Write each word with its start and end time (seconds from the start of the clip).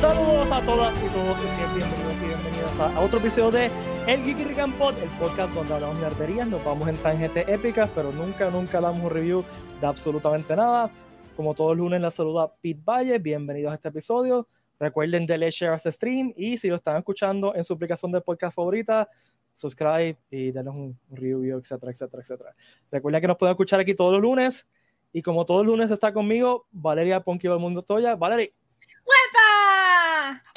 Saludos 0.00 0.50
a 0.50 0.64
todas 0.64 0.96
y 0.96 1.08
todos 1.10 1.38
y 1.40 1.76
bienvenidos 1.76 2.14
y 2.22 2.26
bienvenidas 2.26 2.80
a, 2.80 3.00
otro 3.00 3.18
episodio 3.18 3.50
de 3.50 3.70
El 4.06 4.24
Geeky 4.24 4.44
Rican 4.44 4.72
Pod, 4.78 4.96
el 4.96 5.10
podcast 5.18 5.54
donde 5.54 5.74
hablamos 5.74 6.00
de 6.00 6.06
arterías, 6.06 6.48
nos 6.48 6.64
vamos 6.64 6.88
en 6.88 6.96
tangentes 6.96 7.46
épicas, 7.46 7.90
pero 7.94 8.10
nunca, 8.10 8.48
nunca 8.48 8.80
damos 8.80 9.04
un 9.04 9.10
review 9.10 9.44
de 9.78 9.86
absolutamente 9.86 10.56
nada. 10.56 10.90
Como 11.36 11.54
todos 11.54 11.76
los 11.76 11.84
lunes, 11.84 12.00
la 12.00 12.10
saluda 12.10 12.50
Pete 12.62 12.80
Valle, 12.82 13.18
bienvenidos 13.18 13.72
a 13.72 13.74
este 13.74 13.88
episodio. 13.88 14.48
Recuerden 14.78 15.26
darle 15.26 15.50
share 15.50 15.72
a 15.72 15.76
este 15.76 15.92
stream 15.92 16.32
y 16.34 16.56
si 16.56 16.68
lo 16.68 16.76
están 16.76 16.96
escuchando 16.96 17.54
en 17.54 17.62
su 17.62 17.74
aplicación 17.74 18.10
de 18.10 18.22
podcast 18.22 18.56
favorita, 18.56 19.06
subscribe 19.54 20.16
y 20.30 20.50
darles 20.50 20.72
un 20.72 20.98
review, 21.10 21.58
etcétera, 21.58 21.92
etcétera, 21.92 22.22
etcétera. 22.22 22.54
Recuerden 22.90 23.20
que 23.20 23.26
nos 23.26 23.36
pueden 23.36 23.52
escuchar 23.52 23.78
aquí 23.80 23.92
todos 23.92 24.12
los 24.12 24.22
lunes 24.22 24.66
y 25.12 25.20
como 25.20 25.44
todos 25.44 25.66
los 25.66 25.76
lunes 25.76 25.90
está 25.90 26.10
conmigo 26.10 26.66
Valeria 26.70 27.20
Ponky 27.20 27.48
del 27.48 27.58
Mundo 27.58 27.82
Toya. 27.82 28.16
Valeria. 28.16 28.48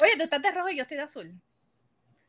Oye, 0.02 0.12
tú 0.16 0.24
estás 0.24 0.42
de 0.42 0.50
rojo 0.50 0.68
y 0.70 0.76
yo 0.76 0.82
estoy 0.82 0.96
de 0.96 1.02
azul. 1.04 1.40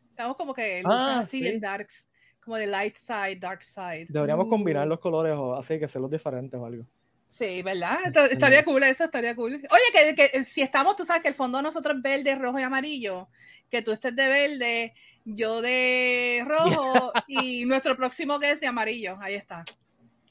Estamos 0.10 0.38
como 0.38 0.54
que 0.54 0.82
Ah, 0.86 1.20
así 1.22 1.38
sí. 1.38 1.42
bien 1.44 1.60
darks, 1.60 2.08
como 2.42 2.56
de 2.58 2.68
light 2.68 2.96
side, 2.98 3.38
dark 3.38 3.64
side. 3.64 4.08
Deberíamos 4.10 4.46
Uh. 4.48 4.50
combinar 4.50 4.88
los 4.88 5.00
colores 5.00 5.34
o 5.36 5.56
así 5.56 5.78
que 5.80 5.86
hacerlos 5.86 6.10
diferentes 6.12 6.58
o 6.60 6.66
algo. 6.66 6.86
Sí, 7.28 7.62
¿verdad? 7.64 7.98
Est- 8.06 8.32
Estaría 8.34 8.64
cool 8.64 8.82
eso, 8.84 9.04
estaría 9.04 9.36
cool. 9.36 9.56
Oye, 9.56 10.16
que, 10.16 10.30
que 10.32 10.44
si 10.46 10.62
estamos, 10.62 10.96
tú 10.96 11.04
sabes 11.04 11.22
que 11.22 11.28
el 11.30 11.36
fondo 11.36 11.58
de 11.58 11.64
nosotros 11.64 11.98
es 11.98 12.02
verde, 12.02 12.34
rojo 12.36 12.58
y 12.60 12.64
amarillo, 12.64 13.28
que 13.70 13.82
tú 13.82 13.92
estés 13.92 14.16
de 14.16 14.28
verde, 14.30 14.94
yo 15.26 15.62
de 15.62 16.46
rojo 16.48 17.12
y 17.28 17.66
nuestro 17.66 17.98
próximo 17.98 18.40
que 18.40 18.52
es 18.52 18.62
de 18.62 18.68
amarillo. 18.68 19.18
Ahí 19.20 19.36
está. 19.36 19.66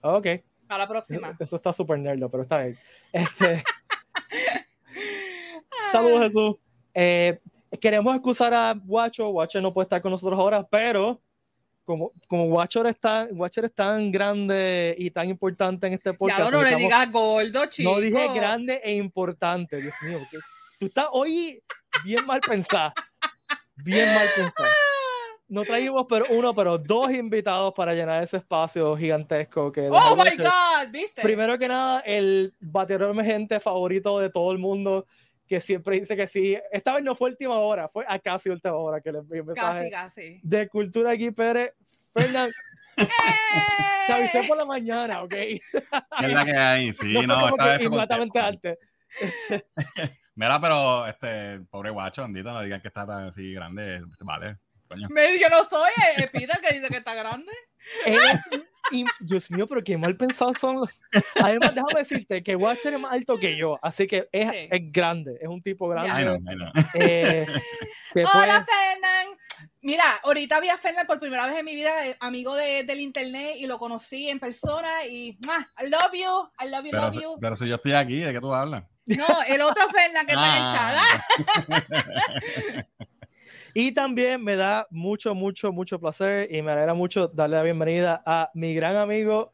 Ok. 0.00 0.26
A 0.68 0.78
la 0.78 0.88
próxima. 0.88 1.36
Eso 1.40 1.56
está 1.56 1.74
súper 1.74 1.98
nerdo, 1.98 2.30
pero 2.30 2.44
está 2.44 2.62
bien. 2.62 2.78
Este, 3.12 3.62
saludos, 5.92 6.24
Jesús. 6.26 6.56
Eh, 6.94 7.38
queremos 7.80 8.14
excusar 8.14 8.54
a 8.54 8.74
Watcher. 8.86 9.26
Watcher 9.26 9.60
no 9.60 9.72
puede 9.72 9.84
estar 9.84 10.00
con 10.00 10.12
nosotros 10.12 10.38
ahora, 10.38 10.66
pero 10.66 11.20
como, 11.84 12.10
como 12.28 12.44
Watcher, 12.46 12.86
es 12.86 12.98
tan, 12.98 13.28
Watcher 13.32 13.66
es 13.66 13.74
tan 13.74 14.10
grande 14.10 14.94
y 14.98 15.10
tan 15.10 15.28
importante 15.28 15.86
en 15.86 15.92
este 15.94 16.14
podcast. 16.14 16.38
Ya 16.38 16.44
no, 16.44 16.50
no 16.50 16.62
le 16.62 16.76
digas 16.76 17.10
gordo, 17.12 17.66
chico. 17.66 17.90
no 17.92 18.00
dije 18.00 18.28
grande 18.34 18.80
e 18.82 18.94
importante, 18.94 19.80
Dios 19.82 19.94
mío. 20.02 20.20
que- 20.30 20.38
tú 20.78 20.86
estás 20.86 21.06
hoy 21.12 21.62
bien 22.04 22.24
mal 22.26 22.40
pensada. 22.40 22.94
Bien 23.76 24.14
mal 24.14 24.26
pensada. 24.34 24.68
No 25.46 25.62
trajimos 25.62 26.06
pero 26.08 26.24
uno, 26.30 26.54
pero 26.54 26.78
dos 26.78 27.12
invitados 27.12 27.74
para 27.74 27.92
llenar 27.92 28.22
ese 28.22 28.38
espacio 28.38 28.96
gigantesco 28.96 29.70
que 29.70 29.88
Oh 29.90 30.16
my 30.16 30.36
God, 30.36 30.90
¿viste? 30.90 31.20
Primero 31.22 31.58
que 31.58 31.68
nada, 31.68 32.00
el 32.00 32.54
bateador 32.60 33.10
emergente 33.10 33.60
favorito 33.60 34.18
de 34.20 34.30
todo 34.30 34.52
el 34.52 34.58
mundo, 34.58 35.06
que 35.46 35.60
siempre 35.60 36.00
dice 36.00 36.16
que 36.16 36.26
sí. 36.26 36.56
Esta 36.72 36.94
vez 36.94 37.02
no 37.04 37.14
fue 37.14 37.30
última 37.30 37.58
hora, 37.58 37.88
fue 37.88 38.04
a 38.08 38.18
casi 38.18 38.48
última 38.50 38.74
hora 38.74 39.00
que 39.00 39.12
le 39.12 39.18
envié 39.18 39.40
un 39.40 39.46
mensaje 39.48 39.90
casi, 39.90 40.14
casi. 40.30 40.40
de 40.42 40.68
Cultura 40.68 41.10
aquí, 41.12 41.30
Pérez. 41.30 41.72
Fernán, 42.16 42.48
te 44.06 44.12
avisé 44.12 44.40
¡Eh! 44.40 44.44
por 44.46 44.56
la 44.56 44.64
mañana, 44.64 45.22
¿ok? 45.24 45.34
Es 46.20 46.32
la 46.32 46.44
que 46.44 46.52
hay, 46.56 46.94
sí, 46.94 47.12
no 47.12 47.22
no, 47.26 47.48
esta 47.48 47.64
vez 47.76 47.80
inmediatamente 47.82 48.38
antes. 48.38 48.78
Mira, 50.36 50.60
pero 50.60 51.06
este 51.06 51.60
pobre 51.70 51.90
guacho, 51.90 52.22
bandito, 52.22 52.52
no 52.52 52.62
digan 52.62 52.80
que 52.80 52.88
está 52.88 53.06
tan 53.06 53.24
así 53.28 53.52
grande, 53.52 54.02
vale, 54.20 54.58
coño. 54.88 55.08
Me- 55.10 55.38
Yo 55.38 55.48
no 55.48 55.64
soy 55.64 55.90
eh, 56.16 56.28
Peter 56.32 56.58
que 56.60 56.74
dice 56.74 56.88
que 56.88 56.98
está 56.98 57.14
grande. 57.14 57.52
Es- 58.06 58.40
y, 58.90 59.04
Dios 59.20 59.50
mío, 59.50 59.66
pero 59.66 59.82
qué 59.82 59.96
mal 59.96 60.14
pensados 60.16 60.58
son. 60.58 60.76
los- 60.76 60.90
Además, 61.42 61.74
déjame 61.74 62.00
decirte 62.00 62.42
que 62.42 62.54
Watcher 62.54 62.94
es 62.94 63.00
más 63.00 63.12
alto 63.12 63.38
que 63.38 63.56
yo, 63.56 63.78
así 63.82 64.06
que 64.06 64.28
es, 64.30 64.48
Sí. 64.50 64.68
es 64.70 64.92
grande, 64.92 65.38
es 65.40 65.48
un 65.48 65.62
tipo 65.62 65.88
grande. 65.88 66.38
Eh, 66.94 67.46
Hola, 68.14 68.64
fue- 68.64 68.74
Fernán. 68.74 69.26
Mira, 69.80 70.04
ahorita 70.22 70.60
vi 70.60 70.68
a 70.68 70.76
Fernán 70.78 71.06
por 71.06 71.18
primera 71.18 71.46
vez 71.46 71.56
en 71.58 71.64
mi 71.64 71.74
vida, 71.74 72.06
eh, 72.06 72.16
amigo 72.20 72.54
de- 72.54 72.84
del 72.84 73.00
internet, 73.00 73.54
y 73.58 73.66
lo 73.66 73.78
conocí 73.78 74.28
en 74.28 74.38
persona. 74.38 75.04
Y 75.06 75.38
¡mua! 75.46 75.66
I 75.82 75.88
love 75.90 76.12
you, 76.12 76.64
I 76.64 76.68
love 76.70 76.84
you, 76.84 76.90
Pero, 76.90 77.02
love 77.04 77.14
si- 77.14 77.22
you. 77.22 77.38
pero 77.40 77.56
si 77.56 77.68
yo 77.68 77.74
estoy 77.76 77.92
aquí, 77.92 78.20
¿de 78.20 78.32
qué 78.32 78.40
tú 78.40 78.52
hablas? 78.54 78.84
No, 79.06 79.26
el 79.46 79.60
otro 79.60 79.86
Fernán 79.90 80.26
que 80.26 80.32
está 80.32 80.48
en 80.48 80.62
el 80.62 80.74
chat. 80.74 80.96
Ah. 81.68 82.84
Y 83.76 83.92
también 83.92 84.44
me 84.44 84.54
da 84.54 84.86
mucho, 84.90 85.34
mucho, 85.34 85.72
mucho 85.72 85.98
placer 85.98 86.48
y 86.54 86.62
me 86.62 86.70
alegra 86.70 86.94
mucho 86.94 87.26
darle 87.26 87.56
la 87.56 87.64
bienvenida 87.64 88.22
a 88.24 88.48
mi 88.54 88.72
gran 88.72 88.94
amigo 88.94 89.50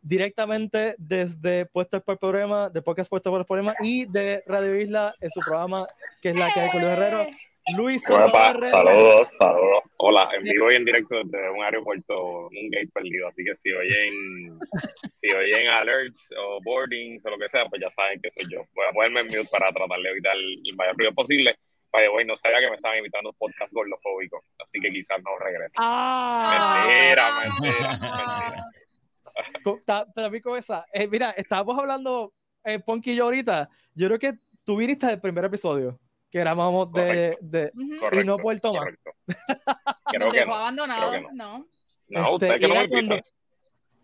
directamente 0.00 0.94
desde 0.96 1.66
Puestos 1.66 2.02
por 2.02 2.18
Problema, 2.18 2.70
de 2.70 2.80
Podcast 2.80 3.10
Puestos 3.10 3.30
por 3.30 3.40
el 3.40 3.46
Problema 3.46 3.74
y 3.82 4.10
de 4.10 4.42
Radio 4.46 4.74
Isla 4.80 5.14
en 5.20 5.30
su 5.30 5.40
programa 5.40 5.86
que 6.22 6.30
es 6.30 6.36
la 6.36 6.50
que 6.50 6.60
hay 6.60 6.70
con 6.70 6.80
Luis 6.80 6.92
Herrero. 6.94 7.26
Luis 7.76 8.02
saludos, 8.02 9.36
saludos. 9.36 9.82
Hola, 9.98 10.30
en 10.34 10.44
vivo 10.44 10.72
y 10.72 10.76
en 10.76 10.86
directo 10.86 11.16
desde 11.22 11.50
un 11.50 11.62
aeropuerto, 11.62 12.48
un 12.48 12.70
gate 12.70 12.88
perdido. 12.94 13.28
Así 13.28 13.44
que 13.44 13.54
si 13.54 13.70
oyen, 13.70 14.58
si 15.12 15.30
oyen 15.30 15.68
alerts 15.68 16.30
o 16.38 16.58
boardings 16.64 17.26
o 17.26 17.30
lo 17.30 17.38
que 17.38 17.48
sea, 17.48 17.66
pues 17.66 17.82
ya 17.82 17.90
saben 17.90 18.18
que 18.22 18.30
soy 18.30 18.44
yo. 18.50 18.60
Voy 18.74 18.86
a 18.88 18.92
ponerme 18.94 19.20
en 19.20 19.26
mute 19.26 19.50
para 19.52 19.70
tratar 19.72 20.00
de 20.00 20.08
evitar 20.08 20.34
el 20.34 20.74
mayor 20.74 20.96
ruido 20.96 21.12
posible. 21.12 21.54
By 21.92 22.02
the 22.04 22.10
way, 22.10 22.24
no 22.24 22.36
sabía 22.36 22.60
que 22.60 22.68
me 22.68 22.76
estaban 22.76 22.98
invitando 22.98 23.30
a 23.30 23.32
un 23.32 23.36
podcast 23.38 23.72
gordofóbico, 23.72 24.42
así 24.62 24.78
que 24.80 24.90
quizás 24.90 25.18
no 25.24 25.38
regrese. 25.38 25.74
Ah, 25.78 26.84
Mentira, 26.86 27.28
mentira, 27.40 27.88
mentira. 28.00 28.64
con- 29.64 29.84
ta- 29.84 30.06
también 30.14 30.42
con 30.42 30.58
esa. 30.58 30.84
Eh, 30.92 31.06
mira, 31.08 31.30
estábamos 31.30 31.78
hablando, 31.78 32.32
eh, 32.64 32.78
Ponky 32.78 33.12
y 33.12 33.16
yo 33.16 33.24
ahorita. 33.24 33.68
Yo 33.94 34.06
creo 34.08 34.18
que 34.18 34.32
tú 34.64 34.76
viniste 34.76 35.06
del 35.06 35.20
primer 35.20 35.44
episodio, 35.46 35.98
que 36.30 36.40
grabamos 36.40 36.92
de, 36.92 37.38
de-. 37.40 37.72
Correcto, 38.00 38.20
y 38.20 38.24
no 38.24 38.36
Puerto 38.36 38.72
Más. 38.72 38.80
correcto. 38.80 39.10
Nos 39.26 39.96
Creo 40.12 40.32
que 40.32 40.44
no. 40.46 40.54
abandonado, 40.54 41.10
creo 41.10 41.28
que 41.28 41.34
no. 41.34 41.66
No, 42.08 42.20
Este, 42.20 42.32
usted 42.32 42.60
que 42.60 42.68
no 42.68 42.74
me 42.74 42.88
cuando. 42.88 43.20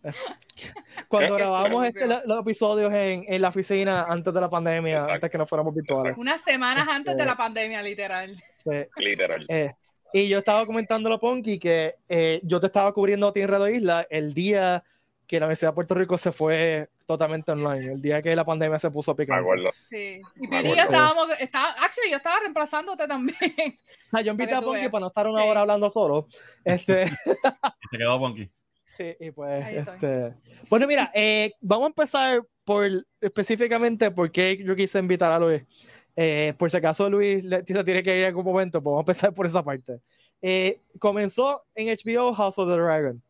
cuando 1.09 1.37
¿Qué? 1.37 1.43
grabamos 1.43 1.87
este- 1.87 2.07
los 2.27 2.41
episodios 2.41 2.93
en, 2.93 3.25
en 3.29 3.43
la 3.43 3.49
oficina 3.49 4.07
antes 4.09 4.33
de 4.33 4.41
la 4.41 4.51
pandemia, 4.51 4.95
Exacto. 4.95 5.15
antes 5.15 5.31
que 5.31 5.39
no 5.39 5.47
fuéramos 5.47 5.75
virtuales. 5.75 6.17
Unas 6.17 6.41
semanas 6.43 6.87
antes 6.89 7.15
de 7.17 7.23
Este- 7.23 7.25
la 7.27 7.37
pandemia, 7.37 7.83
literal. 7.83 8.35
Sí. 8.57 8.71
Literal. 8.97 9.47
Eh, 9.49 9.73
y 10.13 10.29
yo 10.29 10.39
estaba 10.39 10.65
comentándolo, 10.67 11.19
Ponky, 11.19 11.59
que 11.59 11.97
eh, 12.09 12.41
yo 12.45 12.61
te 12.61 12.67
estaba 12.67 12.93
cubriendo 12.93 13.29
a 13.29 13.33
ti 13.33 13.41
en 13.43 13.49
Radio 13.49 13.69
Isla 13.69 14.07
el 14.11 14.33
día 14.35 14.85
que 15.27 15.41
la 15.41 15.47
Universidad 15.47 15.71
de 15.71 15.75
Puerto 15.75 15.95
Rico 15.95 16.19
se 16.19 16.33
fue 16.33 16.89
totalmente 17.07 17.51
online, 17.53 17.95
el 17.95 18.01
día 18.03 18.21
que 18.23 18.37
la 18.37 18.45
pandemia 18.45 18.79
se 18.79 18.91
puso 18.91 19.13
Me 19.13 19.25
picante. 19.25 19.41
acuerdo. 19.43 19.71
Sí. 19.89 20.21
Y 20.37 20.47
Me 20.49 20.59
Piri 20.63 20.73
y 20.73 20.77
yo 20.77 20.83
estábamos, 20.83 21.29
estaba, 21.41 21.69
actually, 21.81 22.11
yo 22.11 22.17
estaba 22.19 22.41
reemplazándote 22.41 23.09
también. 23.09 23.39
Sea, 24.11 24.21
yo 24.21 24.33
invité 24.33 24.55
a 24.55 24.61
Ponky 24.63 24.89
para 24.89 25.01
no 25.01 25.07
estar 25.09 25.27
una 25.27 25.43
Sí. 25.43 25.49
hora 25.49 25.61
hablando 25.63 25.91
solo. 25.91 26.29
Este, 26.63 27.07
se 27.91 27.99
quedó 27.99 28.19
Ponky. 28.19 28.49
Sí, 28.97 29.15
y 29.21 29.31
pues, 29.31 29.65
este, 29.69 30.35
bueno, 30.71 30.87
mira, 30.87 31.11
eh, 31.15 31.53
vamos 31.61 31.85
a 31.87 31.89
empezar 31.89 32.43
por 32.65 32.87
específicamente 33.21 34.11
por 34.11 34.31
qué 34.31 34.57
yo 34.65 34.75
quise 34.75 34.99
invitar 34.99 35.33
a 35.33 35.39
Luis. 35.39 35.63
Eh, 36.17 36.55
por 36.57 36.71
si 36.71 36.77
acaso 36.77 37.11
Luis 37.11 37.45
le- 37.45 37.63
tiene 37.63 38.03
que 38.03 38.17
ir 38.17 38.23
en 38.23 38.27
algún 38.27 38.45
momento, 38.45 38.81
pues 38.83 38.93
vamos 38.93 39.01
a 39.01 39.11
empezar 39.11 39.35
por 39.35 39.47
esa 39.47 39.63
parte. 39.65 40.01
Eh, 40.41 40.81
comenzó 40.99 41.65
en 41.75 41.89
HBO 41.89 42.33
House 42.35 42.59
of 42.59 42.69
the 42.69 42.77
Dragon. 42.77 43.21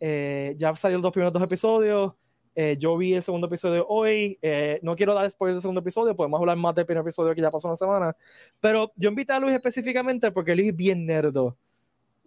Eh, 0.00 0.54
ya 0.56 0.74
salieron 0.74 1.02
los 1.02 1.12
primeros 1.12 1.32
dos 1.32 1.42
episodios. 1.42 2.12
Eh, 2.56 2.76
yo 2.78 2.96
vi 2.96 3.14
el 3.14 3.22
segundo 3.22 3.46
episodio 3.48 3.84
hoy. 3.88 4.38
Eh, 4.40 4.78
no 4.82 4.94
quiero 4.96 5.12
dar 5.12 5.28
spoilers 5.30 5.56
del 5.56 5.62
segundo 5.62 5.80
episodio, 5.80 6.14
podemos 6.14 6.38
hablar 6.40 6.56
más 6.56 6.74
del 6.74 6.86
primer 6.86 7.02
episodio 7.02 7.34
que 7.34 7.40
ya 7.40 7.50
pasó 7.50 7.66
una 7.68 7.76
semana. 7.76 8.16
Pero 8.60 8.92
yo 8.96 9.08
invité 9.10 9.32
a 9.32 9.40
Luis 9.40 9.54
específicamente 9.54 10.30
porque 10.30 10.54
Luis 10.54 10.68
es 10.68 10.76
bien 10.76 11.04
nerdo. 11.04 11.56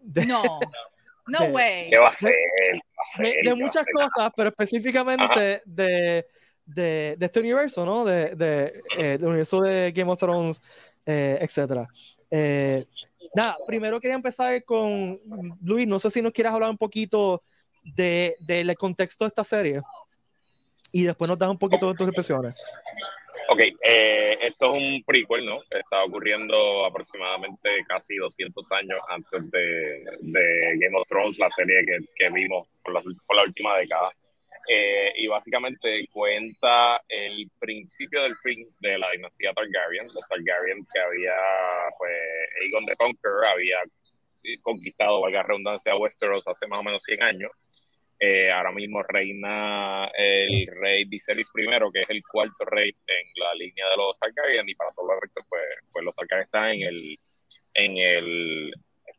De, 0.01 0.25
No. 0.25 0.41
No 1.27 1.45
way. 1.45 1.89
¿Qué 1.89 1.97
va 1.97 2.07
a 2.07 2.09
hacer? 2.09 2.31
de- 2.31 3.23
¿Qué 3.23 3.41
de 3.43 3.49
va 3.49 3.53
a 3.53 3.55
muchas 3.55 3.81
hacer? 3.83 3.93
cosas, 3.93 4.31
pero 4.35 4.49
específicamente 4.49 5.61
de, 5.65 6.25
de, 6.65 7.15
de 7.17 7.25
este 7.25 7.39
universo, 7.39 7.85
¿no? 7.85 8.03
De, 8.05 8.35
de, 8.35 8.81
eh, 8.97 9.03
del 9.17 9.25
universo 9.25 9.61
de 9.61 9.91
Game 9.93 10.11
of 10.11 10.17
Thrones, 10.19 10.61
eh, 11.05 11.37
etc. 11.41 11.87
Eh, 12.31 12.85
nada, 13.33 13.57
primero 13.65 13.99
quería 13.99 14.15
empezar 14.15 14.63
con 14.63 15.19
Luis. 15.61 15.87
No 15.87 15.99
sé 15.99 16.09
si 16.11 16.21
nos 16.21 16.31
quieras 16.33 16.53
hablar 16.53 16.69
un 16.69 16.77
poquito 16.77 17.43
de, 17.83 18.35
del 18.39 18.75
contexto 18.75 19.23
de 19.25 19.27
esta 19.29 19.43
serie 19.43 19.81
y 20.91 21.03
después 21.03 21.29
nos 21.29 21.37
das 21.37 21.49
un 21.49 21.57
poquito 21.57 21.89
de 21.89 21.95
tus 21.95 22.07
impresiones. 22.07 22.55
Ok, 23.49 23.61
eh, 23.81 24.37
esto 24.41 24.75
es 24.75 24.81
un 24.81 25.03
prequel, 25.03 25.45
¿no? 25.45 25.61
Está 25.69 26.03
ocurriendo 26.03 26.85
aproximadamente 26.85 27.69
casi 27.87 28.17
200 28.17 28.71
años 28.73 28.99
antes 29.07 29.49
de, 29.51 30.03
Game 30.79 30.97
of 30.97 31.07
Thrones, 31.07 31.39
la 31.39 31.49
serie 31.49 31.85
que, 32.15 32.29
vimos 32.29 32.67
por 32.83 32.93
la, 32.93 33.01
por 33.01 33.35
la 33.35 33.43
última 33.43 33.77
década. 33.77 34.11
Eh, 34.69 35.13
y 35.15 35.27
básicamente 35.27 36.09
cuenta 36.11 37.01
el 37.07 37.49
principio 37.57 38.21
del 38.23 38.35
fin 38.37 38.65
de 38.81 38.97
la 38.97 39.09
dinastía 39.11 39.53
Targaryen, 39.53 40.07
los 40.07 40.27
Targaryen 40.27 40.85
que 40.93 40.99
había, 40.99 41.35
pues, 41.97 42.13
Aegon 42.61 42.85
the 42.85 42.95
Conqueror 42.97 43.45
había 43.45 43.77
conquistado, 44.61 45.21
valga 45.21 45.43
redundancia, 45.43 45.95
Westeros 45.95 46.47
hace 46.47 46.67
más 46.67 46.79
o 46.79 46.83
menos 46.83 47.03
100 47.03 47.23
años. 47.23 47.51
Eh, 48.19 48.51
ahora 48.51 48.71
mismo 48.71 49.03
reina 49.03 50.05
el 50.07 50.67
rey 50.81 51.05
Viserys 51.05 51.49
I, 51.55 51.67
que 51.93 52.01
es 52.01 52.09
el 52.09 52.23
cuarto 52.23 52.65
rey 52.65 52.89
en 52.89 53.27
la 53.35 53.53
línea 53.53 53.87
de 53.89 53.97
los 53.97 54.17
Targaryen, 54.17 54.67
y 54.67 54.73
para 54.73 54.91
todos 54.91 55.09
los 55.09 55.21
rectos, 55.21 55.45
pues, 55.47 55.61
pues 55.91 56.03
los 56.03 56.15
Targaryen 56.15 56.45
están 56.45 56.69
en 56.71 56.81
el, 56.81 57.19
en 57.75 57.97
el 57.97 58.73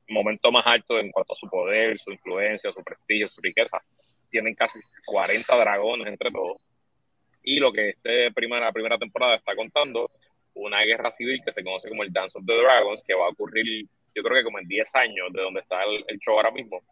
momento 0.09 0.50
más 0.50 0.67
alto 0.67 0.99
en 0.99 1.12
cuanto 1.12 1.35
a 1.35 1.37
su 1.37 1.49
poder, 1.49 1.99
su 1.99 2.11
influencia, 2.11 2.73
su 2.73 2.83
prestigio, 2.83 3.29
su 3.29 3.41
riqueza. 3.41 3.81
Tienen 4.31 4.55
casi 4.55 4.81
40 5.06 5.56
dragones 5.56 6.09
entre 6.09 6.31
todos. 6.31 6.67
Y 7.44 7.61
lo 7.61 7.73
que 7.73 7.91
este 7.91 8.33
primera, 8.33 8.67
la 8.67 8.73
primera 8.73 8.99
temporada 8.99 9.37
está 9.37 9.55
contando, 9.55 10.11
una 10.55 10.83
guerra 10.83 11.11
civil 11.12 11.41
que 11.44 11.53
se 11.53 11.62
conoce 11.62 11.89
como 11.89 12.03
el 12.03 12.12
Dance 12.12 12.37
of 12.37 12.44
the 12.44 12.55
Dragons, 12.55 13.03
que 13.06 13.15
va 13.15 13.27
a 13.27 13.31
ocurrir, 13.31 13.87
yo 14.15 14.23
creo 14.23 14.39
que 14.39 14.44
como 14.44 14.59
en 14.59 14.67
10 14.67 14.94
años 14.97 15.33
de 15.33 15.43
donde 15.43 15.61
está 15.61 15.85
el, 15.85 16.05
el 16.09 16.19
show 16.19 16.35
ahora 16.35 16.51
mismo, 16.51 16.83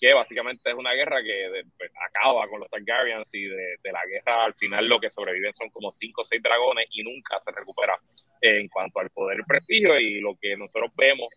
que 0.00 0.12
básicamente 0.12 0.70
es 0.70 0.74
una 0.74 0.92
guerra 0.92 1.22
que 1.22 1.64
pues, 1.78 1.90
acaba 2.08 2.48
con 2.48 2.60
los 2.60 2.70
Targaryens 2.70 3.32
y 3.32 3.44
de, 3.44 3.76
de, 3.82 3.92
la 3.92 4.04
guerra 4.06 4.44
al 4.44 4.54
final 4.54 4.88
lo 4.88 4.98
que 5.00 5.10
sobreviven 5.10 5.54
son 5.54 5.70
como 5.70 5.90
5 5.90 6.20
o 6.20 6.24
6 6.24 6.42
dragones 6.42 6.86
y 6.90 7.02
nunca 7.02 7.38
se 7.40 7.52
recupera 7.52 7.96
en 8.40 8.68
cuanto 8.68 9.00
al 9.00 9.10
poder 9.10 9.40
y 9.40 9.44
prestigio 9.44 9.98
y 9.98 10.20
lo 10.20 10.36
que 10.40 10.56
nosotros 10.56 10.90
vemos 10.96 11.28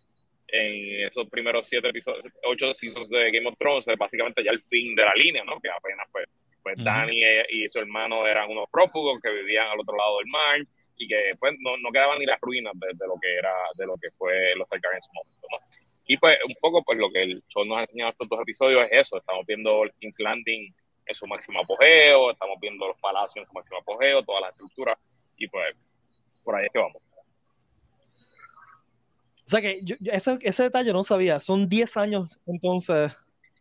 en 0.48 1.06
esos 1.06 1.28
primeros 1.28 1.66
7 1.68 1.88
episodios, 1.88 2.24
8 2.44 2.74
seasons 2.74 3.10
de 3.10 3.30
Game 3.30 3.48
of 3.48 3.58
Thrones 3.58 3.86
es 3.86 3.96
básicamente 3.96 4.42
ya 4.42 4.50
el 4.50 4.62
fin 4.62 4.94
de 4.94 5.04
la 5.04 5.14
línea, 5.14 5.44
¿no? 5.44 5.60
Que 5.60 5.68
apenas 5.68 6.06
pues, 6.10 6.26
pues 6.62 6.76
uh 6.78 6.80
-huh. 6.80 6.84
Dani 6.84 7.22
y 7.50 7.68
su 7.68 7.78
hermano 7.78 8.26
eran 8.26 8.50
unos 8.50 8.68
prófugos 8.70 9.20
que 9.22 9.30
vivían 9.30 9.68
al 9.68 9.80
otro 9.80 9.96
lado 9.96 10.18
del 10.18 10.26
mar 10.28 10.60
y 10.96 11.06
que 11.06 11.34
pues 11.38 11.54
no, 11.60 11.76
no 11.76 11.92
quedaban 11.92 12.18
ni 12.18 12.26
las 12.26 12.40
ruinas 12.40 12.72
de, 12.74 12.88
de, 12.88 13.06
lo 13.06 13.14
que 13.20 13.34
era, 13.34 13.52
de 13.76 13.86
lo 13.86 13.96
que 13.96 14.10
fue 14.16 14.54
los 14.56 14.68
Targaryen 14.68 14.96
en 14.96 15.02
su 15.02 15.12
momento, 15.12 15.46
¿no? 15.52 15.87
Y 16.10 16.16
pues 16.16 16.36
un 16.48 16.54
poco 16.58 16.82
pues 16.82 16.98
lo 16.98 17.10
que 17.10 17.22
el 17.22 17.42
show 17.48 17.66
nos 17.66 17.76
ha 17.76 17.80
enseñado 17.82 18.10
estos 18.10 18.28
dos 18.30 18.40
episodios 18.40 18.86
es 18.90 19.02
eso, 19.02 19.18
estamos 19.18 19.44
viendo 19.46 19.84
el 19.84 19.92
King's 20.00 20.18
Landing 20.18 20.74
en 21.04 21.14
su 21.14 21.26
máximo 21.26 21.60
apogeo, 21.60 22.30
estamos 22.30 22.58
viendo 22.60 22.88
los 22.88 22.98
palacios 22.98 23.42
en 23.42 23.46
su 23.46 23.52
máximo 23.52 23.78
apogeo, 23.78 24.22
toda 24.24 24.40
la 24.40 24.48
estructura 24.48 24.98
y 25.36 25.46
pues 25.48 25.76
por 26.42 26.56
ahí 26.56 26.64
es 26.64 26.72
que 26.72 26.78
vamos. 26.78 27.02
O 29.44 29.50
sea 29.50 29.60
que 29.60 29.80
yo, 29.82 29.96
ese, 30.00 30.38
ese 30.40 30.62
detalle 30.62 30.92
no 30.94 31.04
sabía, 31.04 31.38
son 31.38 31.68
10 31.68 31.96
años 31.98 32.40
entonces. 32.46 33.14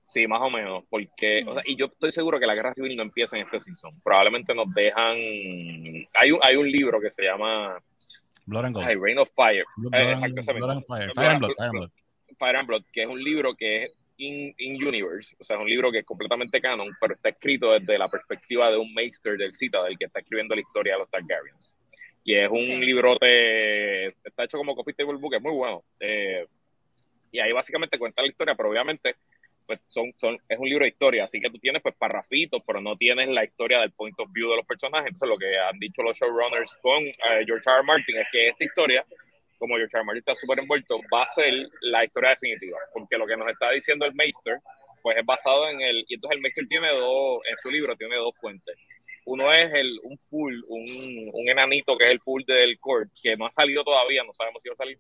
Sí, 0.06 0.26
más 0.26 0.42
o 0.42 0.50
menos, 0.50 0.86
porque, 0.90 1.44
o 1.46 1.54
sea, 1.54 1.64
y 1.66 1.76
yo 1.76 1.88
estoy 1.88 2.14
seguro 2.14 2.40
que 2.40 2.48
la 2.48 2.56
guerra 2.56 2.74
civil 2.74 2.96
no 2.96 3.04
empieza 3.04 3.36
en 3.36 3.44
este 3.44 3.60
season. 3.60 3.92
Probablemente 4.02 4.56
nos 4.56 4.74
dejan. 4.74 5.18
Hay 5.18 6.32
un, 6.32 6.40
hay 6.42 6.56
un 6.56 6.72
libro 6.72 7.02
que 7.02 7.12
se 7.12 7.24
llama 7.24 7.78
Blood 8.46 8.66
and 8.66 8.76
Gold. 8.76 8.88
Ay, 8.88 8.96
Rain 8.96 9.20
of 9.20 9.30
Fire. 9.36 9.66
Blood, 9.76 9.94
eh, 9.94 10.16
Blood, 10.16 10.56
Blood 10.56 10.72
and 10.72 10.86
Fire. 10.86 11.12
Fire 11.14 11.30
and 11.30 11.40
Blood, 11.40 11.52
Fire 11.58 11.68
and 11.68 11.78
Blood. 11.78 11.92
Fire 12.38 12.56
and 12.56 12.68
Blood, 12.68 12.84
que 12.92 13.04
es 13.04 13.08
un 13.08 13.24
libro 13.24 13.56
que 13.56 13.84
es 13.84 13.92
in, 14.18 14.54
in, 14.58 14.84
universe, 14.84 15.36
o 15.40 15.44
sea, 15.44 15.58
es 15.58 15.62
un 15.62 15.70
libro 15.70 15.92
que 15.92 16.00
es 16.00 16.06
completamente 16.06 16.60
canon, 16.60 16.90
pero 17.00 17.14
está 17.14 17.30
escrito 17.30 17.72
desde 17.72 17.98
la 17.98 18.10
perspectiva 18.10 18.72
de 18.72 18.78
un 18.78 18.94
maester 18.94 19.38
del 19.38 19.54
Citadel 19.54 19.98
que 19.98 20.06
está 20.06 20.20
escribiendo 20.20 20.56
la 20.56 20.62
historia 20.62 20.94
de 20.94 21.00
los 21.00 21.10
Targaryens. 21.10 21.76
Y 22.24 22.36
es 22.36 22.50
un 22.50 22.64
okay. 22.64 22.82
librote, 22.82 24.06
está 24.08 24.44
hecho 24.44 24.58
como 24.58 24.76
coffee 24.76 24.94
table 24.94 25.18
book, 25.18 25.36
es 25.36 25.42
muy 25.42 25.54
bueno. 25.54 25.84
Eh, 26.00 26.46
y 27.32 27.40
ahí 27.40 27.52
básicamente 27.52 28.00
cuenta 28.00 28.22
la 28.22 28.28
historia, 28.28 28.56
pero 28.56 28.70
obviamente 28.70 29.16
pues 29.68 29.82
son, 29.88 30.14
son, 30.18 30.40
es 30.48 30.58
un 30.58 30.68
libro 30.68 30.86
de 30.86 30.90
historia, 30.90 31.26
así 31.26 31.42
que 31.42 31.50
tú 31.50 31.60
tienes 31.60 31.82
pues 31.82 31.94
parrafitos, 31.96 32.64
pero 32.66 32.80
no 32.80 32.96
tienes 32.96 33.28
la 33.28 33.44
historia 33.44 33.82
del 33.82 33.92
point 33.92 34.18
of 34.18 34.32
view 34.32 34.50
de 34.50 34.56
los 34.56 34.66
personajes. 34.66 35.08
Entonces 35.08 35.28
lo 35.30 35.38
que 35.38 35.58
han 35.60 35.78
dicho 35.78 36.02
los 36.02 36.18
showrunners 36.18 36.74
con 36.82 37.04
uh, 37.06 37.46
George 37.46 37.70
R. 37.70 37.76
R. 37.76 37.84
Martin 37.84 38.18
es 38.18 38.28
que 38.32 38.48
esta 38.48 38.64
historia 38.64 39.06
como 39.58 39.76
George 39.76 39.98
R. 39.98 40.20
Está 40.20 40.36
súper 40.36 40.60
envuelto, 40.60 41.00
va 41.14 41.24
a 41.24 41.28
ser 41.28 41.54
la 41.82 42.06
historia 42.06 42.32
definitiva, 42.32 42.78
porque 42.94 43.18
lo 43.18 43.26
que 43.26 43.38
nos 43.38 43.50
está 43.50 43.72
diciendo 43.72 44.06
el 44.06 44.14
Meister, 44.14 44.60
pues 45.02 45.18
es 45.18 45.26
basado 45.26 45.68
en 45.70 45.82
el, 45.82 46.06
y 46.08 46.16
entonces 46.16 46.36
el 46.36 46.42
Meister 46.42 46.68
tiene 46.68 46.90
dos, 46.90 47.42
en 47.50 47.58
su 47.62 47.70
libro 47.70 47.96
tiene 47.96 48.16
dos 48.16 48.36
fuentes. 48.40 48.76
Uno 49.26 49.52
es 49.54 49.74
el, 49.74 50.00
un 50.04 50.18
full, 50.18 50.62
un, 50.68 51.30
un 51.34 51.50
enanito 51.50 51.98
que 51.98 52.06
es 52.06 52.12
el 52.12 52.22
full 52.22 52.44
del 52.46 52.80
court, 52.80 53.10
que 53.22 53.36
no 53.36 53.46
ha 53.46 53.52
salido 53.52 53.84
todavía, 53.84 54.24
no 54.24 54.34
sabemos 54.34 54.64
si 54.64 54.70
va 54.70 54.74
a 54.74 54.78
salir, 54.78 55.00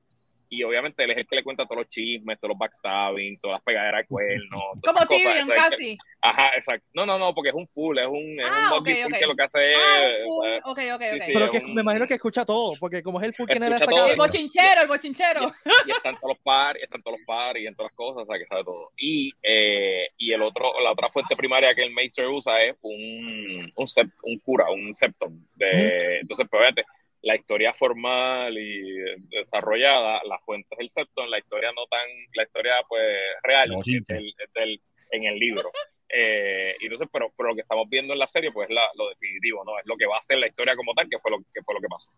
y 0.49 0.63
obviamente 0.63 1.03
él 1.03 1.11
es 1.11 1.17
el 1.17 1.27
que 1.27 1.35
le 1.35 1.43
cuenta 1.43 1.65
todos 1.65 1.79
los 1.79 1.89
chismes, 1.89 2.39
todos 2.39 2.49
los 2.49 2.57
backstabbing, 2.57 3.39
todas 3.39 3.55
las 3.55 3.63
pegaderas 3.63 4.01
de 4.01 4.07
cuernos. 4.07 4.63
Como 4.83 5.05
Tyrion, 5.07 5.47
casi. 5.49 5.97
Que, 5.97 6.03
ajá, 6.21 6.51
exacto. 6.55 6.87
No, 6.93 7.05
no, 7.05 7.17
no, 7.17 7.33
porque 7.33 7.49
es 7.49 7.55
un 7.55 7.67
full, 7.67 7.97
es 7.97 8.07
un, 8.07 8.39
es 8.39 8.47
ah, 8.49 8.69
un 8.71 8.79
okay, 8.79 9.03
okay. 9.03 9.19
que 9.19 9.25
lo 9.25 9.35
que 9.35 9.43
hace 9.43 9.75
ah, 9.75 10.09
es. 10.09 10.23
Full. 10.23 10.47
Uh, 10.47 10.71
ok, 10.71 10.79
ok, 10.95 11.01
ok. 11.13 11.21
Sí, 11.21 11.31
pero 11.33 11.51
que 11.51 11.57
un, 11.57 11.73
me 11.73 11.81
imagino 11.81 12.07
que 12.07 12.13
escucha 12.15 12.45
todo, 12.45 12.73
porque 12.79 13.03
como 13.03 13.19
es 13.19 13.25
el 13.25 13.33
full 13.33 13.47
que 13.47 13.59
le 13.59 13.77
saca. 13.77 14.09
El 14.09 14.15
bochinchero, 14.15 14.81
el 14.81 14.87
bochinchero. 14.87 15.53
Y, 15.65 15.89
y 15.89 15.91
están 15.91 16.15
todos 16.15 16.35
los 16.35 16.43
pares, 16.43 16.83
están 16.83 17.01
todos 17.01 17.17
los 17.17 17.25
pares 17.25 17.63
y 17.63 17.67
en 17.67 17.75
todas 17.75 17.91
las 17.91 17.95
cosas, 17.95 18.23
o 18.23 18.25
sea, 18.25 18.37
que 18.37 18.45
sabe 18.45 18.63
todo. 18.63 18.91
Y, 18.97 19.33
eh, 19.43 20.07
y 20.17 20.31
el 20.31 20.41
otro, 20.41 20.79
la 20.81 20.91
otra 20.91 21.09
fuente 21.09 21.35
primaria 21.35 21.73
que 21.75 21.83
el 21.83 21.93
Meister 21.93 22.27
usa 22.27 22.61
es 22.63 22.75
un, 22.81 23.71
un, 23.75 23.87
sept, 23.87 24.11
un 24.23 24.39
cura, 24.39 24.69
un 24.69 24.95
septum. 24.95 25.39
De, 25.55 25.67
mm. 25.67 26.21
Entonces, 26.21 26.47
pues, 26.49 26.61
fíjate 26.61 26.85
la 27.27 27.35
historia 27.35 27.73
formal 27.73 28.57
y 28.57 28.81
desarrollada, 29.27 30.21
la 30.23 30.39
fuente 30.39 30.69
es 30.71 30.79
el 30.79 30.89
septon, 30.89 31.29
la 31.29 31.39
historia 31.39 31.73
no 31.75 31.85
tan, 31.87 32.07
la 32.33 32.43
historia 32.43 32.75
pues 32.87 33.03
real 33.43 33.69
no, 33.69 33.81
es 33.81 33.85
del, 34.07 34.33
es 34.37 34.53
del, 34.53 34.81
en 35.11 35.25
el 35.25 35.37
libro. 35.37 35.69
Eh, 36.07 36.77
y 36.79 36.85
entonces, 36.85 37.09
pero, 37.11 37.33
pero 37.35 37.49
lo 37.49 37.55
que 37.55 37.63
estamos 37.63 37.89
viendo 37.89 38.13
en 38.13 38.19
la 38.19 38.27
serie, 38.27 38.53
pues 38.53 38.69
es 38.69 38.73
la, 38.73 38.89
lo 38.95 39.09
definitivo, 39.09 39.65
¿no? 39.65 39.77
Es 39.77 39.85
lo 39.85 39.97
que 39.97 40.05
va 40.05 40.17
a 40.17 40.21
ser 40.21 40.37
la 40.37 40.47
historia 40.47 40.77
como 40.77 40.93
tal, 40.93 41.09
que 41.09 41.19
fue 41.19 41.29
lo 41.31 41.39
que, 41.39 41.61
fue 41.65 41.75
lo 41.75 41.81
que 41.81 41.89
pasó. 41.89 42.09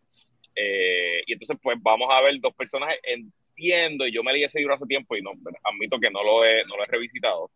Eh, 0.55 1.23
y 1.25 1.33
entonces, 1.33 1.57
pues 1.59 1.77
vamos 1.81 2.07
a 2.11 2.21
ver 2.21 2.39
dos 2.39 2.53
personajes, 2.53 2.99
entiendo, 3.01 4.05
y 4.05 4.11
yo 4.11 4.21
me 4.21 4.31
leí 4.31 4.43
ese 4.43 4.59
libro 4.59 4.75
hace 4.75 4.85
tiempo 4.85 5.15
y 5.15 5.23
no, 5.23 5.31
admito 5.63 5.99
que 5.99 6.11
no 6.11 6.23
lo 6.23 6.45
he, 6.45 6.63
no 6.65 6.77
lo 6.77 6.83
he 6.83 6.87
revisitado. 6.87 7.49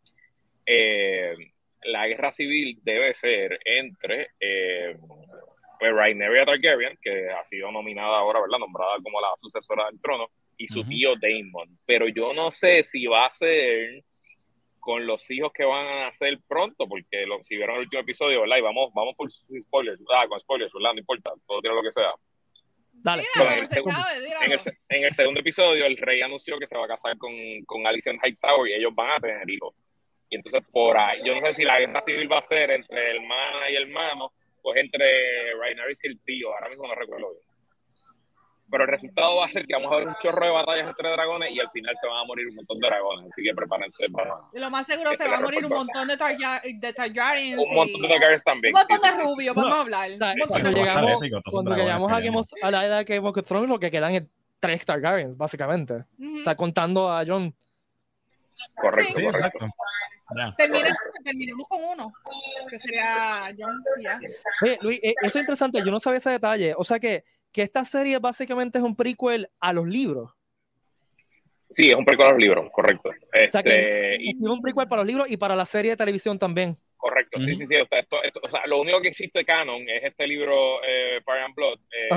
Eh, 0.66 1.36
la 1.84 2.08
guerra 2.08 2.32
civil 2.32 2.80
debe 2.82 3.14
ser 3.14 3.60
entre 3.64 4.32
pues 5.80 5.94
Rhaenyra 5.94 6.46
Targaryen, 6.46 6.98
que 7.02 7.30
ha 7.30 7.44
sido 7.44 7.72
nominada 7.72 8.18
ahora, 8.20 8.42
¿verdad? 8.42 8.60
Nombrada 8.60 8.96
como 9.04 9.20
la 9.22 9.30
sucesora 9.40 9.86
del 9.86 10.00
trono, 10.02 10.30
y 10.58 10.68
su 10.68 10.80
uh 10.80 10.84
-huh. 10.84 10.90
tío 10.90 11.14
Daemon. 11.22 11.80
Pero 11.86 12.08
yo 12.08 12.34
no 12.34 12.52
sé 12.52 12.84
si 12.84 13.06
va 13.06 13.26
a 13.26 13.32
ser 13.32 14.04
con 14.80 15.08
los 15.08 15.30
hijos 15.32 15.52
que 15.54 15.64
van 15.64 15.86
a 15.88 16.00
nacer 16.06 16.40
pronto, 16.48 16.88
porque 16.88 17.26
lo, 17.26 17.42
si 17.44 17.56
vieron 17.56 17.76
el 17.76 17.84
último 17.84 18.02
episodio, 18.02 18.42
¿verdad? 18.42 18.58
Y 18.58 18.62
vamos, 18.62 18.92
vamos 18.94 19.16
full 19.16 19.30
spoilers, 19.30 20.00
ah, 20.14 20.28
con 20.28 20.40
spoilers, 20.40 20.74
¿verdad? 20.74 20.94
No 20.94 21.00
importa, 21.00 21.32
todo 21.48 21.62
tiene 21.62 21.76
lo 21.76 21.82
que 21.82 21.92
sea. 21.92 22.12
Dale. 22.92 23.24
Dígalo, 23.34 23.52
en, 23.52 23.60
el 23.60 23.70
segundo, 23.70 24.00
en, 24.14 24.52
el, 24.52 24.60
en, 24.90 25.04
el, 25.04 25.14
segundo 25.14 25.40
episodio, 25.40 25.86
el 25.86 25.98
rey 25.98 26.22
anunció 26.22 26.60
que 26.60 26.68
se 26.68 26.78
va 26.78 26.86
a 26.86 26.88
casar 26.88 27.18
con, 27.18 27.34
con 27.66 27.88
Alicent 27.88 28.20
Hightower 28.24 28.70
y 28.70 28.74
ellos 28.74 28.94
van 28.94 29.12
a 29.12 29.20
tener 29.20 29.50
hijos. 29.50 29.74
Y 30.30 30.36
entonces, 30.36 30.62
por 30.72 30.98
ahí, 30.98 31.22
yo 31.24 31.40
no 31.40 31.46
sé 31.48 31.54
si 31.54 31.64
la 31.64 31.80
guerra 31.80 32.02
civil 32.02 32.32
va 32.32 32.40
a 32.40 32.42
ser 32.42 32.72
entre 32.72 33.12
hermana 33.12 33.70
y 33.70 33.76
hermano, 33.76 34.34
pues 34.64 34.78
entre 34.78 35.06
Rhaenyra 35.60 35.86
y 35.90 36.08
el 36.08 36.20
tío, 36.22 36.54
ahora 36.54 36.70
mismo 36.70 36.88
no 36.88 36.96
recuerdo 36.96 37.30
bien. 37.32 37.44
Pero 38.72 38.86
el 38.86 38.90
resultado 38.90 39.36
va 39.36 39.46
a 39.46 39.52
ser 39.52 39.68
que 39.68 39.76
vamos 39.76 39.92
a 39.92 39.98
ver 39.98 40.08
un 40.08 40.16
chorro 40.20 40.46
de 40.46 40.52
batallas 40.52 40.88
entre 40.88 41.12
dragones 41.12 41.52
y 41.52 41.60
al 41.60 41.70
final 41.70 41.94
se 42.00 42.08
van 42.08 42.18
a 42.18 42.24
morir 42.24 42.48
un 42.48 42.56
montón 42.56 42.80
de 42.80 42.88
dragones, 42.88 43.28
así 43.30 43.44
que 43.44 43.54
prepárense 43.54 44.10
para... 44.10 44.36
Y 44.54 44.60
lo 44.60 44.70
más 44.72 44.88
seguro 44.88 45.12
se 45.16 45.28
va 45.28 45.38
a 45.38 45.42
morir 45.42 45.66
un 45.66 45.74
montón 45.74 46.08
de, 46.08 46.18
Targa 46.18 46.62
de 46.64 46.94
Targaryens. 46.94 47.60
Un 47.60 47.76
montón 47.76 48.02
de 48.02 48.08
Targaryens 48.08 48.44
también. 48.44 48.74
Un 48.74 48.80
montón 48.80 49.02
de 49.02 49.24
rubios, 49.24 49.56
vamos 49.56 49.70
no, 49.70 49.76
a 49.76 49.82
hablar. 49.82 50.12
O 50.12 50.18
sea, 50.18 50.34
cuando 50.48 50.72
llegamos, 50.72 51.18
cuando 51.52 51.76
llegamos 51.76 52.48
a, 52.64 52.72
la 52.72 52.86
edad 52.86 52.98
de 53.00 53.04
Game 53.04 53.28
of 53.28 53.46
Thrones, 53.46 53.70
lo 53.70 53.80
que 53.80 53.92
quedan 53.92 54.16
es 54.16 54.24
tres 54.60 54.86
Targaryens, 54.86 55.38
básicamente. 55.38 55.94
O 55.94 56.42
sea, 56.42 56.56
contando 56.56 57.12
a 57.12 57.24
John. 57.28 57.54
Correcto, 58.76 59.20
sí, 59.20 59.26
correcto. 59.26 59.68
Terminemos, 60.58 60.98
terminemos, 61.24 61.68
con 61.68 61.84
uno, 61.84 62.14
que 62.70 62.80
sería 62.80 63.54
John. 63.58 63.84
Yeah. 64.00 64.20
Oye, 64.62 64.80
Luis, 64.82 65.00
eh, 65.04 65.14
eso 65.22 65.38
es 65.38 65.44
interesante, 65.44 65.80
yo 65.84 65.92
no 65.92 66.00
sabía 66.00 66.18
ese 66.18 66.30
detalle. 66.30 66.74
O 66.78 66.84
sea 66.84 67.00
que, 67.00 67.24
que 67.52 67.62
esta 67.62 67.86
serie 67.86 68.18
básicamente 68.20 68.78
es 68.78 68.84
un 68.84 68.96
prequel 68.96 69.50
a 69.60 69.74
los 69.74 69.88
libros. 69.88 70.32
Sí, 71.70 71.90
es 71.90 71.96
un 71.96 72.06
prequel 72.06 72.28
a 72.28 72.32
los 72.32 72.40
libros, 72.40 72.70
correcto. 72.72 73.12
Este, 73.32 73.48
o 73.48 73.52
sea 73.52 73.64
que 73.64 74.16
es 74.16 74.36
un 74.40 74.62
prequel 74.62 74.88
para 74.88 75.02
los 75.02 75.08
libros 75.08 75.30
y 75.30 75.38
para 75.38 75.56
la 75.56 75.66
serie 75.66 75.92
de 75.92 75.98
televisión 75.98 76.40
también. 76.40 76.78
Correcto, 77.04 77.38
sí, 77.42 77.56
sí, 77.56 77.68
sí. 77.68 77.76
Esto, 77.76 77.98
esto, 77.98 78.24
esto, 78.24 78.40
o 78.42 78.50
sea, 78.50 78.66
lo 78.66 78.80
único 78.80 79.02
que 79.02 79.10
existe 79.10 79.44
canon 79.44 79.82
es 79.90 80.04
este 80.04 80.26
libro 80.26 80.82
eh, 80.88 81.20
Fire 81.26 81.42
and 81.42 81.54
Blood, 81.54 81.80
eh, 81.92 82.10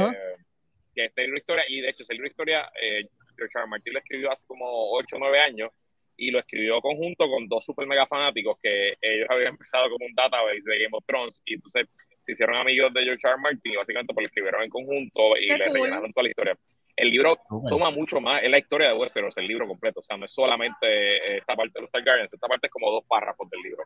que 0.94 1.04
es 1.04 1.08
este 1.08 1.22
libro 1.22 1.34
de 1.34 1.40
historia, 1.40 1.64
y 1.68 1.80
de 1.80 1.88
hecho, 1.88 2.04
ese 2.04 2.12
libro 2.12 2.28
de 2.28 2.30
historia, 2.30 2.70
eh, 2.80 3.08
George 3.36 3.58
R. 3.58 3.66
Martin 3.66 3.94
lo 3.94 3.98
escribió 3.98 4.30
hace 4.30 4.46
como 4.46 4.92
8 4.92 5.16
o 5.16 5.18
9 5.18 5.40
años, 5.40 5.70
y 6.16 6.30
lo 6.30 6.38
escribió 6.38 6.80
conjunto 6.80 7.28
con 7.28 7.48
dos 7.48 7.64
super 7.64 7.86
mega 7.86 8.06
fanáticos 8.06 8.58
que 8.62 8.94
ellos 9.00 9.26
habían 9.28 9.52
empezado 9.52 9.90
como 9.90 10.06
un 10.06 10.14
database 10.14 10.62
de 10.64 10.78
Game 10.78 10.96
of 10.96 11.04
Thrones 11.06 11.40
y 11.44 11.54
entonces 11.54 11.88
se 12.20 12.32
hicieron 12.32 12.56
amigos 12.56 12.92
de 12.92 13.04
George 13.04 13.26
R. 13.26 13.36
Martin 13.38 13.72
y 13.72 13.76
básicamente 13.76 14.12
pues 14.14 14.24
lo 14.24 14.28
escribieron 14.28 14.62
en 14.62 14.70
conjunto 14.70 15.36
y 15.38 15.46
Qué 15.46 15.58
le 15.58 15.66
cool. 15.66 15.74
rellenaron 15.74 16.12
toda 16.12 16.22
la 16.24 16.28
historia. 16.28 16.58
El 16.96 17.10
libro 17.10 17.36
okay. 17.50 17.68
toma 17.68 17.90
mucho 17.90 18.20
más, 18.20 18.42
es 18.42 18.50
la 18.50 18.58
historia 18.58 18.88
de 18.88 18.94
Westeros, 18.94 19.36
el 19.36 19.46
libro 19.46 19.68
completo, 19.68 20.00
o 20.00 20.02
sea, 20.02 20.16
no 20.16 20.24
es 20.24 20.32
solamente 20.32 21.36
esta 21.36 21.54
parte 21.54 21.72
de 21.74 21.82
los 21.82 21.90
Targaryens, 21.90 22.32
esta 22.32 22.48
parte 22.48 22.68
es 22.68 22.72
como 22.72 22.90
dos 22.90 23.04
párrafos 23.06 23.48
del 23.50 23.60
libro. 23.60 23.84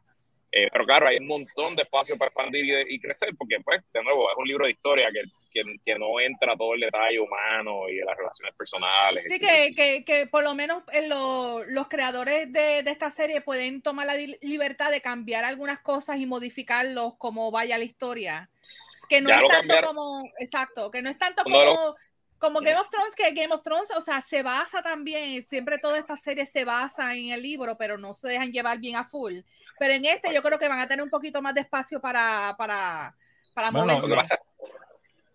Eh, 0.52 0.68
pero 0.72 0.84
claro, 0.84 1.06
hay 1.08 1.18
un 1.18 1.26
montón 1.28 1.76
de 1.76 1.82
espacio 1.82 2.18
para 2.18 2.28
expandir 2.28 2.64
y, 2.64 2.94
y, 2.94 3.00
crecer, 3.00 3.30
porque 3.38 3.56
pues, 3.64 3.82
de 3.92 4.02
nuevo, 4.02 4.28
es 4.30 4.36
un 4.36 4.48
libro 4.48 4.64
de 4.66 4.72
historia 4.72 5.08
que 5.12 5.22
que, 5.52 5.62
que 5.84 5.98
no 5.98 6.20
entra 6.20 6.56
todo 6.56 6.74
el 6.74 6.80
detalle 6.80 7.18
humano 7.18 7.88
y 7.88 7.96
de 7.96 8.04
las 8.04 8.16
relaciones 8.16 8.54
personales. 8.54 9.24
Sí, 9.24 9.38
que, 9.40 9.74
que, 9.74 10.04
que 10.04 10.26
por 10.26 10.42
lo 10.44 10.54
menos 10.54 10.82
en 10.92 11.08
lo- 11.08 11.64
los 11.64 11.88
creadores 11.88 12.52
de, 12.52 12.82
de 12.82 12.90
esta 12.90 13.10
serie 13.10 13.40
pueden 13.40 13.82
tomar 13.82 14.06
la 14.06 14.14
li- 14.14 14.38
libertad 14.42 14.90
de 14.90 15.00
cambiar 15.02 15.44
algunas 15.44 15.80
cosas 15.80 16.18
y 16.18 16.26
modificarlos 16.26 17.16
como 17.18 17.50
vaya 17.50 17.78
la 17.78 17.84
historia. 17.84 18.48
Que 19.08 19.20
no 19.20 19.28
Ya 19.28 19.36
es 19.36 19.46
tanto 19.48 19.56
cambiaron. 19.56 19.90
como, 19.94 20.22
exacto, 20.38 20.90
que 20.90 21.02
no 21.02 21.10
es 21.10 21.18
tanto 21.18 21.42
como, 21.44 21.96
como 22.40 22.60
Game 22.60 22.78
of 22.80 22.88
Thrones, 22.90 23.14
que 23.14 23.30
Game 23.32 23.54
of 23.54 23.62
Thrones, 23.62 23.90
o 23.96 24.00
sea, 24.00 24.20
se 24.22 24.42
basa 24.42 24.82
también, 24.82 25.42
siempre 25.46 25.78
toda 25.78 25.98
esta 25.98 26.16
serie 26.16 26.46
se 26.46 26.64
basa 26.64 27.14
en 27.14 27.30
el 27.30 27.42
libro, 27.42 27.76
pero 27.76 27.98
no 27.98 28.14
se 28.14 28.28
dejan 28.28 28.50
llevar 28.50 28.78
bien 28.78 28.96
a 28.96 29.04
full. 29.04 29.40
Pero 29.78 29.94
en 29.94 30.04
este 30.06 30.34
yo 30.34 30.42
creo 30.42 30.58
que 30.58 30.68
van 30.68 30.80
a 30.80 30.88
tener 30.88 31.02
un 31.02 31.10
poquito 31.10 31.40
más 31.42 31.54
de 31.54 31.60
espacio 31.60 32.00
para, 32.00 32.54
para, 32.58 33.14
para 33.54 33.70
Bueno, 33.70 33.86
moverse. 33.98 34.08
Lo 34.08 34.14
que 34.14 34.20
pasa 34.20 34.38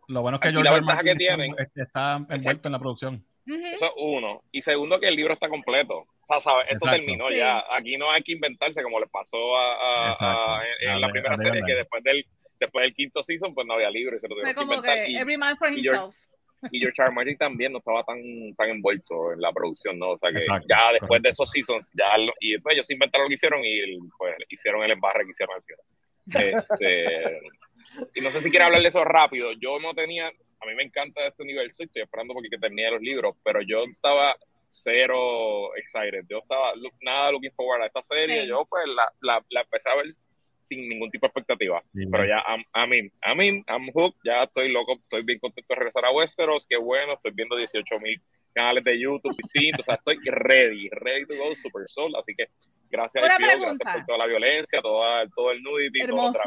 Lo 0.08 0.22
bueno 0.22 0.36
es 0.38 0.42
que 0.42 0.50
George 0.52 0.70
la 0.70 0.76
ventaja 0.76 1.04
que 1.04 1.16
tienen- 1.16 1.56
está, 1.60 1.82
está 2.18 2.26
envuelto 2.36 2.68
en 2.68 2.72
la 2.74 2.80
producción. 2.80 3.26
Eso 3.48 3.86
es 3.86 3.92
uno. 3.98 4.42
Y 4.52 4.62
segundo, 4.64 5.00
que 5.00 5.08
el 5.08 5.16
libro 5.16 5.34
está 5.34 5.48
completo. 5.50 5.98
O 6.00 6.08
sea, 6.28 6.42
¿sabes? 6.42 6.66
Esto 6.72 6.86
Exacto. 6.88 6.98
terminó 6.98 7.28
Sí. 7.28 7.38
ya. 7.38 7.64
Aquí 7.78 7.98
no 7.98 8.10
hay 8.10 8.24
que 8.24 8.32
inventarse 8.32 8.82
como 8.82 9.00
le 9.00 9.06
pasó 9.08 9.56
a, 9.58 10.08
a- 10.08 10.10
Exacto. 10.10 10.52
a- 10.52 10.64
en, 10.64 10.90
en 10.90 10.96
A 10.96 11.00
la 11.00 11.08
de- 11.08 11.14
primera 11.14 11.38
serie, 11.38 11.62
que 11.66 11.76
después 11.76 12.04
del, 12.04 12.26
después 12.60 12.84
del 12.84 12.94
quinto 12.96 13.22
season, 13.22 13.54
pues 13.54 13.68
no 13.68 13.76
había 13.76 13.92
libro 13.92 14.16
y 14.16 14.20
se 14.20 14.28
lo 14.28 14.34
tuvieron 14.36 14.52
que 14.52 14.56
como 14.60 14.74
inventar. 14.74 15.06
que 15.06 15.12
Y, 15.12 15.18
every 15.18 15.38
man 15.38 15.56
for 15.58 15.72
himself. 15.72 16.16
Y 16.72 16.80
George 16.80 17.02
R. 17.02 17.12
Martin 17.12 17.38
también 17.38 17.72
no 17.72 17.80
estaba 17.80 18.04
tan, 18.04 18.18
tan 18.56 18.70
envuelto 18.70 19.32
en 19.34 19.42
la 19.42 19.52
producción, 19.54 20.00
¿no? 20.00 20.12
O 20.12 20.18
sea 20.18 20.32
que 20.32 20.38
Exacto, 20.38 20.68
ya 20.70 20.92
después 20.94 21.08
correcto. 21.08 21.24
de 21.24 21.30
esos 21.30 21.50
seasons, 21.52 21.92
ya 21.94 22.18
lo- 22.18 22.34
y 22.40 22.54
después 22.54 22.76
ellos 22.76 22.90
inventaron 22.92 23.26
lo 23.26 23.30
que 23.30 23.36
hicieron 23.36 23.62
y 23.64 23.98
pues 24.18 24.36
hicieron 24.50 24.84
el 24.84 24.92
embarre 24.92 25.26
que 25.26 25.32
hicieron 25.32 25.56
al 25.56 25.64
final. 25.64 25.86
Este, 26.54 27.42
y 28.16 28.22
no 28.22 28.32
sé 28.32 28.42
si 28.42 28.50
quiere 28.50 28.66
hablar 28.66 28.82
de 28.82 28.88
eso 28.88 29.04
rápido. 29.04 29.52
Yo 29.54 29.80
no 29.80 29.94
tenía, 29.94 30.28
a 30.28 30.66
mí 30.66 30.74
me 30.76 30.84
encanta 30.84 31.28
este 31.28 31.44
universo, 31.44 31.84
estoy 31.84 32.02
esperando 32.02 32.34
porque 32.34 32.50
que 32.50 32.58
termine 32.58 32.90
los 32.92 33.02
libros, 33.02 33.36
pero 33.44 33.62
yo 33.62 33.84
estaba 33.84 34.36
cero 34.68 35.76
excited. 35.76 36.26
Yo 36.28 36.40
estaba 36.40 36.74
look- 36.76 36.96
nada 37.02 37.32
looking 37.32 37.52
forward 37.52 37.84
a 37.84 37.86
esta 37.86 38.02
serie. 38.02 38.42
Sí. 38.42 38.48
Yo 38.48 38.66
pues 38.70 38.84
la, 38.88 39.12
la, 39.22 39.46
la 39.50 39.62
empecé 39.62 39.90
a 39.90 39.96
ver 39.96 40.08
sin 40.66 40.90
ningún 40.90 41.10
tipo 41.12 41.26
de 41.26 41.30
expectativa. 41.30 41.82
Sí, 41.94 42.06
Pero 42.12 42.26
ya, 42.26 42.44
I'm, 42.48 42.64
I'm 42.74 42.94
in, 42.94 43.12
I'm 43.24 43.42
in, 43.42 43.64
I'm 43.70 43.90
hooked, 43.94 44.20
ya 44.26 44.44
estoy 44.44 44.70
loco, 44.72 44.94
estoy 44.96 45.24
bien 45.24 45.40
contento 45.40 45.74
de 45.74 45.76
regresar 45.76 46.06
a 46.06 46.12
Westeros, 46.12 46.66
qué 46.68 46.78
bueno, 46.78 47.14
estoy 47.14 47.32
viendo 47.34 47.56
18 47.56 48.00
mil 48.00 48.22
canales 48.54 48.84
de 48.86 49.00
YouTube 49.00 49.36
distintos, 49.36 49.82
o 49.82 49.84
sea, 49.84 49.96
estoy 49.96 50.18
ready, 50.26 50.90
ready 50.92 51.26
to 51.26 51.36
go, 51.36 51.56
super 51.58 51.84
soul, 51.88 52.16
así 52.16 52.34
que 52.36 52.48
gracias 52.90 53.24
Una 53.24 53.36
a 53.36 53.38
pregunta. 53.38 53.76
gracias 53.84 53.96
por 53.98 54.06
toda 54.06 54.18
la 54.20 54.26
violencia, 54.28 54.82
toda, 54.82 55.28
todo 55.36 55.52
el 55.52 55.62
nudity, 55.62 56.00
todo 56.00 56.08
Hermoso. 56.10 56.40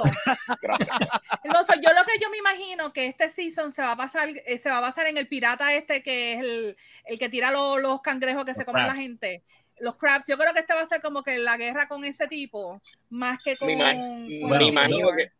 gracias. 0.62 0.88
Hermoso. 1.44 1.72
Yo 1.82 1.90
lo 1.92 2.04
que 2.06 2.18
yo 2.20 2.30
me 2.30 2.38
imagino 2.38 2.92
que 2.94 3.06
este 3.06 3.28
season 3.28 3.72
se 3.72 3.82
va 3.82 3.92
a 3.92 3.96
pasar, 3.96 4.28
eh, 4.46 4.58
se 4.58 4.70
va 4.70 4.78
a 4.78 4.80
basar 4.80 5.06
en 5.06 5.18
el 5.18 5.28
pirata 5.28 5.74
este 5.74 6.02
que 6.02 6.32
es 6.32 6.38
el, 6.40 6.76
el 7.04 7.18
que 7.18 7.28
tira 7.28 7.50
lo- 7.50 7.78
los 7.78 8.00
cangrejos 8.00 8.44
que 8.44 8.50
Los 8.52 8.56
se 8.58 8.64
comen 8.64 8.86
la 8.86 8.94
gente. 8.94 9.42
Los 9.80 9.96
crabs. 9.96 10.26
Yo 10.26 10.36
creo 10.36 10.52
que 10.52 10.60
este 10.60 10.74
va 10.74 10.80
a 10.80 10.86
ser 10.86 11.00
como 11.00 11.22
que 11.22 11.38
la 11.38 11.56
guerra 11.56 11.88
con 11.88 12.04
ese 12.04 12.26
tipo, 12.28 12.80
más 13.10 13.38
que 13.44 13.56
con. 13.56 13.68
Me, 13.68 13.74
ima- 13.74 14.40
con 14.40 14.50
me 14.58 14.64
imagino 14.66 15.08
que 15.16 15.30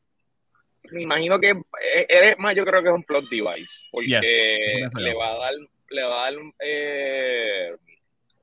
me 0.91 1.03
imagino 1.03 1.39
que 1.39 1.51
eh, 1.51 2.07
es 2.09 2.39
más, 2.39 2.55
yo 2.55 2.65
creo 2.65 2.83
que 2.83 2.89
es 2.89 2.95
un 2.95 3.05
plot 3.05 3.29
device, 3.29 3.87
porque 3.91 4.09
Yes, 4.09 4.95
le 4.95 5.13
va 5.15 5.33
a 5.33 5.39
dar, 5.39 5.53
le 5.91 6.03
va 6.03 6.27
a 6.27 6.31
dar 6.31 6.41
eh, 6.61 7.77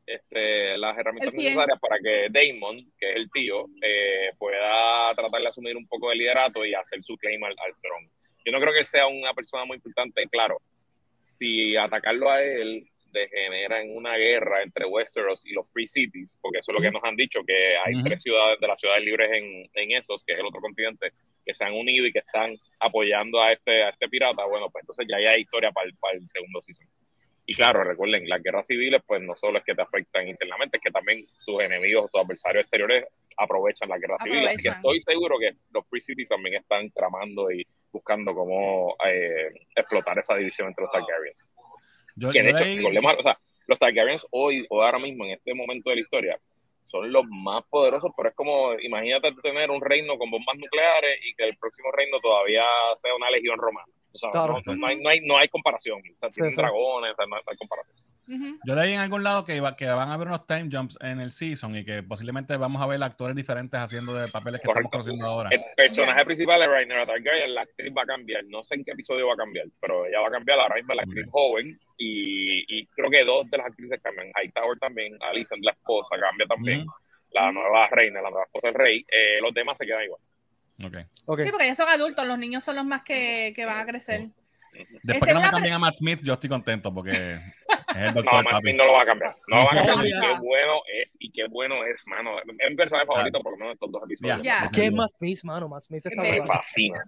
este, 0.06 0.78
las 0.78 0.96
herramientas 0.98 1.34
necesarias 1.34 1.80
para 1.80 1.98
que 1.98 2.28
Damon, 2.30 2.78
que 3.00 3.10
es 3.10 3.16
el 3.16 3.32
tío, 3.32 3.66
eh, 3.82 4.30
pueda 4.38 5.14
tratar 5.16 5.42
de 5.42 5.48
asumir 5.48 5.76
un 5.76 5.88
poco 5.88 6.10
de 6.10 6.18
liderato 6.18 6.64
y 6.64 6.76
hacer 6.76 7.02
su 7.04 7.18
claim 7.18 7.44
al, 7.44 7.56
al 7.58 7.74
trono. 7.82 8.08
Yo 8.46 8.52
no 8.52 8.60
creo 8.60 8.74
que 8.74 8.80
él 8.80 8.86
sea 8.86 9.08
una 9.08 9.34
persona 9.34 9.66
muy 9.66 9.78
importante, 9.78 10.24
claro, 10.30 10.62
si 11.20 11.76
atacarlo 11.76 12.30
a 12.30 12.44
él 12.44 12.88
degenera 13.22 13.82
en 13.82 13.96
una 13.96 14.16
guerra 14.16 14.62
entre 14.62 14.86
Westeros 14.86 15.46
y 15.46 15.54
los 15.54 15.68
Free 15.72 15.88
Cities, 15.88 16.38
porque 16.42 16.60
eso 16.60 16.72
es 16.72 16.78
lo 16.78 16.82
que 16.82 16.92
nos 16.92 17.04
han 17.04 17.16
dicho, 17.16 17.42
que 17.46 17.78
hay 17.78 17.96
Ujú. 17.96 18.04
tres 18.04 18.22
ciudades 18.22 18.60
de 18.60 18.68
las 18.68 18.80
ciudades 18.80 19.04
libres 19.04 19.32
en, 19.32 19.70
en 19.74 19.92
esos, 19.98 20.24
que 20.24 20.34
es 20.34 20.40
el 20.40 20.46
otro 20.46 20.62
continente, 20.62 21.12
que 21.46 21.54
se 21.54 21.64
han 21.64 21.74
unido 21.74 22.06
y 22.06 22.12
que 22.12 22.20
están 22.20 22.56
apoyando 22.80 23.42
a 23.42 23.54
este, 23.54 23.84
a 23.84 23.90
este 23.90 24.10
pirata, 24.10 24.46
bueno, 24.46 24.70
pues 24.70 24.84
entonces 24.84 25.06
ya 25.10 25.18
hay 25.18 25.42
historia 25.42 25.72
para 25.72 25.88
el, 25.88 25.96
para 25.96 26.16
el 26.18 26.28
segundo 26.28 26.62
season. 26.62 26.88
Y 27.48 27.54
claro, 27.54 27.84
recuerden, 27.84 28.28
las 28.28 28.42
guerras 28.42 28.66
civiles, 28.66 29.02
pues 29.06 29.22
no 29.22 29.36
solo 29.36 29.60
es 29.60 29.64
que 29.64 29.76
te 29.76 29.82
afectan 29.82 30.28
internamente, 30.28 30.78
es 30.78 30.84
que 30.84 30.90
también 30.90 31.24
tus 31.46 31.62
enemigos, 31.62 32.12
tus 32.12 32.20
adversarios 32.20 32.64
exteriores 32.64 33.06
aprovechan 33.38 33.88
las 33.90 34.00
guerras 34.00 34.20
civiles. 34.24 34.48
Así 34.48 34.64
que 34.64 34.70
estoy 34.70 35.00
seguro 35.02 35.38
que 35.38 35.52
los 35.72 35.86
Free 35.88 36.02
Cities 36.02 36.30
también 36.30 36.56
están 36.56 36.90
tramando 36.90 37.52
y 37.52 37.64
buscando 37.92 38.34
cómo 38.34 38.96
eh, 39.06 39.50
explotar 39.76 40.18
esa 40.18 40.36
división 40.36 40.70
entre 40.70 40.86
los 40.86 40.92
Targaryens. 40.92 41.48
Yo, 42.16 42.32
Que 42.32 42.42
de 42.44 42.52
yo 42.52 42.58
hecho, 42.58 42.66
leí- 42.66 42.78
recordemos, 42.78 43.14
o 43.20 43.24
sea, 43.24 43.40
los 43.68 43.80
Targaryens 43.80 44.26
hoy 44.32 44.66
o 44.70 44.82
ahora 44.84 45.00
mismo, 45.00 45.26
en 45.26 45.32
este 45.32 45.54
momento 45.54 45.90
de 45.90 45.96
la 45.98 46.02
historia, 46.02 46.40
son 46.86 47.12
los 47.12 47.26
más 47.28 47.64
poderosos, 47.66 48.12
pero 48.16 48.30
es 48.30 48.36
como, 48.36 48.74
imagínate 48.80 49.34
tener 49.42 49.72
un 49.72 49.82
reino 49.82 50.18
con 50.18 50.30
bombas 50.30 50.56
nucleares 50.58 51.20
y 51.26 51.34
que 51.34 51.44
el 51.44 51.58
próximo 51.58 51.92
reino 51.92 52.20
todavía 52.22 52.64
sea 52.96 53.16
una 53.16 53.30
legión 53.32 53.58
romana. 53.58 53.88
O 54.14 54.18
sea, 54.18 54.32
Claro. 54.32 54.60
no, 54.66 54.76
no 54.76 54.88
hay, 54.88 55.00
no, 55.02 55.10
hay, 55.10 55.20
no 55.22 55.38
hay 55.38 55.48
comparación. 55.50 56.00
O 56.00 56.20
sea, 56.20 56.30
tienen 56.30 56.52
sí. 56.52 56.58
dragones, 56.58 57.12
o 57.12 57.16
sea, 57.16 57.26
no, 57.26 57.36
no 57.36 57.42
hay 57.48 57.58
comparación. 57.58 57.98
Yo 58.28 58.76
leí 58.76 58.94
en 58.94 59.00
algún 59.00 59.24
lado 59.24 59.44
que, 59.46 59.56
iba- 59.56 59.76
que 59.76 59.86
van 59.88 60.10
a 60.10 60.14
haber 60.16 60.28
unos 60.28 60.48
time 60.48 60.70
jumps 60.72 60.98
en 61.02 61.20
el 61.20 61.32
season 61.32 61.76
y 61.78 61.86
que 61.86 62.02
posiblemente 62.04 62.58
vamos 62.58 62.82
a 62.82 62.88
ver 62.88 63.02
actores 63.04 63.36
diferentes 63.36 63.80
haciendo 63.80 64.14
de 64.14 64.28
papeles 64.30 64.62
que 64.62 64.68
Correcto. 64.68 64.88
estamos 64.88 65.06
conociendo 65.06 65.26
ahora. 65.28 65.50
El 65.52 65.62
personaje 65.78 66.20
Ya. 66.20 66.26
principal 66.26 66.62
es 66.64 66.68
Rhaenyra 66.70 67.06
Targaryen, 67.06 67.54
la 67.56 67.62
actriz 67.62 67.94
va 67.96 68.02
a 68.02 68.06
cambiar. 68.06 68.44
No 68.46 68.64
sé 68.64 68.76
en 68.76 68.84
qué 68.84 68.92
episodio 68.92 69.28
va 69.28 69.34
a 69.34 69.38
cambiar, 69.38 69.68
pero 69.80 70.06
ella 70.08 70.20
va 70.22 70.28
a 70.28 70.32
cambiar. 70.32 70.60
Ahora 70.60 70.76
mismo 70.76 70.94
la 70.96 71.04
actriz 71.04 71.26
joven 71.32 71.80
y, 71.98 72.66
y 72.80 72.88
creo 72.88 73.10
que 73.10 73.24
dos 73.24 73.50
de 73.50 73.58
las 73.58 73.68
actrices 73.68 74.00
cambian. 74.02 74.32
Hightower 74.42 74.80
también, 74.80 75.18
Alicent, 75.22 75.64
la 75.64 75.72
esposa, 75.72 76.16
cambia 76.20 76.48
también. 76.48 76.86
La 77.32 77.52
nueva 77.52 77.88
reina, 77.92 78.22
la 78.22 78.30
nueva 78.30 78.46
esposa 78.46 78.68
del 78.68 78.76
rey. 78.76 79.06
Eh, 79.12 79.40
los 79.42 79.54
demás 79.54 79.78
se 79.78 79.86
quedan 79.86 80.04
igual. 80.06 80.22
Ok. 80.84 80.98
Ok. 81.26 81.42
Sí, 81.42 81.52
porque 81.52 81.68
ya 81.68 81.76
son 81.76 81.90
adultos, 81.90 82.26
los 82.28 82.38
niños 82.40 82.64
son 82.64 82.76
los 82.76 82.86
más 82.86 83.04
que, 83.04 83.54
que 83.56 83.66
van 83.66 83.78
a 83.78 83.86
crecer. 83.86 84.28
Después 84.76 85.00
Este, 85.04 85.20
que 85.28 85.34
no 85.34 85.40
me 85.40 85.46
una 85.46 85.52
cambien 85.52 85.74
a 85.74 85.80
Matt 85.80 85.96
Smith, 85.96 86.20
yo 86.24 86.34
estoy 86.34 86.50
contento 86.50 86.94
porque 86.94 87.12
es 87.12 87.42
el 87.96 88.06
No, 88.08 88.14
doctor 88.14 88.34
Matt 88.44 88.46
papi. 88.46 88.60
Smith 88.62 88.76
no 88.76 88.86
lo 88.86 88.94
va 88.94 89.02
a 89.02 89.06
cambiar. 89.06 89.38
No 89.48 89.56
lo 89.58 89.64
va 89.66 89.72
a 89.72 89.76
cambiar. 89.86 89.98
No, 89.98 90.06
y 90.06 90.12
qué 90.12 90.40
bueno 90.40 90.74
es, 91.02 91.18
y 91.20 91.32
qué 91.32 91.48
bueno 91.48 91.84
es, 91.86 92.04
mano. 92.08 92.40
Es 92.40 92.70
mi 92.70 92.76
personaje 92.76 93.06
favorito, 93.08 93.40
por 93.42 93.52
lo 93.54 93.58
menos 93.60 93.74
estos 93.74 93.92
dos 93.92 94.04
episodios. 94.04 94.42
Ya. 94.42 94.70
¿Qué 94.74 94.86
es 94.86 94.92
Matt 94.94 95.12
Smith, 95.18 95.40
mano? 95.44 95.70
Matt 95.70 95.84
Smith 95.84 96.06
está 96.06 96.22
Me- 96.22 96.46
fascina, 96.46 97.04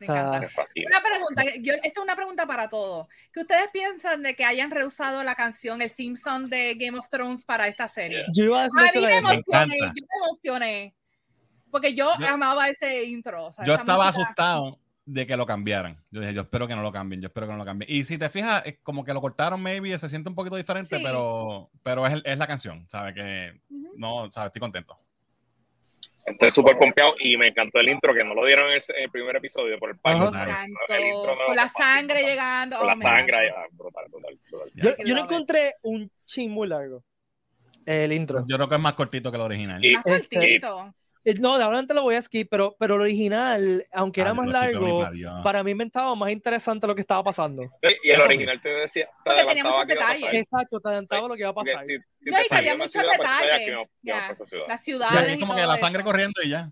Me 0.00 0.06
encanta. 0.06 0.40
me 0.40 0.48
fascina. 0.48 0.86
Una 0.90 1.02
pregunta, 1.02 1.42
yo, 1.60 1.74
esta 1.74 1.88
es 1.88 1.98
una 1.98 2.16
pregunta 2.16 2.46
para 2.46 2.68
todos. 2.68 3.08
¿Qué 3.32 3.40
ustedes 3.40 3.70
piensan 3.72 4.22
de 4.22 4.34
que 4.34 4.44
hayan 4.44 4.70
rehusado 4.70 5.22
la 5.24 5.34
canción, 5.34 5.82
el 5.82 5.92
theme 5.94 6.16
song 6.16 6.48
de 6.48 6.74
Game 6.76 6.98
of 6.98 7.08
Thrones 7.10 7.44
para 7.44 7.66
esta 7.68 7.88
serie? 7.88 8.24
Yo 8.32 8.44
iba 8.44 8.62
a 8.62 8.64
A 8.64 8.68
mí 8.68 8.72
me 9.04 9.16
emocioné, 9.16 9.38
encanta. 9.46 9.76
yo 9.76 10.06
me 10.06 10.26
emocioné. 10.26 10.94
Porque 11.70 11.92
yo, 11.94 12.12
Yo- 12.20 12.28
amaba 12.28 12.68
ese 12.68 13.02
intro. 13.04 13.46
o 13.46 13.52
sea, 13.52 13.64
Yo 13.64 13.74
estaba 13.74 14.04
música- 14.06 14.22
asustado 14.22 14.78
de 15.06 15.26
que 15.26 15.36
lo 15.36 15.44
cambiaran. 15.46 16.02
Yo 16.10 16.20
dije, 16.20 16.32
yo 16.34 16.42
espero 16.42 16.66
que 16.66 16.74
no 16.74 16.82
lo 16.82 16.90
cambien, 16.92 17.20
yo 17.20 17.26
espero 17.28 17.46
que 17.46 17.52
no 17.52 17.58
lo 17.58 17.64
cambien. 17.64 17.90
Y 17.90 18.04
si 18.04 18.16
te 18.16 18.28
fijas, 18.30 18.62
es 18.64 18.78
como 18.82 19.04
que 19.04 19.12
lo 19.12 19.20
cortaron, 19.20 19.60
maybe, 19.62 19.96
se 19.98 20.08
siente 20.08 20.28
un 20.28 20.34
poquito 20.34 20.56
diferente, 20.56 20.96
Sí. 20.96 21.02
pero, 21.04 21.70
pero 21.82 22.06
es, 22.06 22.22
es 22.24 22.38
la 22.38 22.46
canción, 22.46 22.88
¿sabes? 22.88 23.14
Que 23.14 23.60
Ujú. 23.70 23.92
no, 23.98 24.30
¿sabes? 24.32 24.46
Estoy 24.48 24.60
contento. 24.60 24.96
Estoy 26.24 26.52
súper 26.52 26.78
pompeado 26.78 27.14
y 27.20 27.36
me 27.36 27.48
encantó 27.48 27.80
el 27.80 27.90
intro 27.90 28.14
que 28.14 28.24
no 28.24 28.32
lo 28.34 28.46
dieron 28.46 28.70
en 28.70 28.76
el, 28.76 28.82
en 28.96 29.04
el 29.04 29.10
primer 29.10 29.36
episodio 29.36 29.78
por 29.78 29.90
el 29.90 29.98
nuevo 30.02 30.30
Con 30.30 30.34
la 31.54 31.68
sangre 31.76 32.14
brutal. 32.14 32.30
llegando. 32.30 32.76
Con 32.78 32.86
oh, 32.86 32.88
la 32.88 32.94
me 32.96 33.02
sangre, 33.02 33.50
ah, 33.50 33.66
brutal, 33.72 34.04
brutal, 34.10 34.38
brutal. 34.50 34.70
Yo, 34.74 34.90
yo 35.04 35.14
no 35.14 35.24
encontré 35.24 35.74
un 35.82 36.10
chin 36.24 36.50
muy 36.50 36.66
largo. 36.66 37.04
El 37.84 38.10
intro. 38.14 38.42
Yo 38.48 38.56
creo 38.56 38.68
que 38.70 38.76
es 38.76 38.80
más 38.80 38.94
cortito 38.94 39.30
que 39.30 39.36
el 39.36 39.42
original. 39.42 39.78
Sí. 39.82 39.92
Más 39.92 40.06
Este- 40.06 40.36
cortito. 40.36 40.94
No, 41.40 41.56
de 41.56 41.64
ahora 41.64 41.78
antes 41.78 41.94
lo 41.94 42.02
voy 42.02 42.16
a 42.16 42.22
skip, 42.22 42.48
pero, 42.50 42.76
pero 42.78 42.96
el 42.96 43.00
original, 43.00 43.86
aunque 43.92 44.20
era 44.20 44.30
Ay, 44.30 44.36
más 44.36 44.46
largo, 44.48 45.08
para 45.42 45.62
mí 45.64 45.74
me 45.74 45.84
estaba 45.84 46.14
más 46.14 46.30
interesante 46.30 46.86
lo 46.86 46.94
que 46.94 47.00
estaba 47.00 47.24
pasando. 47.24 47.62
Y 48.02 48.10
el 48.10 48.16
Eso 48.16 48.22
sí. 48.22 48.26
original 48.28 48.60
te 48.60 48.68
decía, 48.68 49.06
te 49.06 49.30
Porque 49.30 49.44
tenía 49.46 49.64
muchos 49.64 49.86
detalles. 49.86 50.34
Exacto, 50.34 50.80
te 50.80 50.88
adelantaba 50.88 51.28
lo 51.28 51.34
que 51.34 51.40
iba 51.40 51.48
a 51.48 51.54
Porque 51.54 51.72
pasar. 51.72 51.86
si- 51.86 51.96
si 51.96 52.30
No, 52.30 52.36
te 52.36 52.62
y 52.62 52.68
una 52.68 52.76
muchos 52.76 52.92
pues, 53.04 53.18
detalles. 53.18 53.66
ciudad. 53.66 54.66
Las 54.68 54.80
Sí, 54.80 54.84
ciudades 54.84 55.28
es 55.28 55.36
y 55.36 55.40
como 55.40 55.52
todo 55.52 55.60
que 55.62 55.66
la 55.66 55.74
eso. 55.76 55.84
sangre 55.86 56.04
corriendo 56.04 56.42
y 56.42 56.48
ya. 56.50 56.70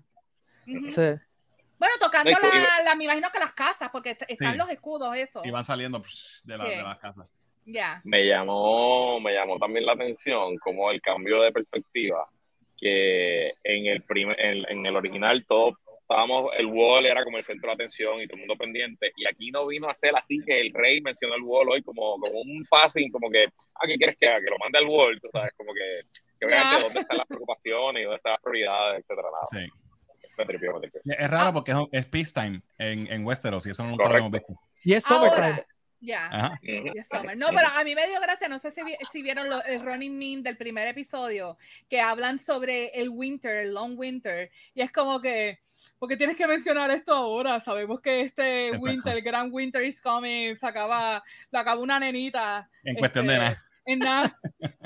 Ujú. 0.66 0.88
Sí. 0.88 1.20
Bueno, 1.78 1.94
tocando 1.98 2.30
No, 2.30 2.38
la, 2.48 2.84
la- 2.84 2.94
me 2.94 3.04
imagino 3.04 3.28
que 3.32 3.38
las 3.40 3.52
casas, 3.54 3.88
porque 3.90 4.10
est- 4.10 4.22
están 4.28 4.52
Sí. 4.52 4.58
los 4.58 4.68
escudos, 4.68 5.16
eso. 5.16 5.40
Y 5.44 5.50
van 5.50 5.64
saliendo 5.64 6.00
psh, 6.02 6.42
de, 6.44 6.58
la- 6.58 6.64
Sí. 6.64 6.70
de 6.70 6.82
las 6.82 6.98
casas. 6.98 7.38
Ya. 7.64 8.00
me 8.04 8.24
llamó, 8.26 9.20
me 9.20 9.32
llamó 9.32 9.56
también 9.56 9.86
la 9.86 9.92
atención 9.92 10.56
como 10.58 10.90
el 10.90 11.00
cambio 11.00 11.40
de 11.42 11.52
perspectiva, 11.52 12.28
que 12.82 13.54
en 13.62 13.86
el 13.86 14.02
primer, 14.02 14.38
en, 14.40 14.64
en 14.68 14.84
el 14.84 14.96
original 14.96 15.46
todo 15.46 15.78
estábamos, 16.00 16.50
el 16.58 16.66
wall 16.66 17.06
era 17.06 17.24
como 17.24 17.38
el 17.38 17.44
centro 17.44 17.68
de 17.68 17.74
atención 17.74 18.20
y 18.20 18.26
todo 18.26 18.34
el 18.34 18.40
mundo 18.40 18.56
pendiente, 18.56 19.12
y 19.16 19.26
aquí 19.26 19.50
no 19.52 19.66
vino 19.68 19.88
a 19.88 19.94
ser 19.94 20.14
así 20.16 20.40
que 20.44 20.60
el 20.60 20.72
rey 20.74 21.00
mencionó 21.00 21.36
el 21.36 21.42
wall 21.42 21.70
hoy 21.70 21.82
como, 21.82 22.18
como 22.18 22.40
un 22.40 22.66
passing, 22.68 23.10
como 23.10 23.30
que, 23.30 23.44
ah, 23.44 23.86
¿qué 23.86 23.94
quieres 23.94 24.16
que 24.18 24.26
haga? 24.28 24.40
Que 24.40 24.50
lo 24.50 24.58
mande 24.58 24.78
al 24.78 24.86
wall, 24.86 25.18
tú 25.20 25.28
sabes, 25.28 25.54
como 25.54 25.72
que, 25.72 26.00
que 26.38 26.46
vean 26.46 26.76
que 26.76 26.82
dónde 26.82 27.00
están 27.00 27.18
las 27.18 27.26
preocupaciones 27.26 28.00
y 28.00 28.04
dónde 28.04 28.16
están 28.16 28.32
las 28.32 28.42
prioridades, 28.42 29.00
etcétera, 29.00 29.28
nada. 29.32 29.46
Sí. 29.50 29.72
Me 30.36 30.46
tripió, 30.46 30.72
me 30.74 30.80
tripió. 30.80 31.00
Es 31.04 31.30
raro 31.30 31.52
porque 31.52 31.70
es, 31.72 31.78
es 31.92 32.06
peacetime 32.06 32.62
en, 32.78 33.06
en 33.12 33.24
Westeros 33.24 33.66
y 33.66 33.70
eso 33.70 33.84
nunca 33.84 34.04
lo 34.04 34.08
Correcto. 34.08 34.18
hemos 34.18 34.32
visto. 34.32 34.54
Y 34.84 34.94
es 34.94 35.10
Ahora, 35.10 35.30
summertime. 35.30 35.64
Ya. 36.02 36.58
Yes, 36.62 37.08
Summer. 37.08 37.36
No, 37.36 37.46
pero 37.48 37.68
a 37.74 37.82
mí 37.84 37.94
me 37.94 38.06
dio 38.06 38.20
gracia, 38.20 38.48
no 38.48 38.58
sé 38.58 38.70
si, 38.72 38.82
vi- 38.82 38.96
si 39.10 39.22
vieron 39.22 39.48
lo- 39.48 39.64
el 39.64 39.82
running 39.82 40.18
meme 40.18 40.42
del 40.42 40.56
primer 40.56 40.86
episodio, 40.88 41.56
que 41.88 42.00
hablan 42.00 42.38
sobre 42.38 42.88
el 42.88 43.08
winter, 43.08 43.64
el 43.64 43.72
long 43.72 43.98
winter, 43.98 44.50
y 44.74 44.82
es 44.82 44.92
como 44.92 45.20
que, 45.20 45.60
porque 45.98 46.16
tienes 46.16 46.36
que 46.36 46.46
mencionar 46.46 46.90
esto 46.90 47.12
ahora? 47.14 47.60
Sabemos 47.60 48.00
que 48.00 48.20
este 48.20 48.66
Exacto. 48.68 48.84
winter, 48.84 49.16
el 49.16 49.22
gran 49.22 49.48
winter 49.52 49.82
is 49.84 50.00
coming, 50.00 50.56
se 50.56 50.66
acaba, 50.66 51.22
lo 51.50 51.58
acaba 51.58 51.80
una 51.80 51.98
nenita. 51.98 52.68
En 52.84 52.96
cuestión 52.96 53.26
de 53.26 53.34
este, 53.34 53.44
nada. 53.44 53.62
En 53.84 53.98
nada, 53.98 54.38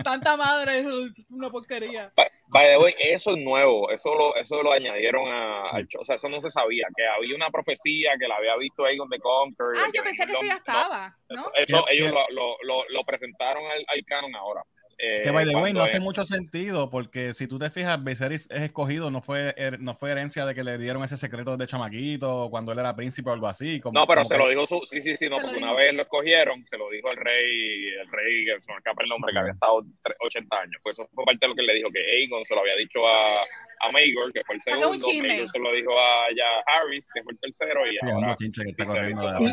tanta 0.04 0.36
madre, 0.36 0.78
es 0.80 0.86
una 1.28 1.50
porquería. 1.50 2.12
By 2.48 2.68
the 2.68 2.78
way, 2.78 2.94
eso 2.98 3.34
es 3.36 3.42
nuevo, 3.42 3.90
eso 3.90 4.14
lo, 4.14 4.36
eso 4.36 4.62
lo 4.62 4.72
añadieron 4.72 5.26
a- 5.28 5.68
al 5.70 5.86
show, 5.88 6.02
o 6.02 6.04
sea, 6.04 6.14
eso 6.16 6.28
no 6.28 6.40
se 6.40 6.50
sabía, 6.50 6.86
que 6.96 7.04
había 7.06 7.34
una 7.34 7.50
profecía 7.50 8.12
que 8.20 8.28
la 8.28 8.36
había 8.36 8.56
visto 8.56 8.84
Aegon 8.84 9.08
the 9.10 9.18
Conqueror. 9.18 9.74
Ah, 9.76 9.88
yo 9.92 10.02
pensé 10.04 10.26
que 10.26 10.32
eso 10.32 10.42
ya 10.44 10.54
estaba, 10.54 11.16
¿no? 11.28 11.40
Eso, 11.40 11.52
eso 11.56 11.84
¿Qué- 11.88 11.94
ellos 11.96 12.12
lo, 12.12 12.24
lo, 12.30 12.56
lo, 12.62 12.84
lo 12.88 13.02
presentaron 13.04 13.64
al, 13.66 13.84
al 13.88 14.04
canon 14.04 14.34
ahora. 14.36 14.62
Eh, 14.98 15.20
Que 15.24 15.30
by 15.30 15.44
the 15.46 15.54
way, 15.54 15.74
no 15.74 15.82
hace 15.82 15.98
es- 15.98 16.02
mucho 16.02 16.24
sentido 16.24 16.88
porque 16.88 17.34
si 17.34 17.46
tú 17.46 17.58
te 17.58 17.68
fijas, 17.68 18.02
Viserys 18.02 18.48
es 18.50 18.62
escogido, 18.62 19.10
no 19.10 19.20
fue, 19.20 19.54
her- 19.58 19.78
no 19.78 19.94
fue 19.94 20.10
herencia 20.10 20.46
de 20.46 20.54
que 20.54 20.64
le 20.64 20.78
dieron 20.78 21.04
ese 21.04 21.18
secreto 21.18 21.56
de 21.58 21.66
chamaquito 21.66 22.48
cuando 22.50 22.72
él 22.72 22.78
era 22.78 22.96
príncipe 22.96 23.28
o 23.28 23.32
algo 23.34 23.46
así. 23.46 23.78
Como, 23.80 23.98
No, 24.00 24.06
pero 24.06 24.22
como 24.22 24.28
se 24.30 24.34
que- 24.36 24.42
lo 24.42 24.48
dijo 24.48 24.66
su, 24.66 24.80
sí, 24.86 25.02
sí, 25.02 25.16
sí, 25.16 25.28
no, 25.28 25.36
porque 25.38 25.58
una 25.58 25.74
vez 25.74 25.92
lo 25.92 26.02
escogieron, 26.02 26.64
se 26.66 26.78
lo 26.78 26.88
dijo 26.90 27.10
el 27.10 27.18
rey, 27.18 27.88
el 28.00 28.10
rey, 28.10 28.44
que 28.46 28.62
se 28.62 28.72
me 28.72 28.78
escapa 28.78 29.02
el 29.02 29.08
nombre, 29.10 29.32
que 29.32 29.38
había 29.38 29.52
estado 29.52 29.82
tre- 30.02 30.16
80 30.20 30.56
años. 30.60 30.80
Pues 30.82 30.98
eso 30.98 31.06
fue 31.14 31.24
parte 31.26 31.40
de 31.42 31.48
lo 31.48 31.54
que 31.54 31.62
le 31.62 31.74
dijo, 31.74 31.90
que 31.90 32.00
Aegon 32.00 32.44
se 32.44 32.54
lo 32.54 32.60
había 32.62 32.76
dicho 32.76 33.06
a, 33.06 33.42
a 33.80 33.92
Maegor, 33.92 34.32
que 34.32 34.42
fue 34.44 34.54
el 34.56 34.60
segundo. 34.60 34.88
Maegor 34.98 35.50
se 35.50 35.58
lo 35.58 35.72
dijo 35.72 35.92
a 35.98 36.26
ya 36.36 36.44
Harris, 36.66 37.06
que 37.14 37.22
fue 37.22 37.32
el 37.32 37.38
tercero, 37.38 37.80
y 37.90 37.98
ahora... 38.10 38.36
que 38.38 38.46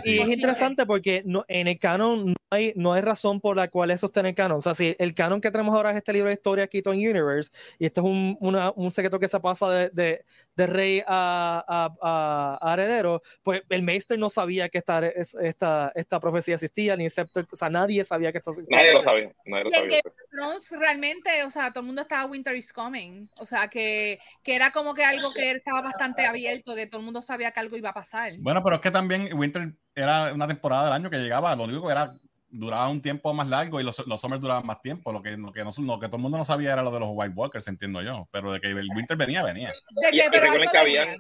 Y, 0.06 0.10
y 0.16 0.20
es 0.22 0.28
interesante 0.30 0.86
porque 0.86 1.24
no, 1.26 1.46
en 1.48 1.68
el 1.68 1.80
canon 1.80 2.28
no 2.28 2.36
hay, 2.52 2.74
no 2.76 2.94
hay 2.94 3.02
razón 3.02 3.42
por 3.42 3.56
la 3.56 3.68
cual 3.70 3.92
eso 3.92 4.06
está 4.08 4.20
en 4.22 4.28
el 4.28 4.36
canon. 4.36 4.58
O 4.58 4.62
sea, 4.62 4.74
si 4.74 4.96
el 5.00 5.14
canon 5.14 5.42
que 5.42 5.52
tenemos 5.52 5.76
ahora 5.76 5.92
es 5.92 5.98
este 5.98 6.14
libro 6.14 6.28
de 6.30 6.34
historia, 6.36 6.68
Keaton 6.68 6.96
Universe, 6.96 7.50
y 7.80 7.86
esto 7.86 8.02
es 8.02 8.06
un, 8.06 8.38
una- 8.40 8.72
un 8.76 8.92
secreto 8.92 9.20
que 9.20 9.28
se 9.28 9.40
pasa 9.40 9.70
de, 9.70 9.90
de, 9.90 10.26
de 10.56 10.68
rey 10.68 11.02
a, 11.08 11.64
a- 11.68 11.96
a- 12.02 12.60
a 12.62 12.74
heredero, 12.74 13.22
pues 13.42 13.62
el 13.70 13.82
Meister 13.84 14.18
no 14.20 14.30
sabía 14.30 14.70
que 14.70 14.78
esta, 14.78 15.06
es- 15.08 15.36
esta, 15.36 15.92
esta 15.96 16.20
profecía 16.20 16.56
existía, 16.56 16.96
ni 16.96 17.06
excepto, 17.06 17.42
o 17.52 17.56
sea, 17.56 17.70
nadie 17.70 18.04
sabía 18.06 18.32
que 18.32 18.38
esto 18.38 18.52
existía. 18.52 18.78
Nadie 18.78 18.94
lo 18.94 19.02
sabía, 19.02 19.32
nadie 19.46 19.64
lo 19.66 19.70
Y 19.70 19.74
en 19.74 19.80
sabía. 19.80 20.02
Thrones 20.32 20.70
realmente, 20.72 21.44
o 21.46 21.52
sea, 21.52 21.70
todo 21.72 21.82
el 21.82 21.86
mundo 21.88 22.02
estaba 22.04 22.26
Winter 22.26 22.56
is 22.56 22.72
Coming. 22.74 23.28
O 23.40 23.46
sea, 23.46 23.68
que, 23.68 24.13
que 24.42 24.56
era 24.56 24.72
como 24.72 24.94
que 24.94 25.04
algo 25.04 25.32
que 25.32 25.52
estaba 25.52 25.82
bastante 25.82 26.26
abierto, 26.26 26.76
que 26.76 26.88
todo 26.88 27.00
el 27.00 27.06
mundo 27.06 27.22
sabía 27.22 27.52
que 27.52 27.60
algo 27.60 27.78
iba 27.78 27.90
a 27.90 27.94
pasar. 27.94 28.32
Bueno, 28.40 28.64
pero 28.64 28.78
es 28.78 28.82
que 28.82 28.92
también 28.92 29.34
Winter 29.34 29.74
era 29.96 30.34
una 30.34 30.48
temporada 30.48 30.86
del 30.86 30.94
año 30.94 31.10
que 31.10 31.18
llegaba, 31.18 31.56
lo 31.56 31.64
único 31.64 31.86
que 31.86 31.92
era 31.92 32.14
duraba 32.54 32.88
un 32.88 33.02
tiempo 33.02 33.34
más 33.34 33.48
largo 33.48 33.82
y 33.82 33.84
los, 33.84 34.06
los 34.06 34.22
summers 34.22 34.42
duraban 34.42 34.66
más 34.66 34.82
tiempo. 34.82 35.12
Lo 35.12 35.22
que, 35.22 35.32
lo, 35.32 35.52
que 35.52 35.64
no, 35.64 35.72
lo 35.80 36.00
que 36.00 36.06
todo 36.06 36.18
el 36.18 36.22
mundo 36.22 36.38
no 36.38 36.44
sabía 36.44 36.74
era 36.74 36.84
lo 36.84 36.92
de 36.92 37.00
los 37.00 37.10
White 37.12 37.34
Walkers, 37.36 37.68
entiendo 37.68 38.02
yo. 38.02 38.28
Pero 38.32 38.54
de 38.54 38.62
que 38.62 38.68
el 38.68 38.90
Winter 38.96 39.18
venía, 39.18 39.44
venía. 39.44 39.72
De 39.90 40.16
Y, 40.16 40.22
recuerden 40.22 40.70
que 40.72 40.78
habían, 40.78 41.18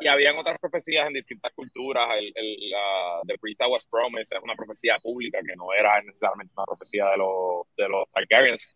y 0.00 0.08
habían 0.08 0.38
otras 0.38 0.58
profecías 0.58 1.06
en 1.06 1.12
distintas 1.12 1.52
culturas. 1.52 2.08
El, 2.16 2.32
el, 2.34 2.70
la, 2.70 3.20
The 3.26 3.38
Prince 3.38 3.66
Was 3.66 3.86
Promised 3.86 4.36
es 4.36 4.42
una 4.42 4.54
profecía 4.54 4.96
pública 5.02 5.40
que 5.46 5.54
no 5.56 5.72
era 5.78 6.00
necesariamente 6.02 6.54
una 6.56 6.64
profecía 6.64 7.06
de 7.06 7.18
los, 7.18 7.66
de 7.76 7.88
los 7.88 8.10
Targaryens. 8.10 8.66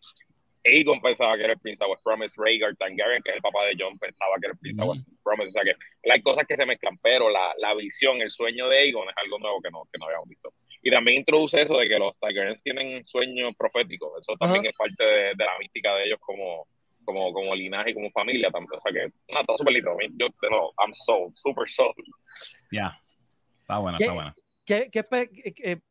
Aegon 0.67 1.01
pensaba 1.01 1.35
que 1.37 1.43
era 1.43 1.53
el 1.53 1.59
Prince 1.59 1.83
Was 1.85 2.01
Promised. 2.03 2.35
Rhaegar 2.37 2.75
Targaryen, 2.75 3.21
que 3.23 3.31
es 3.31 3.35
el 3.37 3.41
papá 3.41 3.65
de 3.65 3.75
Jon, 3.79 3.97
pensaba 3.97 4.35
que 4.39 4.47
era 4.47 4.53
el 4.53 4.59
Prince 4.59 4.81
Mm. 4.83 4.87
Was 4.87 5.05
Promised. 5.23 5.49
O 5.49 5.51
sea 5.51 5.63
que 5.63 6.11
hay 6.11 6.21
cosas 6.21 6.45
que 6.47 6.55
se 6.55 6.65
mezclan, 6.65 6.97
pero 7.01 7.29
la, 7.29 7.53
la 7.57 7.73
visión, 7.75 8.21
el 8.21 8.29
sueño 8.29 8.67
de 8.69 8.77
Aegon 8.79 9.07
es 9.09 9.15
algo 9.17 9.39
nuevo 9.39 9.61
que 9.61 9.69
no, 9.71 9.83
que 9.91 9.97
no 9.99 10.05
habíamos 10.05 10.27
visto. 10.29 10.53
Y 10.81 10.91
también 10.91 11.17
introduce 11.17 11.61
eso 11.61 11.77
de 11.77 11.87
que 11.89 11.97
los 11.99 12.17
Targaryens 12.19 12.61
tienen 12.61 13.05
sueños 13.07 13.53
proféticos. 13.57 14.11
Eso 14.21 14.37
también 14.37 14.61
Ajá. 14.61 14.69
es 14.69 14.75
parte 14.77 15.03
de, 15.03 15.23
de 15.35 15.45
la 15.45 15.57
mística 15.59 15.95
de 15.95 16.05
ellos 16.05 16.19
como, 16.21 16.67
como, 17.03 17.33
como 17.33 17.55
linaje 17.55 17.91
y 17.91 17.93
como 17.93 18.11
familia 18.11 18.49
también. 18.51 18.73
O 18.75 18.79
sea 18.79 18.91
que, 18.91 19.07
no, 19.33 19.41
está 19.41 19.55
súper 19.57 19.73
lindo. 19.73 19.97
Yo, 20.15 20.27
no, 20.49 20.71
I'm 20.79 20.93
sold, 20.93 21.33
super 21.35 21.67
sold. 21.67 21.95
Ya. 22.71 22.99
Está 23.61 23.79
buena, 23.79 23.97
¿Qué? 23.97 24.03
está 24.05 24.13
buena. 24.13 24.35
¿Qué, 24.65 24.89
qué, 24.91 25.53
qué- 25.53 25.81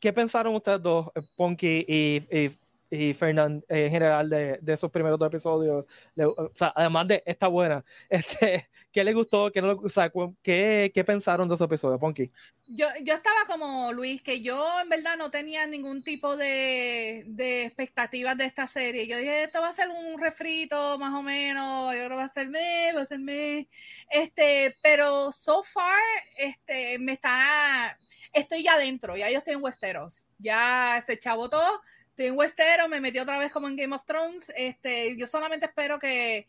qué 0.00 0.12
pensaron 0.12 0.54
ustedes 0.54 0.80
dos, 0.82 1.08
Ponky 1.36 1.84
y, 1.88 2.16
y, 2.30 2.50
y 2.90 3.14
Fernand, 3.14 3.62
eh, 3.68 3.86
en 3.86 3.90
general, 3.90 4.28
de, 4.30 4.58
de 4.60 4.72
esos 4.72 4.90
primeros 4.90 5.18
dos 5.18 5.28
episodios? 5.28 5.84
Le- 6.14 6.26
o 6.26 6.52
sea, 6.54 6.72
además 6.76 7.08
de 7.08 7.22
esta 7.26 7.48
buena, 7.48 7.84
este, 8.08 8.68
¿qué 8.92 9.04
les 9.04 9.14
gustó? 9.14 9.50
¿Qué, 9.52 9.60
no 9.62 9.72
o 9.72 9.88
sea, 9.88 10.10
¿qué, 10.42 10.90
¿Qué 10.94 11.04
pensaron 11.04 11.48
de 11.48 11.54
esos 11.54 11.64
episodios, 11.66 12.00
Ponky? 12.00 12.30
Yo, 12.70 12.86
yo 13.02 13.14
estaba 13.14 13.46
como 13.46 13.92
Luis, 13.92 14.20
que 14.22 14.42
yo 14.42 14.80
en 14.82 14.90
verdad 14.90 15.16
no 15.16 15.30
tenía 15.30 15.66
ningún 15.66 16.02
tipo 16.02 16.36
de, 16.36 17.24
de 17.26 17.64
expectativas 17.64 18.36
de 18.36 18.44
esta 18.44 18.66
serie. 18.66 19.06
Yo 19.06 19.16
dije, 19.16 19.44
esto 19.44 19.62
va 19.62 19.68
a 19.70 19.72
ser 19.72 19.88
un 19.88 20.20
refrito 20.20 20.98
más 20.98 21.14
o 21.14 21.22
menos, 21.22 21.94
yo 21.94 21.98
creo 21.98 22.08
que 22.10 22.14
va 22.16 22.24
a 22.24 22.28
ser 22.28 22.48
me, 22.50 22.92
va 22.92 23.02
a 23.02 23.06
ser 23.06 23.20
me. 23.20 23.68
Este, 24.10 24.76
pero 24.82 25.32
so 25.32 25.62
far, 25.62 25.98
este, 26.36 26.98
me 26.98 27.12
está, 27.12 27.98
estoy 28.32 28.62
ya 28.62 28.74
adentro, 28.74 29.16
ya 29.16 29.30
yo 29.30 29.38
estoy 29.38 29.54
en 29.54 29.62
Westeros. 29.62 30.26
Ya 30.38 31.02
se 31.06 31.18
chavo 31.18 31.48
todo, 31.48 31.80
estoy 32.18 32.26
en 32.26 32.36
Westeros, 32.36 32.88
me 32.88 33.00
metí 33.00 33.20
otra 33.20 33.38
vez 33.38 33.52
como 33.52 33.68
en 33.68 33.76
Game 33.76 33.94
of 33.94 34.04
Thrones. 34.04 34.52
Este, 34.56 35.16
yo 35.16 35.28
solamente 35.28 35.66
espero 35.66 36.00
que, 36.00 36.48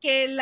que, 0.00 0.36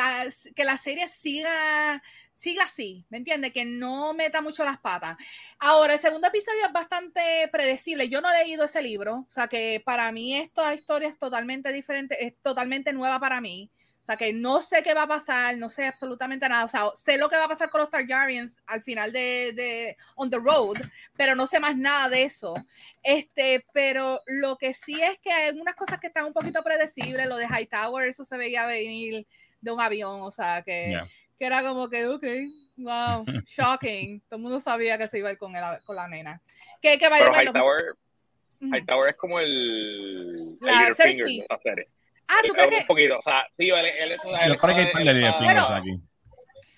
que 0.55 0.65
la 0.65 0.77
serie 0.77 1.09
siga 1.09 2.03
siga 2.35 2.65
así, 2.65 3.05
¿me 3.09 3.19
entiendes? 3.19 3.53
Que 3.53 3.65
no 3.65 4.13
meta 4.13 4.41
mucho 4.43 4.63
las 4.65 4.79
patas. 4.79 5.17
Ahora, 5.59 5.95
el 5.95 5.99
segundo 5.99 6.29
episodio 6.29 6.67
es 6.67 6.73
bastante 6.73 7.49
predecible. 7.51 8.09
Yo 8.09 8.21
no 8.21 8.31
he 8.31 8.45
leído 8.45 8.65
ese 8.65 8.81
libro, 8.81 9.27
o 9.29 9.31
sea 9.31 9.49
que 9.49 9.83
para 9.85 10.13
mí 10.13 10.37
esta 10.37 10.73
historia 10.73 11.09
es 11.09 11.19
totalmente 11.19 11.73
diferente, 11.73 12.25
es 12.25 12.37
totalmente 12.41 12.93
nueva 12.93 13.19
para 13.19 13.41
mí. 13.41 13.71
O 14.09 14.11
sea 14.11 14.17
que 14.17 14.33
no 14.33 14.63
sé 14.63 14.83
qué 14.83 14.95
va 14.95 15.03
a 15.03 15.07
pasar, 15.09 15.59
no 15.59 15.69
sé 15.69 15.85
absolutamente 15.85 16.49
nada. 16.49 16.65
O 16.65 16.69
sea, 16.69 16.91
sé 16.97 17.19
lo 17.19 17.29
que 17.29 17.37
va 17.37 17.45
a 17.45 17.49
pasar 17.49 17.69
con 17.69 17.83
los 17.83 17.91
Targaryens 17.91 18.57
al 18.67 18.83
final 18.83 19.13
de, 19.13 19.53
de 19.53 19.97
On 20.15 20.31
the 20.31 20.39
Road, 20.39 20.79
pero 21.15 21.35
no 21.35 21.47
sé 21.47 21.61
más 21.61 21.77
nada 21.77 22.09
de 22.09 22.23
eso. 22.23 22.55
Este, 23.03 23.67
pero 23.75 24.23
lo 24.27 24.57
que 24.57 24.73
sí 24.73 24.99
es 24.99 25.19
que 25.19 25.31
hay 25.31 25.49
algunas 25.49 25.75
cosas 25.75 26.01
que 26.01 26.07
están 26.07 26.25
un 26.25 26.33
poquito 26.33 26.63
predecibles. 26.63 27.27
Lo 27.27 27.37
de 27.37 27.47
Hightower, 27.47 28.09
eso 28.09 28.25
se 28.25 28.39
veía 28.39 28.65
venir 28.65 29.27
de 29.61 29.73
un 29.73 29.81
avión, 29.81 30.23
o 30.23 30.31
sea 30.31 30.63
que 30.63 30.99
que 31.39 31.47
era 31.47 31.63
como 31.63 31.89
que, 31.89 32.07
ok, 32.07 32.25
wow, 32.79 33.25
shocking. 33.47 34.21
Todo 34.23 34.37
el 34.39 34.43
mundo 34.43 34.59
sabía 34.59 34.99
que 34.99 35.07
se 35.07 35.19
iba 35.19 35.29
a 35.29 35.33
ir 35.33 35.39
con, 35.39 35.55
el, 35.55 35.63
con 35.85 35.97
la 35.97 36.09
nena. 36.09 36.43
Que, 36.83 36.99
que 36.99 37.09
vaya 37.09 37.31
Pero. 37.31 37.51
Hightower. 37.51 37.97
Hightower 38.61 39.11
es 39.11 39.17
como 39.17 39.39
el, 39.39 40.59
La 40.61 40.89
el 40.89 40.97
Cersei. 40.97 41.41
esta 41.41 41.59
serie. 41.59 41.89
Ah, 42.29 42.41
¿tú 42.47 42.53
crees 42.53 42.73
un 42.73 42.79
que? 42.79 42.85
poquito, 42.87 43.19
o 43.19 43.23
sea, 43.23 43.47
sí, 43.57 43.69
él, 43.71 43.77
él, 43.87 44.13
él, 44.13 44.13
él 44.13 44.49
Yo 44.49 44.59
creo 44.59 44.75
que 44.75 44.81
hay 44.83 45.05
de 45.07 45.33
Pero- 45.47 45.61
aquí. 45.75 46.01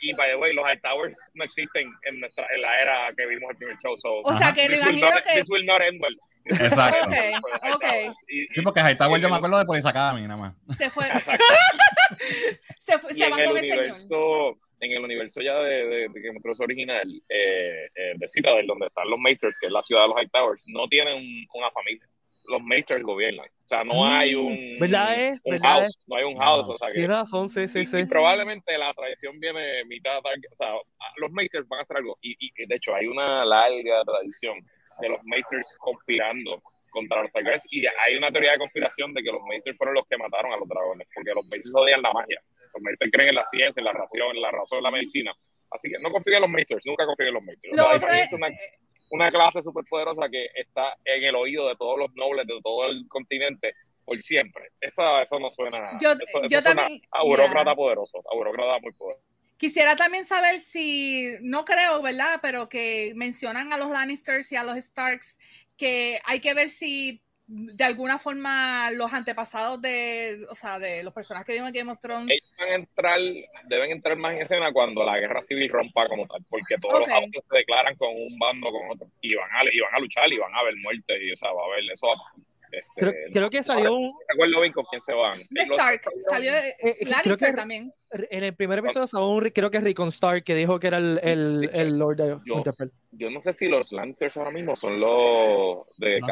Y 0.02 0.12
by 0.14 0.30
the 0.30 0.36
way, 0.36 0.54
los 0.54 0.64
Hightowers 0.64 1.18
no 1.34 1.44
existen 1.44 1.92
en, 2.04 2.20
nuestra, 2.20 2.46
en 2.54 2.62
la 2.62 2.80
era 2.80 3.12
que 3.14 3.26
vimos 3.26 3.50
el 3.50 3.56
primer 3.58 3.76
show. 3.78 3.94
So, 3.98 4.20
O 4.22 4.38
sea, 4.38 4.52
que 4.54 4.66
me 4.68 4.76
imagino 4.76 5.08
not, 5.08 5.22
que. 5.24 5.34
this 5.40 5.50
will 5.50 5.66
not 5.66 5.80
end 5.82 6.00
well. 6.02 6.16
Exacto. 6.46 7.04
Ok, 7.04 7.12
Los 7.12 7.74
ok. 7.76 7.82
Hightowers. 7.84 8.18
Y- 8.28 8.46
Sí, 8.50 8.62
porque 8.62 8.80
Hightower 8.80 9.20
yo 9.20 9.28
me 9.28 9.36
acuerdo 9.36 9.58
de 9.58 9.64
Police 9.66 9.86
Academy 9.88 10.22
nada 10.26 10.36
más. 10.40 10.54
Se 10.78 10.88
fue. 10.88 11.04
Se 12.80 12.98
fue, 12.98 13.14
se 13.14 13.24
en 13.24 13.30
van 13.30 13.40
el 13.40 13.46
con 13.48 13.56
el 13.58 13.62
señor. 13.64 13.78
universo, 13.78 14.58
en 14.80 14.92
el 14.92 15.04
universo 15.04 15.40
ya 15.42 15.54
de, 15.58 15.86
de, 15.86 16.08
de 16.08 16.20
Game 16.20 16.36
of 16.36 16.42
Thrones 16.42 16.60
original, 16.60 17.22
eh, 17.28 17.88
eh, 17.94 18.12
de 18.16 18.28
Citadel, 18.28 18.66
donde 18.66 18.86
están 18.86 19.08
los 19.08 19.18
Maesters, 19.18 19.56
que 19.60 19.66
es 19.66 19.72
la 19.72 19.82
ciudad 19.82 20.02
de 20.02 20.08
los 20.08 20.16
Hightowers, 20.16 20.64
no 20.66 20.88
tienen 20.88 21.14
un- 21.16 21.46
una 21.54 21.70
familia. 21.70 22.06
Los 22.50 22.62
Maesters 22.62 23.02
gobiernan. 23.02 23.46
O 23.46 23.68
sea, 23.70 23.84
no 23.84 23.94
Mm, 23.94 24.10
hay 24.10 24.34
un, 24.34 24.78
¿verdad 24.80 25.18
es? 25.18 25.40
un 25.44 25.52
¿verdad 25.52 25.68
house. 25.70 25.84
es? 25.86 25.98
No 26.06 26.16
hay 26.16 26.24
un 26.24 26.36
house. 26.38 26.68
O 26.68 26.74
sea, 26.74 26.88
que, 26.88 26.94
Tienes 26.94 27.16
razón, 27.16 27.48
sí, 27.48 27.68
sí, 27.68 27.80
y- 27.80 27.86
sí. 27.86 27.98
y 27.98 28.04
probablemente 28.04 28.76
la 28.76 28.92
tradición 28.94 29.38
viene 29.38 29.84
mitad 29.86 30.18
Targ- 30.20 30.46
o 30.50 30.54
sea, 30.56 30.72
los 31.16 31.30
Maesters 31.30 31.68
van 31.68 31.78
a 31.78 31.82
hacer 31.82 31.96
algo 31.98 32.18
y, 32.20 32.36
y 32.40 32.66
de 32.66 32.74
hecho 32.74 32.94
hay 32.94 33.06
una 33.06 33.44
larga 33.44 34.02
tradición 34.04 34.58
de 35.00 35.08
los 35.08 35.18
Maesters 35.24 35.76
conspirando 35.78 36.60
contra 36.90 37.22
los 37.22 37.30
Targaryens 37.32 37.64
y 37.70 37.86
hay 37.86 38.16
una 38.16 38.30
teoría 38.32 38.52
de 38.52 38.58
conspiración 38.58 39.14
de 39.14 39.22
que 39.22 39.30
los 39.30 39.40
Maesters 39.48 39.76
fueron 39.78 39.94
los 39.94 40.06
que 40.08 40.16
mataron 40.18 40.52
a 40.52 40.56
los 40.56 40.68
dragones 40.68 41.06
porque 41.14 41.30
los 41.32 41.46
Maesters 41.46 41.74
odian 41.74 42.02
la 42.02 42.12
magia 42.12 42.42
los 42.74 42.82
Maesters 42.82 43.10
creen 43.12 43.28
en 43.30 43.34
la 43.36 43.44
ciencia, 43.46 43.80
en 43.80 43.84
la 43.84 43.92
razón, 43.92 44.20
en 44.34 44.42
la 44.42 44.50
razón, 44.50 44.78
en 44.78 44.84
la 44.84 44.90
medicina 44.90 45.32
así 45.70 45.88
que 45.88 45.98
no 46.00 46.10
confíen 46.10 46.36
en 46.36 46.42
los 46.42 46.50
Maesters, 46.50 46.84
nunca 46.84 47.06
confíen 47.06 47.28
en 47.28 47.34
los 47.34 47.42
Maesters 47.44 47.76
Lo 47.76 47.84
o 47.84 47.86
sea, 47.88 47.96
otro 47.96 48.08
es, 48.10 48.32
imagínense 48.32 48.78
una, 49.10 49.30
clase 49.30 49.62
súper 49.62 49.84
poderosa 49.88 50.28
que 50.28 50.46
está 50.54 50.96
en 51.04 51.24
el 51.24 51.34
oído 51.34 51.68
de 51.68 51.76
todos 51.76 51.98
los 51.98 52.12
nobles 52.14 52.46
de 52.46 52.60
todo 52.62 52.86
el 52.86 53.06
continente 53.08 53.74
por 54.04 54.20
siempre. 54.22 54.70
Eso, 54.80 55.20
eso 55.20 55.38
no 55.38 55.50
suena. 55.50 55.98
Yo- 56.00 56.12
eso, 56.12 56.22
eso 56.22 56.42
yo 56.48 56.60
suena 56.60 56.82
también- 56.82 57.02
a 57.10 57.22
burócrata 57.22 57.72
ya. 57.72 57.76
poderoso, 57.76 58.22
a 58.30 58.34
burócrata 58.34 58.78
muy 58.80 58.92
poderoso. 58.92 59.24
Quisiera 59.56 59.94
también 59.94 60.24
saber 60.24 60.62
si, 60.62 61.34
no 61.42 61.64
creo, 61.66 62.00
¿verdad? 62.00 62.38
Pero 62.40 62.68
que 62.68 63.12
mencionan 63.14 63.72
a 63.72 63.76
los 63.76 63.90
Lannisters 63.90 64.50
y 64.52 64.56
a 64.56 64.62
los 64.64 64.76
Starks, 64.78 65.38
que 65.76 66.20
hay 66.24 66.40
que 66.40 66.54
ver 66.54 66.70
si 66.70 67.22
de 67.52 67.82
alguna 67.82 68.16
forma 68.16 68.92
los 68.92 69.12
antepasados 69.12 69.82
de, 69.82 70.46
o 70.48 70.54
sea, 70.54 70.78
de 70.78 71.02
los 71.02 71.12
personajes 71.12 71.46
que 71.46 71.54
vimos 71.54 71.70
en 71.70 71.74
Game 71.74 71.90
of 71.90 72.00
Thrones. 72.00 72.30
Ellos 72.30 72.52
van 72.56 72.68
a 72.68 72.74
entrar, 72.76 73.18
deben 73.66 73.90
entrar 73.90 74.16
más 74.16 74.34
en 74.34 74.42
escena 74.42 74.72
cuando 74.72 75.04
la 75.04 75.18
guerra 75.18 75.42
civil 75.42 75.68
rompa 75.68 76.08
como 76.08 76.28
tal, 76.28 76.44
porque 76.48 76.76
todos 76.80 77.00
los 77.00 77.08
houses 77.08 77.42
se 77.50 77.56
declaran 77.56 77.96
con 77.96 78.10
un 78.10 78.38
bando 78.38 78.70
con 78.70 78.90
otro 78.90 79.08
y 79.20 79.34
van 79.34 79.50
a, 79.50 79.64
y 79.64 79.80
van 79.80 79.94
a 79.94 79.98
luchar 79.98 80.32
y 80.32 80.38
van 80.38 80.54
a 80.54 80.58
haber 80.58 80.76
muertes 80.76 81.18
y 81.20 81.32
o 81.32 81.36
sea, 81.36 81.50
va 81.52 81.62
a 81.62 81.66
haber 81.66 81.90
eso 81.90 82.06
va 82.06 82.12
a 82.12 82.18
pasar. 82.18 82.49
Este, 82.72 82.88
Creo, 82.96 83.12
creo 83.32 83.50
que 83.50 83.62
salió 83.62 83.94
un. 83.94 84.08
no 84.08 84.18
recuerdo 84.28 84.60
bien 84.60 84.72
con 84.72 84.84
quién 84.90 85.00
se 85.02 85.12
van. 85.12 85.38
de 85.38 85.66
Los- 85.66 85.70
Stark, 85.70 86.02
salió 86.28 86.52
eh, 86.54 86.74
creo 86.78 87.10
Lannister 87.10 87.50
que- 87.50 87.56
también. 87.56 87.92
En 88.12 88.42
el 88.42 88.54
primer 88.56 88.78
episodio 88.80 89.06
salió 89.06 89.28
un. 89.28 89.50
Creo 89.50 89.70
que 89.70 89.78
es 89.78 89.84
Rickon 89.84 90.08
Stark 90.08 90.42
que 90.44 90.54
dijo 90.54 90.78
que 90.80 90.86
era 90.88 90.98
el, 90.98 91.20
el, 91.22 91.70
el 91.72 91.98
Lord 91.98 92.16
de 92.16 92.38
Yo- 92.44 92.54
Winterfell. 92.54 92.90
Yo 93.12 93.30
no 93.30 93.40
sé 93.40 93.52
si 93.52 93.68
los 93.68 93.92
Lannisters 93.92 94.36
ahora 94.36 94.50
mismo 94.50 94.74
son 94.76 94.98
los 95.00 95.86
de 95.98 96.20
No 96.20 96.26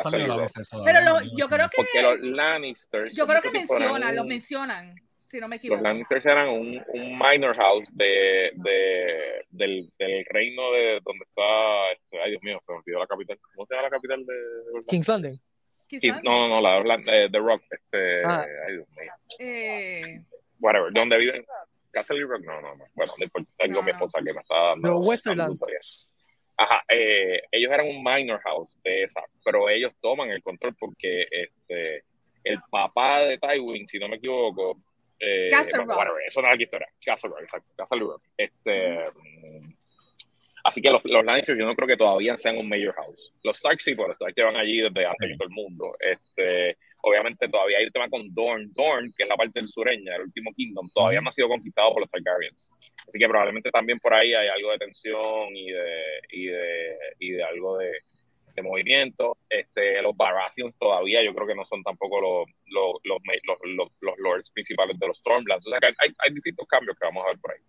Pero 0.84 1.00
lo- 1.02 1.20
yo 1.36 1.48
creo 1.48 1.66
que- 1.68 1.76
porque 1.76 2.02
los 2.02 2.20
Lannisters 2.20 3.14
Yo 3.14 3.26
creo 3.26 3.40
que 3.40 3.50
mencionan, 3.50 4.10
un- 4.10 4.16
los 4.16 4.26
mencionan, 4.26 4.94
si 5.30 5.38
no 5.40 5.46
me 5.48 5.56
Los 5.56 5.60
equivoco. 5.60 5.82
Lannisters 5.82 6.26
eran 6.26 6.48
un, 6.48 6.82
un 6.94 7.18
minor 7.18 7.54
house 7.56 7.88
de, 7.92 8.50
de, 8.54 9.44
del, 9.50 9.92
del 9.98 10.24
reino 10.30 10.72
de 10.72 11.00
donde 11.04 11.24
está. 11.26 11.92
Este, 11.92 12.20
ay, 12.22 12.30
Dios 12.30 12.42
mío, 12.42 12.60
se 12.64 12.72
me 12.72 12.78
olvidó 12.78 12.98
la 13.00 13.06
capital. 13.06 13.38
¿Cómo 13.54 13.66
se 13.66 13.74
llama 13.74 13.88
la 13.88 13.90
capital 13.90 14.24
de.? 14.26 14.34
de 15.22 15.38
No, 16.02 16.20
no, 16.22 16.48
no, 16.48 16.60
la 16.60 16.72
de 16.72 16.78
Orlando- 16.78 17.12
eh, 17.12 17.28
The 17.30 17.38
Rock. 17.38 17.62
Este, 17.70 18.24
Ah. 18.24 18.44
Ay, 18.66 18.72
Dios 18.74 18.88
mío. 18.90 19.12
Eh, 19.38 20.20
Whatever. 20.60 20.92
¿Dónde 20.92 21.16
viven? 21.18 21.44
Castle 21.90 22.20
Rock, 22.24 22.42
no, 22.44 22.60
no, 22.60 22.74
no. 22.76 22.84
Bueno, 22.94 23.12
no 23.18 23.24
importa. 23.24 23.50
Tengo 23.58 23.74
No, 23.76 23.82
mi 23.82 23.86
no. 23.92 23.96
esposa 23.96 24.18
que 24.18 24.32
me 24.34 24.40
está 24.40 24.54
dando. 24.54 25.00
Dando 25.34 25.54
todavía. 25.54 25.78
Ajá, 26.60 26.82
eh, 26.88 27.40
ellos 27.52 27.70
eran 27.72 27.86
un 27.86 28.02
minor 28.02 28.40
house 28.40 28.76
de 28.82 29.04
esa, 29.04 29.22
pero 29.44 29.68
ellos 29.70 29.94
toman 30.00 30.28
el 30.30 30.42
control 30.42 30.74
porque 30.78 31.24
este, 31.30 32.02
el 32.42 32.58
papá 32.68 33.20
de 33.20 33.38
Tywin, 33.38 33.86
si 33.86 33.98
no 34.00 34.08
me 34.08 34.16
equivoco, 34.16 34.76
eh, 35.20 35.48
Castle 35.50 35.78
bueno, 35.78 35.92
Rock. 35.92 35.98
whatever, 35.98 36.22
eso 36.26 36.42
no 36.42 36.48
es 36.48 36.56
la 36.56 36.62
historia. 36.62 36.88
Castle 37.04 37.30
Rock, 37.30 37.42
exacto, 37.42 37.72
Castle 37.76 38.00
Rock. 38.00 38.22
Este, 38.36 38.98
mm, 38.98 39.27
así 40.68 40.80
que 40.80 40.90
los, 40.90 41.04
los 41.04 41.24
Lannisters 41.24 41.58
yo 41.58 41.66
no 41.66 41.74
creo 41.74 41.88
que 41.88 41.96
todavía 41.96 42.36
sean 42.36 42.56
un 42.58 42.68
major 42.68 42.94
house. 42.94 43.32
Los 43.42 43.56
Stark 43.56 43.80
sí, 43.80 43.94
pero 43.94 44.08
los 44.08 44.16
Stark 44.16 44.34
llevan 44.36 44.56
allí 44.56 44.80
desde 44.80 45.06
antes 45.06 45.28
que 45.28 45.36
todo 45.36 45.48
el 45.48 45.54
mundo. 45.54 45.92
Este, 46.00 46.76
obviamente 47.02 47.48
todavía 47.48 47.78
hay 47.78 47.86
un 47.86 47.90
tema 47.92 48.08
con 48.08 48.32
Dorn. 48.34 48.72
Dorn, 48.72 49.12
que 49.16 49.22
es 49.24 49.28
la 49.28 49.36
parte 49.36 49.60
del 49.60 49.68
sureña, 49.68 50.16
el 50.16 50.22
último 50.22 50.52
Kingdom, 50.54 50.88
todavía 50.94 51.20
no 51.20 51.28
ha 51.28 51.32
sido 51.32 51.48
conquistado 51.48 51.92
por 51.92 52.00
los 52.02 52.10
Targaryens. 52.10 52.70
Así 53.06 53.18
que 53.18 53.28
probablemente 53.28 53.70
también 53.70 53.98
por 53.98 54.14
ahí 54.14 54.34
hay 54.34 54.48
algo 54.48 54.70
de 54.72 54.78
tensión 54.78 55.56
y 55.56 55.70
de, 55.70 56.02
y 56.30 56.46
de, 56.46 56.96
y 57.18 57.30
de 57.32 57.42
algo 57.42 57.78
de, 57.78 57.90
de 58.54 58.62
movimiento. 58.62 59.36
Este, 59.48 60.02
los 60.02 60.16
Baratheons 60.16 60.76
todavía 60.78 61.22
yo 61.22 61.34
creo 61.34 61.46
que 61.46 61.54
no 61.54 61.64
son 61.64 61.82
tampoco 61.82 62.20
los, 62.20 62.46
los, 62.66 62.92
los, 63.04 63.18
los, 63.44 63.58
los- 63.76 63.92
los 64.00 64.18
lords 64.18 64.50
principales 64.50 64.98
de 64.98 65.06
los 65.06 65.18
Stormlands. 65.18 65.66
O 65.66 65.70
sea 65.70 65.78
que 65.80 65.86
hay, 65.86 66.10
hay 66.18 66.34
distintos 66.34 66.66
cambios 66.66 66.96
que 66.98 67.06
vamos 67.06 67.24
a 67.24 67.28
ver 67.30 67.38
por 67.40 67.52
ahí. 67.52 67.60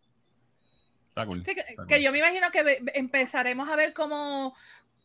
Está 1.21 1.25
cool. 1.27 1.45
sí, 1.45 1.53
que, 1.55 1.61
Está 1.61 1.85
que 1.87 1.95
cool. 1.95 2.03
yo 2.03 2.11
me 2.11 2.19
imagino 2.19 2.51
que 2.51 2.79
empezaremos 2.93 3.69
a 3.69 3.75
ver 3.75 3.93
cómo, 3.93 4.55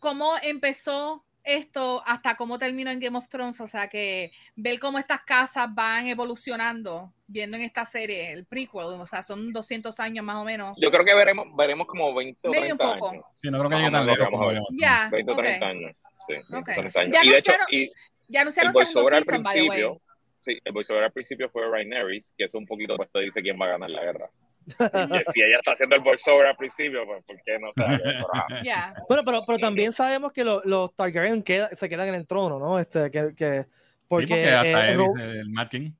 cómo 0.00 0.32
empezó 0.42 1.24
esto 1.46 2.02
hasta 2.06 2.36
cómo 2.36 2.58
terminó 2.58 2.90
en 2.90 3.00
Game 3.00 3.18
of 3.18 3.28
Thrones. 3.28 3.60
O 3.60 3.68
sea, 3.68 3.88
que 3.88 4.32
ver 4.56 4.78
cómo 4.78 4.98
estas 4.98 5.22
casas 5.22 5.66
van 5.74 6.06
evolucionando, 6.06 7.12
viendo 7.26 7.56
en 7.58 7.64
esta 7.64 7.84
serie, 7.84 8.32
el 8.32 8.46
prequel, 8.46 8.84
o 8.84 9.06
sea, 9.06 9.22
son 9.22 9.52
200 9.52 10.00
años 10.00 10.24
más 10.24 10.36
o 10.36 10.44
menos. 10.44 10.76
Yo 10.80 10.90
creo 10.90 11.04
que 11.04 11.14
veremos, 11.14 11.46
veremos 11.56 11.86
como 11.86 12.14
20 12.14 12.48
o 12.48 12.50
Medio 12.50 12.72
un 12.72 12.78
30 12.78 12.94
poco. 12.98 13.10
años. 13.10 13.24
Sí, 13.36 13.50
no 13.50 13.58
creo 13.58 13.70
que 13.70 13.76
llegue 13.76 13.90
tan 13.90 14.06
lejos 14.06 14.28
como 14.30 14.52
Ya, 14.72 15.08
20 15.12 15.30
o 15.32 15.34
ok. 15.34 15.42
30 15.42 15.66
años. 15.66 15.92
Sí, 16.26 16.34
20 16.48 16.56
o 16.56 16.58
Ok. 16.60 16.64
30 16.74 17.00
años. 17.00 17.12
Ya 17.14 17.20
Y 17.24 17.28
de 17.32 17.38
hecho, 17.38 17.52
anunciaron- 17.52 17.66
y, 17.70 17.92
Ya 18.28 18.40
anunciaron 18.40 18.72
el 18.74 18.86
segundo 18.86 19.08
al 19.16 19.24
season, 19.24 19.42
by 19.42 19.54
the 19.54 19.60
way. 19.60 19.68
principio, 19.68 20.00
sí, 20.40 20.58
el 20.64 20.72
voiceover 20.72 21.04
al 21.04 21.12
principio 21.12 21.50
fue 21.50 21.68
Rhaenyra, 21.68 22.04
que 22.38 22.44
es 22.44 22.54
un 22.54 22.64
poquito, 22.66 22.96
pues 22.96 23.10
te 23.12 23.20
dice 23.20 23.42
quién 23.42 23.60
va 23.60 23.66
a 23.66 23.70
ganar 23.72 23.90
la 23.90 24.02
guerra. 24.02 24.30
Y 25.28 25.32
si 25.32 25.42
ella 25.42 25.56
está 25.58 25.72
haciendo 25.72 25.96
el 25.96 26.02
voiceover 26.02 26.46
al 26.46 26.56
principio, 26.56 27.04
pues 27.06 27.24
¿por 27.24 27.36
qué 27.42 27.58
no. 27.58 27.70
Ya. 28.64 28.94
Bueno, 29.08 29.22
pero, 29.24 29.44
pero 29.46 29.58
también 29.58 29.92
sabemos 29.92 30.32
que 30.32 30.44
lo- 30.44 30.62
los 30.64 30.94
Targaryen 30.94 31.42
queda- 31.42 31.70
se 31.74 31.88
quedan 31.88 32.08
en 32.08 32.14
el 32.14 32.26
trono, 32.26 32.58
¿no? 32.58 32.78
Este, 32.78 33.10
que, 33.10 33.34
que- 33.36 33.66
porque, 34.08 34.26
sí, 34.26 34.32
porque 34.32 34.50
hasta 34.50 34.88
eh, 34.88 34.92
él 34.92 34.98
dice 34.98 35.22
el 35.40 35.50
Mad 35.50 35.68
King. 35.68 35.90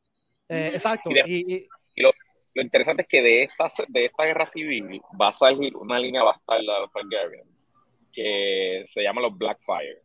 eh, 0.48 0.70
exacto. 0.74 1.10
Y 1.10 1.14
de- 1.14 1.22
Y, 1.26 1.54
y- 1.54 1.68
Lo 2.56 2.62
interesante 2.62 3.02
es 3.02 3.08
que 3.08 3.20
de 3.20 3.42
esta, 3.42 3.66
de 3.88 4.04
esta 4.04 4.24
guerra 4.26 4.46
civil 4.46 5.00
va 5.20 5.28
a 5.28 5.32
salir 5.32 5.74
una 5.76 5.98
línea 5.98 6.22
bastarda 6.22 6.74
de 6.74 6.80
los 6.82 6.92
Targaryens 6.92 7.68
que 8.12 8.84
se 8.86 9.02
llama 9.02 9.20
los 9.22 9.36
Blackfire. 9.36 10.02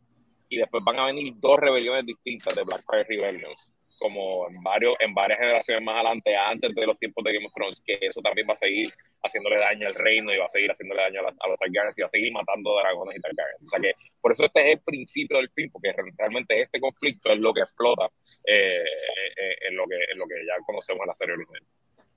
Y 0.48 0.56
después 0.56 0.82
van 0.84 0.98
a 0.98 1.06
venir 1.06 1.32
dos 1.36 1.60
rebeliones 1.60 2.04
distintas 2.04 2.52
de 2.56 2.64
Blackfire 2.64 3.04
Rebellions, 3.04 3.72
como 4.00 4.48
en, 4.48 4.60
varios, 4.62 4.96
en 4.98 5.14
varias 5.14 5.38
generaciones 5.38 5.84
más 5.84 5.94
adelante, 5.94 6.34
antes 6.34 6.74
de 6.74 6.86
los 6.86 6.98
tiempos 6.98 7.22
de 7.22 7.34
Game 7.34 7.46
of 7.46 7.52
Thrones, 7.54 7.80
que 7.86 7.98
eso 8.00 8.20
también 8.22 8.48
va 8.48 8.54
a 8.54 8.56
seguir 8.56 8.90
haciéndole 9.22 9.58
daño 9.58 9.86
al 9.86 9.94
reino 9.94 10.32
y 10.34 10.38
va 10.38 10.46
a 10.46 10.48
seguir 10.48 10.70
haciéndole 10.70 11.02
daño 11.02 11.20
a, 11.20 11.24
la- 11.24 11.36
a 11.38 11.48
los 11.48 11.58
Targaryens 11.60 11.96
y 11.98 12.00
va 12.00 12.06
a 12.06 12.08
seguir 12.08 12.32
matando 12.32 12.76
dragones 12.80 13.16
y 13.16 13.20
Targaryens. 13.20 13.62
O 13.64 13.68
sea 13.68 13.78
que 13.80 13.92
por 14.20 14.32
eso 14.32 14.46
este 14.46 14.60
es 14.62 14.72
el 14.72 14.80
principio 14.80 15.36
del 15.36 15.50
fin, 15.50 15.70
porque 15.70 15.92
re- 15.92 16.12
realmente 16.18 16.60
este 16.60 16.80
conflicto 16.80 17.30
es 17.30 17.38
lo 17.38 17.52
que 17.54 17.60
explota 17.60 18.08
eh, 18.46 18.82
eh, 18.82 19.56
en, 19.68 19.76
lo 19.76 19.84
que, 19.86 19.96
en 20.12 20.18
lo 20.18 20.26
que 20.26 20.34
ya 20.46 20.54
conocemos 20.66 21.02
en 21.02 21.08
la 21.08 21.14
serie 21.14 21.34
original. 21.34 21.62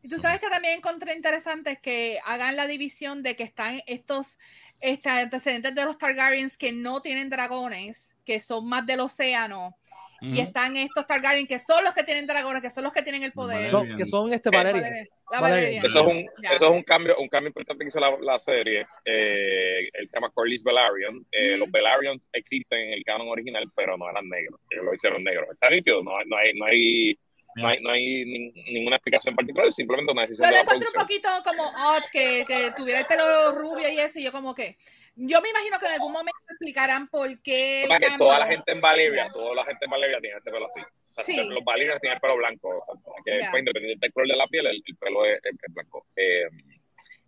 Y 0.02 0.10
tú 0.10 0.20
sabes 0.20 0.40
que 0.42 0.50
también 0.50 0.78
encontré 0.80 1.16
interesante 1.16 1.80
que 1.82 2.20
hagan 2.26 2.56
la 2.58 2.68
división 2.68 3.24
de 3.24 3.36
que 3.38 3.44
están 3.44 3.82
estos 3.88 4.38
este, 4.82 5.10
antecedentes 5.10 5.74
de 5.76 5.86
los 5.86 5.98
Targaryens 5.98 6.58
que 6.58 6.74
no 6.74 7.02
tienen 7.02 7.30
dragones, 7.30 8.14
que 8.26 8.42
son 8.42 8.68
más 8.68 8.86
del 8.86 9.00
océano, 9.00 9.78
y 10.24 10.32
Ujú. 10.32 10.42
están 10.42 10.78
estos 10.78 11.06
Targaryen 11.06 11.46
que 11.46 11.60
son 11.60 11.84
los 11.84 11.94
que 11.94 12.04
tienen 12.04 12.26
dragones, 12.26 12.62
que 12.62 12.70
son 12.70 12.84
los 12.86 12.94
que 12.94 13.04
tienen 13.04 13.24
el 13.24 13.34
poder. 13.34 13.72
no, 13.74 13.84
que 13.98 14.06
son 14.06 14.32
este 14.34 14.50
Valerians. 14.50 14.82
Valerian, 14.82 15.08
la 15.32 15.40
Valerian. 15.42 15.82
Valerian. 15.82 15.86
Eso 15.86 16.00
es 16.00 16.16
un, 16.16 16.52
eso 16.56 16.66
es 16.66 16.72
un 16.72 16.84
cambio, 16.84 17.18
un 17.18 17.28
cambio 17.28 17.50
importante 17.50 17.84
que 17.84 17.90
hizo 17.90 18.00
la, 18.00 18.18
la 18.22 18.40
serie. 18.40 18.86
Eh, 19.04 19.90
él 19.94 20.08
se 20.08 20.16
llama 20.18 20.32
Corlys 20.34 20.64
Velaryon. 20.64 21.26
Eh, 21.32 21.52
Ujú. 21.52 21.60
Los 21.60 21.72
Velaryon 21.72 22.20
existen 22.32 22.80
en 22.80 22.94
el 22.94 23.04
canon 23.04 23.28
original, 23.28 23.64
pero 23.76 23.98
no 23.98 24.10
eran 24.10 24.30
negros. 24.30 24.60
Ellos 24.70 24.86
lo 24.86 24.94
hicieron 24.94 25.24
negros. 25.24 25.50
Está 25.52 25.70
nítido, 25.70 26.02
no, 26.04 26.12
no 26.26 26.38
hay, 26.38 26.54
no 26.54 26.66
hay, 26.66 27.18
no 27.56 27.68
hay, 27.68 27.82
no 27.82 27.90
hay 27.92 28.24
nin- 28.26 28.54
ninguna 28.72 28.96
explicación 28.96 29.36
particular, 29.36 29.72
simplemente 29.72 30.12
una 30.12 30.22
decisión 30.24 30.48
Yo 30.48 30.56
la 30.56 30.62
encuentro 30.62 30.90
un 30.96 31.02
poquito 31.02 31.28
como 31.44 31.64
odd 31.64 32.04
que, 32.12 32.46
que 32.48 32.72
tuviera 32.76 33.02
el 33.02 33.06
pelo 33.06 33.52
rubio 33.52 33.90
y 33.90 34.00
eso, 34.00 34.20
y 34.20 34.24
yo 34.24 34.32
como 34.32 34.56
que, 34.56 34.78
yo 35.16 35.42
me 35.42 35.50
imagino 35.50 35.80
que 35.80 35.86
en 35.86 35.92
algún 35.94 36.12
momento 36.12 36.38
explicarán 36.50 37.08
por 37.08 37.42
qué. 37.42 37.86
Para 37.88 38.00
que 38.00 38.18
toda 38.18 38.40
la 38.40 38.48
gente 38.48 38.72
en 38.72 38.82
Ya. 38.82 39.30
toda 39.32 39.56
la 39.56 39.66
gente 39.66 39.86
en 39.86 39.92
Valeria 39.92 40.20
tiene 40.20 40.38
ese 40.38 40.52
pelo 40.52 40.66
así. 40.66 40.80
O 40.82 41.14
sea, 41.14 41.24
Sí. 41.24 41.38
los 41.50 41.64
Valerians 41.64 42.02
tienen 42.02 42.16
el 42.16 42.22
pelo 42.22 42.38
blanco, 42.38 42.84
que 43.26 43.32
pues, 43.52 43.60
independientemente 43.60 44.06
del 44.08 44.14
color 44.14 44.28
de 44.30 44.36
la 44.36 44.48
piel, 44.48 44.66
el, 44.68 44.84
el 44.86 44.96
pelo 44.98 45.26
es, 45.26 45.36
es- 45.44 45.54
es 45.68 45.74
blanco. 45.74 46.06
Eh, 46.16 46.44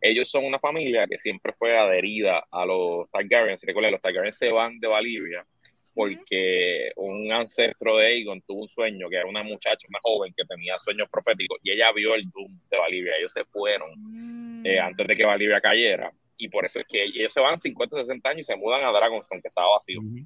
ellos 0.02 0.30
son 0.30 0.46
una 0.46 0.60
familia 0.60 1.08
que 1.08 1.18
siempre 1.18 1.54
fue 1.54 1.78
adherida 1.78 2.46
a 2.52 2.66
los 2.66 3.10
Targaryens. 3.12 3.62
Si 3.62 3.68
recuerdan, 3.68 3.92
los 3.94 4.02
Targaryens 4.02 4.38
se 4.38 4.52
van 4.52 4.80
de 4.80 4.88
Valiria 4.88 5.46
porque 5.94 6.92
un 6.98 7.32
ancestro 7.32 7.98
de 7.98 8.08
Aegon 8.08 8.42
tuvo 8.42 8.64
un 8.64 8.68
sueño, 8.68 9.10
que 9.10 9.16
era 9.16 9.26
una 9.26 9.44
muchacha, 9.44 9.88
una 9.88 10.00
joven 10.04 10.34
que 10.36 10.44
tenía 10.46 10.78
sueños 10.78 11.08
proféticos, 11.10 11.58
y 11.64 11.72
ella 11.72 11.92
vio 11.94 12.14
el 12.16 12.24
Doom 12.30 12.60
de 12.70 12.78
Valiria. 12.78 13.14
Ellos 13.18 13.32
se 13.32 13.46
fueron 13.46 13.92
Mm. 13.96 14.66
eh, 14.66 14.80
antes 14.80 15.08
de 15.08 15.16
que 15.16 15.24
Valiria 15.26 15.62
cayera. 15.62 16.12
Y 16.38 16.50
por 16.50 16.66
eso 16.66 16.80
es 16.80 16.86
que 16.88 17.04
ellos 17.04 17.32
se 17.34 17.40
van 17.40 17.58
50, 17.60 17.98
60 17.98 18.30
años 18.30 18.42
y 18.42 18.44
se 18.44 18.56
mudan 18.56 18.84
a 18.84 18.92
Dragonstone, 18.92 19.42
que 19.42 19.48
estaba 19.48 19.72
vacío. 19.76 20.00
Ujú. 20.00 20.18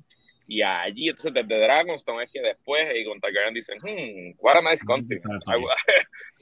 Y 0.47 0.63
allí, 0.63 1.09
entonces, 1.09 1.31
desde 1.33 1.59
Dragonstone 1.59 2.23
es 2.23 2.31
que 2.31 2.41
después 2.41 2.89
Aegon 2.89 3.19
Targaryen 3.19 3.53
dicen, 3.53 3.77
hmm, 3.79 4.33
what 4.39 4.57
a 4.57 4.61
nice 4.71 4.83
country. 4.83 5.17
It's 5.23 5.45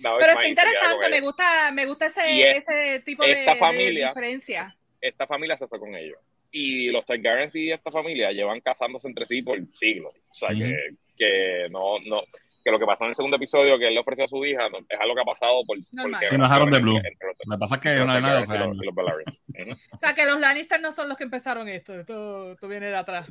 Pero 0.01 0.17
está 0.19 0.34
con 0.36 0.45
interesante, 0.47 1.10
me 1.10 1.21
gusta, 1.21 1.71
me 1.73 1.86
gusta 1.86 2.06
ese, 2.06 2.32
Y 2.34 2.41
es- 2.41 2.58
ese 2.69 2.99
tipo 3.01 3.25
de, 3.25 3.32
esta 3.34 3.53
de 3.53 3.60
familia- 3.60 4.08
diferencia. 4.08 4.77
Esta 5.01 5.27
familia 5.27 5.58
se 5.58 5.67
fue 5.67 5.80
con 5.80 5.93
ellos. 5.95 6.17
Y 6.51 6.88
los 6.91 7.06
Targaryens 7.06 7.53
y 7.56 7.69
esta 7.71 7.91
familia 7.91 8.32
llevan 8.32 8.62
casándose 8.62 9.08
entre 9.10 9.25
sí 9.25 9.41
por 9.41 9.60
siglos. 9.73 10.13
O 10.30 10.34
sea, 10.34 10.49
Ujú. 10.51 10.60
que, 10.60 10.75
que 11.17 11.67
no, 11.69 11.99
no, 11.99 12.23
que 12.67 12.71
lo 12.71 12.80
que 12.80 12.86
pasó 12.86 13.06
en 13.06 13.12
el 13.12 13.15
segundo 13.15 13.38
episodio 13.38 13.80
que 13.80 13.88
él 13.88 13.93
le 13.93 14.01
ofreció 14.01 14.25
a 14.25 14.27
su 14.27 14.43
hija 14.43 14.67
no- 14.67 14.80
es 14.89 14.99
algo 14.99 15.15
que 15.15 15.21
ha 15.21 15.23
pasado 15.23 15.63
por, 15.65 15.77
Normal. 15.93 16.19
por 16.19 16.27
Sí, 16.30 16.38
no 16.38 16.43
de 16.69 16.80
Blue. 16.80 16.99
que 17.01 17.58
pasa 17.58 17.75
es 17.75 17.82
que 17.82 17.89
es 17.93 17.95
los 17.99 18.03
una 18.03 18.13
nena 18.15 18.27
de 18.34 18.39
12 18.39 18.47
Targaryens 18.47 18.51
y 18.51 18.58
los- 18.58 18.67
años. 18.67 18.84
y 18.84 18.86
los 18.86 18.95
Velaryon. 18.95 19.23
Ujú. 19.71 19.82
O 19.95 19.99
sea, 19.99 20.13
que 20.13 20.25
los 20.25 20.39
Lannister 20.41 20.82
no 20.82 20.91
son 20.91 21.08
los 21.08 21.17
que 21.17 21.23
empezaron 21.23 21.69
esto, 21.69 21.93
esto, 21.93 22.51
esto 22.51 22.67
viene 22.67 22.88
de 22.88 22.97
atrás. 22.97 23.25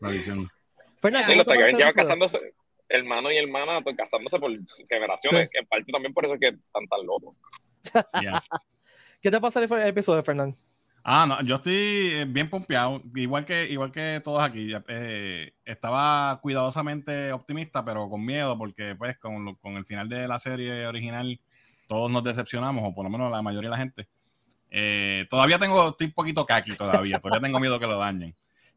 Visión. 0.00 0.48
Fernando, 1.00 1.26
Sí, 1.26 1.32
¿cómo 1.32 1.36
los 1.38 1.46
Targaryen 1.46 1.76
llevan 1.78 1.94
casándose, 1.94 2.40
hermano 2.88 3.30
y 3.30 3.36
hermana, 3.36 3.80
pues, 3.82 3.96
casándose 3.96 4.38
por 4.40 4.50
generaciones, 4.88 5.48
en 5.52 5.66
parte 5.66 5.92
también 5.92 6.12
por 6.12 6.24
eso 6.24 6.34
es 6.34 6.40
que 6.40 6.48
están 6.48 6.86
tan 6.88 7.06
locos. 7.06 7.36
¿Qué 9.22 9.30
te 9.30 9.40
pasa 9.40 9.60
el 9.60 9.72
el 9.72 9.88
episodio, 9.88 10.22
Fernando? 10.24 10.56
Ah, 11.10 11.24
no, 11.26 11.40
yo 11.40 11.54
estoy 11.54 11.72
eh, 11.74 12.26
bien 12.28 12.50
pompeado, 12.50 13.00
igual 13.14 13.46
que, 13.46 13.64
igual 13.70 13.90
que 13.90 14.20
todos 14.22 14.42
aquí. 14.42 14.72
eh, 14.88 15.54
estaba 15.64 16.38
cuidadosamente 16.42 17.32
optimista, 17.32 17.82
pero 17.82 18.10
con 18.10 18.22
miedo, 18.22 18.58
porque 18.58 18.94
pues 18.94 19.16
con, 19.16 19.54
con 19.54 19.78
el 19.78 19.86
final 19.86 20.06
de 20.10 20.28
la 20.28 20.38
serie 20.38 20.86
original 20.86 21.40
todos 21.86 22.10
nos 22.10 22.22
decepcionamos, 22.22 22.84
o 22.86 22.94
por 22.94 23.04
lo 23.04 23.10
menos 23.10 23.32
la 23.32 23.40
mayoría 23.40 23.70
de 23.70 23.76
la 23.76 23.78
gente. 23.78 24.08
Eh, 24.68 25.26
todavía 25.30 25.58
tengo, 25.58 25.88
estoy 25.88 26.08
un 26.08 26.12
poquito 26.12 26.44
kaki 26.44 26.76
todavía, 26.76 27.18
todavía 27.20 27.40
tengo 27.40 27.58
miedo 27.58 27.80
que 27.80 27.86
lo 27.86 27.96
dañen. 27.96 28.34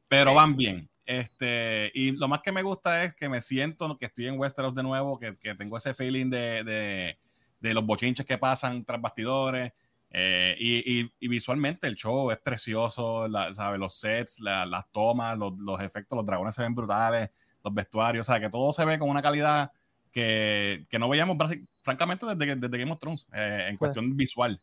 pero 0.08 0.34
van 0.34 0.56
bien. 0.56 0.90
Este, 1.06 1.92
y 1.94 2.12
lo 2.12 2.30
más 2.30 2.40
que 2.42 2.54
me 2.54 2.64
gusta 2.64 3.04
es 3.04 3.14
que 3.14 3.28
me 3.28 3.42
siento 3.42 3.98
que 3.98 4.06
estoy 4.06 4.28
en 4.28 4.40
Westeros 4.40 4.74
de 4.74 4.84
nuevo, 4.84 5.20
que, 5.20 5.36
que 5.36 5.54
tengo 5.56 5.76
ese 5.76 5.94
feeling 5.94 6.30
de, 6.30 6.64
de, 6.64 7.18
de, 7.60 7.74
los 7.74 7.86
bochinches 7.86 8.26
que 8.26 8.38
pasan 8.38 8.86
tras 8.86 9.02
bastidores. 9.02 9.74
Eh, 10.14 10.56
y, 10.60 11.00
y, 11.00 11.14
y, 11.22 11.28
visualmente 11.30 11.88
el 11.88 11.96
show 11.96 12.32
es 12.32 12.38
precioso, 12.40 13.30
la, 13.30 13.54
¿sabe? 13.54 13.78
los 13.78 13.98
sets, 13.98 14.42
la, 14.42 14.66
las 14.66 14.92
tomas, 14.92 15.38
los, 15.38 15.58
los, 15.58 15.80
efectos, 15.80 16.18
los 16.18 16.26
dragones 16.26 16.54
se 16.54 16.62
ven 16.62 16.76
brutales, 16.76 17.30
los 17.64 17.74
vestuarios, 17.74 18.28
o 18.28 18.32
sea, 18.32 18.42
que 18.42 18.50
todo 18.50 18.74
se 18.74 18.84
ve 18.84 19.00
con 19.00 19.10
una 19.10 19.22
calidad 19.22 19.72
que, 20.12 20.86
que 20.90 21.00
no 21.00 21.08
veíamos 21.08 21.38
francamente 21.82 22.26
desde, 22.26 22.56
desde 22.58 22.78
Game 22.78 22.92
of 22.92 23.00
Thrones 23.00 23.26
eh, 23.34 23.68
en 23.70 23.78
cuestión 23.78 24.18
visual. 24.18 24.60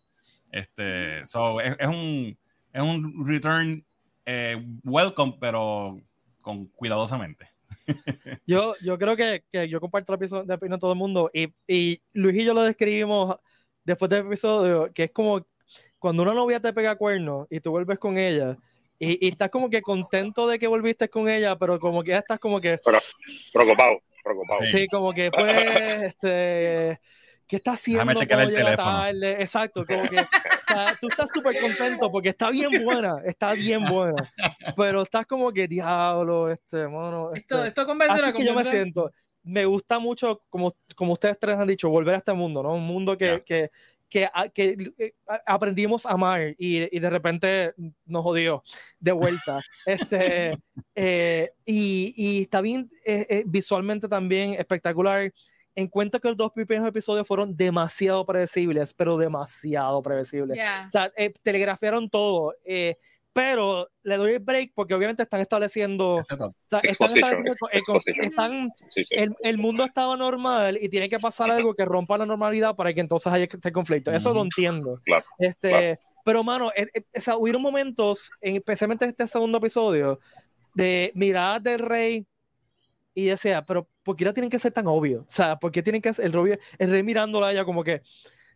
Este, 0.52 1.24
so, 1.24 1.62
es, 1.62 1.74
es, 1.78 1.88
un, 1.88 2.36
es 2.72 2.82
un 2.82 3.26
return 3.26 3.84
eh, 4.26 4.62
welcome, 4.84 5.38
pero 5.40 5.98
con 6.42 6.66
cuidadosamente. 6.66 7.48
yo, 8.46 8.74
yo 8.82 8.98
creo 8.98 9.16
que, 9.16 9.44
que 9.50 9.66
yo 9.66 9.80
comparto 9.80 10.12
la 10.12 10.16
opinión 10.16 10.46
de 10.46 10.78
todo 10.78 10.92
el 10.92 10.98
mundo 10.98 11.30
y, 11.32 11.48
y 11.66 12.02
Luis 12.12 12.36
y 12.36 12.44
yo 12.44 12.52
lo 12.52 12.62
describimos 12.62 13.36
después 13.88 14.08
del 14.10 14.26
episodio, 14.26 14.90
que 14.92 15.04
es 15.04 15.10
como 15.10 15.44
cuando 15.98 16.22
una 16.22 16.34
novia 16.34 16.60
te 16.60 16.72
pega 16.72 16.96
cuernos 16.96 17.46
y 17.50 17.60
tú 17.60 17.70
vuelves 17.70 17.98
con 17.98 18.18
ella 18.18 18.56
y, 18.98 19.26
y, 19.26 19.30
estás 19.30 19.48
como 19.50 19.70
que 19.70 19.80
contento 19.80 20.46
de 20.48 20.58
que 20.58 20.66
volviste 20.66 21.08
con 21.08 21.28
ella, 21.28 21.56
pero 21.56 21.78
como 21.78 22.02
que 22.02 22.10
ya 22.10 22.18
estás 22.18 22.38
como 22.38 22.60
que... 22.60 22.80
Pero, 22.84 22.98
preocupado, 23.52 24.00
preocupado. 24.24 24.62
Sí, 24.62 24.88
como 24.88 25.12
que 25.12 25.30
pues, 25.30 26.02
este... 26.02 27.00
¿Qué 27.46 27.56
está 27.56 27.72
haciendo? 27.72 28.04
Déjame 28.04 28.20
checar 28.20 28.40
el 28.40 28.54
teléfono. 28.54 28.76
Tarde? 28.76 29.32
Exacto, 29.40 29.84
como 29.86 30.02
que 30.02 30.20
o 30.20 30.26
sea, 30.68 30.98
tú 31.00 31.08
estás 31.08 31.30
súper 31.32 31.58
contento 31.58 32.10
porque 32.10 32.28
está 32.28 32.50
bien 32.50 32.84
buena, 32.84 33.22
está 33.24 33.54
bien 33.54 33.84
buena, 33.84 34.30
pero 34.76 35.02
estás 35.02 35.26
como 35.26 35.50
que 35.50 35.66
diablo, 35.66 36.50
este, 36.50 36.86
mono. 36.88 37.30
Este. 37.32 37.54
Esto, 37.54 37.64
esto 37.64 37.86
convence 37.86 38.22
Así 38.22 38.32
que 38.34 38.44
yo 38.44 38.54
me 38.54 38.64
siento, 38.66 39.10
me 39.48 39.64
gusta 39.64 39.98
mucho, 39.98 40.42
como, 40.50 40.76
como 40.94 41.14
ustedes 41.14 41.38
tres 41.40 41.56
han 41.56 41.66
dicho, 41.66 41.88
volver 41.88 42.14
a 42.14 42.18
este 42.18 42.34
mundo, 42.34 42.62
¿no? 42.62 42.74
Un 42.74 42.86
mundo 42.86 43.16
que, 43.16 43.24
yeah. 43.24 43.40
que, 43.40 43.70
que, 44.08 44.28
que, 44.52 44.92
que, 44.94 45.14
aprendimos 45.46 46.04
a 46.04 46.10
amar 46.10 46.54
y, 46.58 46.94
y, 46.94 47.00
de 47.00 47.10
repente 47.10 47.74
nos 48.04 48.22
jodió 48.22 48.62
de 49.00 49.12
vuelta. 49.12 49.60
este, 49.86 50.58
eh, 50.94 51.50
y, 51.64 52.14
y, 52.14 52.42
está 52.42 52.60
bien 52.60 52.90
eh, 53.06 53.26
eh, 53.30 53.44
visualmente 53.46 54.06
también 54.06 54.52
espectacular 54.54 55.32
en 55.74 55.88
cuenta 55.88 56.18
que 56.18 56.28
los 56.28 56.36
dos 56.36 56.52
primeros 56.52 56.86
episodios 56.86 57.26
fueron 57.26 57.56
demasiado 57.56 58.26
predecibles, 58.26 58.92
pero 58.92 59.16
demasiado 59.16 60.02
predecibles. 60.02 60.56
Yeah. 60.56 60.82
O 60.84 60.88
sea, 60.88 61.12
eh, 61.16 61.32
telegrafiaron 61.42 62.10
todo. 62.10 62.54
Pero 63.38 63.88
le 64.02 64.16
doy 64.16 64.32
el 64.32 64.38
break 64.40 64.72
porque 64.74 64.94
obviamente 64.94 65.22
están 65.22 65.40
estableciendo. 65.40 66.16
O 66.16 66.24
sea, 66.24 66.36
están 66.36 66.80
estableciendo 66.82 67.54
el, 67.70 67.82
están, 68.20 68.68
sí, 68.88 69.04
sí. 69.04 69.14
El, 69.14 69.36
el, 69.42 69.58
mundo 69.58 69.84
estaba 69.84 70.16
normal 70.16 70.76
y 70.80 70.88
tiene 70.88 71.08
que 71.08 71.20
pasar 71.20 71.48
algo 71.48 71.72
que 71.72 71.84
rompa 71.84 72.18
la 72.18 72.26
normalidad 72.26 72.74
para 72.74 72.92
que 72.92 73.00
entonces 73.00 73.32
haya 73.32 73.44
este 73.44 73.70
conflicto. 73.70 74.10
Eso 74.12 74.34
lo 74.34 74.42
entiendo. 74.42 75.00
Claro, 75.04 75.24
este, 75.38 75.70
claro. 75.70 76.00
Pero, 76.24 76.42
mano, 76.42 76.72
es, 76.74 76.88
es, 76.92 77.04
o 77.16 77.20
sea, 77.20 77.36
hubieron 77.36 77.62
momentos, 77.62 78.28
especialmente 78.40 79.04
en 79.04 79.10
este 79.10 79.28
segundo 79.28 79.58
episodio, 79.58 80.18
de 80.74 81.12
miradas 81.14 81.62
del 81.62 81.78
rey 81.78 82.26
y 83.14 83.26
decía, 83.26 83.62
pero 83.62 83.88
¿por 84.02 84.16
qué 84.16 84.32
tienen 84.32 84.50
que 84.50 84.58
ser 84.58 84.72
tan 84.72 84.88
obvio? 84.88 85.20
O 85.20 85.30
sea, 85.30 85.56
¿por 85.56 85.70
qué 85.70 85.80
tienen 85.80 86.02
que 86.02 86.12
ser 86.12 86.24
el, 86.24 86.32
rey, 86.32 86.58
el 86.76 86.90
rey 86.90 87.02
mirándola 87.04 87.48
a 87.48 87.52
ella 87.52 87.64
como 87.64 87.84
que, 87.84 88.02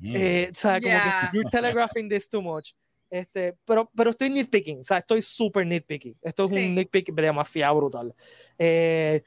mm. 0.00 0.16
eh, 0.16 0.48
o 0.50 0.54
sea, 0.54 0.80
como 0.80 0.92
yeah. 0.92 1.28
que 1.30 1.36
you're 1.36 1.50
telegraphing 1.50 2.08
this 2.08 2.28
too 2.28 2.42
much? 2.42 2.72
Este, 3.12 3.55
pero, 3.66 3.90
pero 3.94 4.09
estoy 4.09 4.31
nitpicking, 4.31 4.81
o 4.81 4.83
sea, 4.83 4.96
estoy 4.96 5.20
súper 5.20 5.66
nitpicking. 5.66 6.16
Esto 6.22 6.44
es 6.44 6.51
sí. 6.51 6.57
un 6.57 6.75
nitpick 6.75 7.12
demasiado 7.12 7.77
brutal. 7.77 8.14
Eh, 8.59 9.22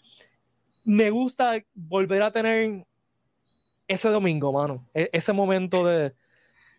me 0.85 1.11
gusta 1.11 1.63
volver 1.75 2.23
a 2.23 2.31
tener 2.31 2.83
ese 3.87 4.09
domingo, 4.09 4.51
mano. 4.51 4.89
E 4.91 5.11
ese 5.13 5.33
momento 5.33 5.85
de, 5.85 6.15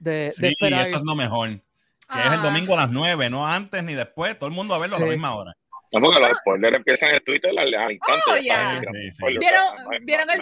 de, 0.00 0.32
sí, 0.32 0.42
de 0.42 0.48
esperar. 0.48 0.84
eso 0.84 0.96
es 0.96 1.02
lo 1.02 1.14
mejor. 1.14 1.50
Que 1.50 1.62
ah. 2.08 2.26
es 2.26 2.32
el 2.32 2.42
domingo 2.42 2.74
a 2.74 2.78
las 2.78 2.90
9, 2.90 3.30
no 3.30 3.46
antes 3.46 3.84
ni 3.84 3.94
después. 3.94 4.36
Todo 4.36 4.48
el 4.48 4.54
mundo 4.56 4.74
a 4.74 4.80
verlo 4.80 4.96
sí. 4.96 5.02
a 5.04 5.06
la 5.06 5.12
misma 5.12 5.36
hora. 5.36 5.56
No, 5.92 6.00
porque 6.00 6.18
los 6.18 6.36
spoilers 6.38 6.76
empiezan 6.76 7.14
en 7.14 7.20
Twitter 7.20 7.56
al, 7.56 7.92
instante. 7.92 8.22
Oh, 8.32 8.36
yeah. 8.36 8.82
sí, 8.82 9.12
sí. 9.12 9.24
¿Vieron, 9.38 9.64
¿vieron, 10.02 10.26
el, 10.28 10.40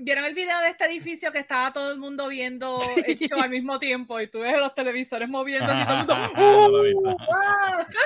¿Vieron 0.00 0.24
el 0.24 0.34
video 0.34 0.60
de 0.60 0.68
este 0.68 0.84
edificio 0.84 1.32
que 1.32 1.38
estaba 1.38 1.72
todo 1.72 1.92
el 1.92 1.98
mundo 1.98 2.28
viendo 2.28 2.78
el 3.06 3.18
show 3.18 3.40
al 3.40 3.50
mismo 3.50 3.78
tiempo 3.78 4.20
y 4.20 4.26
tú 4.28 4.40
ves 4.40 4.58
los 4.58 4.74
televisores 4.74 5.28
moviendo 5.28 5.72
y 5.72 5.84
todo 5.84 5.90
el 5.90 6.94
mundo 6.94 7.16
¡Uh! 7.16 7.16
¡Ah! 7.32 7.86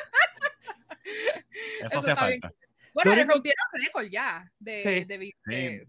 Eso, 1.80 1.86
Eso 1.86 1.98
hace 1.98 2.14
falta. 2.14 2.48
Bien. 2.48 2.60
Bueno, 2.94 3.14
le 3.14 3.24
rompieron 3.24 3.64
récord 3.72 4.06
ya 4.10 4.50
de, 4.58 4.82
sí. 4.82 5.04
de, 5.04 5.18
de, 5.18 5.34
de, 5.46 5.86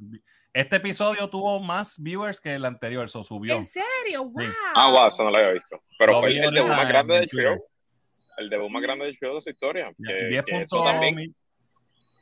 Este 0.53 0.75
episodio 0.77 1.29
tuvo 1.29 1.59
más 1.59 2.01
viewers 2.01 2.39
que 2.39 2.55
el 2.55 2.65
anterior, 2.65 3.05
eso 3.05 3.23
subió. 3.23 3.57
¿En 3.57 3.65
serio? 3.65 4.25
¡Wow! 4.25 4.45
Ah, 4.75 4.89
wow, 4.91 5.07
eso 5.07 5.23
no 5.23 5.31
lo 5.31 5.37
había 5.37 5.51
visto. 5.51 5.79
Pero 5.97 6.19
fue 6.19 6.37
el 6.37 6.53
debut 6.53 6.69
más 6.69 6.87
grande 6.87 7.15
del 7.15 7.27
show. 7.27 7.65
El 8.37 8.49
debut 8.49 8.69
más 8.69 8.81
grande 8.81 9.05
del 9.05 9.17
show 9.17 9.35
de 9.35 9.41
su 9.41 9.49
historia. 9.49 9.91
Que, 9.97 10.27
10 10.27 10.45
que 10.45 10.61
eso 10.61 10.83
también, 10.83 11.35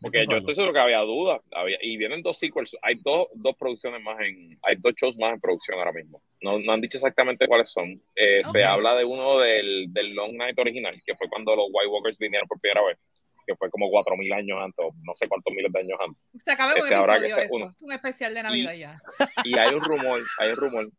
porque 0.02 0.26
yo 0.30 0.38
estoy 0.38 0.56
seguro 0.56 0.74
que 0.74 0.80
había 0.80 1.00
dudas. 1.00 1.42
Había, 1.52 1.78
y 1.82 1.98
vienen 1.98 2.22
dos 2.22 2.38
sequels. 2.38 2.76
Hay 2.82 2.96
dos, 3.04 3.28
dos 3.34 3.56
producciones 3.58 4.02
más 4.02 4.20
en. 4.22 4.58
Hay 4.64 4.76
dos 4.78 4.94
shows 4.96 5.18
más 5.18 5.34
en 5.34 5.42
producción 5.42 5.78
ahora 5.78 5.92
mismo. 5.92 6.22
No, 6.42 6.58
no 6.60 6.72
han 6.72 6.82
dicho 6.82 6.98
exactamente 6.98 7.48
cuáles 7.48 7.70
son. 7.70 8.02
Eh, 8.16 8.42
okay. 8.46 8.62
Se 8.62 8.64
habla 8.64 8.96
de 8.96 9.06
uno 9.06 9.40
del, 9.40 9.88
del 9.90 10.14
Long 10.14 10.34
Night 10.34 10.58
original, 10.58 11.00
que 11.06 11.16
fue 11.16 11.28
cuando 11.30 11.56
los 11.56 11.66
White 11.72 11.90
Walkers 11.90 12.18
vinieron 12.18 12.48
por 12.48 12.60
primera 12.60 12.86
vez. 12.86 12.98
Que 13.46 13.56
fue 13.56 13.70
como 13.72 13.88
4.000 13.88 14.36
años 14.36 14.60
antes, 14.62 14.86
o 14.86 14.92
no 15.04 15.16
sé 15.16 15.28
cuántos 15.28 15.52
miles 15.56 15.72
de 15.72 15.80
años 15.80 15.98
antes. 16.00 16.28
Se 16.46 16.52
acaba 16.52 16.74
un 16.74 16.78
episodio 16.78 17.36
que 17.36 17.48
uno. 17.50 17.74
Es 17.76 17.82
un 17.82 17.92
especial 17.92 18.34
de 18.36 18.44
Navidad 18.44 18.74
y, 18.74 18.80
ya. 18.80 19.02
Y 19.44 19.58
hay 19.58 19.74
un 19.74 19.82
rumor, 19.82 20.22
hay 20.38 20.52
un 20.52 20.56
rumor. 20.56 20.90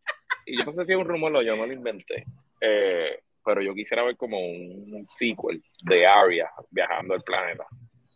Y 0.46 0.58
yo 0.58 0.64
no 0.64 0.72
sé 0.72 0.84
si 0.84 0.92
es 0.92 0.98
un 0.98 1.06
rumor 1.06 1.36
o 1.36 1.42
yo 1.42 1.56
no 1.56 1.64
lo 1.64 1.72
inventé. 1.72 2.24
Eh, 2.60 3.20
pero 3.44 3.62
yo 3.62 3.72
quisiera 3.72 4.02
ver 4.02 4.16
como 4.16 4.38
un, 4.38 4.92
un 4.92 5.06
sequel 5.06 5.62
de 5.82 6.06
Arya 6.06 6.50
viajando 6.70 7.14
el 7.14 7.22
planeta. 7.22 7.66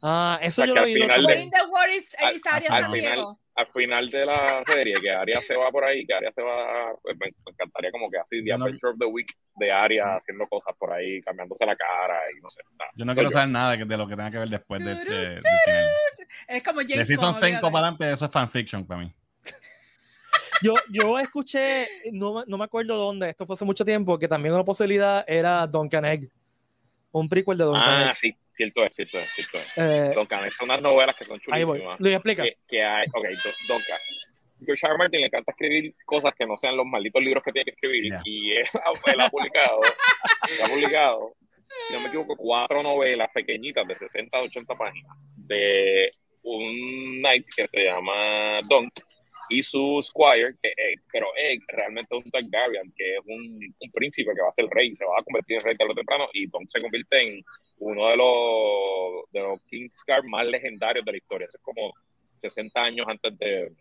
Ah, 0.07 0.39
eso 0.43 0.61
o 0.61 0.67
sea, 0.67 0.75
yo 0.75 0.75
lo 0.75 0.85
vi. 0.85 0.95
De, 0.97 1.05
al, 1.05 1.11
al, 1.11 2.93
final, 2.93 3.37
al 3.55 3.67
final 3.69 4.11
de 4.11 4.27
la 4.27 4.63
serie, 4.67 5.01
que 5.01 5.11
Aria 5.11 5.41
se 5.41 5.57
va 5.57 5.71
por 5.71 5.83
ahí, 5.83 6.05
que 6.05 6.13
Aria 6.13 6.31
se 6.31 6.43
va, 6.43 6.95
pues 7.03 7.17
me, 7.19 7.33
encantaría 7.51 7.91
como 7.91 8.11
que 8.11 8.19
así, 8.19 8.45
The 8.45 8.51
no, 8.51 8.67
Adventure 8.67 8.93
of 8.93 8.99
the 8.99 9.07
Week 9.07 9.35
de 9.57 9.73
Aria 9.73 10.17
haciendo 10.17 10.47
cosas 10.47 10.75
por 10.79 10.93
ahí, 10.93 11.23
cambiándose 11.23 11.65
la 11.65 11.75
cara 11.75 12.21
y 12.37 12.41
no 12.43 12.51
sé. 12.51 12.61
Nada. 12.79 12.91
Yo 12.95 13.05
no 13.07 13.15
quiero 13.15 13.31
saber 13.31 13.49
nada 13.49 13.77
de 13.79 13.97
lo 13.97 14.07
que 14.07 14.15
tenga 14.15 14.31
que 14.31 14.39
ver 14.41 14.49
después 14.51 14.85
de 14.85 14.93
este. 14.93 15.11
De, 15.11 15.41
es 16.49 16.63
como 16.63 16.81
James 16.81 16.99
De 16.99 17.05
Season 17.07 17.35
5 17.35 17.61
para 17.63 17.79
adelante, 17.79 18.13
eso 18.13 18.27
es 18.27 18.31
fanfiction 18.31 18.85
para 18.85 19.01
mí. 19.01 19.15
Yo, 20.61 20.75
yo 20.91 21.19
escuché, 21.19 21.89
no, 22.13 22.45
no 22.47 22.59
me 22.59 22.65
acuerdo 22.65 22.97
dónde, 22.97 23.31
esto 23.31 23.47
fue 23.47 23.55
hace 23.55 23.65
mucho 23.65 23.87
tiempo, 23.87 24.19
que 24.19 24.29
también 24.29 24.55
una 24.55 24.65
posibilidad 24.65 25.25
era 25.27 25.67
Duncan 25.67 26.05
Egg. 26.05 26.31
Un 27.11 27.29
prequel 27.29 27.57
de 27.57 27.65
Duncan 27.65 27.83
ah, 27.83 28.11
Egg. 28.11 28.17
sí, 28.17 28.37
cierto 28.55 28.85
es, 28.85 28.95
cierto 28.95 29.19
es, 29.19 29.29
cierto 29.31 29.59
es. 29.59 29.69
Eh, 29.77 30.11
Duncan 30.15 30.51
son 30.51 30.71
unas 30.71 30.83
novelas 30.83 31.17
que 31.17 31.25
son 31.25 31.39
chulísimas. 31.41 32.01
Lo 32.01 32.09
explica. 32.09 32.43
Que, 32.43 32.57
que 32.67 32.83
hay, 32.83 33.07
ok, 33.13 33.27
Duncan. 33.69 33.99
George 34.65 34.87
R. 34.87 34.97
Martin 34.97 35.21
le 35.21 35.27
encanta 35.27 35.53
escribir 35.53 35.95
cosas 36.07 36.33
que 36.39 36.47
no 36.47 36.57
sean 36.57 36.77
los 36.77 36.87
malditos 36.87 37.23
libros 37.23 37.43
que 37.43 37.53
tiene 37.53 37.65
que 37.65 37.71
escribir 37.73 38.05
yeah. 38.05 38.23
y 38.25 38.53
él, 38.53 38.67
él, 39.07 39.21
ha 39.21 39.29
publicado, 39.29 39.81
él 39.83 40.63
ha 40.63 40.69
publicado, 40.69 41.35
si 41.89 41.93
no 41.93 42.01
me 42.01 42.09
equivoco, 42.09 42.37
cuatro 42.37 42.83
novelas 42.83 43.29
pequeñitas 43.33 43.87
de 43.87 43.95
60 43.95 44.37
a 44.37 44.43
80 44.43 44.75
páginas 44.75 45.17
de 45.37 46.11
un 46.43 47.21
knight 47.21 47.47
que 47.55 47.69
se 47.69 47.85
llama 47.85 48.61
Dunk 48.69 48.93
y 49.49 49.63
su 49.63 50.03
squire, 50.03 50.55
que, 50.63 50.69
eh, 50.69 50.97
pero 51.13 51.27
Egg 51.37 51.61
realmente 51.69 52.17
es 52.17 52.25
un 52.25 52.31
Targaryen, 52.31 52.93
que 52.97 53.15
es 53.15 53.21
un, 53.27 53.75
un, 53.81 53.91
príncipe 53.93 54.33
que 54.35 54.43
va 54.43 54.49
a 54.49 54.53
ser 54.53 54.67
rey, 54.71 54.95
se 54.95 55.05
va 55.05 55.19
a 55.19 55.23
convertir 55.23 55.57
en 55.57 55.65
rey 55.65 55.75
tarde 55.75 55.93
o 55.93 55.95
temprano, 55.95 56.29
y 56.33 56.49
Tom 56.49 56.67
se 56.67 56.81
convierte 56.81 57.23
en 57.23 57.45
uno 57.79 58.09
de 58.09 58.17
los, 58.17 59.33
de 59.33 59.41
los 59.41 59.61
Kingsguard 59.63 60.25
más 60.25 60.47
legendarios 60.47 61.05
de 61.05 61.13
la 61.13 61.19
historia. 61.19 61.47
Eso 61.47 61.59
es 61.59 61.63
como 61.63 61.93
60 62.35 62.81
años 62.81 63.07
antes 63.09 63.39
de, 63.39 63.73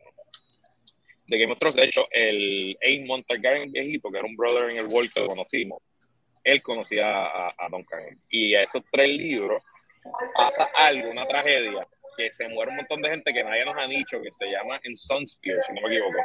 de 1.28 1.38
Game 1.38 1.54
of 1.54 1.60
Thrones. 1.60 1.76
De 1.76 1.86
hecho, 1.86 2.08
el 2.12 2.78
Aemon 2.82 3.24
Targaryen 3.24 3.72
viejito, 3.72 4.10
que 4.10 4.18
era 4.18 4.28
un 4.28 4.36
brother 4.36 4.70
en 4.70 4.78
el 4.78 4.88
World 4.88 5.12
que 5.14 5.26
conocimos, 5.26 5.82
él 6.44 6.62
conocía 6.62 7.12
a, 7.14 7.48
a 7.48 7.70
Duncan. 7.70 8.20
Y 8.30 8.56
a 8.56 8.64
esos 8.64 8.84
tres 8.92 9.10
libros 9.10 9.62
pasa 10.36 10.70
algo, 10.76 11.10
una 11.10 11.26
tragedia, 11.26 11.88
que 12.18 12.32
se 12.32 12.48
muere 12.48 12.72
un 12.72 12.78
montón 12.78 13.02
de 13.02 13.10
gente 13.10 13.34
que 13.34 13.44
nadie 13.44 13.66
nos 13.66 13.76
ha 13.78 13.88
dicho, 13.88 14.22
que 14.22 14.32
se 14.34 14.46
llama 14.46 14.80
en 14.84 14.96
Sunspear, 14.96 15.64
si 15.64 15.74
no 15.74 15.82
me 15.82 15.88
equivoco. 15.88 16.18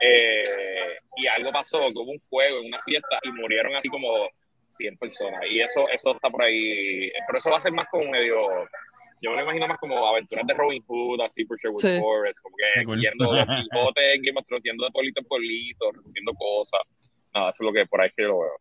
Eh, 0.00 0.98
y 1.16 1.26
algo 1.26 1.52
pasó, 1.52 1.80
que 1.80 1.98
hubo 1.98 2.12
un 2.12 2.20
fuego 2.20 2.60
en 2.60 2.66
una 2.66 2.82
fiesta 2.82 3.18
y 3.22 3.32
murieron 3.32 3.74
así 3.74 3.88
como 3.88 4.28
100 4.70 4.96
personas. 4.98 5.40
Y 5.50 5.60
eso, 5.60 5.88
eso 5.88 6.12
está 6.12 6.30
por 6.30 6.42
ahí. 6.42 7.10
Pero 7.26 7.38
eso 7.38 7.50
va 7.50 7.56
a 7.56 7.60
ser 7.60 7.72
más 7.72 7.86
como 7.90 8.10
medio. 8.10 8.46
Yo 9.20 9.30
me 9.30 9.36
lo 9.36 9.42
imagino 9.42 9.66
más 9.66 9.78
como 9.78 10.06
aventuras 10.06 10.46
de 10.46 10.54
Robin 10.54 10.82
Hood, 10.86 11.20
así 11.22 11.44
por 11.44 11.58
Sherwood 11.58 11.80
sí. 11.80 11.98
Forest, 12.00 12.40
como 12.40 12.54
que 12.56 13.00
yendo 13.00 13.32
de 13.32 13.44
Quijote 13.70 14.18
Game 14.18 14.38
of 14.38 14.46
Thrones, 14.46 14.62
yendo 14.64 14.84
de 14.84 14.90
pueblito 14.92 15.20
en 15.20 15.26
pueblito, 15.26 15.90
resolviendo 15.92 16.32
cosas. 16.34 16.80
Nada, 17.34 17.50
eso 17.50 17.62
es 17.62 17.66
lo 17.66 17.72
que 17.72 17.86
por 17.86 18.00
ahí 18.00 18.10
que 18.16 18.22
yo 18.22 18.28
lo 18.28 18.40
veo. 18.40 18.60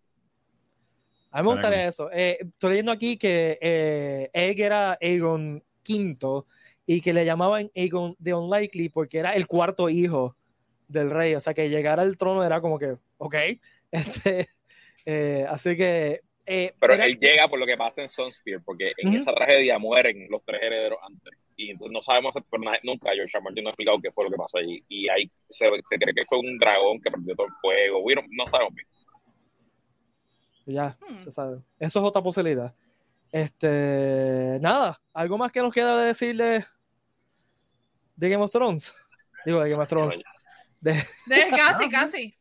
A 1.32 1.44
mí 1.44 1.48
me 1.48 1.54
gustaría 1.54 1.88
eso. 1.88 2.10
Eh, 2.12 2.38
estoy 2.42 2.70
leyendo 2.72 2.92
aquí 2.92 3.18
que 3.18 3.60
eh, 3.62 4.30
estoy 4.34 4.48
leyendo 4.48 4.50
aquí 4.50 4.50
que 4.50 4.50
eh, 4.50 4.50
Egg 4.50 4.62
era 4.62 4.98
Aegon 5.00 5.64
V 5.88 6.44
y 6.90 7.02
que 7.02 7.14
le 7.14 7.26
llamaban 7.26 7.70
Aegon 7.76 8.16
the 8.24 8.34
Unlikely 8.34 8.90
porque 8.90 9.20
era 9.20 9.34
el 9.34 9.46
cuarto 9.46 9.90
hijo 9.90 10.36
del 10.88 11.12
rey. 11.12 11.36
O 11.36 11.40
sea, 11.40 11.54
que 11.54 11.70
llegar 11.70 12.00
al 12.00 12.18
trono 12.18 12.44
era 12.44 12.62
como 12.62 12.80
que, 12.80 12.96
ok. 13.20 13.36
Este, 13.90 14.48
eh, 15.06 15.46
así 15.48 15.78
que. 15.78 16.20
Eh, 16.46 16.74
Pero 16.78 16.94
él 16.94 17.18
llega 17.18 17.48
por 17.48 17.58
lo 17.58 17.66
que 17.66 17.78
pasa 17.78 18.02
en 18.02 18.10
Sunspear, 18.10 18.62
porque 18.66 18.92
en 18.98 19.14
esa 19.16 19.34
tragedia 19.34 19.80
mueren 19.80 20.28
los 20.30 20.44
tres 20.44 20.62
herederos 20.62 21.00
antes. 21.04 21.34
Y 21.56 21.72
entonces 21.72 21.94
no 21.94 22.02
sabemos 22.02 22.36
nunca. 22.84 23.12
George 23.14 23.40
Martin 23.40 23.64
no 23.64 23.70
ha 23.70 23.72
explicado 23.72 24.00
qué 24.02 24.12
fue 24.12 24.26
lo 24.26 24.32
que 24.32 24.36
pasó 24.36 24.58
allí. 24.58 24.84
Y 24.90 25.08
ahí 25.08 25.32
se, 25.50 25.70
se 25.86 25.98
cree 25.98 26.14
que 26.14 26.26
fue 26.28 26.40
un 26.40 26.58
dragón 26.58 27.00
que 27.02 27.10
perdió 27.10 27.34
todo 27.36 27.48
el 27.48 27.54
fuego. 27.62 28.04
No 28.32 28.48
sabemos 28.48 28.76
bien. 28.76 28.88
Ya, 30.66 30.98
hmm. 31.00 31.22
se 31.22 31.32
sabe. 31.32 31.62
Eso 31.80 32.00
es 32.00 32.06
otra 32.06 32.22
posibilidad. 32.22 32.76
Este, 33.32 34.58
nada, 34.62 34.98
algo 35.14 35.38
más 35.38 35.52
que 35.54 35.62
nos 35.62 35.74
queda 35.74 36.02
de 36.02 36.08
decirle 36.08 36.66
de 38.18 38.30
Game 38.30 38.44
of 38.44 38.52
Thrones. 38.52 38.94
Digo, 39.46 39.64
de 39.64 39.70
Game 39.70 39.82
of 39.82 39.88
Thrones. 39.88 40.22
De, 40.82 40.92
casi, 41.50 41.90
casi. 41.90 42.38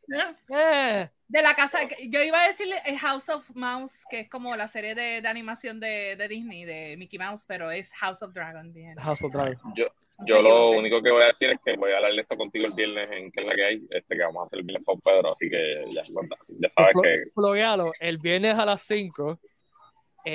Eh. 0.49 1.09
De 1.29 1.43
la 1.43 1.55
casa, 1.55 1.81
yo 2.09 2.23
iba 2.23 2.43
a 2.43 2.49
decirle 2.49 2.77
House 2.99 3.29
of 3.29 3.49
Mouse, 3.55 4.05
que 4.11 4.21
es 4.21 4.29
como 4.29 4.55
la 4.57 4.69
serie 4.69 4.95
de, 4.95 5.21
de 5.21 5.29
animación 5.29 5.81
de, 5.81 6.17
de, 6.17 6.29
Disney, 6.29 6.65
de 6.65 6.97
Mickey 6.97 7.19
Mouse, 7.19 7.45
pero 7.47 7.71
es 7.71 7.91
House 7.93 8.23
of 8.23 8.33
Dragon. 8.33 8.73
Bien. 8.73 8.97
House 8.99 9.23
of 9.23 9.33
Dragon. 9.33 9.59
Yo, 9.75 9.87
yo 10.25 10.41
lo 10.41 10.71
único 10.71 11.03
que 11.03 11.11
voy 11.11 11.23
a 11.23 11.27
decir 11.27 11.51
es 11.51 11.59
que 11.65 11.77
voy 11.77 11.93
a 11.93 11.97
hablar 11.97 12.13
de 12.13 12.21
esto 12.21 12.37
contigo 12.37 12.67
el 12.67 12.73
viernes 12.73 13.09
en 13.11 13.31
que 13.33 13.41
es 13.41 13.47
la 13.47 13.55
que 13.55 13.65
hay, 13.65 13.87
este 13.91 14.17
que 14.17 14.23
vamos 14.23 14.41
a 14.41 14.43
hacer 14.45 14.61
el 14.61 14.65
viernes 14.65 14.87
con 14.87 15.01
Pedro, 15.01 15.33
así 15.33 15.51
que 15.51 15.85
ya, 15.91 16.03
ya 16.05 16.69
sabes 16.71 16.95
que. 17.03 18.01
el 18.01 18.19
viernes 18.19 18.55
a 18.55 18.65
las 18.65 18.83
5. 18.83 19.41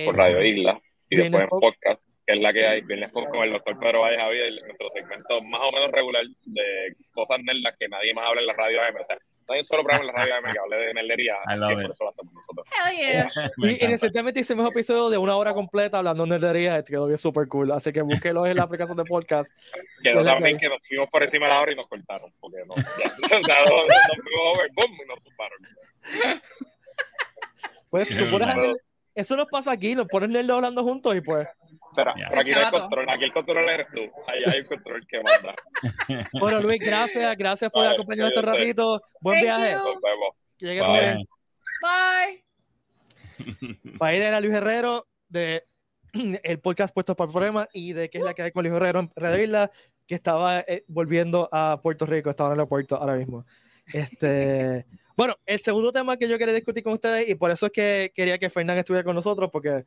por 0.06 0.16
Radio 0.16 0.44
Isla 0.44 0.82
y 1.10 1.18
después 1.18 1.44
en 1.44 1.50
podcast, 1.50 2.08
que 2.32 2.38
es 2.38 2.42
la 2.42 2.54
que 2.54 2.66
hay, 2.66 2.82
viernes 2.82 3.12
con, 3.12 3.26
el 3.44 3.54
doctor 3.54 3.78
Pedro 3.78 4.02
Valle 4.02 4.18
Javier, 4.18 4.54
nuestro 4.66 4.90
segmento 4.90 5.42
más 5.42 5.62
o 5.62 5.72
menos 5.72 5.92
regular 5.92 6.24
de 6.46 6.96
cosas 7.14 7.40
nerdas 7.44 7.76
que 7.80 7.88
nadie 7.90 8.14
más 8.14 8.26
habla 8.26 8.42
en 8.42 8.48
la 8.48 8.54
radio 8.54 8.82
AM. 8.82 8.96
O 9.00 9.04
sea, 9.04 9.18
no 9.48 9.54
hay 9.54 9.60
un 9.60 9.66
solo 9.66 9.84
programa 9.84 10.06
en 10.06 10.08
la 10.08 10.14
radio 10.14 10.36
AM 10.36 10.54
que 10.54 10.60
hable 10.60 10.78
de 10.78 10.94
nerdería, 10.94 11.36
así 11.46 11.68
que 11.68 11.82
por 11.82 11.92
eso 11.92 12.04
lo 12.04 12.10
hacemos 12.10 12.34
nosotros. 12.34 12.68
Hell 12.72 12.98
yeah. 12.98 13.32
y, 13.58 13.84
y 13.84 13.88
recientemente 13.88 14.40
hicimos 14.40 14.66
un 14.66 14.72
episodio 14.72 15.10
de 15.10 15.18
una 15.18 15.36
hora 15.36 15.54
completa 15.54 15.98
hablando 15.98 16.24
de 16.24 16.30
nerdería, 16.30 16.84
quedó 16.84 17.08
bien 17.08 17.18
súper 17.18 17.48
cool, 17.48 17.72
así 17.72 17.92
que 17.92 18.02
búsquelo 18.02 18.46
en 18.46 18.58
la 18.58 18.64
aplicación 18.64 18.98
de 18.98 19.04
podcast. 19.04 19.52
Quedó 20.02 20.24
también 20.24 20.58
que 20.58 20.70
nos 20.70 20.80
fuimos 20.88 21.10
por 21.10 21.24
encima 21.24 21.48
de 21.48 21.54
la 21.54 21.62
hora 21.62 21.72
y 21.72 21.76
nos 21.76 21.88
cortaron, 21.88 22.34
porque 22.40 22.60
no, 22.66 22.76
ya, 22.76 23.38
o 23.40 23.44
sea, 23.44 23.56
nos, 23.62 24.24
fuimos 24.24 24.56
over, 24.56 24.70
boom, 24.74 24.98
y 25.04 25.08
nos 25.08 25.24
tumbaron. 25.24 25.58
Pues 27.90 28.08
tú 28.08 28.30
pones 28.32 28.48
eso 29.14 29.36
nos 29.36 29.48
pasa 29.48 29.72
aquí, 29.72 29.94
nos 29.94 30.08
ponen 30.08 30.32
nerdos 30.32 30.56
hablando 30.56 30.84
juntos 30.84 31.16
y 31.16 31.22
pues. 31.22 31.48
Espera, 31.92 32.14
aquí 32.38 32.52
no 32.52 32.60
hay 32.60 32.72
control, 32.72 33.10
aquí 33.10 33.24
el 33.26 33.34
control 33.34 33.70
eres 33.70 33.88
tú. 33.94 34.00
Ahí 34.28 34.44
hay 34.46 34.62
un 34.62 34.68
control 34.68 35.06
que 35.08 35.22
manda. 35.22 35.56
bueno, 36.40 36.62
Luis, 36.62 36.80
gracias, 36.80 37.38
gracias 37.38 37.70
por 37.70 37.86
acompañarnos 37.86 38.34
este 38.34 38.50
ratito. 38.50 39.02
Buen 39.20 39.42
viaje. 39.42 39.74
Nos 39.74 40.02
vemos. 40.02 40.36
Que 40.58 40.66
llegue 40.68 40.82
Bye. 40.82 42.44
Bye. 44.00 44.18
Ir 44.18 44.24
a 44.24 44.40
Luis 44.40 44.54
Herrero 44.54 45.06
de 45.28 45.66
el 46.44 46.60
podcast 46.60 46.94
Puestos 46.94 47.16
para 47.18 47.28
el 47.28 47.34
Problema 47.34 47.68
y 47.74 47.92
de 47.92 48.10
qué 48.10 48.20
es 48.20 48.24
la 48.24 48.34
que 48.34 48.44
hay 48.44 48.52
con 48.52 48.64
Luis 48.64 48.74
Herrero 48.74 49.02
en 49.02 49.12
Red 49.14 49.40
Isla, 49.40 49.70
que 50.08 50.16
estaba 50.16 50.62
eh, 50.62 50.86
volviendo 50.88 51.50
a 51.52 51.82
Puerto 51.82 52.06
Rico, 52.06 52.30
estaba 52.30 52.50
en 52.50 52.54
el 52.54 52.60
aeropuerto 52.60 52.96
ahora 52.96 53.16
mismo. 53.16 53.46
Este. 53.92 54.86
Bueno, 55.14 55.36
el 55.46 55.60
segundo 55.60 55.92
tema 55.92 56.18
que 56.18 56.28
yo 56.28 56.38
quería 56.40 56.54
discutir 56.54 56.82
con 56.82 56.94
ustedes, 56.94 57.30
y 57.30 57.36
por 57.36 57.52
eso 57.52 57.68
es 57.68 57.72
que 57.72 58.12
quería 58.16 58.40
que 58.40 58.50
Fernán 58.50 58.80
estuviera 58.80 59.04
con 59.04 59.14
nosotros, 59.14 59.50
porque 59.52 59.86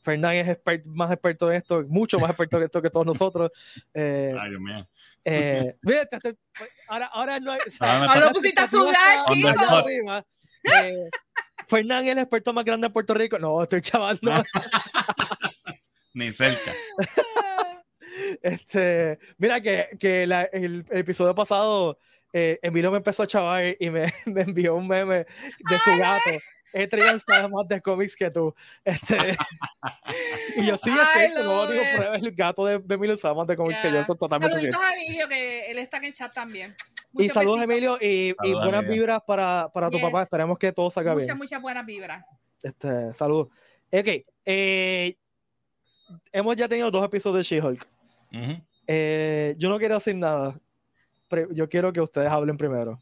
Fernán 0.00 0.34
es 0.36 0.58
más 0.86 1.10
experto 1.12 1.50
en 1.50 1.58
esto, 1.58 1.84
mucho 1.88 2.18
más 2.18 2.30
experto 2.30 2.56
en 2.56 2.64
esto 2.64 2.82
que 2.82 2.90
todos 2.90 3.06
nosotros. 3.06 3.50
Eh, 3.94 4.34
Ay, 4.38 4.50
Dios 4.50 4.60
mío. 4.60 4.88
Eh, 5.24 5.74
ahora, 6.88 7.06
ahora 7.06 7.40
no 7.40 7.52
hay. 7.52 7.60
ahora 7.80 8.20
lo 8.26 8.32
pusiste 8.32 8.60
a 8.60 8.68
sudar, 8.68 8.94
eh, 10.64 11.10
Fernán 11.66 12.06
es 12.06 12.12
el 12.12 12.18
experto 12.18 12.52
más 12.52 12.64
grande 12.64 12.86
en 12.86 12.92
Puerto 12.92 13.14
Rico. 13.14 13.38
No, 13.38 13.62
estoy 13.62 13.80
chavando. 13.80 14.32
Ni 16.14 16.32
cerca. 16.32 16.72
Este, 18.42 19.18
mira 19.38 19.60
que, 19.60 19.90
que 19.98 20.24
el, 20.24 20.32
el, 20.32 20.84
episodio 20.90 21.34
pasado 21.34 21.98
eh, 22.32 22.58
Emilio 22.62 22.90
me 22.90 22.98
empezó 22.98 23.22
a 23.22 23.26
chavar 23.26 23.76
y 23.78 23.90
me, 23.90 24.12
me 24.26 24.42
envió 24.42 24.74
un 24.76 24.86
meme 24.86 25.16
de 25.16 25.78
su 25.84 25.96
gato. 25.98 26.30
Adrian 26.74 27.20
sabe 27.26 27.48
más 27.48 27.66
de 27.66 27.80
cómics 27.80 28.14
que 28.14 28.30
tú. 28.30 28.54
Este, 28.84 29.16
y 30.56 30.66
yo 30.66 30.76
sí, 30.76 30.90
es 30.90 31.34
no 31.34 31.66
digo 31.66 31.82
prueba, 31.94 32.16
el 32.16 32.32
gato 32.32 32.64
de, 32.66 32.78
de 32.78 32.94
Emilio 32.94 33.16
sabe 33.16 33.36
más 33.36 33.46
de 33.46 33.56
cómics 33.56 33.80
que 33.80 33.90
yo, 33.90 33.98
eso 33.98 34.14
totalmente 34.14 34.54
Saluditos 34.54 34.82
a 34.82 34.94
Emilio, 34.94 35.28
que 35.28 35.70
él 35.70 35.78
está 35.78 35.96
en 35.96 36.04
el 36.04 36.14
chat 36.14 36.32
también. 36.32 36.74
y 37.16 37.28
saludos, 37.30 37.62
Emilio, 37.62 37.98
y, 38.00 38.34
y 38.42 38.52
buenas 38.52 38.86
vibras 38.86 39.22
para, 39.26 39.70
para 39.72 39.90
tu 39.90 40.00
papá. 40.00 40.22
Esperemos 40.22 40.58
que 40.58 40.72
todo 40.72 40.90
salga 40.90 41.14
bien. 41.14 41.26
Muchas, 41.26 41.38
muchas 41.38 41.62
buenas 41.62 41.86
vibras. 41.86 42.24
Este, 42.62 43.12
saludos. 43.14 43.48
Ok, 43.90 44.08
eh, 44.44 45.16
hemos 46.32 46.56
ya 46.56 46.68
tenido 46.68 46.90
dos 46.90 47.04
episodios 47.04 47.48
de 47.48 47.56
She-Hulk. 47.56 47.88
eh, 48.86 49.54
yo 49.56 49.70
no 49.70 49.78
quiero 49.78 49.94
decir 49.94 50.16
nada 50.16 50.60
yo 51.52 51.68
quiero 51.68 51.92
que 51.92 52.00
ustedes 52.00 52.28
hablen 52.28 52.56
primero. 52.56 52.98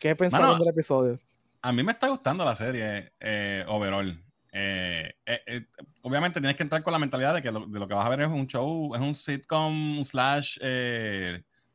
¿Qué 0.00 0.16
pensaron 0.16 0.58
del 0.58 0.68
episodio? 0.68 1.20
A 1.62 1.72
mí 1.72 1.82
me 1.82 1.92
está 1.92 2.08
gustando 2.08 2.44
la 2.44 2.54
serie 2.54 3.12
eh, 3.20 3.64
overall. 3.68 4.24
Eh, 4.52 5.12
eh, 5.26 5.66
obviamente 6.02 6.40
tienes 6.40 6.56
que 6.56 6.62
entrar 6.62 6.82
con 6.82 6.92
la 6.92 6.98
mentalidad 6.98 7.34
de 7.34 7.42
que 7.42 7.50
lo, 7.50 7.66
de 7.66 7.78
lo, 7.78 7.86
que 7.86 7.94
vas 7.94 8.06
a 8.06 8.08
ver 8.08 8.22
es 8.22 8.28
un 8.28 8.46
show, 8.46 8.94
es 8.94 9.00
un 9.00 9.14
sitcom 9.14 10.02
slash 10.02 10.58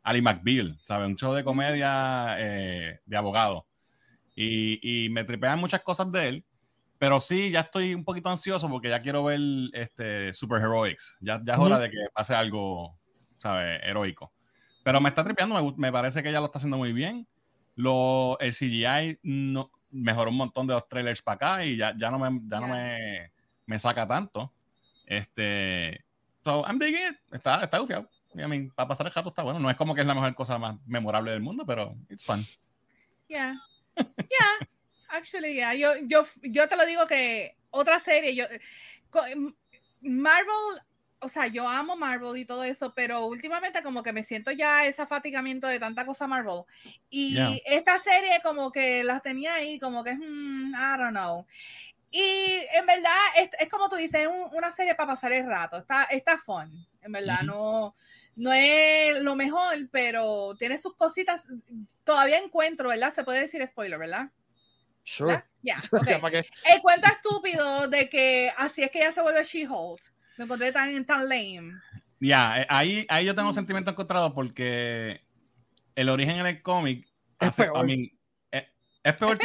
Ali 0.03 0.21
McBeal, 0.21 0.77
¿sabes? 0.83 1.07
Un 1.07 1.15
show 1.15 1.33
de 1.33 1.43
comedia 1.43 2.35
de 2.35 3.17
abogado. 3.17 3.67
Y, 4.35 5.05
y, 5.05 5.09
me 5.09 5.23
tripean 5.23 5.59
muchas 5.59 5.81
cosas 5.81 6.11
de 6.11 6.27
él, 6.27 6.45
pero 6.97 7.19
sí, 7.19 7.51
ya 7.51 7.61
estoy 7.61 7.93
un 7.93 8.03
poquito 8.03 8.29
ansioso 8.29 8.69
porque 8.69 8.89
ya 8.89 9.01
quiero 9.01 9.23
ver 9.23 9.39
este, 9.73 10.33
Super 10.33 10.59
Heroics. 10.61 11.17
Ya, 11.21 11.39
ya 11.43 11.53
es 11.53 11.59
hora 11.59 11.79
de 11.79 11.89
que 11.89 11.97
pase 12.13 12.33
algo, 12.33 12.97
¿sabes? 13.37 13.79
Heroico. 13.83 14.34
Pero 14.85 15.01
me 15.01 15.09
está 15.09 15.23
tripeando, 15.23 15.73
me, 15.77 15.91
parece 15.91 16.21
que 16.21 16.29
ella 16.29 16.39
lo 16.39 16.45
está 16.45 16.59
haciendo 16.59 16.77
muy 16.77 16.93
bien. 16.93 17.27
Lo, 17.73 18.37
el 18.39 18.53
CGI 18.53 19.17
no, 19.23 19.71
mejoró 19.89 20.29
un 20.29 20.37
montón 20.37 20.67
de 20.67 20.75
los 20.75 20.87
trailers 20.87 21.23
para 21.23 21.35
acá 21.35 21.65
y 21.65 21.75
ya, 21.75 21.95
ya 21.97 22.11
no, 22.11 22.19
me, 22.19 22.39
ya 22.47 22.59
no 22.59 22.67
me, 22.67 23.31
me, 23.65 23.79
saca 23.79 24.05
tanto. 24.05 24.53
Este. 25.07 26.05
So, 26.43 26.63
I'm 26.67 26.77
digging 26.77 27.17
Está, 27.31 27.63
está 27.63 27.79
gufiado. 27.79 28.07
I 28.35 28.45
mean, 28.45 28.69
para 28.69 28.87
pasar 28.87 29.07
el 29.07 29.11
jato 29.11 29.29
está 29.29 29.41
bueno. 29.41 29.59
No 29.59 29.71
es 29.71 29.75
como 29.75 29.95
que 29.95 30.01
es 30.01 30.07
la 30.07 30.13
mejor 30.13 30.35
cosa 30.35 30.59
más 30.59 30.75
memorable 30.85 31.31
del 31.31 31.41
mundo, 31.41 31.65
pero 31.65 31.95
it's 32.07 32.23
fun. 32.23 32.45
Yeah. 33.27 33.55
Yeah. 33.97 34.67
Actually, 35.09 35.55
yeah. 35.55 35.73
Yo, 35.73 35.93
yo, 36.03 36.27
yo 36.43 36.69
te 36.69 36.75
lo 36.75 36.85
digo 36.85 37.07
que 37.07 37.57
otra 37.71 37.99
serie, 37.99 38.35
yo. 38.35 38.45
Marvel 40.01 40.79
o 41.19 41.29
sea, 41.29 41.47
yo 41.47 41.67
amo 41.67 41.95
Marvel 41.95 42.37
y 42.37 42.45
todo 42.45 42.63
eso, 42.63 42.93
pero 42.93 43.25
últimamente 43.25 43.81
como 43.81 44.03
que 44.03 44.13
me 44.13 44.23
siento 44.23 44.51
ya 44.51 44.85
ese 44.85 45.05
fatigamiento 45.05 45.67
de 45.67 45.79
tanta 45.79 46.05
cosa 46.05 46.27
Marvel. 46.27 46.63
Y 47.09 47.61
esta 47.65 47.99
serie 47.99 48.41
como 48.43 48.71
que 48.71 49.03
las 49.03 49.21
tenía 49.21 49.55
ahí, 49.55 49.79
como 49.79 50.03
que 50.03 50.11
es, 50.11 50.17
mm, 50.19 50.73
I 50.73 50.97
don't 50.97 51.11
know. 51.11 51.45
Y 52.11 52.61
en 52.73 52.85
verdad, 52.85 53.17
es, 53.37 53.49
es 53.59 53.69
como 53.69 53.89
tú 53.89 53.95
dices, 53.95 54.21
es 54.21 54.29
una 54.53 54.71
serie 54.71 54.95
para 54.95 55.13
pasar 55.13 55.33
el 55.33 55.45
rato, 55.45 55.77
está, 55.77 56.03
está 56.05 56.37
fun, 56.37 56.71
en 57.01 57.11
verdad, 57.11 57.41
no, 57.41 57.95
no 58.35 58.53
es 58.53 59.19
lo 59.21 59.35
mejor, 59.35 59.75
pero 59.91 60.55
tiene 60.57 60.77
sus 60.77 60.95
cositas, 60.95 61.45
todavía 62.03 62.37
encuentro, 62.37 62.89
¿verdad? 62.89 63.13
Se 63.13 63.23
puede 63.23 63.41
decir 63.41 63.65
spoiler, 63.67 63.99
¿verdad? 63.99 64.29
Sure. 65.03 65.43
Ya, 65.61 65.79
El 66.65 66.81
cuento 66.81 67.07
estúpido 67.07 67.87
de 67.87 68.09
que 68.09 68.51
así 68.57 68.81
es 68.81 68.91
que 68.91 68.99
ella 68.99 69.11
se 69.11 69.21
vuelve 69.21 69.43
She-Hulk 69.43 70.14
me 70.37 70.43
encontré 70.45 70.71
tan, 70.71 71.05
tan 71.05 71.29
lame. 71.29 71.73
Ya, 72.19 72.61
eh, 72.61 72.67
ahí, 72.69 73.05
ahí 73.09 73.25
yo 73.25 73.35
tengo 73.35 73.49
un 73.49 73.53
sentimiento 73.53 73.91
encontrado 73.91 74.33
porque 74.33 75.21
el 75.95 76.09
origen 76.09 76.37
en 76.37 76.45
el 76.45 76.61
cómic 76.61 77.07
es 77.39 77.55
peor. 77.55 77.89
Eh, 77.89 78.09
es, 79.03 79.13
peor, 79.13 79.37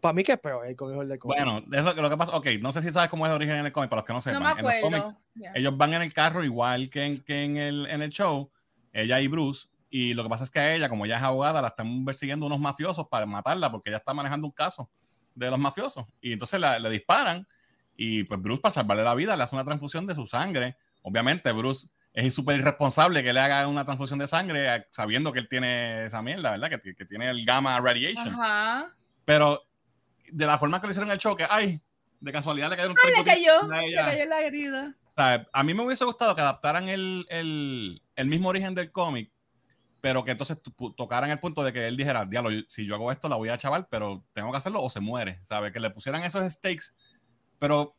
Para 0.00 0.12
mí 0.12 0.24
que 0.24 0.32
es 0.32 0.38
peor 0.38 0.66
el 0.66 0.76
cómic 0.76 1.06
del 1.06 1.18
cómic. 1.18 1.36
Bueno, 1.36 1.58
es 1.70 1.84
lo, 1.84 1.94
lo, 1.94 2.10
que 2.10 2.16
pasa. 2.16 2.34
Ok, 2.34 2.46
no 2.60 2.72
sé 2.72 2.82
si 2.82 2.90
sabes 2.90 3.10
cómo 3.10 3.26
es 3.26 3.30
el 3.30 3.36
origen 3.36 3.56
en 3.56 3.66
el 3.66 3.72
cómic, 3.72 3.90
para 3.90 4.00
los 4.00 4.06
que 4.06 4.12
no 4.12 4.20
sepan. 4.20 4.42
No 4.42 4.54
me 4.54 4.80
en 4.80 4.92
los 4.92 5.16
ellos 5.54 5.76
van 5.76 5.94
en 5.94 6.02
el 6.02 6.12
carro 6.12 6.44
igual 6.44 6.90
que 6.90 7.04
en, 7.04 7.22
que 7.22 7.44
en, 7.44 7.56
el, 7.56 7.86
en 7.86 8.02
el 8.02 8.10
show, 8.10 8.50
ella 8.92 9.20
y 9.20 9.28
Bruce. 9.28 9.68
Y 9.90 10.14
lo 10.14 10.22
que 10.22 10.30
pasa 10.30 10.44
es 10.44 10.50
que 10.50 10.58
a 10.58 10.74
ella, 10.74 10.88
como 10.88 11.04
ella 11.04 11.18
es 11.18 11.22
abogada, 11.22 11.60
la 11.60 11.68
están 11.68 12.04
persiguiendo 12.04 12.46
unos 12.46 12.58
mafiosos 12.58 13.08
para 13.08 13.26
matarla 13.26 13.70
porque 13.70 13.90
ella 13.90 13.98
está 13.98 14.14
manejando 14.14 14.46
un 14.46 14.52
caso 14.52 14.90
de 15.34 15.50
los 15.50 15.58
mafiosos. 15.58 16.06
Y 16.20 16.32
entonces 16.32 16.58
le 16.58 16.90
disparan 16.90 17.46
y 17.96 18.24
pues 18.24 18.40
Bruce, 18.40 18.62
para 18.62 18.72
salvarle 18.72 19.04
la 19.04 19.14
vida, 19.14 19.36
le 19.36 19.42
hace 19.42 19.54
una 19.54 19.64
transfusión 19.64 20.06
de 20.06 20.14
su 20.14 20.26
sangre. 20.26 20.76
Obviamente, 21.02 21.52
Bruce 21.52 21.88
es 22.12 22.34
súper 22.34 22.58
irresponsable 22.58 23.22
que 23.22 23.32
le 23.32 23.40
haga 23.40 23.66
una 23.68 23.84
transfusión 23.84 24.18
de 24.18 24.26
sangre 24.26 24.86
sabiendo 24.90 25.32
que 25.32 25.40
él 25.40 25.48
tiene 25.48 26.04
esa 26.04 26.22
mierda, 26.22 26.52
¿verdad? 26.52 26.70
Que, 26.70 26.94
que 26.94 27.04
tiene 27.04 27.30
el 27.30 27.44
gamma 27.44 27.80
radiation. 27.80 28.36
Pero 29.24 29.62
de 30.30 30.46
la 30.46 30.58
forma 30.58 30.80
que 30.80 30.86
le 30.86 30.92
hicieron 30.92 31.10
el 31.10 31.18
choque, 31.18 31.46
ay, 31.48 31.80
de 32.20 32.32
casualidad 32.32 32.70
le 32.70 32.76
cayó 32.76 32.90
un 32.90 32.96
Ay, 33.02 33.12
le 33.16 33.24
cayó, 33.24 33.68
le 33.68 33.94
cayó 33.94 34.26
la 34.26 34.40
herida. 34.40 34.94
O 35.10 35.12
sea, 35.12 35.46
a 35.52 35.62
mí 35.62 35.74
me 35.74 35.84
hubiese 35.84 36.04
gustado 36.04 36.34
que 36.34 36.40
adaptaran 36.40 36.88
el, 36.88 37.26
el, 37.28 38.02
el 38.16 38.26
mismo 38.26 38.48
origen 38.48 38.74
del 38.74 38.90
cómic, 38.90 39.30
pero 40.00 40.24
que 40.24 40.30
entonces 40.30 40.58
tocaran 40.96 41.30
el 41.30 41.38
punto 41.38 41.62
de 41.62 41.72
que 41.72 41.86
él 41.86 41.96
dijera, 41.96 42.24
diablo, 42.24 42.50
si 42.68 42.86
yo 42.86 42.94
hago 42.94 43.12
esto 43.12 43.28
la 43.28 43.36
voy 43.36 43.50
a 43.50 43.58
chaval, 43.58 43.86
pero 43.90 44.24
tengo 44.32 44.50
que 44.50 44.58
hacerlo 44.58 44.82
o 44.82 44.88
se 44.88 45.00
muere, 45.00 45.38
¿sabes? 45.42 45.72
Que 45.72 45.80
le 45.80 45.90
pusieran 45.90 46.22
esos 46.24 46.50
stakes, 46.50 46.94
pero 47.62 47.94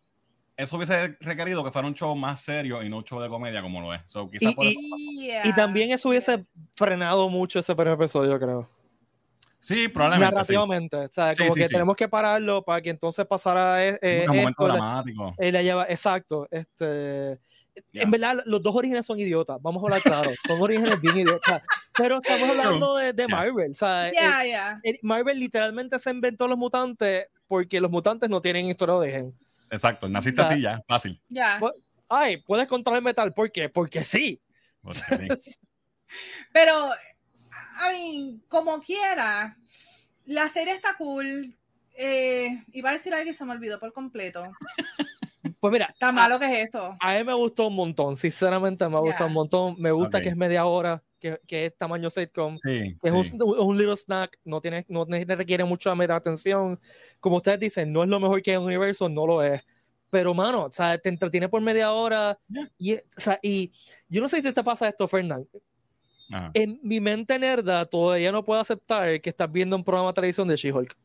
eso 0.57 0.75
hubiese 0.75 1.15
requerido 1.21 1.63
que 1.63 1.71
fuera 1.71 1.87
un 1.87 1.95
show 1.95 2.13
más 2.17 2.41
serio 2.41 2.83
y 2.83 2.89
no 2.89 2.97
un 2.97 3.03
show 3.05 3.19
de 3.21 3.29
comedia 3.29 3.61
como 3.61 3.79
lo 3.79 3.93
es. 3.93 4.01
So, 4.07 4.29
Y- 4.33 4.53
por 4.53 4.65
y- 4.65 4.69
eso- 4.71 4.79
Yeah. 5.23 5.47
Y 5.47 5.55
también 5.55 5.89
eso 5.91 6.09
hubiese 6.09 6.45
frenado 6.75 7.29
mucho 7.29 7.59
ese 7.59 7.73
primer 7.73 7.93
episodio, 7.93 8.37
creo. 8.37 8.69
sí, 9.59 9.87
probablemente. 9.87 10.27
Sí. 10.29 10.33
Narrativamente. 10.35 10.97
O 10.97 11.09
sea, 11.09 11.33
Sí, 11.33 11.39
como 11.43 11.53
sí, 11.53 11.61
que 11.61 11.67
sí. 11.67 11.73
tenemos 11.73 11.95
que 11.95 12.09
pararlo 12.09 12.61
para 12.61 12.81
que 12.81 12.89
entonces 12.89 13.25
pasara 13.25 13.87
eh, 13.87 13.97
eh, 14.01 14.25
un 14.29 14.35
momento 14.35 14.49
esto, 14.49 14.67
la- 14.67 14.73
dramático. 14.73 15.33
eh, 15.37 15.51
la 15.53 15.61
lleva- 15.61 15.85
exacto. 15.87 16.45
Este. 16.51 17.39
En 17.93 18.11
verdad, 18.11 18.43
los 18.45 18.61
dos 18.61 18.75
orígenes 18.75 19.05
son 19.05 19.17
idiotas. 19.17 19.57
Vamos 19.61 19.81
a 19.81 19.85
hablar 19.87 20.01
claro. 20.03 20.29
Son 20.45 20.61
orígenes 20.61 20.99
bien 21.01 21.17
idiotas. 21.19 21.63
pero 21.97 22.19
estamos 22.21 22.49
hablando 22.49 22.97
de, 22.97 23.13
de 23.13 23.23
Ya. 23.23 23.27
Marvel. 23.35 23.71
O 23.71 23.75
sea, 23.75 24.09
eh, 24.09 24.13
Ya, 24.13 24.45
ya. 24.45 24.79
eh, 24.83 24.99
Marvel 25.01 25.39
literalmente 25.39 25.97
se 25.99 26.09
inventó 26.11 26.47
los 26.47 26.57
mutantes 26.57 27.27
porque 27.47 27.79
los 27.79 27.89
mutantes 27.89 28.29
no 28.29 28.41
tienen 28.41 28.67
historia 28.67 28.93
de 28.95 28.99
origen. 28.99 29.33
Exacto, 29.73 30.07
naciste 30.07 30.41
O 30.41 30.45
sea, 30.45 30.53
así 30.53 30.61
ya, 30.61 30.83
fácil. 30.87 31.19
Ya. 31.29 31.59
Ay, 32.07 32.37
puedes 32.37 32.67
controlar 32.67 32.99
el 32.99 33.05
metal. 33.05 33.33
¿Por 33.33 33.51
qué? 33.51 33.69
Porque 33.69 34.03
sí. 34.03 34.39
Porque 34.81 34.99
sí. 34.99 35.27
Pero, 36.53 36.91
a 37.79 37.91
mí, 37.91 38.39
como 38.47 38.79
quiera, 38.81 39.57
la 40.25 40.47
serie 40.49 40.75
está 40.75 40.95
cool. 40.95 41.55
Eh, 41.95 42.63
iba 42.71 42.91
a 42.91 42.93
decir 42.93 43.15
algo 43.15 43.31
y 43.31 43.33
se 43.33 43.45
me 43.45 43.53
olvidó 43.53 43.79
por 43.79 43.91
completo. 43.93 44.43
Pues 45.63 45.71
mira, 45.71 45.95
Tan 45.97 46.13
malo 46.13 46.37
que 46.37 46.45
es 46.61 46.67
eso. 46.67 46.97
a 46.99 47.13
mí 47.13 47.23
me 47.23 47.33
gustó 47.33 47.67
un 47.67 47.75
montón. 47.75 48.17
Sinceramente, 48.17 48.85
me 48.89 48.99
gusta 48.99 49.19
Ya. 49.19 49.25
un 49.27 49.31
montón. 49.31 49.75
Me 49.79 49.93
gusta 49.93 50.17
Ok. 50.17 50.23
que 50.23 50.27
es 50.29 50.35
media 50.35 50.65
hora, 50.65 51.01
que, 51.21 51.39
que 51.47 51.67
es 51.67 51.77
tamaño 51.77 52.09
sitcom. 52.09 52.57
Sí, 52.57 52.97
Es 53.01 53.27
sí. 53.27 53.33
un, 53.41 53.59
un 53.59 53.77
little 53.77 53.95
snack, 53.95 54.37
no, 54.43 54.59
tiene, 54.59 54.85
no 54.89 55.05
requiere 55.05 55.63
mucha 55.63 55.95
mera 55.95 56.17
atención. 56.17 56.77
Como 57.21 57.37
ustedes 57.37 57.61
dicen, 57.61 57.93
no 57.93 58.03
es 58.03 58.09
lo 58.09 58.19
mejor 58.19 58.41
que 58.41 58.51
hay 58.51 58.55
en 58.57 58.61
el 58.63 58.67
universo, 58.67 59.07
no 59.07 59.25
lo 59.25 59.41
es. 59.41 59.61
Pero, 60.09 60.33
mano, 60.33 60.65
o 60.65 60.71
sea, 60.73 60.97
te 60.97 61.07
entretiene 61.07 61.47
por 61.47 61.61
media 61.61 61.93
hora. 61.93 62.37
Ya. 62.49 62.69
Y, 62.77 62.95
o 62.95 62.99
sea, 63.15 63.39
y 63.41 63.71
yo 64.09 64.19
no 64.19 64.27
sé 64.27 64.41
si 64.41 64.51
te 64.51 64.63
pasa 64.65 64.89
esto, 64.89 65.07
Fernán. 65.07 65.47
En 66.53 66.77
mi 66.83 66.99
mente 66.99 67.39
nerda 67.39 67.85
todavía 67.85 68.33
no 68.33 68.43
puedo 68.43 68.59
aceptar 68.59 69.21
que 69.21 69.29
estás 69.29 69.49
viendo 69.49 69.77
un 69.77 69.83
programa 69.85 70.09
de 70.09 70.13
televisión 70.15 70.47
de 70.49 70.57
She-Hulk. 70.57 70.97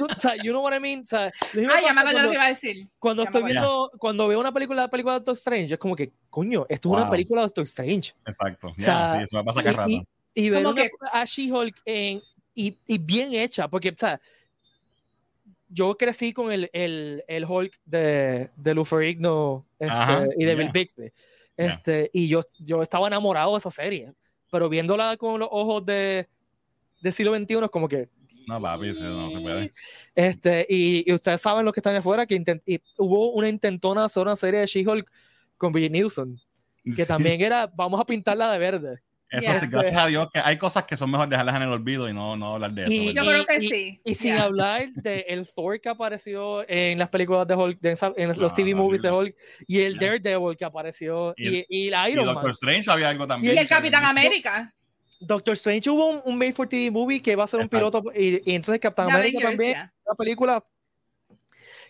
O 0.00 0.18
sea, 0.18 0.34
you 0.36 0.50
know 0.50 0.62
what 0.62 0.74
I 0.74 0.80
mean? 0.80 1.00
O 1.00 1.04
sea, 1.04 1.30
Ay, 1.54 1.84
ya 1.84 1.92
me 1.92 2.00
acuerdo 2.00 2.22
lo 2.22 2.28
que 2.30 2.34
iba 2.34 2.44
a 2.44 2.48
decir. 2.48 2.88
cuando 2.98 3.22
Ya 3.22 3.28
estoy 3.30 3.42
viendo, 3.44 3.90
cuando 3.98 4.28
veo 4.28 4.40
una 4.40 4.52
película, 4.52 4.88
película 4.88 5.14
de 5.14 5.18
Doctor 5.20 5.34
Strange, 5.34 5.74
es 5.74 5.78
como 5.78 5.94
que, 5.94 6.12
coño, 6.30 6.64
esto 6.68 6.88
es 6.88 6.92
una 6.92 7.02
Wow. 7.02 7.10
película 7.10 7.40
de 7.42 7.46
Doctor 7.46 7.64
Strange. 7.64 8.14
Exacto. 8.26 8.72
Ya, 8.78 8.84
sea, 8.84 9.12
sí, 9.18 9.24
eso 9.24 9.36
me 9.36 9.44
pasa 9.44 9.62
cada 9.62 9.76
rato. 9.76 9.90
Y, 9.90 10.02
y, 10.34 10.50
ver 10.50 10.64
que- 10.74 10.88
a 11.12 11.24
She-Hulk 11.24 11.82
en- 11.84 12.22
y, 12.54 12.78
y 12.86 12.98
bien 12.98 13.32
hecha, 13.34 13.68
porque, 13.68 13.90
o 13.90 13.94
sea, 13.96 14.20
yo 15.68 15.96
crecí 15.96 16.32
con 16.32 16.50
el, 16.50 16.68
el, 16.72 17.22
el 17.28 17.44
Hulk 17.44 17.78
de, 17.84 18.50
de 18.56 18.74
Lou 18.74 18.84
Ferrigno 18.84 19.66
este, 19.78 19.92
Ajá, 19.94 20.24
y 20.36 20.44
de 20.44 20.50
ya. 20.52 20.56
Bill 20.56 20.70
Bixby. 20.72 21.12
Este, 21.56 22.10
Y 22.12 22.26
yo, 22.28 22.40
yo 22.58 22.82
estaba 22.82 23.06
enamorado 23.06 23.52
de 23.52 23.58
esa 23.58 23.70
serie, 23.70 24.12
pero 24.50 24.68
viéndola 24.68 25.16
con 25.16 25.38
los 25.40 25.48
ojos 25.52 25.84
de, 25.86 26.26
de 27.02 27.12
siglo 27.12 27.36
XXI 27.36 27.64
es 27.64 27.70
como 27.70 27.86
que, 27.86 28.08
No, 28.46 28.60
papi, 28.60 28.88
eso 28.88 29.02
no 29.04 29.30
se 29.30 29.40
puede. 29.40 29.72
este, 30.14 30.66
y, 30.68 31.04
y 31.10 31.14
ustedes 31.14 31.40
saben 31.40 31.64
los 31.64 31.72
que 31.74 31.80
están 31.80 31.94
afuera 31.96 32.26
que 32.26 32.34
intent- 32.36 32.62
y 32.66 32.80
hubo 32.98 33.32
una 33.32 33.48
intentona 33.48 34.00
de 34.02 34.06
hacer 34.06 34.22
una 34.22 34.36
serie 34.36 34.60
de 34.60 34.66
She-Hulk 34.66 35.10
con 35.56 35.72
Bridget 35.72 35.92
Nielsen, 35.92 36.36
que 36.84 36.92
Sí. 36.92 37.06
también 37.06 37.40
era, 37.40 37.66
vamos 37.66 38.00
a 38.00 38.04
pintarla 38.04 38.50
de 38.52 38.58
verde. 38.58 38.98
Eso 39.32 39.54
sí, 39.54 39.66
gracias 39.70 39.96
a 39.96 40.06
Dios 40.08 40.26
que 40.34 40.40
hay 40.40 40.58
cosas 40.58 40.82
que 40.84 40.96
son 40.96 41.08
mejor 41.08 41.28
dejarlas 41.28 41.54
en 41.54 41.62
el 41.62 41.68
olvido 41.68 42.08
y 42.08 42.12
no, 42.12 42.34
no 42.36 42.54
hablar 42.54 42.72
de 42.72 42.82
eso. 42.82 42.92
Y- 42.92 43.14
Yo 43.14 43.22
creo 43.24 43.46
que 43.46 43.64
y- 43.64 43.68
sí. 43.68 44.00
Y 44.04 44.14
sin 44.16 44.34
Ya. 44.34 44.42
hablar 44.42 44.88
de 44.94 45.20
el 45.28 45.46
Thor 45.54 45.80
que 45.80 45.88
apareció 45.88 46.68
en 46.68 46.98
las 46.98 47.10
películas 47.10 47.46
de 47.46 47.54
Hulk, 47.54 47.78
de 47.78 47.92
esa- 47.92 48.12
en 48.16 48.26
los 48.26 48.38
No, 48.38 48.52
TV 48.52 48.72
no, 48.72 48.78
movies 48.78 49.02
de 49.02 49.10
horrible. 49.10 49.36
Hulk, 49.38 49.64
y 49.68 49.80
el 49.82 49.94
Ya. 50.00 50.00
Daredevil 50.00 50.56
que 50.56 50.64
apareció, 50.64 51.32
Y 51.36 51.44
y, 51.44 51.46
el- 51.60 51.66
y 51.68 51.88
el 51.88 51.94
Y 52.08 52.10
Iron 52.12 52.26
Man. 52.26 52.34
Doctor 52.34 52.50
Strange 52.50 52.90
había 52.90 53.08
algo 53.08 53.24
también. 53.28 53.54
Y 53.54 53.58
el 53.58 53.68
Capitán 53.68 54.04
América. 54.04 54.74
Doctor 55.20 55.52
Strange 55.54 55.88
hubo 55.90 56.06
un, 56.08 56.22
un 56.24 56.38
Made 56.38 56.52
for 56.52 56.66
TV 56.66 56.90
movie 56.90 57.20
que 57.22 57.36
va 57.36 57.44
a 57.44 57.46
ser 57.46 57.60
un 57.60 57.68
piloto, 57.68 58.02
y, 58.14 58.50
y 58.50 58.54
entonces 58.54 58.80
Captain 58.80 59.08
America 59.10 59.38
Avengers, 59.38 59.50
también, 59.50 59.72
ya. 59.74 59.92
una 60.06 60.16
película 60.16 60.64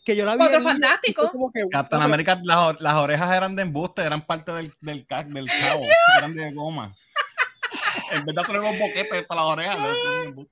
que 0.05 0.17
yo 0.17 0.25
la 0.27 0.35
vi. 0.37 0.45
Como 1.15 1.51
que, 1.53 1.61
Captain 1.71 1.73
no, 1.73 1.89
pero- 1.89 2.03
America, 2.03 2.41
las, 2.43 2.81
las 2.81 2.95
orejas 2.95 3.31
eran 3.33 3.55
de 3.55 3.63
embuste, 3.63 4.03
eran 4.03 4.27
parte 4.27 4.51
del, 4.53 4.73
del, 4.81 5.07
ca- 5.07 5.23
del 5.25 5.47
cabo, 5.47 5.83
eran 6.19 6.35
de 6.35 6.53
goma. 6.53 6.97
En 8.13 8.25
vez 8.25 8.35
de 8.35 8.41
hacer 8.41 8.55
los 8.57 8.79
boquetes 8.79 9.25
para 9.27 9.41
las 9.43 9.51
orejas. 9.51 9.79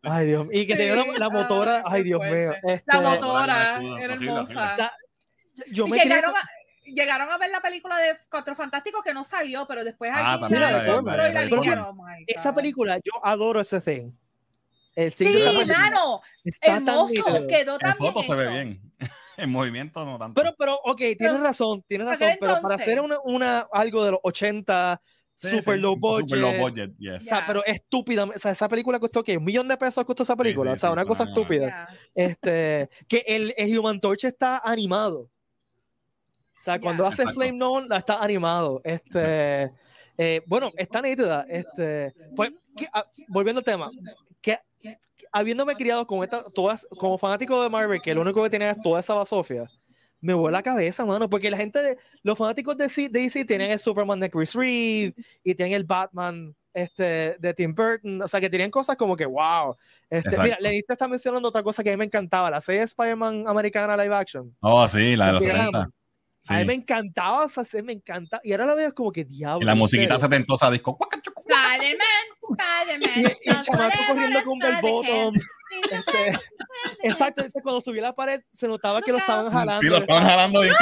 Ay, 0.03 0.27
Dios 0.27 0.47
mío. 0.47 0.61
Y 0.61 0.67
que 0.67 0.77
tenía 0.77 0.95
la, 0.97 1.05
la 1.19 1.31
motora, 1.31 1.83
ay, 1.85 2.03
Dios 2.05 2.21
mío. 2.21 2.31
fuerte. 2.31 2.61
Este, 2.75 2.97
La 2.97 3.01
motora 3.01 3.81
era 4.01 4.15
hermosa. 4.15 4.93
Yo 5.73 5.87
Y 5.87 5.91
me 5.91 5.99
crié 5.99 6.15
llegaron, 6.15 6.37
a, 6.37 6.49
llegaron 6.95 7.31
a 7.31 7.39
ver 7.39 7.51
la 7.51 7.61
película 7.61 7.97
de 7.99 8.17
Cuatro 8.31 8.55
Fantásticos 8.55 9.03
que 9.05 9.15
no 9.15 9.25
salió, 9.25 9.67
pero 9.67 9.85
después 9.85 10.11
Ah, 10.15 10.39
la 10.51 10.71
la 10.83 10.85
compró 10.85 11.29
y 11.29 11.33
la 11.33 11.45
limpiaron. 11.45 11.85
Oh 11.99 12.07
esa 12.27 12.55
película, 12.55 12.97
yo 12.99 13.13
adoro 13.23 13.61
ese 13.61 13.81
thing. 13.81 14.13
El 14.95 15.13
Sí, 15.15 15.25
tan 15.67 15.93
Hermoso. 16.61 17.47
Quedó 17.47 17.75
En 17.75 17.79
tan 17.81 17.99
bien 17.99 18.13
foto 18.13 18.23
se 18.23 18.35
ve 18.35 18.49
bien. 18.49 18.83
En 19.37 19.51
movimiento 19.51 20.05
no 20.05 20.19
tanto. 20.19 20.35
Pero, 20.41 20.53
pero, 20.59 20.81
ok, 20.83 20.97
tienes 20.99 21.17
Pero, 21.19 21.39
razón, 21.39 21.85
tienes 21.87 22.07
¿para 22.07 22.17
razón, 22.19 22.37
pero 22.41 22.53
para 22.55 22.59
entonces? 22.75 22.81
hacer 22.89 23.01
una, 23.01 23.21
una, 23.23 23.69
algo 23.73 24.05
de 24.05 24.11
los 24.11 24.21
80, 24.25 25.01
Sí, 25.37 25.51
super 25.61 25.77
sí, 25.77 25.81
low 25.81 25.97
budget, 25.97 26.29
Super 26.29 26.39
low 26.41 26.53
budget, 26.59 26.91
yes. 26.99 27.19
o 27.19 27.21
sea, 27.21 27.41
Ya. 27.43 27.47
pero 27.47 27.65
estúpida, 27.65 28.25
o 28.25 28.33
sea, 28.37 28.51
esa 28.51 28.69
película 28.69 28.99
costó, 28.99 29.23
¿qué? 29.23 29.37
Un 29.37 29.45
millón 29.45 29.69
de 29.69 29.77
pesos 29.77 30.05
costó 30.05 30.25
esa 30.25 30.35
película, 30.35 30.73
sí, 30.73 30.79
o 30.79 30.81
sea, 30.81 30.89
sí, 30.89 30.93
una 30.95 31.05
cosa 31.05 31.23
estúpida. 31.23 31.69
Ya. 31.69 31.89
Este, 32.17 32.91
que 33.07 33.23
el, 33.29 33.55
el 33.57 33.79
Human 33.79 34.01
Torch 34.01 34.25
está 34.25 34.59
animado 34.65 35.31
sea, 36.71 36.81
cuando 36.81 37.07
hace 37.07 37.27
Flame 37.27 37.53
Known, 37.53 37.89
la 37.89 37.99
está 37.99 38.23
animado. 38.23 38.81
Este, 38.85 39.73
eh, 40.19 40.43
bueno, 40.47 40.71
está 40.77 41.01
nítida. 41.03 41.47
Este, 41.49 42.15
pues, 42.35 42.51
que, 42.77 42.87
a, 42.87 43.01
ah, 43.01 43.07
volviendo 43.29 43.61
al 43.61 43.65
tema, 43.65 43.91
que, 44.41 44.59
que 44.81 44.99
habiéndome 45.33 45.75
criado 45.77 46.07
con 46.07 46.23
esta, 46.23 46.45
todas, 46.55 46.87
como 46.99 47.19
fanático 47.19 47.63
de 47.63 47.69
Marvel, 47.69 48.01
que 48.01 48.15
lo 48.15 48.23
único 48.23 48.43
que 48.43 48.51
tenía 48.51 48.71
es 48.71 48.81
toda 48.83 49.01
esa 49.01 49.15
basofia, 49.15 49.69
me 50.21 50.35
vuelve 50.35 50.53
la 50.53 50.63
cabeza, 50.63 51.07
mano, 51.07 51.31
porque 51.31 51.51
la 51.51 51.57
gente, 51.57 51.81
de, 51.81 51.99
los 52.23 52.37
fanáticos 52.37 52.77
de 52.77 52.85
DC, 52.85 53.09
de 53.09 53.21
DC 53.21 53.45
tienen 53.45 53.71
el 53.71 53.79
Superman 53.79 54.21
de 54.21 54.31
Chris 54.31 54.55
Reeve 54.55 55.15
y 55.45 55.55
tienen 55.55 55.75
el 55.75 55.85
Batman 55.85 56.55
este, 56.75 57.37
de 57.39 57.55
Tim 57.55 57.75
Burton, 57.75 58.23
o 58.23 58.29
sea, 58.29 58.41
que 58.41 58.51
tenían 58.51 58.71
cosas 58.71 58.97
como 58.97 59.17
que, 59.17 59.27
wow. 59.27 59.77
Este, 60.11 60.39
mira, 60.41 60.57
Lenita 60.61 60.95
está 60.95 61.09
mencionando 61.09 61.49
otra 61.49 61.63
cosa 61.63 61.83
que 61.83 61.91
a 61.91 61.93
mí 61.93 61.99
me 61.99 62.05
encantaba, 62.05 62.51
la 62.51 62.61
serie 62.61 62.83
Spider-Man 62.83 63.45
americana 63.47 63.97
live 63.97 64.15
action. 64.15 64.55
Oh, 64.61 64.87
sí, 64.89 65.17
la 65.17 65.27
de 65.27 65.33
los 65.33 65.43
70. 65.43 65.91
Sí. 66.43 66.55
A 66.55 66.59
mí 66.59 66.65
me 66.65 66.75
encantaba 66.75 67.45
o 67.45 67.49
sea, 67.49 67.83
me 67.83 67.93
encanta. 67.93 68.41
Y 68.43 68.53
ahora 68.53 68.67
la 68.67 68.75
veo 68.75 68.95
como 68.95 69.13
que 69.13 69.25
diablo. 69.25 69.67
La 69.67 69.75
musiquita 69.75 70.19
setentosa 70.19 70.71
disco. 70.71 70.99
Spider-Man, 71.37 71.99
este, 75.91 76.39
exacto, 77.03 77.41
entonces 77.41 77.63
cuando 77.63 77.81
subí 77.81 78.01
la 78.01 78.15
pared 78.15 78.41
se 78.53 78.69
notaba 78.69 79.03
que 79.03 79.13
lo 79.13 79.19
estaban 79.19 79.51
jalando. 79.51 79.81
Sí, 79.81 79.89
lo 79.89 79.99
estaban 79.99 80.25
jalando. 80.25 80.61
De... 80.63 80.73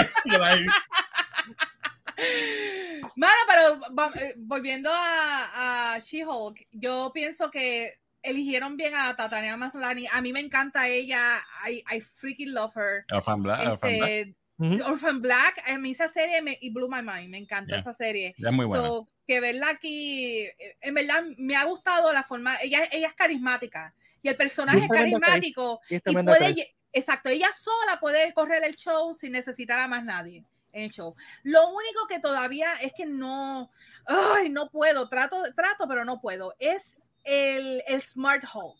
Mano, 3.16 3.34
pero 3.46 3.80
eh, 4.14 4.34
volviendo 4.36 4.90
a, 4.92 5.94
a 5.94 5.98
She-Hulk, 5.98 6.66
yo 6.70 7.10
pienso 7.12 7.50
que 7.50 8.00
eligieron 8.22 8.76
bien 8.76 8.94
a 8.94 9.14
Tatania 9.16 9.56
Maslany. 9.56 10.06
A 10.12 10.20
mí 10.20 10.32
me 10.32 10.40
encanta 10.40 10.88
ella. 10.88 11.20
I, 11.68 11.84
I 11.90 12.00
freaking 12.00 12.52
love 12.52 12.72
her. 12.74 13.04
Fan 13.22 13.46
este. 13.46 14.34
Orphan 14.58 15.20
Black, 15.20 15.62
a 15.66 15.78
mí 15.78 15.90
esa 15.90 16.08
serie 16.08 16.40
me 16.42 16.56
y 16.60 16.70
blew 16.70 16.88
my 16.88 17.02
mind. 17.02 17.28
Me 17.28 17.38
encanta 17.38 17.72
Yeah. 17.72 17.80
esa 17.80 17.92
serie. 17.92 18.34
Ya 18.38 18.48
es 18.48 18.54
muy 18.54 18.64
buena. 18.66 18.84
So, 18.84 19.08
que 19.26 19.40
verla 19.40 19.70
aquí, 19.70 20.38
eh, 20.42 20.76
en 20.80 20.94
verdad 20.94 21.24
me 21.36 21.56
ha 21.56 21.64
gustado 21.64 22.12
la 22.12 22.22
forma, 22.22 22.56
ella, 22.62 22.88
ella 22.92 23.08
es 23.08 23.14
carismática 23.14 23.94
y 24.22 24.28
el 24.28 24.36
personaje 24.36 24.78
Y 24.78 24.82
es 24.82 24.88
carismático 24.88 25.80
Y 25.90 25.98
puede, 26.00 26.76
exacto, 26.92 27.28
ella 27.28 27.50
sola 27.52 27.98
puede 28.00 28.32
correr 28.32 28.62
el 28.64 28.76
show 28.76 29.14
sin 29.14 29.32
necesitar 29.32 29.80
a 29.80 29.88
más 29.88 30.04
nadie 30.04 30.44
en 30.72 30.84
el 30.84 30.90
show. 30.90 31.14
Lo 31.42 31.68
único 31.70 32.06
que 32.06 32.20
todavía 32.20 32.74
es 32.80 32.92
que 32.92 33.06
no, 33.06 33.70
ay, 34.06 34.48
no 34.48 34.70
puedo, 34.70 35.08
trato, 35.08 35.42
trato, 35.54 35.88
pero 35.88 36.04
no 36.04 36.20
puedo, 36.20 36.54
es 36.58 36.96
el, 37.24 37.82
el 37.86 38.02
Smart 38.02 38.44
Hulk. 38.44 38.78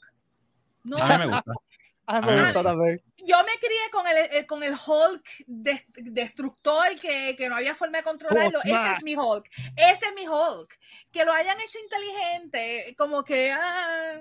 No, 0.85 0.97
A 0.99 1.19
mí 1.19 1.27
me 1.27 1.27
gusta. 1.27 1.53
Ah, 2.07 2.21
me 2.21 2.33
Ah, 2.33 2.45
gusta 2.45 2.63
también. 2.63 3.03
yo 3.19 3.37
me 3.39 3.59
crié 3.59 3.91
con 3.91 4.07
el, 4.07 4.17
el- 4.31 4.47
con 4.47 4.63
el 4.63 4.75
Hulk 4.75 5.25
des- 5.47 5.85
destructor 5.97 6.85
que, 7.01 7.35
que 7.37 7.49
no 7.49 7.57
había 7.57 7.75
forma 7.75 7.99
de 7.99 8.05
controlarlo. 8.05 8.59
Ese 8.63 8.93
es 8.97 9.03
mi 9.03 9.17
Hulk. 9.17 9.49
Ese 9.77 10.07
es 10.07 10.15
mi 10.15 10.27
Hulk. 10.29 10.79
Que 11.11 11.25
lo 11.25 11.33
hayan 11.33 11.59
hecho 11.61 11.79
inteligente, 11.81 12.95
como 12.97 13.25
que 13.25 13.53
ah, 13.53 14.21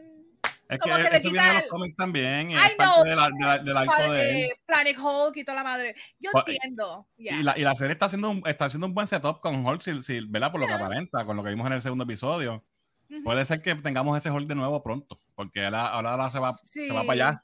Es 0.67 0.79
que 0.79 0.89
Como 0.89 0.95
que 0.95 1.03
le 1.11 1.17
eso 1.17 1.29
viene 1.29 1.47
de 1.47 1.53
los 1.53 1.63
cómics 1.67 1.95
también. 1.95 2.49
I 2.49 2.55
Es 2.55 2.75
know. 2.75 2.87
parte 2.87 3.09
de 3.09 3.15
la- 3.15 3.29
de 3.29 3.39
la- 3.45 3.57
del 3.59 3.77
arco 3.77 4.11
de 4.11 4.29
él. 4.29 4.35
eh, 4.49 4.53
Planet 4.65 4.97
Hulk 4.97 5.37
y 5.37 5.43
toda 5.45 5.57
la 5.57 5.63
madre. 5.63 5.95
Yo 6.19 6.31
Pues, 6.31 6.43
entiendo. 6.47 7.07
yeah. 7.17 7.39
Y, 7.39 7.43
la, 7.43 7.55
y 7.55 7.61
la 7.61 7.75
serie 7.75 7.93
está 7.93 8.07
haciendo 8.07 8.31
un, 8.31 8.41
está 8.47 8.65
haciendo 8.65 8.87
un 8.87 8.95
buen 8.95 9.05
setup 9.05 9.41
con 9.41 9.63
Hulk, 9.63 9.81
si, 9.81 10.01
si- 10.01 10.21
¿verdad? 10.27 10.51
Por 10.51 10.59
lo 10.61 10.65
que 10.65 10.73
Yeah. 10.73 10.83
aparenta, 10.83 11.23
con 11.23 11.37
lo 11.37 11.43
que 11.43 11.51
vimos 11.51 11.67
en 11.67 11.73
el 11.73 11.81
segundo 11.83 12.03
episodio. 12.05 12.63
Ujú. 13.11 13.23
Puede 13.23 13.45
ser 13.45 13.61
que 13.61 13.75
tengamos 13.75 14.17
ese 14.17 14.31
Hulk 14.31 14.47
de 14.47 14.55
nuevo 14.55 14.81
pronto, 14.81 15.21
porque 15.35 15.63
ahora, 15.65 15.85
ahora, 15.89 16.31
se, 16.31 16.39
va, 16.39 16.51
se 16.53 16.91
va 16.91 17.01
Sí. 17.01 17.07
para 17.07 17.11
allá 17.11 17.43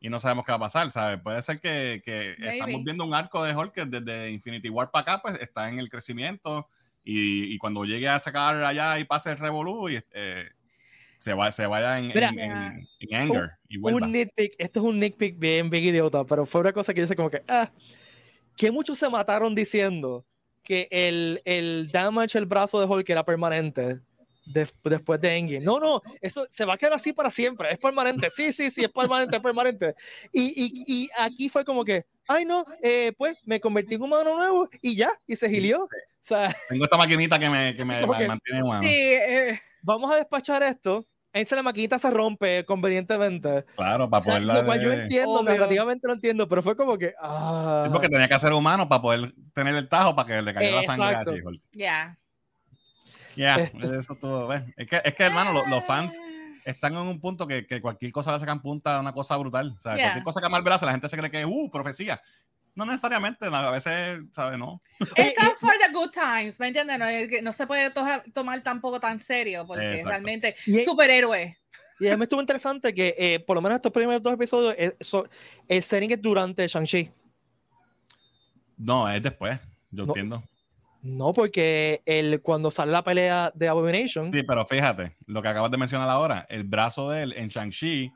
y 0.00 0.08
no 0.08 0.20
sabemos 0.20 0.44
qué 0.44 0.52
va 0.52 0.56
a 0.56 0.60
pasar, 0.60 0.90
¿sabes? 0.90 1.18
Puede 1.20 1.40
ser 1.42 1.58
que, 1.60 2.02
que 2.04 2.36
estamos 2.38 2.84
viendo 2.84 3.04
un 3.04 3.14
arco 3.14 3.42
de 3.44 3.54
Hulk 3.56 3.72
que 3.72 3.84
desde 3.86 4.30
Infinity 4.30 4.68
War 4.68 4.90
para 4.90 5.02
acá, 5.14 5.22
pues 5.22 5.40
está 5.40 5.68
en 5.68 5.78
el 5.78 5.88
crecimiento 5.88 6.68
y, 7.02 7.54
y 7.54 7.58
cuando 7.58 7.84
llegue 7.84 8.08
a 8.08 8.18
sacar 8.18 8.62
allá 8.64 8.98
y 8.98 9.04
pase 9.04 9.30
el 9.30 9.38
Revolú, 9.38 9.88
y, 9.88 9.98
eh, 10.12 10.48
se, 11.18 11.32
va, 11.34 11.50
se 11.50 11.66
vaya 11.66 11.98
en, 11.98 12.08
Mira. 12.08 12.28
en, 12.28 12.38
en- 12.38 12.88
en 13.00 13.14
anger 13.14 13.52
y 13.68 13.78
vuelva. 13.78 14.06
un 14.06 14.12
nitpick, 14.12 14.54
esto 14.58 14.80
es 14.80 14.86
un 14.86 15.00
nitpick 15.00 15.38
bien, 15.38 15.70
bien 15.70 15.84
idiota, 15.84 16.24
pero 16.24 16.44
fue 16.46 16.60
una 16.60 16.72
cosa 16.72 16.92
que 16.92 17.00
dice 17.00 17.16
como 17.16 17.30
que, 17.30 17.42
ah, 17.48 17.70
que 18.56 18.70
muchos 18.70 18.98
se 18.98 19.08
mataron 19.08 19.54
diciendo 19.54 20.26
que 20.62 20.88
el, 20.90 21.40
el 21.44 21.88
damage 21.92 22.36
el 22.38 22.46
brazo 22.46 22.80
de 22.80 22.86
Hulk 22.86 23.08
era 23.08 23.24
permanente 23.24 24.00
de- 24.46 24.68
después 24.84 25.20
de 25.20 25.36
Endgame. 25.36 25.64
No, 25.64 25.78
no, 25.78 26.00
eso 26.20 26.46
se 26.48 26.64
va 26.64 26.74
a 26.74 26.78
quedar 26.78 26.94
así 26.94 27.12
para 27.12 27.30
siempre, 27.30 27.70
es 27.72 27.78
permanente, 27.78 28.30
sí, 28.30 28.52
sí, 28.52 28.70
sí, 28.70 28.84
es 28.84 28.90
permanente, 28.90 29.36
es 29.36 29.42
permanente. 29.42 29.94
Y, 30.32 30.42
y, 30.56 30.84
y 30.86 31.08
aquí 31.18 31.48
fue 31.48 31.64
como 31.64 31.84
que, 31.84 32.06
ay 32.28 32.44
no, 32.44 32.64
eh, 32.82 33.12
pues 33.18 33.40
me 33.46 33.60
convertí 33.60 33.96
en 33.96 34.02
humano 34.02 34.34
nuevo 34.36 34.68
y 34.80 34.96
ya, 34.96 35.10
y 35.26 35.36
se 35.36 35.48
gilió. 35.48 35.84
O 35.84 35.88
sea, 36.20 36.54
Tengo 36.68 36.84
esta 36.84 36.96
maquinita 36.96 37.38
que 37.38 37.50
me, 37.50 37.74
que 37.74 37.84
me, 37.84 38.04
mantiene 38.04 38.62
humano. 38.62 38.82
Sí, 38.82 38.94
eh, 38.94 39.60
vamos 39.82 40.10
a 40.10 40.16
despachar 40.16 40.62
esto. 40.62 41.06
Ahí 41.32 41.44
la 41.50 41.62
maquinita 41.62 41.98
se 41.98 42.10
rompe 42.10 42.64
convenientemente. 42.64 43.66
Claro, 43.76 44.08
para 44.08 44.22
O 44.22 44.24
sea, 44.24 44.40
poder 44.40 44.46
lo 44.56 44.64
cual 44.64 44.80
yo 44.80 44.88
darle- 44.88 45.02
entiendo, 45.02 45.42
narrativamente 45.42 46.06
lo 46.06 46.14
entiendo, 46.14 46.48
pero 46.48 46.62
fue 46.62 46.74
como 46.74 46.96
que, 46.96 47.12
ah. 47.20 47.82
Sí, 47.84 47.90
porque 47.92 48.08
tenía 48.08 48.26
que 48.26 48.38
ser 48.38 48.54
humano 48.54 48.88
para 48.88 49.02
poder 49.02 49.34
tener 49.52 49.74
el 49.74 49.86
tajo 49.86 50.16
para 50.16 50.26
que 50.28 50.40
le 50.40 50.54
cayera 50.54 50.76
la 50.76 50.82
sangre 50.84 51.04
a 51.04 51.10
Exacto. 51.10 51.36
She-Hulk. 51.36 51.62
Ya. 53.36 53.56
Ya, 53.58 53.64
Este- 53.64 53.98
eso 53.98 54.14
todo. 54.14 54.48
¿ves? 54.48 54.62
Es 54.76 54.88
que, 54.88 55.00
es 55.04 55.14
que 55.14 55.22
hermano, 55.24 55.52
los, 55.52 55.66
los 55.68 55.84
fans 55.84 56.20
están 56.64 56.92
en 56.94 56.98
un 57.00 57.20
punto 57.20 57.46
que, 57.46 57.66
que 57.66 57.80
cualquier 57.80 58.10
cosa 58.12 58.32
le 58.32 58.38
sacan 58.40 58.60
punta 58.60 58.96
a 58.96 59.00
una 59.00 59.12
cosa 59.12 59.36
brutal. 59.36 59.74
O 59.76 59.78
sea, 59.80 59.94
Yeah. 59.94 60.04
cualquier 60.06 60.24
cosa 60.24 60.40
que 60.40 60.48
Marvel 60.48 60.72
hace, 60.72 60.84
la 60.86 60.92
gente 60.92 61.08
se 61.08 61.16
cree 61.16 61.30
que, 61.30 61.44
uh, 61.44 61.70
profecía. 61.70 62.20
No 62.74 62.84
necesariamente, 62.84 63.48
no, 63.48 63.56
a 63.56 63.70
veces, 63.70 64.20
¿sabes? 64.32 64.58
No. 64.58 64.80
Está 65.14 65.54
for 65.58 65.72
the 65.78 65.92
good 65.94 66.10
times, 66.10 66.60
¿me 66.60 66.66
entiendes? 66.68 66.98
No, 66.98 67.06
es 67.06 67.28
que 67.28 67.40
no 67.40 67.52
se 67.54 67.66
puede 67.66 67.88
to- 67.90 68.04
tomar 68.34 68.60
tampoco 68.62 69.00
tan 69.00 69.18
serio 69.18 69.64
porque 69.66 69.86
Exacto. 69.86 70.08
realmente 70.10 70.56
Y- 70.66 70.84
superhéroe. 70.84 71.56
Y 71.98 72.06
además 72.08 72.24
estuvo 72.26 72.40
interesante 72.42 72.92
que, 72.92 73.14
eh, 73.16 73.40
por 73.40 73.54
lo 73.56 73.62
menos 73.62 73.76
estos 73.76 73.92
primeros 73.92 74.22
dos 74.22 74.34
episodios, 74.34 74.74
eh, 74.76 74.94
so- 75.00 75.26
el 75.68 75.82
setting 75.82 76.10
es 76.12 76.20
durante 76.20 76.68
Shang-Chi. 76.68 77.10
No, 78.76 79.08
es 79.08 79.22
después, 79.22 79.58
yo 79.90 80.04
No. 80.04 80.10
entiendo. 80.10 80.42
No, 81.06 81.32
porque 81.32 82.02
el, 82.04 82.42
cuando 82.42 82.68
sale 82.68 82.90
la 82.90 83.04
pelea 83.04 83.52
de 83.54 83.68
Abomination, 83.68 84.24
Sí, 84.32 84.42
pero 84.42 84.66
fíjate, 84.66 85.16
lo 85.26 85.40
que 85.40 85.46
acabas 85.48 85.70
de 85.70 85.78
mencionar 85.78 86.08
ahora, 86.10 86.44
el 86.48 86.64
brazo 86.64 87.10
de 87.10 87.22
él 87.22 87.32
en 87.36 87.46
Shang-Chi, 87.48 88.12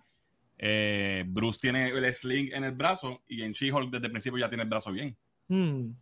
eh, 0.58 1.24
Bruce 1.28 1.58
tiene 1.60 1.88
el 1.88 2.12
sling 2.12 2.52
en 2.52 2.64
el 2.64 2.72
brazo 2.72 3.22
y 3.28 3.42
en 3.42 3.52
She-Hulk 3.52 3.90
desde 3.92 4.06
el 4.06 4.12
principio 4.12 4.38
ya 4.40 4.48
tiene 4.48 4.64
el 4.64 4.68
brazo 4.68 4.90
bien. 4.90 5.16
hmm, 5.48 5.92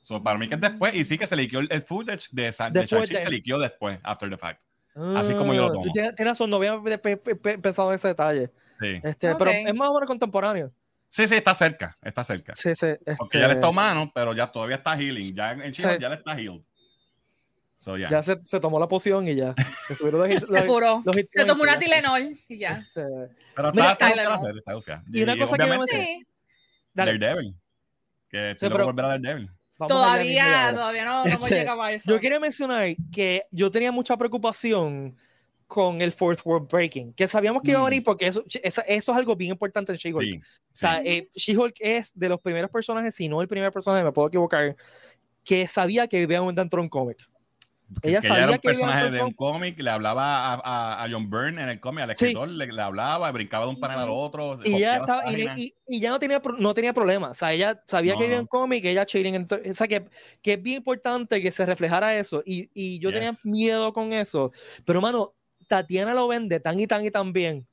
So, 0.00 0.22
para 0.22 0.36
mí 0.38 0.48
que 0.48 0.54
es 0.56 0.60
después, 0.60 0.94
y 0.94 1.04
sí 1.04 1.16
que 1.18 1.26
se 1.26 1.36
liqueó 1.36 1.60
el, 1.60 1.68
el 1.70 1.82
footage 1.82 2.28
de, 2.32 2.44
de 2.44 2.50
Shang-Chi, 2.86 3.14
de- 3.14 3.20
se 3.20 3.30
liqueó 3.30 3.58
después, 3.58 4.00
after 4.02 4.28
the 4.30 4.38
fact. 4.38 4.62
Así 4.94 5.34
como 5.34 5.54
yo 5.54 5.62
lo 5.62 5.68
ah, 5.68 5.72
tomo. 5.72 5.84
sí, 5.84 6.24
razón, 6.24 6.50
no 6.50 6.56
había 6.56 6.80
pe- 6.98 7.16
pe- 7.18 7.36
pe- 7.36 7.58
pensado 7.58 7.90
en 7.90 7.96
ese 7.96 8.08
detalle. 8.08 8.50
Sí. 8.80 9.00
Este, 9.04 9.30
Ok. 9.30 9.38
Pero 9.38 9.50
es 9.50 9.74
más 9.74 9.88
o 9.90 9.94
menos 9.94 10.06
contemporáneo. 10.06 10.72
Sí, 11.12 11.28
sí, 11.28 11.34
está 11.36 11.54
cerca, 11.54 11.96
está 12.02 12.24
cerca. 12.24 12.54
Sí, 12.54 12.74
sí. 12.74 12.86
Porque 13.18 13.36
este, 13.36 13.40
ya 13.40 13.48
le 13.48 13.54
está 13.54 13.68
humano, 13.68 14.10
pero 14.14 14.32
ya 14.34 14.50
todavía 14.50 14.76
está 14.76 14.96
healing. 14.96 15.34
Ya 15.34 15.52
en 15.52 15.72
She-Hulk 15.72 15.94
Sí. 15.96 16.00
ya 16.00 16.08
le 16.08 16.14
está 16.16 16.32
healed. 16.32 16.62
So, 17.78 17.96
ya. 17.96 18.08
Ya 18.08 18.22
se, 18.22 18.38
se 18.44 18.60
tomó 18.60 18.78
la 18.78 18.86
poción 18.88 19.26
y 19.26 19.34
ya. 19.34 19.54
Se 19.88 19.96
subieron 19.96 20.28
los, 20.28 20.42
los- 20.48 20.60
Seguro. 20.60 21.02
los 21.04 21.16
Se 21.16 21.44
tomó 21.44 21.62
una 21.64 21.74
y. 21.74 21.78
Tylenol 21.80 22.38
y 22.48 22.58
ya. 22.58 22.78
Este, 22.78 23.02
Pero 23.56 23.72
Mira, 23.72 23.92
está, 23.92 24.08
está 24.10 24.28
¿no? 24.30 24.38
serie, 24.38 24.58
está 24.60 24.74
gufiada. 24.74 25.02
Y 25.12 25.22
una 25.22 25.36
cosa 25.36 25.56
que 25.56 25.66
yo 25.66 25.78
me 25.80 25.86
Sí. 25.88 26.22
dale, 26.94 27.18
Daredevil. 27.18 27.56
Que 28.28 28.56
loco 28.60 28.72
pero- 28.74 28.84
por 28.86 28.94
ver 28.94 29.04
a 29.04 29.08
Daredevil. 29.08 29.50
vamos 29.78 29.90
y 29.90 29.98
Todavía, 29.98 30.70
todavía 30.72 31.04
no, 31.04 31.24
no 31.24 31.30
hemos 31.30 31.42
Este, 31.42 31.54
llegado 31.56 31.82
a 31.82 31.92
eso. 31.92 32.04
Yo 32.08 32.20
quería 32.20 32.38
mencionar 32.38 32.86
que 33.12 33.42
yo 33.50 33.68
tenía 33.70 33.90
mucha 33.90 34.16
preocupación 34.16 35.16
con 35.72 36.02
el 36.02 36.12
Fourth 36.12 36.40
World 36.44 36.68
Breaking, 36.68 37.14
que 37.14 37.26
sabíamos 37.26 37.62
que 37.62 37.70
iba 37.70 37.80
a 37.80 37.82
Mm. 37.82 37.86
venir 37.86 38.02
porque 38.02 38.26
eso, 38.26 38.44
eso, 38.62 38.82
es 38.86 39.08
algo 39.08 39.34
bien 39.34 39.52
importante 39.52 39.90
en 39.90 39.96
She-Hulk. 39.96 40.26
Sí. 40.28 40.36
O 40.36 40.42
sea, 40.74 41.00
eh, 41.02 41.30
She-Hulk 41.34 41.76
es 41.80 42.12
de 42.14 42.28
los 42.28 42.38
primeros 42.40 42.70
personajes, 42.70 43.14
si 43.14 43.26
no 43.26 43.40
el 43.40 43.48
primer 43.48 43.72
personaje, 43.72 44.04
me 44.04 44.12
puedo 44.12 44.28
equivocar, 44.28 44.76
que 45.42 45.66
sabía 45.66 46.06
que 46.08 46.18
vivía 46.18 46.40
dentro 46.42 46.78
de 46.78 46.82
un 46.82 46.88
cómic. 46.90 47.16
Que- 48.00 48.08
Ella 48.08 48.20
que 48.22 48.28
sabía 48.28 48.42
era 48.44 48.52
un 48.52 48.58
que 48.58 48.68
personaje 48.68 49.10
de 49.10 49.22
un 49.22 49.32
cómic, 49.32 49.78
le 49.78 49.90
hablaba 49.90 50.54
a, 50.54 50.60
a- 50.64 51.04
a 51.04 51.10
John 51.10 51.28
Byrne 51.28 51.62
en 51.62 51.68
el 51.68 51.78
cómic, 51.78 52.04
al 52.04 52.08
Sí. 52.16 52.24
escritor, 52.26 52.48
le, 52.48 52.66
le 52.66 52.80
hablaba, 52.82 53.30
brincaba 53.32 53.66
de 53.66 53.70
un 53.70 53.78
panel 53.80 53.98
al 53.98 54.08
otro. 54.10 54.58
Y 54.64 54.78
ya 54.78 54.96
estaba, 54.96 55.30
y, 55.30 55.46
y- 55.56 55.74
y 55.86 56.00
ya 56.00 56.08
no 56.08 56.18
tenía, 56.18 56.40
no 56.58 56.72
tenía 56.72 56.94
problema. 56.94 57.30
O 57.30 57.34
sea, 57.34 57.52
ella 57.52 57.82
sabía 57.86 58.14
No, 58.14 58.18
que 58.18 58.24
en 58.32 58.40
no. 58.42 58.46
cómic, 58.46 58.82
ella 58.86 59.04
chilling. 59.04 59.46
O 59.70 59.74
sea, 59.74 59.86
que, 59.88 60.06
que 60.40 60.54
es 60.54 60.62
bien 60.62 60.78
importante 60.78 61.42
que 61.42 61.52
se 61.52 61.66
reflejara 61.66 62.16
eso. 62.16 62.42
Y, 62.46 62.70
y 62.72 62.98
yo 62.98 63.12
tenía 63.12 63.30
Yes. 63.32 63.44
miedo 63.44 63.92
con 63.92 64.14
eso. 64.14 64.52
Pero, 64.86 65.02
mano, 65.02 65.34
Tatiana 65.76 66.12
lo 66.12 66.28
vende 66.28 66.60
tan 66.60 66.78
y 66.78 66.86
tan 66.86 67.04
y 67.04 67.10
tan 67.10 67.32
bien. 67.32 67.66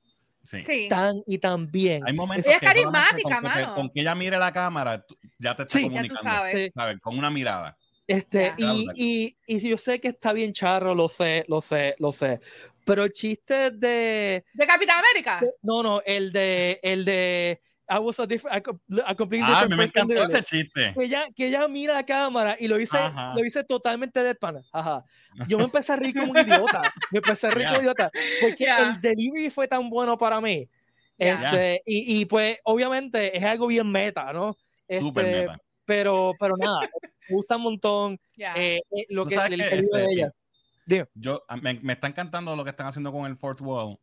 Sí. 0.44 0.64
Sí. 0.66 0.88
Tan 0.90 1.22
y 1.28 1.38
tan 1.38 1.70
bien. 1.70 2.02
Hay 2.08 2.14
momentos 2.14 2.46
Ella 2.48 2.56
es 2.56 2.60
que 2.62 2.66
carismática, 2.66 3.22
con 3.24 3.34
que, 3.36 3.42
mano. 3.60 3.76
con 3.76 3.90
que 3.90 4.00
ella 4.02 4.16
mire 4.16 4.38
la 4.38 4.52
cámara, 4.54 5.06
tú- 5.06 5.18
ya 5.38 5.54
te 5.56 5.64
está 5.64 5.78
Sí. 5.78 5.84
Ya 5.84 5.88
tú 5.88 5.92
comunicando. 6.16 6.22
sabes. 6.32 6.54
Sí. 6.56 6.72
¿sabes? 6.74 6.98
Con 7.02 7.18
una 7.18 7.30
mirada. 7.30 7.78
Este, 8.08 8.54
y, 8.58 8.88
y, 8.96 9.38
y 9.46 9.60
si 9.60 9.70
yo 9.70 9.78
sé 9.78 10.00
que 10.00 10.08
está 10.08 10.32
bien 10.34 10.52
charro, 10.54 10.96
lo 10.96 11.08
sé, 11.10 11.44
lo 11.48 11.60
sé, 11.62 11.94
lo 12.00 12.12
sé. 12.12 12.40
Pero 12.86 13.04
el 13.04 13.12
chiste 13.12 13.70
de. 13.72 14.46
¿De 14.54 14.66
Capitán 14.66 14.98
América? 15.00 15.40
de- 15.42 15.52
no, 15.62 15.84
no, 15.84 16.02
el 16.06 16.32
de. 16.32 16.80
El 16.82 17.04
de. 17.06 17.62
I 17.90 17.98
was 18.00 18.20
a, 18.20 18.28
different, 18.28 18.56
a, 18.58 18.62
com- 18.62 18.80
a 19.06 19.16
completely 19.16 19.48
Ah, 19.50 19.64
different 19.66 19.78
me, 19.78 19.84
encantó 19.86 20.24
ese 20.26 20.44
chiste. 20.44 20.94
que 20.94 21.04
ella, 21.06 21.28
que 21.36 21.48
ella 21.48 21.68
mira 21.68 21.96
la 21.96 22.06
cámara 22.06 22.56
y 22.60 22.68
lo 22.68 22.80
hice, 22.80 22.98
Ajá. 22.98 23.34
lo 23.36 23.44
hice 23.44 23.64
totalmente 23.64 24.22
deadpan. 24.24 24.62
Ajá. 24.72 25.04
Yo 25.48 25.58
me 25.58 25.64
empecé 25.64 25.94
a 25.94 25.96
reír 25.96 26.14
como 26.16 26.32
un 26.32 26.38
idiota. 26.38 26.82
Me 27.12 27.18
empecé 27.18 27.48
a 27.48 27.52
reír 27.52 27.68
como 27.68 27.80
un 27.80 27.84
idiota. 27.86 28.12
Porque 28.42 28.66
Ya. 28.66 28.78
el 28.92 29.02
delivery 29.02 29.50
fue 29.50 29.68
tan 29.68 29.90
bueno 29.90 30.18
para 30.18 30.40
mí. 30.40 30.70
Ya. 31.18 31.34
Este, 31.52 31.82
y, 31.86 32.20
y 32.22 32.26
pues, 32.26 32.58
obviamente, 32.64 33.36
es 33.38 33.44
algo 33.44 33.68
bien 33.68 33.92
meta, 33.92 34.32
¿no? 34.32 34.56
Súper 34.88 35.26
Este, 35.26 35.40
meta. 35.42 35.58
Pero, 35.86 36.34
pero 36.40 36.56
nada, 36.56 36.82
me 37.28 37.36
gusta 37.36 37.56
un 37.58 37.64
montón 37.64 38.20
eh, 38.38 38.80
eh, 38.92 39.06
lo 39.10 39.26
que 39.26 39.34
el, 39.36 39.60
el 39.62 39.82
libro 39.82 39.98
de 39.98 40.04
este, 40.04 40.14
ella. 40.14 40.32
Yo, 41.16 41.44
me, 41.62 41.74
me 41.82 41.94
está 41.94 42.08
encantando 42.08 42.56
lo 42.56 42.64
que 42.64 42.70
están 42.70 42.88
haciendo 42.88 43.12
con 43.12 43.26
el 43.26 43.36
Fourth 43.36 43.62
Wall. 43.62 43.98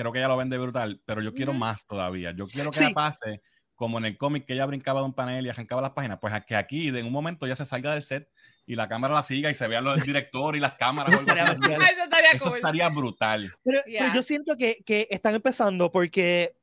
Creo 0.00 0.12
que 0.12 0.18
ella 0.18 0.28
lo 0.28 0.36
vende 0.38 0.56
brutal, 0.56 0.98
pero 1.04 1.20
yo 1.20 1.34
quiero 1.34 1.50
Ujú. 1.52 1.58
más 1.60 1.86
todavía. 1.86 2.30
Yo 2.30 2.46
quiero 2.46 2.70
que 2.70 2.78
Sí. 2.78 2.84
ella 2.86 2.94
pase 2.94 3.42
como 3.74 3.98
en 3.98 4.06
el 4.06 4.16
cómic 4.16 4.46
que 4.46 4.54
ella 4.54 4.64
brincaba 4.64 5.00
de 5.00 5.06
un 5.06 5.12
panel 5.12 5.44
y 5.44 5.50
arrancaba 5.50 5.82
las 5.82 5.90
páginas. 5.90 6.18
Pues 6.20 6.32
a 6.32 6.40
que 6.40 6.56
aquí, 6.56 6.90
de 6.90 7.02
un 7.02 7.12
momento, 7.12 7.46
ya 7.46 7.54
se 7.54 7.66
salga 7.66 7.92
del 7.92 8.02
set 8.02 8.30
y 8.66 8.76
la 8.76 8.88
cámara 8.88 9.12
la 9.14 9.22
siga 9.22 9.50
y 9.50 9.54
se 9.54 9.68
vean 9.68 9.84
los 9.84 9.96
del 9.96 10.04
director 10.06 10.56
y 10.56 10.60
las 10.60 10.74
cámaras. 10.74 11.12
algo 11.14 11.30
así. 11.30 11.72
Eso 11.72 12.04
estaría 12.04 12.30
Eso 12.32 12.44
cool. 12.48 12.56
estaría 12.56 12.88
brutal. 12.88 13.50
Pero, 13.62 13.80
pero 13.84 13.98
Ya. 14.06 14.14
yo 14.14 14.22
siento 14.22 14.56
que, 14.56 14.82
que 14.86 15.06
están 15.10 15.34
empezando 15.34 15.90
porque 15.92 16.56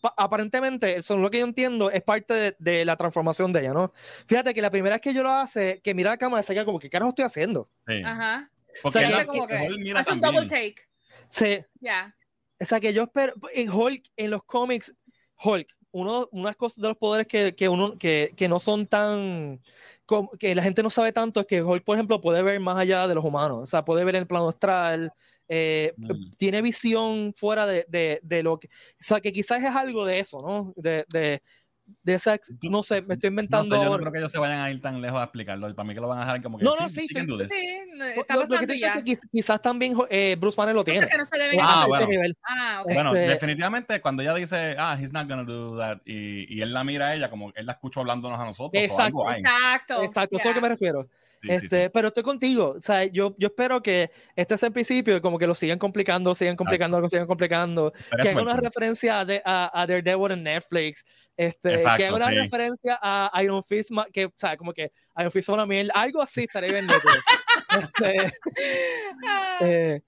pa- 0.00 0.14
aparentemente, 0.16 0.96
eso 0.96 1.14
es 1.14 1.20
lo 1.20 1.30
que 1.30 1.38
yo 1.38 1.44
entiendo, 1.44 1.88
es 1.90 2.02
parte 2.02 2.34
de, 2.34 2.56
de 2.58 2.84
la 2.84 2.96
transformación 2.96 3.52
de 3.52 3.60
ella, 3.60 3.72
¿no? 3.74 3.92
Fíjate 4.26 4.54
que 4.54 4.60
la 4.62 4.70
primera 4.70 4.94
vez 4.96 5.00
que 5.02 5.14
yo 5.14 5.22
lo 5.22 5.30
hace, 5.30 5.80
que 5.82 5.94
mira 5.94 6.10
la 6.10 6.16
cámara, 6.16 6.42
se 6.42 6.52
queda 6.52 6.64
como, 6.64 6.80
¿qué 6.80 6.90
carajo 6.90 7.10
estoy 7.10 7.24
haciendo? 7.26 7.70
Sí. 7.86 8.02
Ajá. 8.04 8.50
Porque 8.82 8.88
O 8.88 8.90
sea, 9.00 9.08
ella 9.08 9.26
como 9.26 9.46
que 9.46 9.54
hace 9.96 10.12
un 10.12 10.20
double 10.20 10.46
take. 10.46 10.76
Sí, 11.28 11.64
Ya. 11.80 12.14
O 12.62 12.66
sea, 12.66 12.80
que 12.80 12.92
yo 12.92 13.04
espero, 13.04 13.34
en 13.54 13.70
Hulk, 13.70 14.04
en 14.16 14.30
los 14.30 14.44
cómics, 14.44 14.94
Hulk, 15.42 15.68
uno, 15.92 16.28
unas 16.32 16.56
cosas 16.56 16.80
de 16.80 16.88
los 16.88 16.96
poderes 16.96 17.26
que, 17.26 17.54
que 17.54 17.68
uno, 17.68 17.98
que, 17.98 18.32
que 18.36 18.48
no 18.48 18.58
son 18.58 18.86
tan, 18.86 19.60
que 20.38 20.54
la 20.54 20.62
gente 20.62 20.82
no 20.82 20.90
sabe 20.90 21.12
tanto, 21.12 21.40
es 21.40 21.46
que 21.46 21.62
Hulk, 21.62 21.84
por 21.84 21.96
ejemplo, 21.96 22.20
puede 22.20 22.42
ver 22.42 22.60
más 22.60 22.78
allá 22.78 23.06
de 23.06 23.14
los 23.14 23.24
humanos, 23.24 23.58
o 23.62 23.66
sea, 23.66 23.84
puede 23.84 24.04
ver 24.04 24.16
el 24.16 24.26
plano 24.26 24.48
astral, 24.48 25.12
eh, 25.48 25.92
Mm. 25.98 26.30
tiene 26.38 26.62
visión 26.62 27.34
fuera 27.36 27.66
de, 27.66 27.84
de, 27.88 28.20
de 28.22 28.42
lo 28.42 28.58
que, 28.58 28.68
o 28.68 28.70
sea, 29.00 29.20
que 29.20 29.32
quizás 29.32 29.62
es 29.62 29.70
algo 29.70 30.06
de 30.06 30.18
eso, 30.18 30.40
¿no? 30.40 30.72
De, 30.76 31.04
de, 31.10 31.42
de 32.04 32.18
sex, 32.18 32.52
no 32.62 32.82
sé, 32.82 33.02
me 33.02 33.14
estoy 33.14 33.28
No 33.30 33.34
inventando. 33.34 33.76
sé, 33.76 33.84
yo 33.84 33.90
no 33.90 33.98
creo 33.98 34.10
que 34.12 34.18
ellos 34.18 34.32
se 34.32 34.38
vayan 34.38 34.60
a 34.60 34.70
ir 34.70 34.80
tan 34.80 35.00
lejos 35.00 35.20
a 35.20 35.24
explicarlo. 35.24 35.72
Para 35.74 35.86
mí 35.86 35.94
que 35.94 36.00
lo 36.00 36.08
van 36.08 36.18
a 36.18 36.24
dejar 36.24 36.42
como 36.42 36.58
que 36.58 36.64
No, 36.64 36.74
no, 36.74 36.88
sí, 36.88 37.06
sí, 37.06 37.06
estoy-. 37.16 37.48
Sí, 37.48 37.78
Lo- 37.94 38.04
está 38.06 38.34
lo 38.34 38.40
que 38.42 38.46
pasando 38.48 38.66
te 38.72 38.78
ya. 38.80 38.94
es 38.94 39.04
que 39.04 39.12
quiz- 39.12 39.28
quizás 39.30 39.62
también 39.62 39.96
eh, 40.10 40.36
Bruce 40.40 40.56
Banner 40.56 40.74
lo 40.74 40.80
O 40.80 40.84
sea, 40.84 40.94
tiene. 40.94 41.08
que 41.08 41.18
no 41.18 41.26
se 41.26 41.32
Ah, 41.60 41.82
a 41.82 41.86
bueno. 41.86 42.06
nivel. 42.08 42.36
Ah. 42.44 42.82
Bueno, 42.84 43.14
Este- 43.14 43.28
definitivamente 43.34 44.00
cuando 44.00 44.22
ella 44.22 44.34
dice, 44.34 44.74
ah, 44.78 44.96
he's 45.00 45.12
not 45.12 45.28
gonna 45.28 45.44
do 45.44 45.76
that, 45.78 45.98
y, 46.04 46.52
y 46.56 46.62
él 46.62 46.72
la 46.72 46.82
mira 46.82 47.08
a 47.08 47.14
ella 47.14 47.30
como 47.30 47.52
él 47.54 47.66
la 47.66 47.72
escucha 47.72 48.00
hablándonos 48.00 48.38
a 48.40 48.44
nosotros 48.44 48.80
o 48.80 48.84
Exacto. 48.84 49.02
algo 49.04 49.28
hay. 49.28 49.40
Exacto. 49.40 50.02
Exacto, 50.02 50.36
eso 50.36 50.42
es 50.42 50.46
a 50.46 50.48
lo 50.50 50.54
que 50.56 50.60
me 50.60 50.68
refiero. 50.70 51.08
Sí, 51.42 51.48
este, 51.50 51.84
sí. 51.84 51.90
Pero 51.92 52.08
estoy 52.08 52.22
contigo. 52.22 52.74
O 52.78 52.80
sea, 52.80 53.04
yo, 53.04 53.34
yo 53.38 53.48
espero 53.48 53.82
que 53.82 54.10
este 54.36 54.54
es 54.54 54.62
el 54.62 54.72
principio 54.72 55.16
y 55.16 55.20
como 55.20 55.38
que 55.38 55.46
lo 55.46 55.54
sigan 55.54 55.78
complicando, 55.78 56.34
sigan 56.34 56.56
complicando, 56.56 57.00
lo 57.00 57.08
sigan 57.08 57.26
complicando. 57.26 57.92
Que 58.22 58.28
haga 58.30 58.42
una 58.42 58.54
cool. 58.54 58.62
referencia 58.64 59.20
a, 59.20 59.24
de- 59.24 59.42
a, 59.44 59.70
a 59.82 59.86
Daredevil 59.86 60.30
en 60.32 60.42
Netflix. 60.44 61.04
Este, 61.36 61.72
Exacto, 61.74 61.96
que 61.98 62.06
haga 62.06 62.16
una 62.16 62.28
sí. 62.28 62.34
referencia 62.36 62.98
a 63.02 63.42
Iron 63.42 63.64
Fist, 63.64 63.90
que, 64.12 64.26
o 64.26 64.32
sea, 64.36 64.56
como 64.56 64.72
que 64.72 64.92
Iron 65.18 65.32
Fist 65.32 65.48
es 65.48 65.52
una 65.54 65.66
mierda. 65.66 65.92
Algo 65.94 66.22
así 66.22 66.44
estaría 66.44 66.70
bien. 66.72 66.86
nítido. 66.86 67.00
este, 67.80 68.32
Ah, 69.26 69.58
eh, 69.62 70.00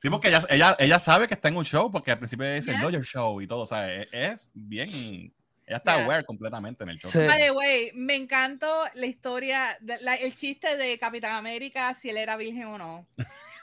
Sí, 0.00 0.08
porque 0.10 0.28
ella, 0.28 0.40
ella, 0.48 0.76
ella 0.78 0.98
sabe 1.00 1.26
que 1.26 1.34
está 1.34 1.48
en 1.48 1.56
un 1.56 1.64
show, 1.64 1.90
porque 1.90 2.12
al 2.12 2.18
principio 2.18 2.48
dice 2.54 2.70
Ya. 2.70 2.80
Lawyer 2.80 3.02
Show 3.02 3.40
y 3.40 3.48
todo, 3.48 3.62
o 3.62 3.66
sea, 3.66 3.92
es, 3.92 4.06
es 4.12 4.50
bien, 4.54 5.34
ella 5.68 5.76
está 5.76 6.02
aware 6.02 6.24
completamente 6.24 6.82
en 6.82 6.90
el 6.90 6.98
show. 6.98 7.10
Sí. 7.10 7.18
By 7.18 7.40
the 7.42 7.50
way, 7.52 7.90
me 7.94 8.14
encantó 8.16 8.84
la 8.94 9.06
historia, 9.06 9.76
de- 9.80 10.00
la- 10.00 10.14
el 10.16 10.34
chiste 10.34 10.76
de 10.76 10.98
Capitán 10.98 11.34
América, 11.36 11.94
si 12.00 12.10
él 12.10 12.16
era 12.16 12.36
virgen 12.36 12.64
o 12.64 12.78
no. 12.78 13.06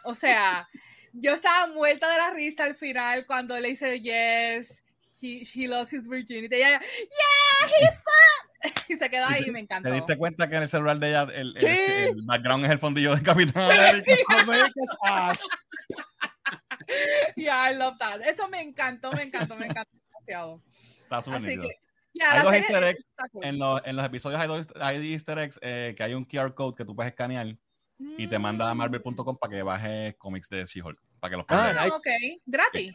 O 0.04 0.14
sea, 0.16 0.68
yo 1.14 1.34
estaba 1.34 1.68
muerta 1.68 2.10
de 2.12 2.18
la 2.18 2.30
risa 2.32 2.64
al 2.64 2.76
final 2.76 3.26
cuando 3.26 3.60
le 3.60 3.70
dice 3.70 4.00
yes, 4.02 4.84
he, 5.22 5.48
he 5.56 5.68
lost 5.68 5.94
his 5.94 6.08
virginity. 6.08 6.56
Y 6.56 6.60
ella, 6.60 6.80
yeah, 6.80 7.68
he's. 7.80 8.00
Y 8.88 8.98
se 8.98 9.10
quedó 9.12 9.26
ahí 9.28 9.44
y 9.46 9.52
me 9.52 9.60
encantó. 9.60 9.90
¿Te 9.90 9.96
diste 9.96 10.18
cuenta 10.18 10.48
que 10.50 10.56
en 10.56 10.64
el 10.64 10.70
celular 10.70 10.98
de 10.98 11.10
ella 11.10 11.28
el, 11.34 11.54
Sí. 11.60 11.68
este, 11.68 12.10
el 12.10 12.22
background 12.24 12.66
es 12.66 12.72
el 12.72 12.80
fondillo 12.80 13.16
de 13.16 13.22
Capitán 13.22 13.64
América? 13.72 14.16
America's 14.40 14.98
ass. 15.04 15.40
Yeah, 17.36 17.72
I 17.72 17.76
love 17.76 17.98
that. 18.00 18.22
Eso 18.22 18.48
me 18.48 18.62
encantó, 18.62 19.12
me 19.12 19.24
encantó, 19.24 19.56
me 19.56 19.66
encantó 19.66 19.92
demasiado. 20.08 20.62
Está 21.04 21.22
súper 21.22 21.40
Así 21.40 21.60
que, 21.60 21.80
Hay 22.22 22.44
dos 22.44 22.54
easter 22.54 22.84
eggs. 22.84 23.06
En 23.42 23.60
los, 23.60 23.82
en 23.86 23.96
los 23.96 24.06
episodios 24.06 24.40
hay, 24.40 24.48
dos, 24.48 24.68
hay 24.80 25.14
easter 25.14 25.38
eggs 25.40 25.60
eh, 25.62 25.94
que 25.98 26.04
hay 26.04 26.14
un 26.14 26.26
QR 26.26 26.54
code 26.54 26.76
que 26.76 26.86
tú 26.86 26.96
puedes 26.96 27.12
escanear 27.12 27.56
y 28.18 28.28
te 28.28 28.40
manda 28.40 28.70
a 28.70 28.74
Mm. 28.74 28.78
marvel.com 28.78 29.38
para 29.38 29.52
que 29.52 29.64
bajes 29.64 30.16
cómics 30.18 30.50
de 30.50 30.66
She-Hulk, 30.66 31.00
para 31.20 31.32
que 31.32 31.38
los 31.38 31.46
Ah, 31.50 31.88
ok, 31.92 32.08
gratis. 32.46 32.94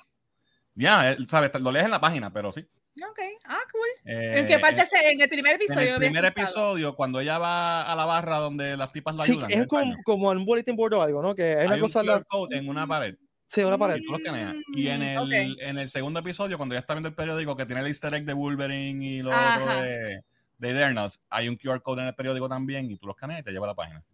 Ya, 0.75 1.13
eh, 1.13 1.17
sabes, 1.29 1.51
lo 1.61 1.73
lees 1.73 1.85
en 1.87 1.91
la 1.91 2.01
página, 2.01 2.33
pero 2.33 2.53
sí. 2.53 2.67
Ok, 3.09 3.19
ah, 3.45 3.59
cool. 3.73 3.89
Eh, 4.05 4.39
¿En 4.41 4.47
qué 4.47 4.59
parte 4.59 4.81
en- 4.83 4.87
se- 4.87 5.11
En 5.13 5.21
el 5.21 5.29
primer 5.29 5.55
En 5.55 5.63
episodio. 5.63 5.81
el 5.81 5.95
había 5.95 5.99
primer 6.11 6.25
episodio, 6.27 6.95
cuando 6.97 7.21
ella 7.21 7.39
va 7.39 7.83
a 7.83 7.95
la 7.97 8.05
barra 8.05 8.39
donde 8.39 8.77
las 8.77 8.93
tipas 8.93 9.15
la 9.17 9.25
Sí, 9.25 9.33
ayudan, 9.33 9.51
es 9.51 9.57
en 9.57 9.63
el 9.63 9.69
como, 9.69 9.97
como 10.05 10.33
en 10.33 10.39
un 10.39 10.45
bulletin 10.45 10.77
board 10.77 10.95
o 10.95 11.03
algo, 11.03 11.23
¿no? 11.23 11.35
Que 11.35 11.57
hay 11.57 11.67
una 11.67 11.75
hay 11.77 11.81
un 11.81 11.87
cosa. 11.87 12.01
en 12.01 12.07
la- 12.07 12.23
code 12.25 12.57
en 12.59 12.69
una 12.69 12.87
pared 12.87 13.17
Sí, 13.53 13.65
una 13.65 13.77
pared. 13.77 13.97
y 13.97 14.05
tú 14.07 14.13
lo 14.13 14.19
escaneas. 14.19 14.55
Y 14.77 14.87
en 14.87 15.03
el, 15.03 15.19
Mm, 15.19 15.23
ok. 15.23 15.33
en 15.61 15.79
el 15.79 15.91
segundo 15.91 16.21
episodio, 16.21 16.57
cuando 16.57 16.75
ya 16.75 16.79
está 16.79 16.95
viendo 16.95 17.09
el 17.09 17.15
periódico 17.17 17.57
que 17.57 17.67
tiene 17.67 17.81
el 17.81 17.89
easter 17.89 18.15
egg 18.15 18.25
de 18.25 18.33
Wolverine 18.33 19.05
y 19.05 19.23
lo 19.23 19.33
Ajá. 19.33 19.61
otro 19.61 19.83
de, 19.83 20.23
de 20.59 20.71
Eternals, 20.71 21.21
hay 21.29 21.49
un 21.49 21.57
QR 21.57 21.83
code 21.83 22.03
en 22.03 22.07
el 22.09 22.15
periódico 22.15 22.49
también 22.49 22.89
y 22.89 22.97
tú 22.97 23.07
lo 23.09 23.13
escaneas 23.13 23.41
y 23.41 23.43
te 23.43 23.51
lleva 23.51 23.67
a 23.67 23.71
la 23.71 23.75
página. 23.75 24.05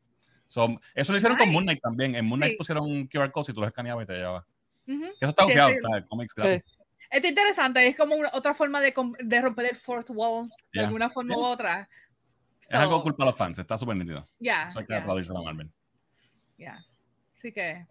So, 0.46 0.80
eso 0.94 1.12
lo 1.12 1.18
hicieron 1.18 1.36
con. 1.36 1.52
Moon 1.52 1.64
Knight 1.64 1.82
también. 1.82 2.14
En 2.14 2.24
Moon 2.24 2.38
Knight 2.40 2.52
Sí. 2.52 2.56
pusieron 2.56 2.84
un 2.84 3.06
QR 3.08 3.30
code 3.30 3.44
si 3.44 3.52
tú 3.52 3.60
lo 3.60 3.66
escaneabas 3.66 4.04
y 4.04 4.06
te 4.06 4.14
llevaba. 4.14 4.46
Ujú. 4.88 5.04
Eso 5.04 5.28
está 5.30 5.42
Sí, 5.42 5.48
bufiado, 5.48 5.68
sí. 5.68 5.74
está 5.76 5.96
el 5.98 6.06
cómics 6.06 6.32
Sí. 6.34 6.42
gratis. 6.42 6.72
Está 7.10 7.28
interesante, 7.28 7.86
es 7.88 7.96
como 7.96 8.14
una- 8.14 8.30
otra 8.32 8.54
forma 8.54 8.80
de, 8.80 8.94
de 9.20 9.42
romper 9.42 9.66
el 9.66 9.76
fourth 9.76 10.08
wall 10.10 10.48
de 10.48 10.54
Yeah. 10.72 10.84
alguna 10.86 11.10
forma 11.10 11.34
u 11.36 11.40
Yeah. 11.40 11.48
otra. 11.48 11.88
Es 12.62 12.70
algo 12.80 12.96
So, 12.96 13.02
culpa 13.02 13.24
a 13.24 13.26
los 13.26 13.36
fans, 13.36 13.58
está 13.58 13.76
súper 13.76 13.96
nítido. 13.96 14.24
Ya, 14.40 14.68
Eso 14.68 14.78
hay 14.78 14.86
que 14.86 14.94
aplaudirse 14.94 15.30
a 15.36 15.40
Marvel. 15.42 15.70
ya. 16.56 16.82
Así 17.36 17.52
que, 17.52 17.86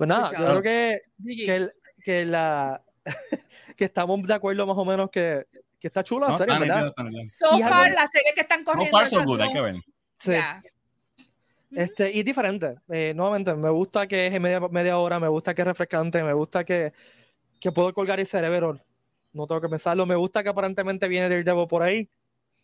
Pues 0.00 0.08
nada, 0.08 0.30
yo 0.32 0.38
job. 0.38 0.46
creo 0.46 0.62
que, 0.62 1.00
que, 1.44 1.56
el- 1.56 1.72
que 2.02 2.24
la 2.24 2.82
que 3.76 3.84
estamos 3.84 4.22
de 4.26 4.32
acuerdo 4.32 4.66
más 4.66 4.78
o 4.78 4.84
menos 4.86 5.10
que, 5.10 5.44
que 5.78 5.88
está 5.88 6.02
chula 6.02 6.26
la 6.28 6.32
No, 6.32 6.38
serie, 6.38 6.54
está 6.54 6.64
¿verdad? 6.64 6.92
So 7.26 7.58
y 7.58 7.62
far, 7.62 7.90
las 7.92 8.10
series 8.10 8.34
que 8.34 8.40
están 8.40 8.64
corriendo. 8.64 8.90
far 8.96 9.06
so 9.06 9.22
good, 9.24 9.40
hay 9.42 9.52
que 9.52 9.60
ver. 9.60 9.74
Sí. 10.18 10.32
Ujú. 10.32 10.68
Este, 11.72 12.10
y 12.12 12.22
diferente. 12.22 12.76
Eh, 12.88 13.12
nuevamente, 13.14 13.54
me 13.54 13.68
gusta 13.68 14.06
que 14.06 14.26
es 14.28 14.32
en 14.34 14.40
media, 14.42 14.58
media 14.70 14.96
hora, 14.98 15.20
me 15.20 15.28
gusta 15.28 15.54
que 15.54 15.60
es 15.60 15.68
refrescante, 15.68 16.22
me 16.24 16.32
gusta 16.32 16.64
que, 16.64 16.92
que 17.60 17.70
puedo 17.72 17.92
colgar 17.92 18.18
el 18.20 18.26
cerebro. 18.26 18.80
No 19.34 19.46
tengo 19.46 19.60
que 19.60 19.68
pensarlo. 19.68 20.06
Me 20.06 20.14
gusta 20.16 20.42
que 20.42 20.48
aparentemente 20.48 21.06
viene 21.08 21.28
Daredevil 21.28 21.68
por 21.68 21.82
ahí. 21.82 22.08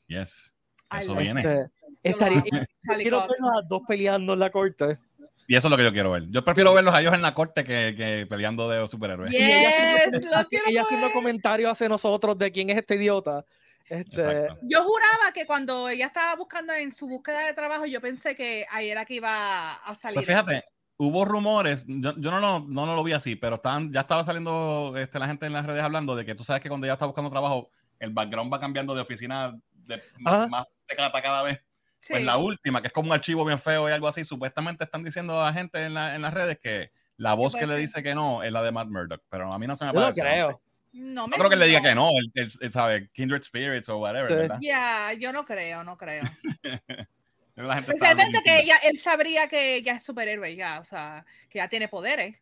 Yes. 0.08 0.54
I 0.90 1.02
Eso 1.02 1.14
viene. 1.14 1.40
Este, 1.40 1.58
lo 1.58 1.70
estaría, 2.02 2.42
quiero 3.02 3.18
Cox. 3.20 3.28
verlos 3.28 3.50
a 3.58 3.62
dos 3.68 3.82
peleando 3.86 4.32
en 4.32 4.38
la 4.40 4.50
corte. 4.50 4.98
Y 5.48 5.54
eso 5.56 5.68
es 5.68 5.70
lo 5.70 5.76
que 5.76 5.84
yo 5.84 5.92
quiero 5.92 6.10
ver. 6.10 6.24
Yo 6.30 6.44
prefiero 6.44 6.74
verlos 6.74 6.94
a 6.94 7.00
ellos 7.00 7.14
en 7.14 7.22
la 7.22 7.32
corte 7.34 7.62
que, 7.64 7.94
que 7.96 8.26
peleando 8.28 8.68
de 8.68 8.86
superhéroes. 8.88 9.32
Y 9.32 9.36
ella 9.36 9.46
Yes, 9.60 10.06
haciendo- 10.06 10.36
lo 10.42 10.48
quiero 10.48 10.64
ella 10.68 10.82
haciendo 10.82 11.06
ver. 11.06 11.14
comentarios 11.14 11.70
hacia 11.72 11.88
nosotros 11.88 12.36
de 12.38 12.50
quién 12.50 12.70
es 12.70 12.76
este 12.78 12.96
idiota. 12.96 13.44
Este. 13.88 14.48
Yo 14.62 14.82
juraba 14.82 15.32
que 15.32 15.46
cuando 15.46 15.88
ella 15.88 16.06
estaba 16.06 16.34
buscando 16.34 16.72
en 16.72 16.90
su 16.92 17.06
búsqueda 17.06 17.46
de 17.46 17.52
trabajo, 17.54 17.86
yo 17.86 18.00
pensé 18.00 18.34
que 18.34 18.66
ahí 18.70 18.88
era 18.90 19.04
que 19.04 19.14
iba 19.14 19.74
a 19.74 19.94
salir. 19.94 20.16
Pues 20.16 20.26
fíjate, 20.26 20.64
hubo 20.96 21.24
rumores, 21.24 21.84
yo, 21.86 22.12
yo 22.18 22.30
no, 22.32 22.40
lo- 22.40 22.60
no, 22.66 22.84
no 22.86 22.96
lo 22.96 23.04
vi 23.04 23.12
así, 23.12 23.36
pero 23.36 23.56
estaban, 23.56 23.92
ya 23.92 24.00
estaba 24.00 24.24
saliendo 24.24 24.92
este, 24.96 25.20
la 25.20 25.28
gente 25.28 25.46
en 25.46 25.52
las 25.52 25.64
redes 25.66 25.84
hablando 25.84 26.16
de 26.16 26.24
que 26.24 26.34
tú 26.34 26.42
sabes 26.42 26.60
que 26.60 26.68
cuando 26.68 26.86
ella 26.86 26.94
está 26.94 27.06
buscando 27.06 27.30
trabajo, 27.30 27.70
el 28.00 28.10
background 28.10 28.52
va 28.52 28.58
cambiando 28.58 28.94
de 28.94 29.02
oficina 29.02 29.56
de, 29.72 30.02
más, 30.18 30.48
más 30.48 30.64
de 30.88 30.96
cada, 30.96 31.12
cada 31.22 31.42
vez. 31.44 31.60
Sí. 32.06 32.12
Pues 32.12 32.24
la 32.24 32.36
última, 32.36 32.80
que 32.80 32.86
es 32.86 32.92
como 32.92 33.08
un 33.08 33.14
archivo 33.14 33.44
bien 33.44 33.58
feo 33.58 33.88
y 33.88 33.92
algo 33.92 34.06
así, 34.06 34.24
supuestamente 34.24 34.84
están 34.84 35.02
diciendo 35.02 35.42
a 35.44 35.52
gente 35.52 35.82
en, 35.84 35.94
la- 35.94 36.14
en 36.14 36.22
las 36.22 36.32
redes 36.32 36.56
que 36.58 36.90
la 37.16 37.34
voz 37.34 37.54
que 37.56 37.66
le 37.66 37.76
dice 37.76 38.02
que 38.02 38.14
no 38.14 38.42
es 38.44 38.52
la 38.52 38.62
de 38.62 38.70
Matt 38.70 38.88
Murdock, 38.88 39.22
pero 39.28 39.52
a 39.52 39.58
mí 39.58 39.66
no 39.66 39.74
se 39.74 39.84
me 39.86 39.90
yo 39.92 39.94
no 40.00 40.00
parece. 40.02 40.20
no 40.22 40.28
sé. 40.28 40.32
creo. 40.34 40.60
No, 40.92 41.26
me 41.26 41.32
No 41.32 41.36
creo 41.38 41.50
que 41.50 41.56
le 41.56 41.66
diga 41.66 41.80
no. 41.80 41.88
que 41.88 41.94
no, 41.94 42.08
él, 42.10 42.30
él- 42.34 42.52
él 42.60 42.72
sabe, 42.72 43.08
Kindred 43.12 43.42
Spirits 43.42 43.88
o 43.88 43.98
whatever, 43.98 44.28
Sí. 44.28 44.34
¿verdad? 44.34 44.58
Ya, 44.60 45.12
yo 45.18 45.32
no 45.32 45.44
creo, 45.44 45.82
no 45.84 45.96
creo. 45.98 46.22
La 47.56 47.78
Especialmente 47.78 48.42
que 48.44 48.60
ella, 48.60 48.76
él 48.84 48.98
sabría 48.98 49.48
que 49.48 49.76
ella 49.76 49.94
es 49.96 50.04
superhéroe 50.04 50.54
ya, 50.54 50.78
o 50.78 50.84
sea, 50.84 51.24
que 51.48 51.58
ya 51.58 51.68
tiene 51.68 51.88
poderes. 51.88 52.36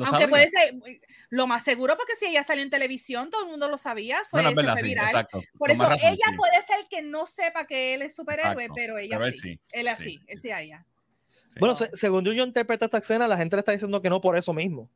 Lo 0.00 0.06
Aunque 0.06 0.22
sabría. 0.22 0.28
puede 0.28 0.50
ser 0.50 1.00
lo 1.28 1.46
más 1.46 1.62
seguro, 1.62 1.96
porque 1.96 2.16
si 2.16 2.26
ella 2.26 2.42
salió 2.42 2.62
en 2.62 2.70
televisión, 2.70 3.30
todo 3.30 3.44
el 3.44 3.50
mundo 3.50 3.68
lo 3.68 3.78
sabía, 3.78 4.18
fue, 4.30 4.42
Bueno, 4.42 4.48
es 4.48 4.52
se 4.54 4.56
verdad, 4.56 4.72
fue 4.72 4.80
sí, 4.82 4.88
viral. 4.88 5.06
exacto. 5.06 5.42
Por 5.58 5.68
Con 5.68 5.70
eso 5.70 5.82
razón, 5.90 5.98
ella 6.08 6.26
sí. 6.30 6.36
puede 6.36 6.62
ser 6.62 6.76
que 6.88 7.02
no 7.02 7.26
sepa 7.26 7.66
que 7.66 7.94
él 7.94 8.02
es 8.02 8.14
superhéroe, 8.14 8.52
Exacto, 8.64 8.74
pero 8.74 8.98
ella 8.98 9.16
pero 9.16 9.26
él 9.26 9.32
sí. 9.34 9.40
sí. 9.54 9.60
Él 9.72 9.86
es 9.86 9.96
Sí, 9.98 10.02
así, 10.02 10.16
sí, 10.16 10.24
él 10.26 10.36
sí. 10.38 10.42
sí 10.42 10.50
a 10.50 10.60
ella. 10.62 10.86
Sí. 11.48 11.58
Bueno, 11.60 11.74
se- 11.74 11.90
según 11.96 12.24
yo, 12.24 12.32
yo 12.32 12.44
interpreto 12.44 12.84
esta 12.84 12.98
escena, 12.98 13.28
la 13.28 13.36
gente 13.36 13.56
le 13.56 13.60
está 13.60 13.72
diciendo 13.72 14.00
que 14.00 14.08
no 14.10 14.20
por 14.20 14.36
eso 14.36 14.52
mismo. 14.54 14.90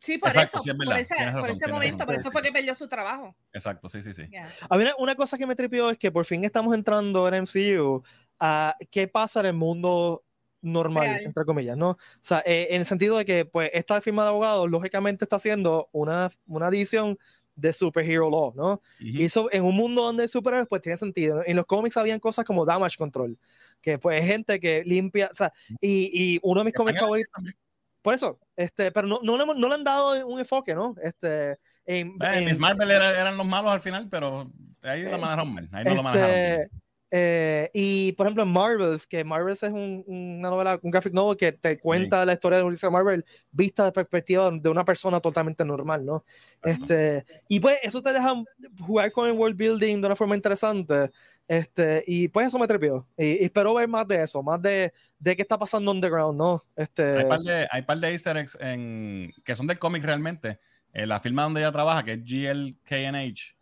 Sí, 0.00 0.18
por 0.18 0.28
Exacto, 0.28 0.58
eso, 0.58 0.64
sí, 0.64 0.70
es 0.70 0.76
por 0.76 0.98
ese, 0.98 1.14
tienes 1.14 1.32
por 1.34 1.42
razón, 1.42 1.56
ese 1.56 1.68
momento, 1.72 1.96
razón. 1.98 2.06
por 2.06 2.14
eso 2.16 2.30
fue 2.32 2.42
que 2.42 2.52
perdió 2.52 2.74
su 2.74 2.88
trabajo. 2.88 3.34
Exacto, 3.52 3.88
sí, 3.88 4.02
sí, 4.02 4.12
sí. 4.12 4.22
A 4.68 4.76
mí 4.76 4.82
una, 4.84 4.94
una 4.98 5.14
cosa 5.14 5.38
que 5.38 5.46
me 5.46 5.56
tripió 5.56 5.90
es 5.90 5.98
que 5.98 6.10
por 6.12 6.24
fin 6.26 6.44
estamos 6.44 6.74
entrando 6.74 7.26
en 7.28 7.34
MCU 7.42 8.02
a 8.38 8.76
qué 8.90 9.08
pasa 9.08 9.40
en 9.40 9.46
el 9.46 9.54
mundo 9.54 10.22
normal, 10.64 11.06
Real. 11.06 11.22
entre 11.24 11.44
comillas, 11.44 11.76
¿no? 11.76 11.90
O 11.90 11.98
sea, 12.20 12.42
eh, 12.46 12.68
en 12.70 12.80
el 12.80 12.86
sentido 12.86 13.16
de 13.18 13.24
que, 13.24 13.44
pues, 13.44 13.70
esta 13.72 14.00
firma 14.00 14.22
de 14.24 14.30
abogados, 14.30 14.68
lógicamente 14.70 15.24
está 15.24 15.36
haciendo 15.36 15.88
una, 15.92 16.30
una 16.46 16.68
edición 16.68 17.18
de 17.56 17.72
Superhero 17.72 18.28
Law, 18.30 18.52
¿no? 18.56 18.72
Ujú. 18.72 18.80
Y 18.98 19.22
eso 19.24 19.48
en 19.52 19.62
un 19.64 19.76
mundo 19.76 20.02
donde 20.02 20.24
hay 20.24 20.28
superhéroes, 20.28 20.66
pues 20.68 20.82
tiene 20.82 20.96
sentido. 20.96 21.42
En 21.46 21.54
los 21.56 21.66
cómics 21.66 21.96
habían 21.96 22.18
cosas 22.18 22.44
como 22.44 22.64
Damage 22.64 22.96
Control, 22.96 23.38
que 23.80 23.98
pues 23.98 24.20
es 24.20 24.26
gente 24.26 24.58
que 24.58 24.82
limpia, 24.84 25.28
o 25.30 25.34
sea, 25.34 25.52
y, 25.80 26.10
y 26.12 26.40
uno 26.42 26.60
de 26.60 26.64
mis 26.64 26.74
cómics 26.74 26.98
favoritos, 26.98 27.30
también. 27.32 27.56
por 28.02 28.14
eso, 28.14 28.40
este, 28.56 28.90
pero 28.90 29.06
no, 29.06 29.20
no, 29.22 29.36
le, 29.36 29.46
no 29.46 29.68
le 29.68 29.74
han 29.74 29.84
dado 29.84 30.26
un 30.26 30.40
enfoque, 30.40 30.74
¿no? 30.74 30.96
Este, 31.00 31.58
en, 31.86 32.08
Eh, 32.20 32.38
en- 32.38 32.44
Miss 32.46 32.58
Marvel 32.58 32.90
era- 32.90 33.20
eran 33.20 33.36
los 33.36 33.46
malos 33.46 33.70
al 33.70 33.80
final, 33.80 34.08
pero 34.10 34.50
ahí 34.82 35.02
lo 35.02 35.08
Eh, 35.10 35.12
manejaron 35.12 35.54
mal. 35.54 35.68
Ahí 35.70 35.84
no 35.84 35.94
lo 35.94 36.02
manejaron 36.02 36.34
Este, 36.34 36.56
bien. 36.56 36.68
Eh, 37.16 37.70
y 37.72 38.10
por 38.12 38.26
ejemplo 38.26 38.42
en 38.42 38.48
Marvels, 38.50 39.06
que 39.06 39.22
Marvels 39.22 39.62
es 39.62 39.70
un- 39.70 40.02
una 40.06 40.50
novela, 40.50 40.80
un 40.82 40.90
graphic 40.90 41.12
novel 41.12 41.36
que 41.36 41.52
te 41.52 41.78
cuenta 41.78 42.24
la 42.24 42.32
historia 42.32 42.58
de 42.58 42.64
de 42.64 42.90
Marvel 42.90 43.24
vista 43.52 43.84
de 43.84 43.92
perspectiva 43.92 44.50
de 44.50 44.68
una 44.68 44.84
persona 44.84 45.20
totalmente 45.20 45.64
normal, 45.64 46.04
¿no? 46.04 46.24
Este, 46.62 47.24
y 47.48 47.60
pues 47.60 47.78
eso 47.84 48.02
te 48.02 48.12
deja 48.12 48.34
jugar 48.80 49.12
con 49.12 49.28
el 49.28 49.32
world 49.32 49.56
building 49.56 50.00
de 50.00 50.06
una 50.06 50.16
forma 50.16 50.34
interesante. 50.34 51.10
Este, 51.46 52.02
y 52.06 52.28
pues 52.28 52.48
eso 52.48 52.58
me 52.58 52.66
trepió. 52.66 53.06
Y, 53.16 53.26
y 53.42 53.44
espero 53.44 53.74
ver 53.74 53.86
más 53.86 54.08
de 54.08 54.22
eso, 54.22 54.42
más 54.42 54.60
de, 54.62 54.92
de 55.18 55.36
qué 55.36 55.42
está 55.42 55.58
pasando 55.58 55.90
underground, 55.92 56.38
¿no? 56.38 56.64
Este, 56.74 57.18
Hay 57.18 57.24
par 57.26 57.40
de, 57.40 57.68
hay 57.70 57.82
par 57.82 57.98
de 57.98 58.10
easter 58.10 58.36
eggs 58.38 58.56
en, 58.60 59.30
que 59.44 59.54
son 59.54 59.66
del 59.66 59.78
cómic 59.78 60.02
realmente. 60.02 60.58
Eh, 60.92 61.06
la 61.06 61.20
firma 61.20 61.42
donde 61.42 61.60
ella 61.60 61.72
trabaja, 61.72 62.02
que 62.04 62.12
es 62.12 62.24
GLKNH, 62.24 63.53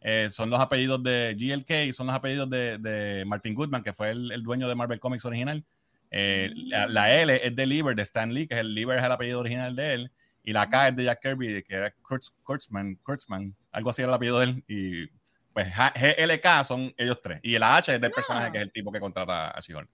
eh, 0.00 0.28
son 0.30 0.50
los 0.50 0.60
apellidos 0.60 1.02
de 1.02 1.36
GLK 1.38 1.88
y 1.88 1.92
son 1.92 2.06
los 2.06 2.16
apellidos 2.16 2.48
de, 2.48 2.78
de 2.78 3.24
Martin 3.26 3.54
Goodman, 3.54 3.82
que 3.82 3.92
fue 3.92 4.10
el, 4.10 4.32
el 4.32 4.42
dueño 4.42 4.68
de 4.68 4.74
Marvel 4.74 5.00
Comics 5.00 5.24
original. 5.24 5.64
Eh, 6.10 6.50
la, 6.54 6.86
la 6.88 7.14
L 7.14 7.46
es 7.46 7.54
de 7.54 7.66
Lieber, 7.66 7.94
de 7.94 8.02
Stan 8.02 8.32
Lee, 8.32 8.46
que 8.48 8.54
es 8.54 8.60
el 8.60 8.74
Lieber 8.74 8.98
es 8.98 9.04
el 9.04 9.12
apellido 9.12 9.40
original 9.40 9.76
de 9.76 9.92
él. 9.94 10.10
Y 10.42 10.52
la 10.52 10.68
K 10.68 10.88
es 10.88 10.96
de 10.96 11.04
Jack 11.04 11.20
Kirby, 11.22 11.62
que 11.62 11.74
era 11.74 11.90
Kurtz, 12.02 12.32
Kurtzman, 12.42 12.94
Kurtzman, 13.02 13.54
algo 13.72 13.90
así 13.90 14.00
era 14.02 14.08
el 14.10 14.14
apellido 14.14 14.38
de 14.40 14.44
él. 14.46 14.64
Y 14.66 15.06
pues 15.52 15.68
GLK 15.68 16.64
son 16.64 16.92
ellos 16.96 17.20
tres. 17.22 17.40
Y 17.42 17.58
la 17.58 17.76
H 17.76 17.94
es 17.94 18.00
del 18.00 18.10
Ah. 18.10 18.14
personaje 18.14 18.52
que 18.52 18.58
es 18.58 18.62
el 18.64 18.72
tipo 18.72 18.90
que 18.90 19.00
contrata 19.00 19.50
a 19.50 19.60
She-Hulk. 19.60 19.88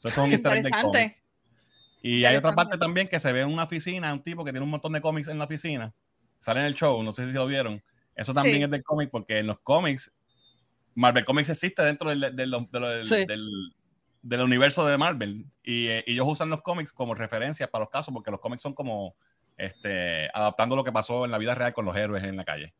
So, 0.00 0.08
eso 0.08 0.22
es 0.22 0.26
un. 0.26 0.32
Interesante. 0.32 1.18
Y 2.02 2.24
hay 2.24 2.34
otra 2.34 2.52
parte 2.52 2.76
también 2.78 3.06
que 3.06 3.20
se 3.20 3.32
ve 3.32 3.42
en 3.42 3.48
una 3.48 3.62
oficina, 3.62 4.12
un 4.12 4.22
tipo 4.22 4.44
que 4.44 4.50
tiene 4.50 4.64
un 4.64 4.70
montón 4.70 4.92
de 4.92 5.00
cómics 5.00 5.28
en 5.28 5.38
la 5.38 5.44
oficina. 5.44 5.92
Sale 6.40 6.58
en 6.60 6.66
el 6.66 6.74
show, 6.74 7.00
no 7.04 7.12
sé 7.12 7.26
si 7.26 7.32
lo 7.32 7.46
vieron. 7.46 7.80
Eso 8.14 8.34
también 8.34 8.56
Sí. 8.58 8.62
es 8.64 8.70
del 8.70 8.82
cómic 8.82 9.10
porque 9.10 9.38
en 9.38 9.46
los 9.46 9.58
cómics, 9.60 10.12
Marvel 10.94 11.24
Comics 11.24 11.48
existe 11.48 11.82
dentro 11.82 12.10
del, 12.10 12.20
del, 12.36 12.50
del- 12.70 13.04
Sí. 13.04 13.24
del- 13.24 14.42
universo 14.42 14.86
de 14.86 14.98
Marvel. 14.98 15.46
Y 15.62 15.88
eh, 15.88 16.04
ellos 16.06 16.26
usan 16.28 16.50
los 16.50 16.62
cómics 16.62 16.92
como 16.92 17.14
referencia 17.14 17.66
para 17.70 17.84
los 17.84 17.90
casos 17.90 18.12
porque 18.12 18.30
los 18.30 18.40
cómics 18.40 18.62
son 18.62 18.74
como 18.74 19.16
este, 19.56 20.28
adaptando 20.34 20.76
lo 20.76 20.84
que 20.84 20.92
pasó 20.92 21.24
en 21.24 21.30
la 21.30 21.38
vida 21.38 21.54
real 21.54 21.72
con 21.74 21.84
los 21.84 21.96
héroes 21.96 22.24
en 22.24 22.36
la 22.36 22.44
calle. 22.44 22.74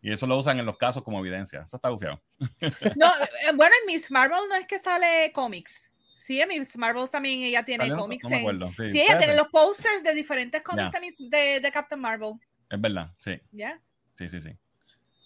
Y 0.00 0.12
eso 0.12 0.26
lo 0.26 0.36
usan 0.38 0.58
en 0.58 0.66
los 0.66 0.76
casos 0.78 1.02
como 1.02 1.18
evidencia. 1.18 1.62
Eso 1.62 1.76
está 1.76 1.88
bufiado. 1.90 2.22
No, 2.40 3.06
eh, 3.06 3.52
bueno, 3.54 3.74
en 3.80 3.86
Miss 3.94 4.10
Marvel 4.10 4.40
no 4.48 4.54
es 4.54 4.66
que 4.66 4.78
sale 4.78 5.32
cómics. 5.32 5.90
Sí, 6.16 6.40
en 6.40 6.48
Miss 6.48 6.76
Marvel 6.76 7.08
también 7.10 7.40
ella 7.42 7.64
tiene. 7.64 7.88
No- 7.88 7.96
cómics. 7.98 8.24
no 8.24 8.30
me 8.30 8.38
acuerdo. 8.40 8.68
Sí, 8.76 8.90
Sí, 8.90 9.00
ella 9.00 9.18
tiene 9.18 9.34
ser. 9.34 9.36
los 9.42 9.48
posters 9.48 10.02
de 10.02 10.14
diferentes 10.14 10.62
cómics 10.62 10.90
Ya. 10.92 11.26
de, 11.28 11.60
de, 11.60 11.72
Captain 11.72 12.00
Marvel. 12.00 12.34
Es 12.70 12.80
verdad, 12.80 13.10
sí. 13.18 13.40
¿Ya? 13.50 13.80
Sí, 14.14 14.28
sí, 14.28 14.40
sí. 14.40 14.50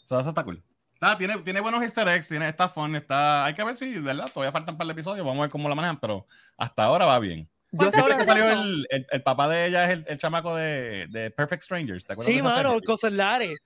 So, 0.04 0.18
eso 0.18 0.28
está 0.30 0.44
cool. 0.44 0.62
Está, 0.94 1.18
tiene, 1.18 1.38
tiene 1.38 1.60
buenos 1.60 1.82
easter 1.82 2.06
eggs, 2.08 2.28
tiene, 2.28 2.48
está 2.48 2.68
fun, 2.68 2.94
está... 2.94 3.44
Hay 3.44 3.54
que 3.54 3.64
ver 3.64 3.76
si, 3.76 3.98
¿verdad? 3.98 4.30
Todavía 4.32 4.52
faltan 4.52 4.74
un 4.74 4.78
par 4.78 4.86
de 4.86 4.92
episodios, 4.92 5.26
vamos 5.26 5.40
a 5.40 5.42
ver 5.42 5.50
cómo 5.50 5.68
la 5.68 5.74
manejan, 5.74 5.98
pero 5.98 6.26
hasta 6.56 6.84
ahora 6.84 7.06
va 7.06 7.18
bien. 7.18 7.48
Yo 7.72 7.78
¿Cuántos 7.78 8.00
hasta 8.00 8.02
Ahora 8.02 8.18
que 8.18 8.24
salió 8.24 8.50
el, 8.50 8.86
el, 8.90 9.06
el 9.10 9.22
papá 9.22 9.48
de 9.48 9.66
ella 9.66 9.84
es 9.84 9.98
el, 9.98 10.04
el 10.06 10.18
chamaco 10.18 10.54
de, 10.54 11.06
de 11.08 11.30
Perfect 11.30 11.62
Strangers, 11.62 12.04
¿te 12.04 12.12
acuerdas 12.12 12.30
Sí, 12.30 12.36
de 12.36 12.42
mano, 12.42 12.70
serie? 12.72 12.86
cosas 12.86 13.12
Lare. 13.14 13.56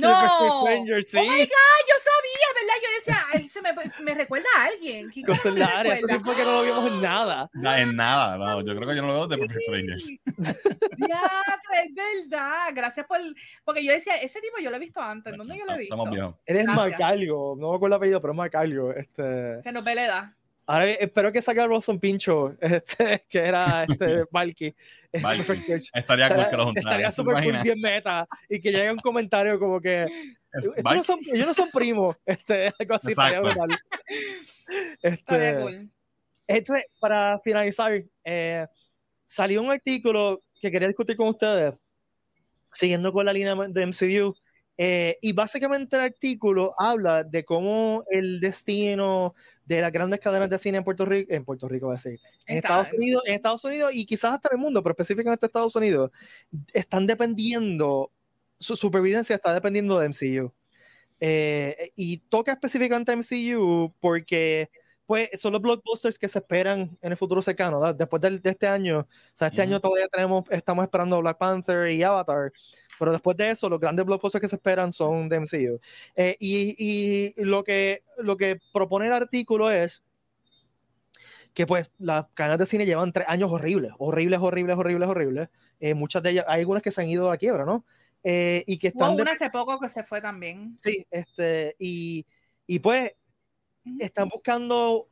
No. 0.00 0.60
Stranger, 0.62 1.02
sí. 1.04 1.18
Oh 1.18 1.22
my 1.22 1.28
God, 1.28 1.82
yo 1.88 1.94
sabía, 2.02 2.21
¿verdad? 2.62 2.74
Yo 2.82 2.88
decía, 2.98 3.16
él 3.34 3.48
se 3.48 3.62
me, 3.62 4.04
me 4.04 4.14
recuerda 4.14 4.46
a 4.58 4.64
alguien. 4.64 5.10
¿Qué 5.10 5.22
Cosas 5.22 5.54
carajo 5.54 5.54
me 5.54 5.60
Lare. 5.60 5.92
Hace 5.92 6.06
tiempo 6.06 6.34
que 6.34 6.44
no 6.44 6.52
lo 6.52 6.62
vimos 6.62 6.92
en 6.92 7.02
nada. 7.02 7.50
Na- 7.54 7.80
en 7.80 7.96
nada, 7.96 8.36
no, 8.36 8.60
yo 8.62 8.74
creo 8.76 8.88
que 8.88 8.96
yo 8.96 9.02
no 9.02 9.08
lo 9.08 9.14
veo 9.14 9.26
de 9.26 9.38
Perfect 9.38 9.60
Strangers. 9.62 10.10
Diatre, 10.96 11.76
es 11.86 11.94
verdad. 12.30 12.68
Gracias 12.74 13.06
por. 13.06 13.18
Porque 13.64 13.84
yo 13.84 13.92
decía, 13.92 14.16
ese 14.16 14.40
tipo 14.40 14.58
yo 14.62 14.70
lo 14.70 14.76
he 14.76 14.80
visto 14.80 15.00
antes. 15.00 15.36
¿Dónde 15.36 15.58
yo 15.58 15.64
lo 15.64 15.74
he 15.74 15.78
visto? 15.78 15.94
Estamos 15.94 16.10
viejos. 16.10 16.34
Eres 16.46 16.66
algo. 17.00 17.56
No 17.58 17.70
me 17.70 17.76
acuerdo 17.76 17.96
el 17.96 17.98
apellido, 17.98 18.20
pero 18.20 18.34
es. 18.34 18.96
Este... 18.96 19.62
Se 19.62 19.72
nos 19.72 19.84
ve 19.84 19.94
la 19.94 20.04
edad. 20.04 20.32
Ahora 20.64 20.88
espero 20.90 21.32
que 21.32 21.42
salga 21.42 21.66
Roson 21.66 21.98
Pincho, 21.98 22.56
este, 22.60 23.24
que 23.28 23.38
era 23.40 23.82
este 23.84 24.24
Valky. 24.30 24.74
Este. 25.10 25.76
Estaría 25.92 26.28
cool 26.34 26.48
que 26.48 26.56
lo 26.56 26.64
juntaran. 26.66 26.88
Estaría 26.88 27.08
¿te 27.10 27.14
súper 27.16 27.34
cool, 27.34 27.42
imaginas? 27.44 27.62
bien 27.64 27.80
meta. 27.80 28.28
Y 28.48 28.60
que 28.60 28.70
llegue 28.70 28.92
un 28.92 28.98
comentario 28.98 29.58
como 29.58 29.80
que. 29.80 30.06
Es- 30.52 30.64
"Estos 30.76 30.94
no 30.94 31.02
son, 31.04 31.20
ellos 31.32 31.46
no 31.46 31.54
son 31.54 31.70
primos. 31.70 32.16
Este, 32.26 32.72
algo 32.78 32.94
así. 32.94 33.14
Este, 35.02 35.56
cool. 35.60 35.90
Entonces, 36.46 36.84
para 37.00 37.38
finalizar, 37.44 38.02
eh, 38.24 38.66
salió 39.26 39.62
un 39.62 39.70
artículo 39.70 40.40
que 40.60 40.70
quería 40.70 40.88
discutir 40.88 41.16
con 41.16 41.28
ustedes, 41.28 41.74
siguiendo 42.72 43.12
con 43.12 43.24
la 43.26 43.32
línea 43.32 43.54
de 43.54 43.82
MCU, 43.86 44.34
eh, 44.78 45.18
y 45.20 45.32
básicamente 45.32 45.96
el 45.96 46.02
artículo 46.02 46.74
habla 46.78 47.24
de 47.24 47.44
cómo 47.44 48.04
el 48.10 48.40
destino 48.40 49.34
de 49.64 49.80
las 49.80 49.92
grandes 49.92 50.18
cadenas 50.20 50.48
de 50.50 50.58
cine 50.58 50.78
en 50.78 50.84
Puerto 50.84 51.04
Rico, 51.04 51.32
en 51.32 51.44
Puerto 51.44 51.68
Rico, 51.68 51.86
voy 51.86 51.94
a 51.94 51.96
decir, 51.96 52.18
en 52.46 52.56
Está- 52.56 52.68
Estados 52.80 52.92
Unidos, 52.92 53.22
en 53.26 53.34
Estados 53.34 53.64
Unidos 53.64 53.90
y 53.94 54.06
quizás 54.06 54.32
hasta 54.34 54.48
en 54.50 54.58
el 54.58 54.62
mundo, 54.62 54.82
pero 54.82 54.92
específicamente 54.92 55.46
Estados 55.46 55.76
Unidos, 55.76 56.10
están 56.72 57.06
dependiendo, 57.06 58.10
su 58.62 58.76
supervivencia 58.76 59.36
está 59.36 59.52
dependiendo 59.52 59.98
de 59.98 60.08
MCU. 60.08 60.52
Eh, 61.20 61.92
y 61.94 62.18
toca 62.18 62.52
específicamente 62.52 63.12
MCU 63.12 63.94
porque 64.00 64.70
pues 65.06 65.28
son 65.40 65.52
los 65.52 65.62
blockbusters 65.62 66.18
que 66.18 66.28
se 66.28 66.38
esperan 66.38 66.96
en 67.02 67.12
el 67.12 67.16
futuro 67.16 67.42
cercano, 67.42 67.80
¿verdad? 67.80 67.94
después 67.94 68.22
de, 68.22 68.40
este 68.44 68.66
año. 68.66 69.00
O 69.00 69.06
sea, 69.34 69.48
este 69.48 69.62
año 69.62 69.80
todavía 69.80 70.08
tenemos, 70.08 70.44
estamos 70.50 70.84
esperando 70.84 71.20
Black 71.20 71.38
Panther 71.38 71.90
y 71.90 72.02
Avatar, 72.02 72.52
pero 72.98 73.12
después 73.12 73.36
de 73.36 73.50
eso, 73.50 73.68
los 73.68 73.78
grandes 73.78 74.06
blockbusters 74.06 74.40
que 74.40 74.48
se 74.48 74.56
esperan 74.56 74.92
son 74.92 75.28
de 75.28 75.40
MCU. 75.40 75.80
Eh, 76.16 76.36
y 76.40 76.74
y 76.78 77.44
lo, 77.44 77.62
que, 77.62 78.04
lo 78.18 78.36
que 78.36 78.58
propone 78.72 79.06
el 79.06 79.12
artículo 79.12 79.70
es 79.70 80.02
que 81.54 81.66
pues 81.66 81.90
las 81.98 82.26
cadenas 82.34 82.58
de 82.58 82.66
cine 82.66 82.86
llevan 82.86 83.12
tres 83.12 83.26
años 83.28 83.50
horribles, 83.50 83.92
horribles, 83.98 84.40
horribles, 84.40 84.76
horribles, 84.76 85.08
horribles. 85.08 85.48
Eh, 85.80 85.94
muchas 85.94 86.22
de 86.22 86.30
ellas, 86.30 86.44
hay 86.48 86.60
algunas 86.60 86.82
que 86.82 86.90
se 86.90 87.02
han 87.02 87.08
ido 87.08 87.28
a 87.28 87.32
la 87.32 87.38
quiebra, 87.38 87.64
¿no? 87.64 87.84
Eh, 88.24 88.62
y 88.66 88.78
que 88.78 88.88
Hubo 88.94 89.02
están... 89.04 89.16
de- 89.16 89.22
una 89.22 89.32
hace 89.32 89.50
poco 89.50 89.78
que 89.80 89.88
se 89.88 90.02
fue 90.02 90.20
también. 90.20 90.76
Sí, 90.78 91.06
este, 91.10 91.74
y, 91.78 92.24
y 92.66 92.78
pues 92.78 93.14
están 93.98 94.28
buscando, 94.28 95.08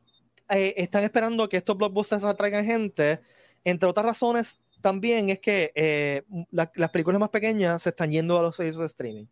eh, 0.49 0.75
están 0.77 1.03
esperando 1.05 1.49
que 1.49 1.57
estos 1.57 1.77
blockbusters 1.77 2.25
atraigan 2.25 2.65
gente. 2.65 3.21
Entre 3.65 3.89
otras 3.89 4.07
razones, 4.07 4.61
también 4.81 5.29
es 5.29 5.41
que 5.41 5.73
eh, 5.75 6.23
la- 6.51 6.71
las 6.75 6.91
películas 6.91 7.21
más 7.21 7.31
pequeñas 7.31 7.83
se 7.83 7.91
están 7.91 8.11
yendo 8.11 8.39
a 8.39 8.43
los 8.43 8.57
servicios 8.57 8.81
de 8.81 8.87
streaming. 8.87 9.27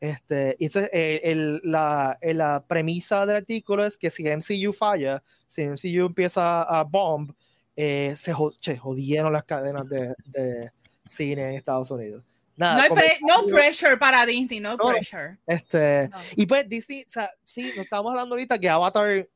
Este, 0.00 0.56
y 0.58 0.64
entonces, 0.66 0.90
eh, 0.92 1.20
el- 1.22 1.60
la, 1.62 2.18
eh, 2.20 2.34
la 2.34 2.64
premisa 2.66 3.24
del 3.24 3.36
artículo 3.36 3.84
es 3.86 3.96
que 3.96 4.10
si 4.10 4.26
el 4.26 4.32
MCU 4.32 4.72
falla, 4.72 5.22
si 5.46 5.62
el 5.62 5.68
MCU 5.68 6.06
empieza 6.06 6.62
a 6.64 6.82
bomb, 6.82 7.30
eh, 7.76 8.12
se 8.16 8.34
che, 8.60 8.76
jodieron 8.76 9.32
las 9.32 9.44
cadenas 9.44 9.88
de, 9.88 10.12
de 10.26 10.70
cine 11.06 11.42
en 11.50 11.54
Estados 11.54 11.90
Unidos. 11.92 12.24
Nada, 12.62 12.76
No, 12.76 12.82
hay 12.82 12.90
pre- 12.90 13.18
no 13.28 13.46
pressure 13.46 13.96
para 13.96 14.24
Disney, 14.24 14.60
no, 14.60 14.76
No. 14.76 14.88
pressure. 14.88 15.36
este, 15.46 16.08
No. 16.08 16.18
y 16.36 16.46
pues 16.46 16.68
Disney, 16.68 17.02
o 17.06 17.10
sea, 17.10 17.30
sí, 17.44 17.72
nos 17.76 17.84
estábamos 17.84 18.12
hablando 18.12 18.34
ahorita 18.34 18.58
que 18.58 18.68
Avatar 18.68 19.28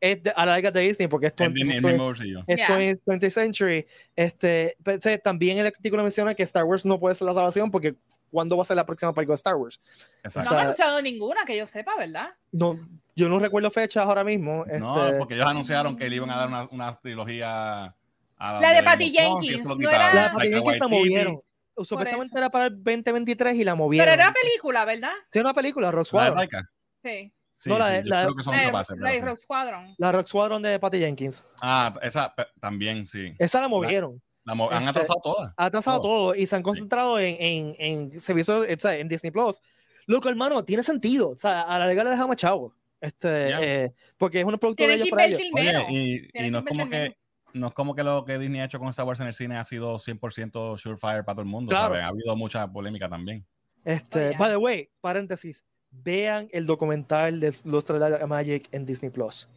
es 0.00 0.22
de- 0.22 0.30
a 0.36 0.44
la 0.44 0.52
larga 0.52 0.70
de 0.70 0.80
Disney 0.80 1.08
porque 1.08 1.26
esto 1.28 1.44
En 1.44 1.56
en 1.58 1.70
es 1.70 2.56
Yeah. 2.56 2.68
20th 2.68 3.02
20th 3.06 3.30
Century. 3.32 3.86
Este, 4.14 4.76
pero, 4.82 4.98
o 4.98 5.00
sea, 5.00 5.16
también 5.18 5.58
el 5.58 5.66
artículo 5.66 6.02
menciona 6.02 6.34
que 6.34 6.42
Star 6.42 6.64
Wars 6.64 6.84
no 6.84 6.98
puede 7.00 7.14
ser 7.14 7.26
la 7.26 7.34
salvación 7.34 7.70
porque 7.70 7.94
¿cuándo 8.30 8.56
va 8.56 8.62
a 8.62 8.66
ser 8.66 8.76
la 8.76 8.84
próxima 8.84 9.14
película 9.14 9.32
de 9.34 9.36
Star 9.36 9.54
Wars? 9.54 9.80
Exacto. 10.24 10.40
No 10.40 10.50
sea, 10.50 10.58
han 10.58 10.64
anunciado 10.64 11.00
ninguna 11.02 11.44
que 11.46 11.56
yo 11.56 11.66
sepa, 11.66 11.96
¿verdad? 11.96 12.30
No, 12.52 12.78
yo 13.14 13.28
no 13.28 13.38
recuerdo 13.38 13.70
fechas 13.70 14.04
ahora 14.04 14.24
mismo. 14.24 14.64
No, 14.78 15.06
este, 15.06 15.18
porque 15.18 15.34
ellos 15.34 15.46
anunciaron 15.46 15.96
que 15.96 16.10
le 16.10 16.16
iban 16.16 16.30
a 16.30 16.36
dar 16.36 16.48
una, 16.48 16.68
una 16.70 16.92
trilogía 16.92 17.94
a 18.38 18.60
La 18.60 18.74
de 18.74 18.82
Patty 18.82 19.10
Jenkins, 19.12 19.64
no 19.64 19.88
era- 19.88 20.12
la 20.12 20.12
Taika 20.12 20.32
Patty 20.34 20.50
Jenkins 20.52 20.78
la 20.78 20.88
movieron. 20.88 21.40
Supuestamente 21.84 22.34
eso. 22.34 22.38
era 22.38 22.50
para 22.50 22.66
el 22.66 22.82
2023 22.82 23.56
y 23.56 23.64
la 23.64 23.74
movieron. 23.74 24.06
Pero 24.10 24.22
era 24.22 24.32
película, 24.32 24.84
¿verdad? 24.84 25.12
Sí, 25.30 25.38
una 25.40 25.52
película, 25.54 25.90
Rock 25.90 25.96
¿La 25.96 26.00
de 26.00 26.04
Squadron. 26.08 26.36
Taika? 26.38 26.70
Sí. 27.02 27.32
Sí, 27.58 27.70
No, 27.70 27.78
la 27.78 27.88
de- 27.88 28.04
la 28.04 28.18
de- 28.20 28.24
creo 28.26 28.36
que 28.36 28.42
son 28.42 28.54
La 28.54 28.60
de- 28.60 28.66
capaces. 28.66 28.96
la 28.98 29.02
pero 29.02 29.12
de 29.14 29.18
sí. 29.20 29.24
Rogue 29.24 29.36
Squadron. 29.40 29.94
La 29.96 30.12
Rock 30.12 30.26
Squadron 30.28 30.62
de 30.62 30.78
Patty 30.78 30.98
Jenkins. 30.98 31.44
Ah, 31.62 31.94
esa 32.02 32.34
también, 32.60 33.06
sí. 33.06 33.34
Esa 33.38 33.60
la 33.60 33.68
movieron. 33.68 34.20
La 34.44 34.52
han 34.52 34.60
Este- 34.60 34.88
atrasado 34.90 35.20
todas. 35.24 35.54
ha 35.56 35.64
atrasado 35.64 36.00
Todo. 36.02 36.08
todo 36.32 36.34
y 36.34 36.46
se 36.46 36.54
han 36.54 36.62
concentrado 36.62 37.18
en, 37.18 37.36
en, 37.40 37.76
en 38.12 38.20
servicios, 38.20 38.66
o 38.66 38.78
sea, 38.78 38.96
en 38.96 39.08
Disney 39.08 39.30
Plus. 39.30 39.60
Loco, 40.06 40.28
hermano, 40.28 40.64
tiene 40.64 40.82
sentido. 40.82 41.30
O 41.30 41.36
sea, 41.36 41.62
a 41.62 41.78
la 41.78 41.86
larga 41.86 42.04
le 42.04 42.10
dejamos 42.10 42.34
a 42.34 42.36
chavo. 42.36 42.74
Este, 43.00 43.84
eh, 43.84 43.92
porque 44.16 44.38
es 44.40 44.44
un 44.44 44.56
producto 44.58 44.86
de 44.86 44.94
ellos 44.94 45.08
para 45.10 45.24
ellos. 45.26 45.40
Oye, 45.54 46.28
y, 46.34 46.50
no 46.50 46.58
es 46.58 46.64
como 46.64 46.88
que 46.88 47.16
no 47.56 47.68
es 47.68 47.74
como 47.74 47.94
que 47.94 48.02
lo 48.04 48.24
que 48.24 48.38
Disney 48.38 48.60
ha 48.60 48.64
hecho 48.66 48.78
con 48.78 48.88
Star 48.88 49.06
Wars 49.06 49.20
en 49.20 49.26
el 49.26 49.34
cine 49.34 49.56
ha 49.58 49.64
sido 49.64 49.98
100% 49.98 50.78
surefire 50.78 51.24
para 51.24 51.34
todo 51.34 51.42
el 51.42 51.48
mundo, 51.48 51.70
Claro. 51.70 51.86
¿sabes? 51.94 52.02
Ha 52.02 52.08
habido 52.08 52.36
mucha 52.36 52.66
polémica 52.70 53.08
también. 53.08 53.44
Este, 53.84 54.26
Oh, 54.26 54.30
yeah. 54.30 54.38
by 54.38 54.50
the 54.50 54.56
way, 54.56 54.90
paréntesis, 55.00 55.64
vean 55.90 56.48
el 56.52 56.66
documental 56.66 57.40
de 57.40 57.54
Los 57.64 57.86
Magic 58.28 58.68
en 58.72 58.84
Disney 58.86 59.10
Plus. 59.10 59.48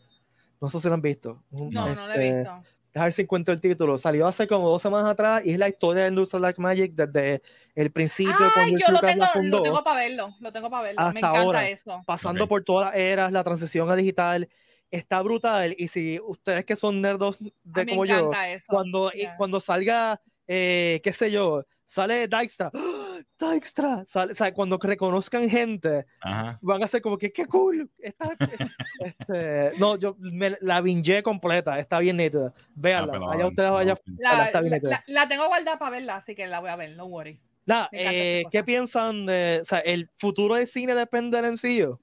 No 0.62 0.70
sé 0.70 0.80
si 0.80 0.88
lo 0.88 0.94
han 0.94 1.02
visto. 1.02 1.44
No, 1.52 1.70
no 1.72 2.08
lo 2.08 2.14
he 2.14 2.28
este, 2.28 2.38
visto. 2.40 2.64
Deja 2.94 3.04
ver 3.06 3.14
si 3.14 3.22
encuentro 3.22 3.54
el 3.54 3.62
título. 3.62 3.98
Salió 3.98 4.28
hace 4.28 4.48
como 4.48 4.68
dos 4.68 4.82
semanas 4.82 5.10
atrás 5.12 5.46
y 5.46 5.52
es 5.52 5.60
la 5.60 5.70
historia 5.70 6.04
de 6.04 6.10
Industrial 6.10 6.42
Light 6.42 6.58
Magic 6.58 6.94
desde 6.96 7.42
el 7.76 7.92
principio 7.92 8.34
Ay, 8.40 8.50
cuando 8.54 8.78
yo 8.80 8.92
lo 8.92 9.00
tengo, 9.00 9.26
fundó. 9.32 9.58
lo 9.58 9.64
tengo 9.64 9.84
para 9.84 10.00
verlo. 10.00 10.36
Lo 10.40 10.52
tengo 10.52 10.70
para 10.72 10.84
verlo. 10.84 11.02
Me 11.02 11.08
Hasta 11.08 11.20
encanta 11.20 11.40
ahora. 11.40 11.70
eso. 11.70 12.02
pasando 12.06 12.44
Ok. 12.46 12.50
por 12.50 12.64
todas 12.64 12.88
las 12.88 12.96
eras, 12.96 13.32
la 13.32 13.44
transición 13.44 13.90
a 13.92 13.96
digital, 13.96 14.50
está 14.92 15.22
brutal. 15.22 15.76
Y 15.78 15.88
si 15.88 16.20
ustedes 16.20 16.66
que 16.66 16.76
son 16.76 17.02
nerdos 17.02 17.38
A 17.42 17.46
de 17.64 17.86
como 17.88 18.06
yo, 18.06 18.32
eso. 18.48 18.66
cuando, 18.70 19.12
y 19.14 19.20
Yeah. 19.22 19.38
cuando 19.38 19.60
salga, 19.60 20.22
eh, 20.48 21.00
qué 21.04 21.14
sé 21.14 21.30
yo, 21.32 21.66
sale 21.86 22.28
Dijkstra, 22.28 22.72
¡Ah! 22.74 23.20
Dijkstra, 23.40 24.06
sale, 24.06 24.32
o 24.32 24.36
sea, 24.36 24.54
cuando 24.54 24.78
reconozcan 24.82 25.50
gente, 25.50 26.06
Ajá. 26.22 26.58
van 26.62 26.84
a 26.84 26.88
ser 26.88 27.02
como 27.02 27.18
que 27.18 27.32
qué 27.32 27.46
cool. 27.46 27.90
Está, 28.00 28.36
este, 29.00 29.72
no, 29.78 29.98
yo 29.98 30.16
me 30.20 30.58
la 30.62 30.82
binge 30.82 31.22
completa, 31.24 31.78
está 31.80 32.00
bien 32.00 32.18
nítida. 32.18 32.54
Véanla, 32.76 33.08
Ah, 33.08 33.12
pero 33.14 33.32
allá 33.32 33.42
no, 33.44 33.48
ustedes 33.50 33.70
no, 33.70 33.76
vayan. 33.76 33.98
no. 34.06 34.16
La, 34.20 34.52
la- 34.52 34.80
la- 34.82 35.04
la 35.08 35.28
tengo 35.28 35.48
guardada 35.48 35.78
para 35.80 35.92
verla, 35.92 36.16
así 36.18 36.36
que 36.36 36.48
la 36.48 36.60
voy 36.60 36.70
a 36.70 36.76
ver, 36.76 36.96
no 36.96 37.06
worry. 37.06 37.38
Encanta 37.66 37.90
eh, 37.92 38.44
¿qué 38.52 38.64
piensan 38.64 39.28
de, 39.28 39.60
o 39.62 39.64
sea, 39.66 39.80
el 39.80 40.10
futuro 40.18 40.56
del 40.56 40.66
cine 40.68 40.96
depende 40.96 41.40
del 41.40 41.52
MCU? 41.54 42.00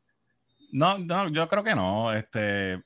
No, 0.73 0.99
no, 0.99 1.29
yo 1.29 1.49
creo 1.49 1.65
que 1.65 1.75
no. 1.75 2.13
Este, 2.13 2.83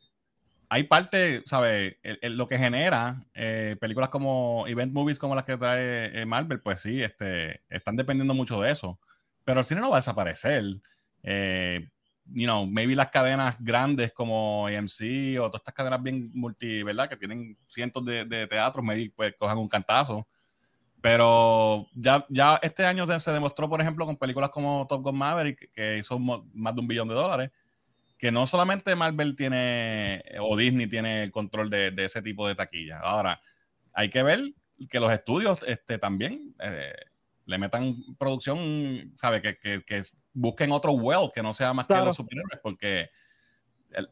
hay 0.73 0.85
parte, 0.85 1.43
¿sabes? 1.47 1.97
Lo 2.23 2.47
que 2.47 2.57
genera 2.57 3.27
eh, 3.35 3.77
películas 3.81 4.09
como 4.09 4.65
event 4.69 4.93
movies 4.93 5.19
como 5.19 5.35
las 5.35 5.45
que 5.45 5.57
trae 5.57 6.21
eh, 6.23 6.25
Marvel, 6.25 6.61
pues 6.61 6.81
sí, 6.81 7.03
este, 7.03 7.63
están 7.69 7.97
dependiendo 7.97 8.35
mucho 8.35 8.61
de 8.61 8.71
eso. 8.71 9.01
Pero 9.45 9.61
el 9.61 9.67
cine 9.67 9.81
no 9.81 9.91
va 9.91 9.97
a 9.97 9.99
desaparecer. 9.99 10.63
Eh, 11.25 11.89
you 12.33 12.45
know, 12.45 12.67
maybe 12.67 12.95
las 12.95 13.11
cadenas 13.11 13.57
grandes 13.59 14.13
como 14.13 14.69
AMC 14.69 15.41
o 15.41 15.49
todas 15.49 15.63
estas 15.63 15.75
cadenas 15.75 16.03
bien 16.03 16.31
multi, 16.35 16.85
¿verdad? 16.85 17.09
Que 17.09 17.17
tienen 17.17 17.59
cientos 17.67 18.05
de, 18.05 18.47
teatros, 18.47 18.85
maybe 18.85 19.13
pues 19.15 19.35
cojan 19.37 19.59
un 19.59 19.69
cantazo. 19.69 20.29
Pero 21.01 21.89
ya, 21.95 22.25
ya 22.29 22.61
este 22.63 22.87
año 22.87 23.07
se 23.19 23.33
demostró, 23.33 23.69
por 23.69 23.81
ejemplo, 23.81 24.07
con 24.07 24.17
películas 24.17 24.51
como 24.51 24.87
Top 24.89 25.03
Gun 25.03 25.17
Maverick, 25.17 25.73
que 25.73 25.99
hizo 25.99 26.19
más 26.19 26.75
de 26.75 26.81
un 26.81 26.87
billón 26.87 27.09
de 27.09 27.15
dólares, 27.15 27.51
que 28.21 28.31
no 28.31 28.47
solamente 28.47 28.95
Marvel 28.95 29.35
tiene 29.35 30.23
o 30.41 30.55
Disney 30.55 30.87
tiene 30.87 31.23
el 31.23 31.31
control 31.31 31.71
de, 31.71 31.91
de 31.91 32.05
ese 32.05 32.21
tipo 32.21 32.47
de 32.47 32.55
taquilla. 32.55 32.99
Ahora, 33.01 33.41
hay 33.95 34.11
que 34.11 34.23
ver 34.23 34.53
que 34.91 35.01
los 35.01 35.11
estudios 35.11 35.59
este, 35.67 35.97
también 35.97 36.55
eh, 36.61 36.93
le 37.47 37.59
metan 37.59 37.97
producción, 38.19 39.13
¿sabe? 39.17 39.41
Que, 39.41 39.59
que, 39.59 39.83
que, 39.85 40.03
busquen 40.35 40.71
otro 40.71 40.93
well 40.93 41.31
que 41.35 41.43
no 41.43 41.55
sea 41.55 41.73
más 41.73 41.87
que 41.87 41.95
los 41.95 42.17
superhéroes, 42.17 42.61
porque 42.63 43.01
eh, 43.01 43.11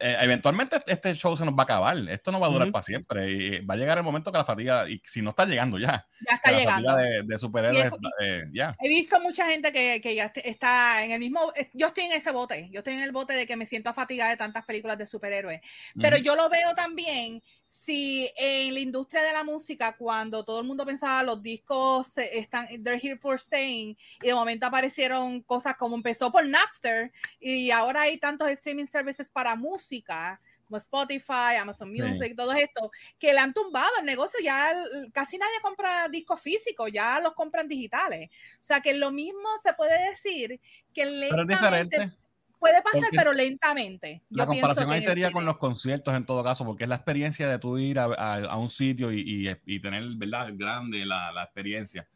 eventualmente 0.01 0.83
este 0.87 1.15
show 1.15 1.37
se 1.37 1.45
nos 1.45 1.55
va 1.55 1.61
a 1.61 1.65
acabar. 1.65 1.97
Esto 2.09 2.33
no 2.33 2.41
va 2.41 2.49
a 2.49 2.51
durar 2.51 2.71
para 2.71 2.83
siempre. 2.83 3.31
Y 3.31 3.61
va 3.61 3.75
a 3.75 3.77
llegar 3.77 3.99
el 3.99 4.05
momento 4.05 4.33
que 4.33 4.39
la 4.39 4.45
fatiga, 4.45 4.89
y 4.89 5.01
si 5.05 5.23
no 5.23 5.31
está 5.31 5.45
llegando 5.45 5.79
ya, 5.79 6.07
ya 6.29 6.37
está 6.37 6.53
llegando. 6.53 6.97
de, 6.97 7.23
de, 7.25 7.39
superhéroes, 7.39 7.93
eh, 8.21 8.45
ya. 8.53 8.77
He 8.81 8.89
visto 8.89 9.21
mucha 9.21 9.47
gente 9.47 9.73
que, 9.73 10.01
que, 10.01 10.15
ya 10.15 10.33
está 10.35 11.05
en 11.05 11.13
el 11.13 11.21
mismo. 11.21 11.53
Eh, 11.55 11.71
yo 11.75 11.89
estoy 11.89 12.05
en 12.05 12.13
ese 12.13 12.31
bote. 12.31 12.69
Yo 12.71 12.81
estoy 12.81 12.95
en 12.95 13.03
el 13.03 13.13
bote 13.13 13.35
de 13.35 13.47
que 13.47 13.57
me 13.57 13.67
siento 13.67 13.93
fatigada 13.93 14.31
de 14.31 14.37
tantas 14.37 14.65
películas 14.65 14.99
de 14.99 15.07
superhéroes. 15.07 15.61
Pero 16.01 16.17
yo 16.17 16.37
lo 16.37 16.49
veo 16.49 16.75
también 16.75 17.43
si 17.69 18.31
en 18.37 18.73
la 18.73 18.81
industria 18.81 19.23
de 19.23 19.33
la 19.33 19.45
música, 19.45 19.95
cuando 19.97 20.43
todo 20.43 20.61
el 20.61 20.67
mundo 20.67 20.87
pensaba 20.87 21.23
los 21.23 21.43
discos 21.43 22.17
están, 22.17 22.67
they're 22.83 22.99
here 23.01 23.19
for 23.19 23.39
staying, 23.39 23.97
y 24.23 24.27
de 24.27 24.35
momento 24.35 24.67
aparecieron 24.67 25.43
cosas 25.43 25.77
como 25.77 25.95
empezó 25.95 26.33
por 26.33 26.47
Napster, 26.47 27.13
y 27.39 27.71
ahora 27.71 28.03
hay 28.03 28.19
tantos 28.19 28.49
streaming 28.49 28.87
services 28.87 29.29
para 29.29 29.55
música, 29.55 30.41
como 30.65 30.79
Spotify, 30.79 31.57
Amazon 31.59 31.91
Music, 31.91 32.35
todo 32.37 32.53
esto, 32.53 32.91
que 33.19 33.33
le 33.33 33.39
han 33.39 33.53
tumbado 33.55 33.91
el 34.01 34.07
negocio, 34.07 34.39
ya 34.43 34.73
casi 35.13 35.39
nadie 35.39 35.61
compra 35.63 36.09
discos 36.09 36.41
físicos, 36.41 36.91
ya 36.93 37.21
los 37.21 37.35
compran 37.35 37.69
digitales. 37.69 38.29
O 38.61 38.63
sea 38.63 38.81
que 38.81 38.95
lo 38.95 39.11
mismo 39.11 39.49
se 39.63 39.73
puede 39.73 40.11
decir 40.11 40.61
que 40.93 41.07
lentamente 41.07 42.13
Puede 42.59 42.83
pasar, 42.83 43.09
pero 43.13 43.33
lentamente. 43.33 44.23
la 44.31 44.47
comparación 44.47 44.91
ahí 44.91 45.01
sería 45.01 45.31
con 45.31 45.45
los 45.45 45.59
conciertos 45.59 46.15
en 46.17 46.27
todo 46.27 46.43
caso, 46.43 46.65
porque 46.65 46.85
es 46.85 46.89
la 46.89 46.97
experiencia 46.97 47.49
de 47.49 47.59
tú 47.59 47.79
ir 47.79 47.99
a, 47.99 48.05
a, 48.05 48.57
un 48.57 48.69
sitio 48.69 49.13
y, 49.13 49.21
y, 49.21 49.57
y, 49.67 49.81
tener, 49.81 50.05
¿verdad? 50.17 50.49
Grande 50.55 51.07
la, 51.07 51.31
la 51.33 51.45
experiencia. 51.45 52.09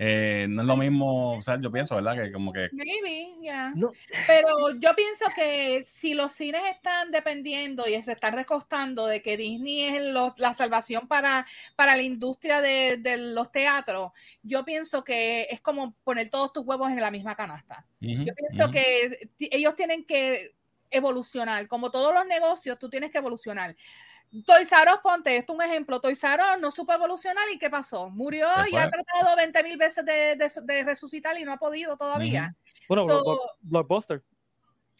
Eh, 0.00 0.46
no 0.48 0.62
es 0.62 0.68
lo 0.68 0.76
mismo, 0.76 1.30
o 1.30 1.42
sea, 1.42 1.60
yo 1.60 1.72
pienso, 1.72 1.96
¿verdad? 1.96 2.16
Que 2.16 2.30
como 2.30 2.52
que... 2.52 2.68
Maybe, 2.72 3.34
yeah. 3.40 3.72
no. 3.74 3.90
Pero 4.28 4.70
yo 4.78 4.94
pienso 4.94 5.24
que 5.34 5.84
si 5.92 6.14
los 6.14 6.30
cines 6.30 6.62
están 6.70 7.10
dependiendo 7.10 7.84
y 7.88 8.00
se 8.02 8.12
están 8.12 8.34
recostando 8.34 9.08
de 9.08 9.20
que 9.22 9.36
Disney 9.36 9.82
es 9.82 10.02
la 10.36 10.54
salvación 10.54 11.08
para, 11.08 11.46
para 11.74 11.96
la 11.96 12.02
industria 12.02 12.60
de, 12.60 12.98
de, 12.98 13.16
los 13.16 13.50
teatros, 13.50 14.12
yo 14.44 14.64
pienso 14.64 15.02
que 15.02 15.48
es 15.50 15.60
como 15.60 15.92
poner 16.04 16.30
todos 16.30 16.52
tus 16.52 16.64
huevos 16.64 16.90
en 16.90 17.00
la 17.00 17.10
misma 17.10 17.34
canasta. 17.34 17.84
yo 18.00 18.32
pienso 18.34 18.70
que 18.70 19.30
ellos 19.40 19.74
tienen 19.74 20.04
que 20.04 20.54
evolucionar, 20.90 21.66
como 21.66 21.90
todos 21.90 22.14
los 22.14 22.24
negocios, 22.24 22.78
tú 22.78 22.88
tienes 22.88 23.10
que 23.10 23.18
evolucionar. 23.18 23.76
R 24.32 24.90
ponte, 25.02 25.36
esto 25.36 25.52
es 25.52 25.58
un 25.58 25.64
ejemplo. 25.64 26.00
R 26.02 26.42
no 26.60 26.70
supo 26.70 26.92
evolucionar 26.92 27.44
y 27.52 27.58
¿qué 27.58 27.70
pasó? 27.70 28.10
Murió 28.10 28.48
y 28.70 28.76
ha 28.76 28.90
tratado 28.90 29.36
20 29.36 29.62
mil 29.62 29.76
veces 29.76 30.04
de, 30.04 30.36
de, 30.36 30.50
de, 30.62 30.84
resucitar 30.84 31.38
y 31.38 31.44
no 31.44 31.52
ha 31.52 31.58
podido 31.58 31.96
todavía. 31.96 32.54
Bueno, 32.88 33.06
so, 33.08 33.40
Blockbuster. 33.60 34.22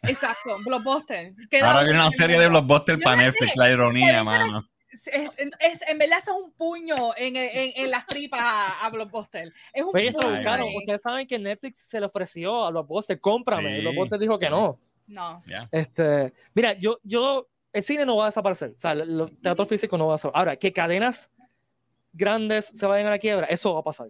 Exacto, 0.03 0.57
Blockbuster. 0.63 1.33
Ahora 1.61 1.83
viene 1.83 1.99
una 1.99 2.11
serie 2.11 2.39
de 2.39 2.47
Blockbuster 2.47 2.99
para 2.99 3.23
Netflix, 3.23 3.55
la 3.55 3.69
ironía, 3.69 4.23
mano. 4.23 4.67
Es, 4.91 5.29
es, 5.59 5.81
en 5.87 5.97
verdad 5.97 6.17
eso 6.19 6.35
es 6.35 6.43
un 6.43 6.51
puño 6.53 6.95
en, 7.15 7.35
en, 7.35 7.73
en 7.75 7.91
las 7.91 8.05
tripas 8.07 8.39
a, 8.41 8.85
a, 8.85 8.89
Blockbuster. 8.89 9.51
Es 9.73 9.83
un 9.83 9.91
Pero 9.91 10.09
eso 10.09 10.29
buscaron, 10.29 10.67
ustedes 10.75 11.01
saben 11.01 11.27
que 11.27 11.37
Netflix 11.37 11.81
se 11.81 11.99
le 11.99 12.07
ofreció 12.07 12.63
a 12.65 12.71
Blockbuster, 12.71 13.19
cómprame. 13.19 13.69
Sí. 13.69 13.77
Y 13.77 13.81
Blockbuster 13.81 14.19
dijo 14.19 14.39
que 14.39 14.49
no. 14.49 14.79
No. 15.07 15.43
Yeah. 15.45 15.67
Este, 15.71 16.33
mira, 16.53 16.73
yo, 16.73 16.99
yo 17.03 17.47
el 17.71 17.83
cine 17.83 18.05
no 18.05 18.17
va 18.17 18.25
a 18.25 18.27
desaparecer, 18.27 18.71
o 18.77 18.79
sea, 18.79 18.91
el 18.91 19.37
teatro 19.41 19.65
físico 19.65 19.97
no 19.97 20.07
va 20.07 20.13
a 20.13 20.15
desaparecer. 20.15 20.39
Ahora, 20.39 20.55
que 20.57 20.73
cadenas 20.73 21.29
grandes 22.11 22.71
se 22.73 22.85
vayan 22.87 23.07
a 23.07 23.11
la 23.11 23.19
quiebra, 23.19 23.45
eso 23.47 23.73
va 23.73 23.81
a 23.81 23.83
pasar. 23.83 24.09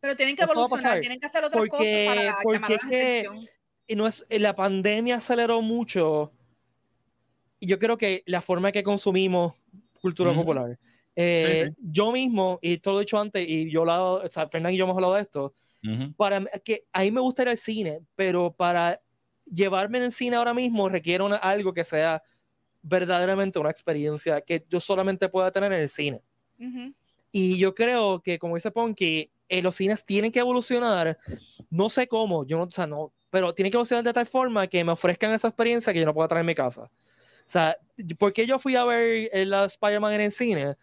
Pero 0.00 0.16
tienen 0.16 0.36
que 0.36 0.42
evolucionar, 0.42 1.00
tienen 1.00 1.20
que 1.20 1.26
hacer 1.26 1.44
otras 1.44 1.58
porque, 1.58 2.06
cosas 2.08 2.26
para 2.26 2.42
porque 2.42 2.58
llamar 2.58 2.70
la 2.70 2.76
atención. 2.76 3.48
Y 3.86 3.96
no 3.96 4.06
es, 4.06 4.26
la 4.28 4.54
pandemia 4.54 5.16
aceleró 5.16 5.62
mucho, 5.62 6.32
y 7.58 7.66
yo 7.66 7.78
creo 7.78 7.96
que 7.96 8.22
la 8.26 8.40
forma 8.40 8.68
en 8.68 8.72
que 8.72 8.82
consumimos 8.82 9.54
cultura 10.00 10.32
-huh. 10.32 10.36
popular. 10.36 10.78
Eh, 11.14 11.64
sí, 11.66 11.70
sí. 11.70 11.76
Yo 11.92 12.10
mismo, 12.10 12.58
y 12.62 12.78
todo 12.78 12.94
lo 12.94 13.00
he 13.00 13.04
dicho 13.04 13.18
antes, 13.18 13.46
y 13.46 13.70
yo 13.70 13.84
lo 13.84 14.14
o 14.14 14.28
sea, 14.28 14.48
Fernán 14.48 14.72
y 14.72 14.76
yo 14.76 14.84
hemos 14.84 14.96
hablado 14.96 15.14
de 15.14 15.22
esto, 15.22 15.54
uh 15.84 15.86
-huh. 15.88 16.16
para 16.16 16.44
que 16.64 16.86
a 16.92 17.02
mí 17.02 17.10
me 17.10 17.20
gusta 17.20 17.42
ir 17.42 17.48
al 17.50 17.58
cine, 17.58 18.00
pero 18.16 18.52
para 18.52 19.00
llevarme 19.44 19.98
en 19.98 20.04
el 20.04 20.12
cine 20.12 20.36
ahora 20.36 20.54
mismo 20.54 20.88
requiere 20.88 21.22
una, 21.22 21.36
algo 21.36 21.72
que 21.72 21.84
sea 21.84 22.22
verdaderamente 22.82 23.58
una 23.58 23.70
experiencia 23.70 24.40
que 24.40 24.64
yo 24.68 24.80
solamente 24.80 25.28
pueda 25.28 25.50
tener 25.50 25.72
en 25.72 25.80
el 25.80 25.88
cine. 25.88 26.20
Uh 26.58 26.64
-huh. 26.64 26.94
Y 27.30 27.58
yo 27.58 27.74
creo 27.74 28.20
que, 28.20 28.38
como 28.38 28.56
dice 28.56 28.70
Ponky, 28.70 29.30
eh, 29.48 29.62
los 29.62 29.76
cines 29.76 30.04
tienen 30.04 30.30
que 30.30 30.40
evolucionar, 30.40 31.18
no 31.70 31.88
sé 31.88 32.06
cómo, 32.06 32.44
yo 32.46 32.58
no, 32.58 32.64
o 32.64 32.70
sea, 32.70 32.86
no, 32.86 33.12
pero 33.30 33.54
tienen 33.54 33.70
que 33.70 33.76
evolucionar 33.76 34.04
de 34.04 34.12
tal 34.12 34.26
forma 34.26 34.66
que 34.66 34.84
me 34.84 34.92
ofrezcan 34.92 35.32
esa 35.32 35.48
experiencia 35.48 35.92
que 35.92 36.00
yo 36.00 36.06
no 36.06 36.14
pueda 36.14 36.28
traer 36.28 36.42
en 36.42 36.46
mi 36.46 36.54
casa. 36.54 36.82
O 36.82 37.50
sea, 37.52 37.76
¿por 38.18 38.32
qué 38.32 38.46
yo 38.46 38.58
fui 38.58 38.76
a 38.76 38.84
ver 38.84 39.30
la 39.46 39.64
Spider-Man 39.64 40.12
en 40.14 40.20
el 40.22 40.32
cine? 40.32 40.76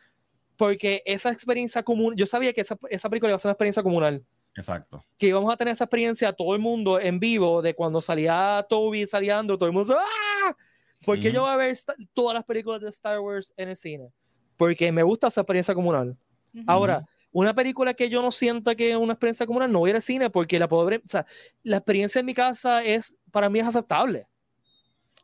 Porque 0.58 1.02
esa 1.06 1.32
experiencia 1.32 1.84
común, 1.84 2.16
yo 2.18 2.26
sabía 2.26 2.52
que 2.52 2.62
esa, 2.62 2.78
esa 2.90 3.10
película 3.10 3.30
iba 3.30 3.36
a 3.36 3.40
ser 3.40 3.50
una 3.50 3.54
experiencia 3.54 3.84
comunal. 3.84 4.24
Exacto. 4.56 5.06
Que 5.18 5.28
íbamos 5.28 5.54
a 5.54 5.58
tener 5.58 5.74
esa 5.74 5.86
experiencia 5.86 6.34
todo 6.34 6.54
el 6.54 6.60
mundo 6.60 7.00
en 7.00 7.20
vivo, 7.20 7.62
de 7.62 7.74
cuando 7.74 8.02
salía 8.02 8.66
Toby, 8.68 9.06
salía 9.08 9.40
Andrew, 9.40 9.58
todo 9.58 9.70
el 9.70 9.74
mundo 9.74 9.96
¡ah! 9.98 10.58
¿Por 11.06 11.20
qué 11.20 11.30
-huh. 11.30 11.34
yo 11.34 11.42
voy 11.42 11.52
a 11.52 11.56
ver 11.56 11.78
todas 12.14 12.34
las 12.34 12.44
películas 12.44 12.82
de 12.82 12.90
Star 12.90 13.20
Wars 13.20 13.54
en 13.58 13.70
el 13.70 13.76
cine? 13.76 14.12
Porque 14.58 14.92
me 14.92 15.04
gusta 15.04 15.28
esa 15.28 15.42
experiencia 15.42 15.74
comunal. 15.74 16.18
Uh 16.54 16.60
-huh. 16.60 16.64
Ahora, 16.68 17.06
una 17.32 17.54
película 17.54 17.94
que 17.94 18.10
yo 18.10 18.22
no 18.22 18.32
siento 18.32 18.76
que 18.76 18.92
es 18.92 18.98
una 18.98 19.14
experiencia 19.14 19.46
comunal, 19.46 19.72
no 19.72 19.80
voy 19.80 19.92
al 19.92 20.02
cine 20.02 20.30
porque 20.30 20.58
la 20.60 20.68
ver, 20.68 21.02
o 21.04 21.08
sea, 21.08 21.26
la 21.64 21.78
experiencia 21.78 22.20
en 22.20 22.26
mi 22.26 22.34
casa 22.34 22.84
es, 22.84 23.16
para 23.32 23.50
mí 23.50 23.60
es 23.60 23.66
aceptable. 23.66 24.28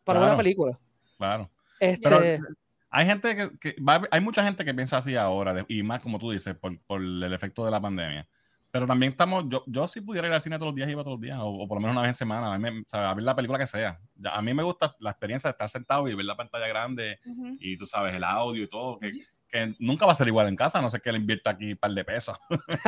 Para 0.03 0.19
claro, 0.19 0.33
una 0.33 0.37
película. 0.37 0.79
Claro. 1.17 1.49
Este, 1.79 2.01
Pero 2.03 2.21
hay 2.89 3.05
gente 3.05 3.35
que, 3.35 3.57
que 3.59 3.81
va, 3.81 4.03
hay 4.11 4.21
mucha 4.21 4.43
gente 4.43 4.63
que 4.63 4.73
piensa 4.73 4.97
así 4.97 5.15
ahora, 5.15 5.53
de, 5.53 5.65
y 5.67 5.83
más 5.83 6.01
como 6.01 6.19
tú 6.19 6.31
dices, 6.31 6.55
por, 6.55 6.79
por 6.81 7.01
el 7.01 7.33
efecto 7.33 7.65
de 7.65 7.71
la 7.71 7.81
pandemia. 7.81 8.27
Pero 8.75 8.87
también 8.87 9.13
estamos, 9.13 9.45
yo, 9.47 9.63
yo 9.67 9.87
si 9.87 10.01
pudiera 10.01 10.27
ir 10.27 10.33
al 10.33 10.41
cine 10.41 10.57
todos 10.57 10.71
los 10.71 10.75
días, 10.75 10.89
iba 10.89 11.01
todos 11.01 11.13
los 11.15 11.21
días, 11.21 11.39
o, 11.39 11.47
o 11.47 11.65
por 11.65 11.77
lo 11.77 11.79
menos 11.79 11.93
una 11.93 12.01
vez 12.01 12.09
en 12.09 12.15
semana, 12.15 12.53
a, 12.53 12.59
mí, 12.59 12.81
o 12.81 12.83
sea, 12.85 13.09
a 13.09 13.13
ver 13.13 13.23
la 13.23 13.33
película 13.33 13.57
que 13.57 13.67
sea. 13.67 14.01
A 14.29 14.41
mí 14.41 14.53
me 14.53 14.63
gusta 14.63 14.97
la 14.99 15.11
experiencia 15.11 15.47
de 15.47 15.51
estar 15.51 15.69
sentado 15.69 16.09
y 16.09 16.13
ver 16.13 16.25
la 16.25 16.35
pantalla 16.35 16.67
grande 16.67 17.17
uh 17.25 17.29
-huh. 17.29 17.57
y 17.57 17.77
tú 17.77 17.85
sabes, 17.85 18.13
el 18.13 18.25
audio 18.25 18.63
y 18.63 18.67
todo, 18.67 18.99
que, 18.99 19.13
que, 19.47 19.73
nunca 19.79 20.05
va 20.05 20.11
a 20.11 20.15
ser 20.15 20.27
igual 20.27 20.49
en 20.49 20.57
casa, 20.57 20.81
no 20.81 20.89
sé 20.89 20.99
que 20.99 21.09
le 21.09 21.19
invierta 21.19 21.51
aquí 21.51 21.71
un 21.71 21.77
par 21.77 21.91
de 21.91 22.03
pesos. 22.03 22.37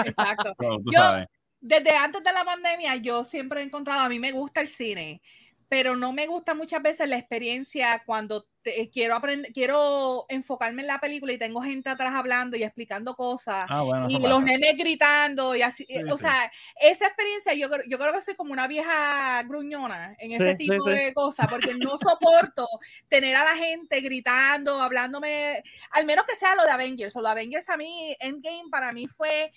Exacto. 0.03 0.51
tú 0.83 0.91
yo, 0.91 0.99
sabes. 0.99 1.27
Desde 1.61 1.95
antes 1.95 2.21
de 2.21 2.33
la 2.33 2.43
pandemia, 2.43 2.97
yo 2.97 3.23
siempre 3.23 3.61
he 3.61 3.63
encontrado, 3.63 4.01
a 4.01 4.09
mí 4.09 4.19
me 4.19 4.33
gusta 4.33 4.59
el 4.59 4.67
cine, 4.67 5.21
pero 5.69 5.95
no 5.95 6.11
me 6.11 6.27
gusta 6.27 6.53
muchas 6.53 6.81
veces 6.81 7.07
la 7.07 7.17
experiencia 7.17 8.03
cuando 8.05 8.45
te, 8.67 8.89
quiero 8.89 9.15
aprender, 9.15 9.53
quiero 9.53 10.25
enfocarme 10.27 10.81
en 10.81 10.87
la 10.87 10.99
película 10.99 11.31
y 11.31 11.37
tengo 11.37 11.61
gente 11.61 11.89
atrás 11.89 12.13
hablando 12.13 12.57
y 12.57 12.63
explicando 12.63 13.15
cosas 13.15 13.65
ah, 13.69 13.81
bueno, 13.81 14.07
y 14.09 14.19
los 14.19 14.43
nenes 14.43 14.77
gritando 14.77 15.55
y 15.55 15.61
así, 15.61 15.85
sí, 15.85 16.03
o 16.03 16.17
sí. 16.17 16.23
sea, 16.23 16.51
esa 16.81 17.07
experiencia 17.07 17.53
yo, 17.53 17.69
yo 17.87 17.97
creo 17.97 18.11
que 18.13 18.21
soy 18.21 18.35
como 18.35 18.51
una 18.51 18.67
vieja 18.67 19.41
gruñona 19.43 20.15
en 20.19 20.33
ese 20.33 20.51
sí, 20.51 20.57
tipo 20.57 20.83
de 20.85 21.13
cosas 21.13 21.47
porque 21.47 21.73
no 21.75 21.97
soporto 21.97 22.67
tener 23.07 23.35
a 23.35 23.45
la 23.45 23.55
gente 23.55 24.01
gritando, 24.01 24.81
hablándome, 24.81 25.63
al 25.91 26.05
menos 26.05 26.25
que 26.25 26.35
sea 26.35 26.55
lo 26.55 26.63
de 26.63 26.71
Avengers 26.71 27.15
o 27.15 27.19
lo 27.19 27.25
de 27.27 27.31
Avengers 27.31 27.69
a 27.69 27.77
mí, 27.77 28.15
Endgame 28.19 28.69
para 28.69 28.91
mí 28.91 29.07
fue 29.07 29.51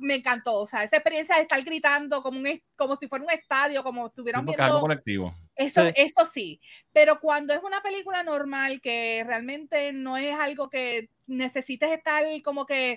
me 0.00 0.16
encantó, 0.16 0.56
o 0.56 0.66
sea, 0.66 0.84
esa 0.84 0.96
experiencia 0.96 1.36
de 1.36 1.42
estar 1.42 1.62
gritando 1.62 2.22
como, 2.22 2.38
un, 2.38 2.62
como 2.76 2.96
si 2.96 3.08
fuera 3.08 3.24
un 3.24 3.30
estadio, 3.30 3.82
como 3.82 4.08
estuvieran 4.08 4.44
viendo. 4.44 4.62
Algo 4.62 4.80
colectivo. 4.80 5.34
Eso 5.58 5.84
sí. 5.86 5.92
eso 5.96 6.24
sí, 6.24 6.60
pero 6.92 7.18
cuando 7.20 7.52
es 7.52 7.60
una 7.64 7.82
película 7.82 8.22
normal 8.22 8.80
que 8.80 9.24
realmente 9.26 9.92
no 9.92 10.16
es 10.16 10.32
algo 10.38 10.70
que 10.70 11.10
necesites 11.26 11.90
estar 11.90 12.24
como 12.44 12.64
que 12.64 12.96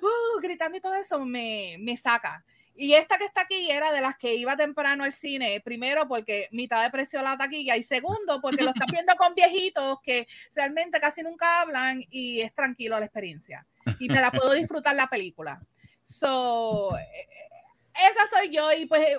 uh, 0.00 0.40
gritando 0.40 0.78
y 0.78 0.80
todo 0.80 0.94
eso, 0.94 1.18
me, 1.24 1.76
me 1.80 1.96
saca. 1.96 2.44
Y 2.80 2.94
esta 2.94 3.18
que 3.18 3.24
está 3.24 3.40
aquí 3.40 3.68
era 3.68 3.90
de 3.90 4.00
las 4.00 4.16
que 4.16 4.36
iba 4.36 4.56
temprano 4.56 5.02
al 5.02 5.12
cine, 5.12 5.60
primero 5.64 6.06
porque 6.06 6.46
mitad 6.52 6.84
de 6.84 6.90
precio 6.90 7.20
la 7.20 7.36
taquilla 7.36 7.76
y 7.76 7.82
segundo 7.82 8.40
porque 8.40 8.62
lo 8.62 8.70
estás 8.70 8.86
viendo 8.92 9.16
con 9.16 9.34
viejitos 9.34 9.98
que 10.00 10.28
realmente 10.54 11.00
casi 11.00 11.22
nunca 11.22 11.60
hablan 11.60 12.04
y 12.10 12.40
es 12.40 12.54
tranquilo 12.54 12.96
la 13.00 13.06
experiencia. 13.06 13.66
Y 13.98 14.06
te 14.06 14.20
la 14.20 14.30
puedo 14.30 14.52
disfrutar 14.54 14.94
la 14.94 15.08
película. 15.08 15.60
So, 16.04 16.96
esa 16.96 18.36
soy 18.38 18.50
yo 18.50 18.72
y 18.72 18.86
pues 18.86 19.18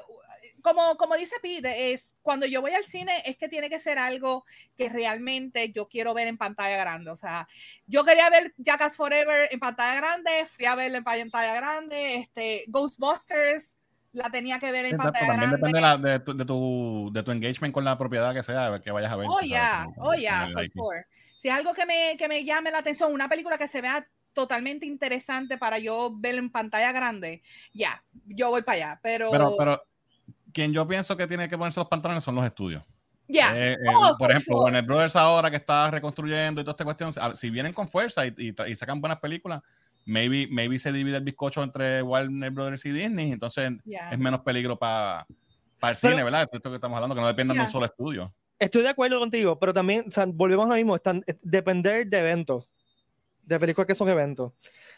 como, 0.62 0.98
como 0.98 1.16
dice 1.16 1.36
Pete, 1.42 1.94
es 1.94 2.14
cuando 2.22 2.46
yo 2.46 2.62
voy 2.62 2.74
al 2.74 2.84
cine 2.84 3.24
es 3.26 3.38
que 3.38 3.50
tiene 3.50 3.70
que 3.70 3.80
ser 3.80 3.98
algo 3.98 4.46
que 4.78 4.90
realmente 4.90 5.72
yo 5.72 5.88
quiero 5.88 6.14
ver 6.14 6.28
en 6.28 6.38
pantalla 6.38 6.78
grande. 6.78 7.12
O 7.12 7.16
sea, 7.16 7.48
yo 7.88 8.04
quería 8.04 8.30
ver 8.30 8.54
Jackass 8.58 8.96
Forever 8.96 9.50
en 9.52 9.60
pantalla 9.60 9.96
grande, 9.96 10.46
fui 10.46 10.66
a 10.66 10.76
verlo 10.76 10.98
en 10.98 11.04
pantalla 11.04 11.56
grande, 11.56 12.16
este, 12.16 12.66
Ghostbusters 12.68 13.78
la 14.12 14.30
tenía 14.30 14.60
que 14.60 14.72
ver 14.72 14.86
en 14.86 14.98
pantalla 14.98 15.28
también 15.28 15.52
grande. 15.52 15.58
depende 15.58 15.82
la, 15.82 15.98
de, 15.98 16.20
tu, 16.20 16.36
de, 16.36 16.46
tu, 16.46 17.10
de, 17.14 17.24
tu, 17.24 17.32
engagement 17.32 17.74
con 17.74 17.86
la 17.86 17.98
propiedad 17.98 18.34
que 18.34 18.44
sea, 18.44 18.82
que 18.84 18.92
vayas 18.92 19.12
a 19.12 19.16
ver. 19.16 19.28
Oh, 19.30 19.40
yeah, 19.42 19.88
oh, 19.98 20.14
yeah, 20.14 20.50
for 20.52 20.68
sure. 20.68 21.06
Si 21.38 21.48
es 21.48 21.54
algo 21.54 21.74
que 21.74 21.86
me, 21.86 22.18
que 22.18 22.28
me 22.28 22.44
llame 22.44 22.72
la 22.72 22.80
atención, 22.80 23.14
una 23.14 23.30
película 23.30 23.58
que 23.58 23.68
se 23.68 23.82
vea 23.82 24.06
totalmente 24.34 24.86
interesante 24.86 25.58
para 25.58 25.80
yo 25.80 26.12
ver 26.16 26.36
en 26.36 26.52
pantalla 26.52 26.92
grande, 26.92 27.44
ya, 27.74 28.04
yo 28.26 28.50
voy 28.50 28.62
para 28.62 28.76
allá. 28.76 29.00
Pero, 29.02 29.32
pero, 29.32 29.56
pero 29.58 29.89
quien 30.54 30.74
yo 30.74 30.88
pienso 30.88 31.16
que 31.16 31.28
tiene 31.28 31.48
que 31.48 31.58
ponerse 31.58 31.80
los 31.80 31.88
pantalones 31.88 32.24
son 32.24 32.36
los 32.36 32.46
estudios. 32.46 32.84
Ya. 33.28 33.56
Eh, 33.56 33.74
eh, 33.74 33.78
oh, 33.96 34.16
por 34.18 34.32
ejemplo, 34.32 34.56
sure. 34.56 34.64
Warner 34.64 34.84
Brothers 34.84 35.16
ahora 35.16 35.52
que 35.52 35.58
está 35.58 35.92
reconstruyendo 35.92 36.62
y 36.62 36.64
toda 36.64 36.72
esta 36.72 36.84
cuestión, 36.84 37.12
si 37.36 37.50
vienen 37.50 37.74
con 37.74 37.88
fuerza 37.88 38.26
y, 38.26 38.34
y, 38.38 38.56
y 38.68 38.76
sacan 38.76 39.00
buenas 39.00 39.20
películas, 39.20 39.62
maybe, 40.06 40.48
maybe 40.50 40.80
se 40.80 40.92
divide 40.92 41.18
el 41.18 41.24
bizcocho 41.24 41.62
entre 41.62 42.02
Warner 42.02 42.52
Brothers 42.52 42.86
y 42.86 42.92
Disney, 42.92 43.32
entonces 43.32 43.72
yeah. 43.86 44.10
es 44.12 44.18
menos 44.18 44.42
peligro 44.42 44.78
para 44.78 45.28
pa 45.80 45.92
el 45.92 45.98
pero, 46.02 46.12
cine, 46.12 46.24
¿verdad? 46.24 46.50
Esto 46.52 46.70
que 46.70 46.76
estamos 46.76 46.96
hablando, 46.96 47.16
que 47.16 47.22
no 47.22 47.28
dependan 47.28 47.56
yeah. 47.56 47.62
de 47.62 47.68
un 47.68 47.72
solo 47.72 47.86
estudio. 47.86 48.34
Estoy 48.58 48.82
de 48.82 48.90
acuerdo 48.90 49.20
contigo, 49.20 49.58
pero 49.60 49.74
también, 49.74 50.06
o 50.08 50.12
sea, 50.12 50.26
volvemos 50.26 50.66
a 50.66 50.70
lo 50.70 50.76
mismo, 50.76 50.96
están, 50.96 51.24
depender 51.42 52.08
de 52.08 52.18
eventos, 52.18 52.68
de 53.44 53.60
películas 53.60 53.88
que 53.88 53.96
son 53.96 54.10
eventos. 54.10 54.52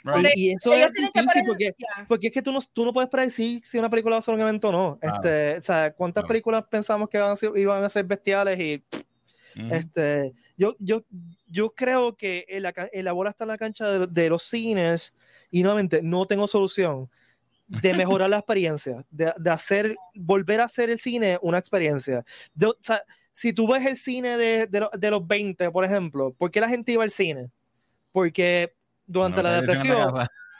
Right. 0.04 0.32
Y, 0.36 0.49
y, 0.49 0.52
eso 0.54 0.74
es 0.74 0.91
difícil 0.93 1.43
porque, 1.45 1.74
porque, 2.08 2.28
es 2.28 2.34
que 2.34 2.41
tú 2.41 2.52
no, 2.52 2.60
tú 2.74 2.86
no 2.86 2.93
puedes 2.93 3.10
predecir 3.10 3.62
si 3.64 3.78
una 3.78 3.89
película 3.89 4.16
va 4.16 4.20
a 4.20 4.22
ser 4.22 4.34
un 4.34 4.41
evento 4.41 4.70
o 4.70 4.72
no. 4.72 4.99
Ah, 5.02 5.14
este, 5.16 5.58
o 5.58 5.62
sea, 5.62 5.93
¿cuántas 5.93 6.24
ah. 6.24 6.28
películas 6.28 6.64
pensamos 6.70 7.10
que 7.10 7.18
iban 7.18 7.32
a 7.32 7.36
ser, 7.36 7.52
iban 7.56 7.84
a 7.84 7.89
ser 7.89 8.06
bestiales? 8.06 8.60
Y 8.60 8.76
uh 8.76 9.64
-huh. 9.64 9.74
este, 9.74 10.34
yo, 10.58 10.76
yo, 10.80 11.04
yo 11.47 11.70
creo 11.70 12.16
que 12.16 12.45
en 12.47 12.64
la, 12.64 12.74
en 12.91 13.06
la 13.06 13.12
bola 13.12 13.30
está 13.30 13.43
en 13.43 13.49
la 13.49 13.58
cancha 13.58 13.88
de, 13.91 14.08
de, 14.08 14.30
los 14.30 14.43
cines 14.43 15.14
y 15.52 15.62
nuevamente 15.62 16.02
no 16.02 16.26
tengo 16.26 16.47
solución 16.47 17.10
de 17.68 17.93
mejorar 17.93 18.30
la 18.30 18.38
experiencia, 18.38 19.06
de, 19.10 19.34
de, 19.38 19.49
hacer, 19.49 19.95
volver 20.16 20.62
a 20.62 20.66
hacer 20.66 20.89
el 20.89 20.99
cine 20.99 21.38
una 21.41 21.60
experiencia. 21.60 22.24
De, 22.54 22.68
o 22.68 22.78
sea, 22.80 23.04
si 23.34 23.54
tú 23.54 23.68
ves 23.68 23.86
el 23.86 23.97
cine 23.97 24.38
de, 24.38 24.68
de, 24.68 24.88
de, 24.97 25.12
los 25.12 25.26
20, 25.26 25.72
por 25.72 25.86
ejemplo, 25.86 26.34
¿por 26.38 26.52
qué 26.52 26.60
la 26.60 26.70
gente 26.70 26.91
iba 26.91 27.04
al 27.04 27.12
cine? 27.12 27.49
Porque 28.12 28.74
durante 29.12 29.38
no, 29.38 29.43
la 29.43 29.62
depresión. 29.62 29.97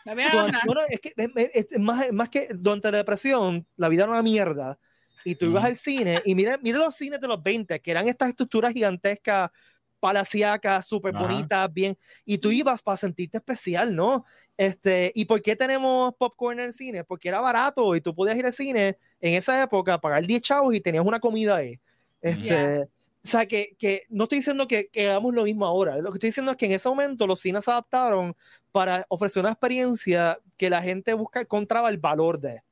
Durante, 0.04 0.58
bueno, 0.66 0.82
es 0.90 1.00
que 1.00 1.14
es, 1.16 1.72
es 1.72 1.80
más, 1.80 2.12
más, 2.12 2.30
que 2.30 2.50
durante 2.54 2.92
la 2.92 2.98
depresión, 2.98 3.66
la 3.78 3.90
vida 3.90 4.04
era 4.04 4.12
una 4.12 4.24
mierda. 4.24 4.80
Y 5.24 5.36
tú 5.36 5.46
ibas 5.46 5.64
mm. 5.64 5.68
al 5.68 5.76
cine 5.76 6.22
y 6.26 6.34
mira, 6.34 6.58
mira 6.62 6.80
los 6.80 6.96
cines 6.96 7.22
de 7.22 7.28
los 7.28 7.42
20, 7.42 7.80
que 7.80 7.92
eran 7.92 8.08
estas 8.08 8.30
estructuras 8.30 8.74
gigantescas, 8.74 9.52
palaciacas, 10.00 10.88
súper 10.88 11.14
bonitas, 11.14 11.72
bien. 11.72 11.96
Y 12.26 12.40
tú 12.40 12.52
ibas 12.52 12.82
para 12.82 12.98
sentirte 12.98 13.38
especial, 13.38 13.96
¿no? 13.96 14.26
Este, 14.58 15.12
¿Y 15.16 15.26
por 15.26 15.42
qué 15.42 15.56
tenemos 15.56 16.14
popcorn 16.16 16.60
en 16.60 16.66
el 16.68 16.74
cine? 16.74 17.04
Porque 17.04 17.30
era 17.30 17.40
barato 17.40 17.96
y 17.96 18.02
tú 18.02 18.14
podías 18.14 18.38
ir 18.38 18.46
al 18.46 18.54
cine 18.54 18.98
en 19.20 19.36
esa 19.36 19.62
época, 19.62 20.00
pagar 20.00 20.26
10 20.26 20.42
chavos 20.42 20.74
y 20.74 20.82
tenías 20.82 21.06
una 21.06 21.20
comida 21.20 21.58
ahí. 21.58 21.80
Este, 22.20 22.44
yeah. 22.44 22.88
O 23.24 23.28
sea, 23.28 23.46
que, 23.46 23.76
que, 23.78 24.04
no 24.10 24.24
estoy 24.24 24.40
diciendo 24.40 24.68
que, 24.68 24.88
que, 24.88 25.10
hagamos 25.10 25.34
lo 25.36 25.44
mismo 25.44 25.66
ahora. 25.66 25.98
Lo 25.98 26.12
que 26.12 26.16
estoy 26.16 26.30
diciendo 26.30 26.52
es 26.52 26.58
que 26.58 26.66
en 26.66 26.72
ese 26.72 26.90
momento 26.90 27.28
los 27.28 27.40
cines 27.40 27.64
se 27.64 27.72
adaptaron 27.72 28.36
para 28.72 29.06
ofrecer 29.10 29.42
una 29.42 29.52
experiencia 29.52 30.40
que 30.58 30.70
la 30.70 30.82
gente 30.82 31.14
busca, 31.14 31.42
encontraba 31.42 31.90
el 31.90 32.00
valor 32.00 32.40
de. 32.40 32.64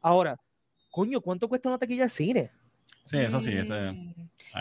Ahora, 0.00 0.40
coño, 0.90 1.20
¿cuánto 1.20 1.48
cuesta 1.48 1.68
una 1.68 1.78
taquilla 1.78 2.04
de 2.04 2.10
cine? 2.10 2.50
Sí, 3.04 3.18
eso 3.18 3.40
sí. 3.40 3.52
Ese, 3.52 3.94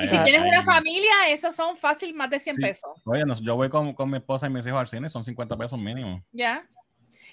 y 0.01 0.07
si 0.07 0.17
tienes 0.23 0.41
una 0.41 0.63
familia, 0.63 1.11
esos 1.29 1.55
son 1.55 1.77
fácil 1.77 2.13
más 2.13 2.29
de 2.29 2.39
100 2.39 2.55
sí. 2.55 2.61
pesos. 2.61 2.91
Oye, 3.05 3.23
no, 3.25 3.39
yo 3.39 3.55
voy 3.55 3.69
con, 3.69 3.93
con, 3.93 4.09
mi 4.09 4.17
esposa 4.17 4.47
y 4.47 4.49
mis 4.49 4.65
hijos 4.65 4.79
al 4.79 4.87
cine, 4.87 5.09
son 5.09 5.23
50 5.23 5.57
pesos 5.57 5.79
mínimo. 5.79 6.23
Ya. 6.31 6.67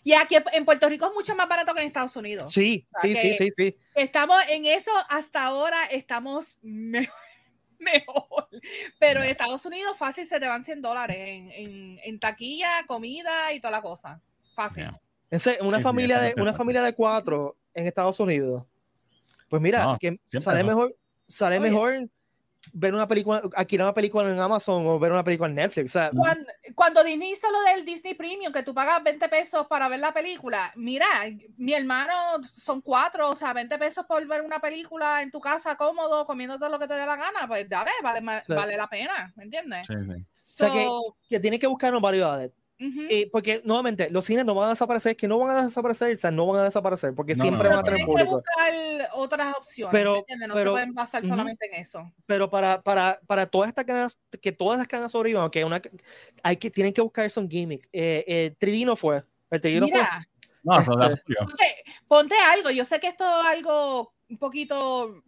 Y 0.02 0.12
aquí 0.12 0.36
en 0.52 0.64
Puerto 0.64 0.88
Rico 0.88 1.06
es 1.06 1.14
mucho 1.14 1.34
más 1.34 1.48
barato 1.48 1.72
que 1.72 1.80
en 1.80 1.86
Estados 1.86 2.14
Unidos. 2.16 2.52
Sí, 2.52 2.86
o 2.94 3.00
sea, 3.00 3.10
sí, 3.10 3.16
sí, 3.16 3.36
sí, 3.38 3.50
sí. 3.50 3.76
Estamos 3.94 4.36
en 4.48 4.66
eso 4.66 4.90
hasta 5.08 5.44
ahora, 5.44 5.84
estamos 5.86 6.58
mejor 6.62 7.23
mejor. 7.84 8.48
Pero 8.98 9.22
en 9.22 9.30
Estados 9.30 9.64
Unidos 9.66 9.96
fácil 9.96 10.26
se 10.26 10.40
te 10.40 10.48
van 10.48 10.64
100 10.64 10.80
dólares 10.80 11.16
en, 11.18 11.50
en, 11.52 12.00
en 12.02 12.18
taquilla, 12.18 12.84
comida 12.86 13.52
y 13.52 13.60
toda 13.60 13.70
la 13.70 13.82
cosa. 13.82 14.20
Fácil. 14.54 14.84
Yeah. 14.84 15.00
Ese, 15.30 15.58
una, 15.62 15.78
sí, 15.78 15.82
familia 15.82 16.20
de, 16.20 16.34
una 16.40 16.52
familia 16.52 16.82
de 16.82 16.94
cuatro 16.94 17.56
en 17.74 17.86
Estados 17.86 18.18
Unidos. 18.20 18.64
Pues 19.48 19.60
mira, 19.60 19.84
no, 19.84 19.98
que 19.98 20.18
sale 20.40 20.60
eso. 20.60 20.66
mejor, 20.66 20.96
sale 21.26 21.58
Oye. 21.58 21.70
mejor 21.70 22.08
ver 22.72 22.94
una 22.94 23.06
película, 23.06 23.42
alquilar 23.54 23.86
una 23.86 23.94
película 23.94 24.28
en 24.28 24.38
Amazon 24.38 24.86
o 24.86 24.98
ver 24.98 25.12
una 25.12 25.24
película 25.24 25.48
en 25.48 25.56
Netflix. 25.56 25.90
O 25.90 25.98
sea, 25.98 26.10
cuando, 26.10 26.46
cuando, 26.74 27.04
Disney 27.04 27.32
hizo 27.32 27.50
lo 27.50 27.62
del 27.62 27.84
Disney 27.84 28.14
Premium, 28.14 28.52
que 28.52 28.62
tú 28.62 28.74
pagas 28.74 29.02
20 29.02 29.28
pesos 29.28 29.66
para 29.66 29.88
ver 29.88 30.00
la 30.00 30.12
película, 30.12 30.72
mira, 30.76 31.06
mi 31.56 31.74
hermano 31.74 32.12
son 32.54 32.80
cuatro, 32.80 33.30
o 33.30 33.36
sea, 33.36 33.52
20 33.52 33.78
pesos 33.78 34.06
por 34.06 34.26
ver 34.26 34.42
una 34.42 34.60
película 34.60 35.22
en 35.22 35.30
tu 35.30 35.40
casa 35.40 35.76
cómodo, 35.76 36.26
comiéndote 36.26 36.68
lo 36.68 36.78
que 36.78 36.88
te 36.88 36.94
dé 36.94 37.06
la 37.06 37.16
gana, 37.16 37.46
pues 37.46 37.68
dale, 37.68 37.90
vale, 38.02 38.20
sí. 38.44 38.52
vale 38.52 38.76
la 38.76 38.88
pena, 38.88 39.32
¿me 39.36 39.44
entiendes? 39.44 39.86
Sí, 39.86 39.94
sí. 39.94 40.24
So, 40.40 40.66
o 40.66 40.68
sea, 40.68 40.72
que, 40.72 40.88
que 41.30 41.40
tiene 41.40 41.58
que 41.58 41.66
buscar 41.66 41.98
variedades. 42.00 42.52
Uh 42.80 42.86
-huh. 42.86 43.06
eh, 43.08 43.28
porque 43.30 43.62
nuevamente 43.64 44.10
los 44.10 44.24
cines 44.24 44.44
no 44.44 44.52
van 44.54 44.66
a 44.66 44.70
desaparecer, 44.70 45.16
que 45.16 45.28
no 45.28 45.38
van 45.38 45.56
a 45.56 45.66
desaparecer, 45.66 46.12
o 46.12 46.16
sea, 46.16 46.32
no 46.32 46.46
van 46.46 46.60
a 46.60 46.64
desaparecer 46.64 47.14
porque 47.14 47.36
no, 47.36 47.44
siempre 47.44 47.68
no, 47.68 47.76
van 47.76 47.78
a 47.78 47.82
tener 47.84 48.04
público. 48.04 48.28
que 48.28 48.34
buscar 48.34 49.10
otras 49.12 49.54
opciones, 49.56 49.92
pero, 49.92 50.16
no 50.16 50.54
pero, 50.54 50.70
se 50.70 50.74
pueden 50.74 50.94
basar 50.94 51.22
uh 51.22 51.26
-huh. 51.26 51.30
solamente 51.30 51.66
en 51.66 51.80
eso. 51.80 52.12
Pero 52.26 52.50
para, 52.50 52.82
para, 52.82 53.20
para 53.28 53.46
todas 53.46 53.68
estas 53.68 53.84
cadenas, 53.84 54.18
que 54.42 54.50
todas 54.50 54.78
las 54.78 54.88
cadenas 54.88 55.12
sobrevivan, 55.12 55.50
que 55.50 55.64
una, 55.64 55.80
hay 56.42 56.56
que, 56.56 56.70
tienen 56.70 56.92
que 56.92 57.00
buscar 57.00 57.30
son 57.30 57.48
gimmick. 57.48 57.88
Eh, 57.92 58.24
eh, 58.26 58.56
3D 58.58 58.84
no 58.84 58.96
fue. 58.96 59.22
El 59.50 59.60
3D 59.60 59.80
no 59.80 59.86
Mira, 59.86 60.06
fue. 60.06 60.34
No, 60.64 60.96
no, 60.96 61.06
este, 61.06 61.34
ponte, 61.34 61.84
ponte 62.08 62.34
algo, 62.34 62.70
yo 62.70 62.84
sé 62.84 62.98
que 62.98 63.08
esto 63.08 63.24
es 63.24 63.46
algo 63.46 64.14
un 64.28 64.38
poquito 64.38 65.22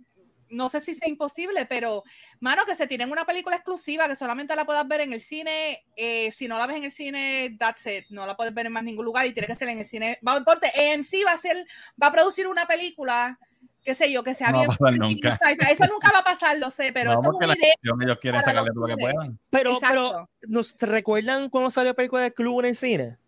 no 0.51 0.69
sé 0.69 0.81
si 0.81 0.95
sea 0.95 1.09
imposible, 1.09 1.67
pero, 1.67 2.05
mano, 2.41 2.65
que 2.67 2.77
se 2.77 2.87
tienen 2.87 3.11
una 3.11 3.25
película 3.25 3.57
exclusiva 3.57 4.09
que 4.09 4.17
solamente 4.17 4.55
la 4.57 4.65
puedas 4.65 4.87
ver 4.87 5.01
en 5.01 5.13
el 5.13 5.21
cine. 5.21 5.85
Eh, 5.97 6.31
si 6.33 6.49
no 6.49 6.59
la 6.59 6.67
ves 6.67 6.77
en 6.77 6.85
el 6.85 6.93
cine, 6.93 7.57
that's 7.59 7.87
it. 7.87 8.05
No 8.11 8.27
la 8.27 8.37
puedes 8.37 8.55
ver 8.55 8.67
en 8.67 8.73
más 8.73 8.85
ningún 8.85 9.05
lugar 9.05 9.27
y 9.27 9.33
tiene 9.33 9.47
que 9.47 9.55
ser 9.55 9.69
en 9.69 9.79
el 9.79 9.87
cine. 9.87 10.19
Va, 10.27 10.43
ponte, 10.45 10.71
sí 11.05 11.25
va 11.25 11.33
a 11.33 11.39
ser, 11.39 11.67
va 12.01 12.09
a 12.09 12.13
producir 12.13 12.47
una 12.47 12.67
película, 12.67 13.39
qué 13.83 13.95
sé 13.95 14.11
yo, 14.11 14.23
que 14.23 14.35
sea 14.35 14.51
no 14.51 14.59
bien. 14.59 14.71
Va 14.71 14.75
a 14.75 14.77
pasar 14.77 14.99
nunca. 14.99 15.39
Eso 15.71 15.87
nunca 15.87 16.11
va 16.13 16.21
a 16.21 16.25
pasar, 16.25 16.59
lo 16.59 16.71
sé, 16.71 16.93
pero 16.93 17.13
no, 17.13 17.21
esto 17.21 17.31
es 17.41 17.47
una 17.47 17.57
idea. 17.57 17.75
Ellos 18.05 18.19
quieren 18.21 18.43
sacarle 18.43 18.71
todo 18.71 18.87
lo 18.87 18.97
que 18.97 19.01
puedan. 19.01 19.39
Pero, 19.51 19.79
pero, 19.81 20.31
¿nos 20.43 20.77
recuerdan 20.81 21.51
cuando 21.51 21.71
salió 21.71 21.91
la 21.91 21.97
película 21.97 22.23
de 22.23 22.33
Club 22.33 22.61
en 22.61 22.67
el 22.67 22.77
cine? 22.77 23.19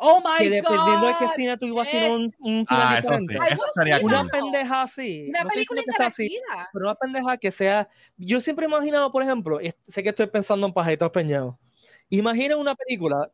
Oh 0.00 0.20
my 0.20 0.38
que 0.38 0.50
dependiendo 0.50 1.00
God. 1.00 1.08
de 1.08 1.14
qué 1.18 1.26
cine 1.34 1.56
tú 1.56 1.66
ibas 1.66 1.88
a 1.88 1.90
tener 1.90 2.10
un, 2.12 2.32
un 2.38 2.66
final 2.66 2.86
ah, 2.88 2.96
diferente. 3.00 3.34
Eso 3.34 3.44
sí, 3.44 3.52
eso 3.52 3.64
estaría 3.66 3.98
una 3.98 4.20
cool. 4.20 4.30
pendeja 4.30 4.82
así. 4.82 5.26
Una 5.28 5.42
no 5.42 5.50
película 5.50 5.82
que 5.82 5.92
sea 5.92 6.06
así, 6.06 6.40
pero 6.72 6.84
una 6.84 6.94
pendeja 6.94 7.36
que 7.36 7.50
sea. 7.50 7.88
Yo 8.16 8.40
siempre 8.40 8.64
he 8.64 8.68
imaginado, 8.68 9.10
por 9.10 9.24
ejemplo, 9.24 9.58
sé 9.88 10.02
que 10.04 10.10
estoy 10.10 10.28
pensando 10.28 10.68
en 10.68 10.72
pajaritos 10.72 11.10
peñados. 11.10 11.56
Imagina 12.10 12.56
una 12.56 12.76
película 12.76 13.28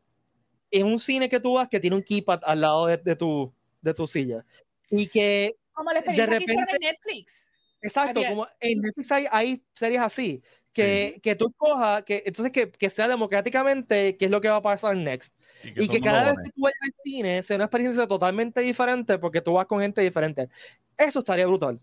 en 0.71 0.87
un 0.87 0.99
cine 0.99 1.29
que 1.29 1.39
tú 1.39 1.53
vas 1.53 1.69
que 1.69 1.79
tiene 1.79 1.97
un 1.97 2.03
keypad 2.03 2.41
al 2.43 2.61
lado 2.61 2.87
de, 2.87 2.97
de 2.97 3.15
tu, 3.15 3.53
de 3.81 3.93
tu 3.93 4.07
silla. 4.07 4.41
Y 4.89 5.05
que 5.07 5.55
como 5.71 5.91
de 5.91 6.25
repente 6.25 6.53
en 6.53 6.79
Netflix. 6.79 7.45
Exacto, 7.81 8.21
Había... 8.21 8.29
como 8.29 8.47
en 8.59 8.79
Netflix 8.79 9.11
hay, 9.11 9.27
hay 9.29 9.63
series 9.73 10.01
así 10.01 10.41
que, 10.75 11.11
sí. 11.15 11.21
que 11.21 11.35
tú 11.35 11.51
cojas, 11.57 12.03
que 12.03 12.21
entonces 12.25 12.51
que, 12.51 12.69
que, 12.69 12.89
sea 12.89 13.07
democráticamente 13.07 14.17
qué 14.17 14.25
es 14.25 14.31
lo 14.31 14.41
que 14.41 14.49
va 14.49 14.57
a 14.57 14.61
pasar 14.61 14.95
next. 14.95 15.33
Y 15.63 15.73
que, 15.73 15.83
y 15.83 15.87
que 15.87 16.01
cada 16.01 16.25
vez 16.25 16.35
que 16.43 16.51
tú 16.51 16.61
vayas 16.61 16.77
al 16.83 16.93
cine 17.03 17.41
sea 17.41 17.55
una 17.55 17.65
experiencia 17.65 18.05
totalmente 18.05 18.61
diferente 18.61 19.17
porque 19.17 19.41
tú 19.41 19.53
vas 19.53 19.65
con 19.65 19.79
gente 19.79 20.01
diferente. 20.01 20.49
Eso 20.97 21.19
estaría 21.19 21.47
brutal. 21.47 21.79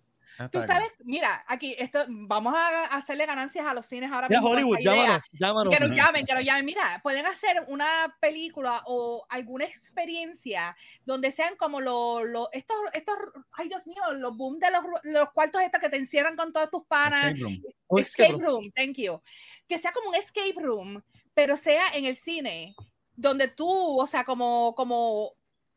Tú 0.51 0.63
sabes, 0.63 0.91
mira, 1.05 1.45
aquí 1.47 1.75
esto, 1.79 2.05
vamos 2.09 2.55
a 2.57 2.85
hacerle 2.87 3.27
ganancias 3.27 3.67
a 3.67 3.75
los 3.75 3.87
cines 3.87 4.11
ahora 4.11 4.29
mismo. 4.29 4.49
Hollywood, 4.49 4.79
llámanos, 4.81 5.23
llámanos. 5.33 5.75
Que 5.75 5.81
nos 5.81 5.97
llamen, 5.97 6.27
que 6.27 6.35
nos 6.35 6.45
llamen. 6.45 6.65
Mira, 6.65 7.01
pueden 7.03 7.27
hacer 7.27 7.65
una 7.69 8.17
película 8.21 8.83
o 8.87 9.27
alguna 9.29 9.65
experiencia 9.65 10.77
donde 11.05 11.33
sean 11.33 11.57
como 11.57 11.81
los, 11.81 12.25
lo, 12.25 12.49
estos, 12.53 12.77
estos, 12.93 13.17
ay 13.53 13.69
Dios 13.69 13.87
mío, 13.87 14.03
los 14.15 14.37
boom 14.37 14.59
de 14.59 14.71
los, 14.71 14.83
los 15.05 15.31
cuartos 15.33 15.63
estos 15.63 15.81
que 15.81 15.91
te 15.91 15.97
encierran 15.97 16.37
con 16.37 16.53
todas 16.53 16.71
tus 16.71 16.85
panas. 16.87 17.33
Escape 17.33 17.41
room. 17.41 17.63
Escape, 17.99 18.01
escape 18.01 18.45
room, 18.45 18.73
thank 18.75 18.97
you. 18.97 19.21
Que 19.69 19.79
sea 19.79 19.93
como 19.93 20.11
un 20.11 20.15
escape 20.15 20.55
room, 20.57 21.03
pero 21.35 21.57
sea 21.57 21.89
en 21.95 22.07
el 22.07 22.17
cine, 22.17 22.75
donde 23.15 23.49
tú, 23.49 24.01
o 24.01 24.07
sea, 24.07 24.25
como, 24.25 24.75
como 24.75 25.35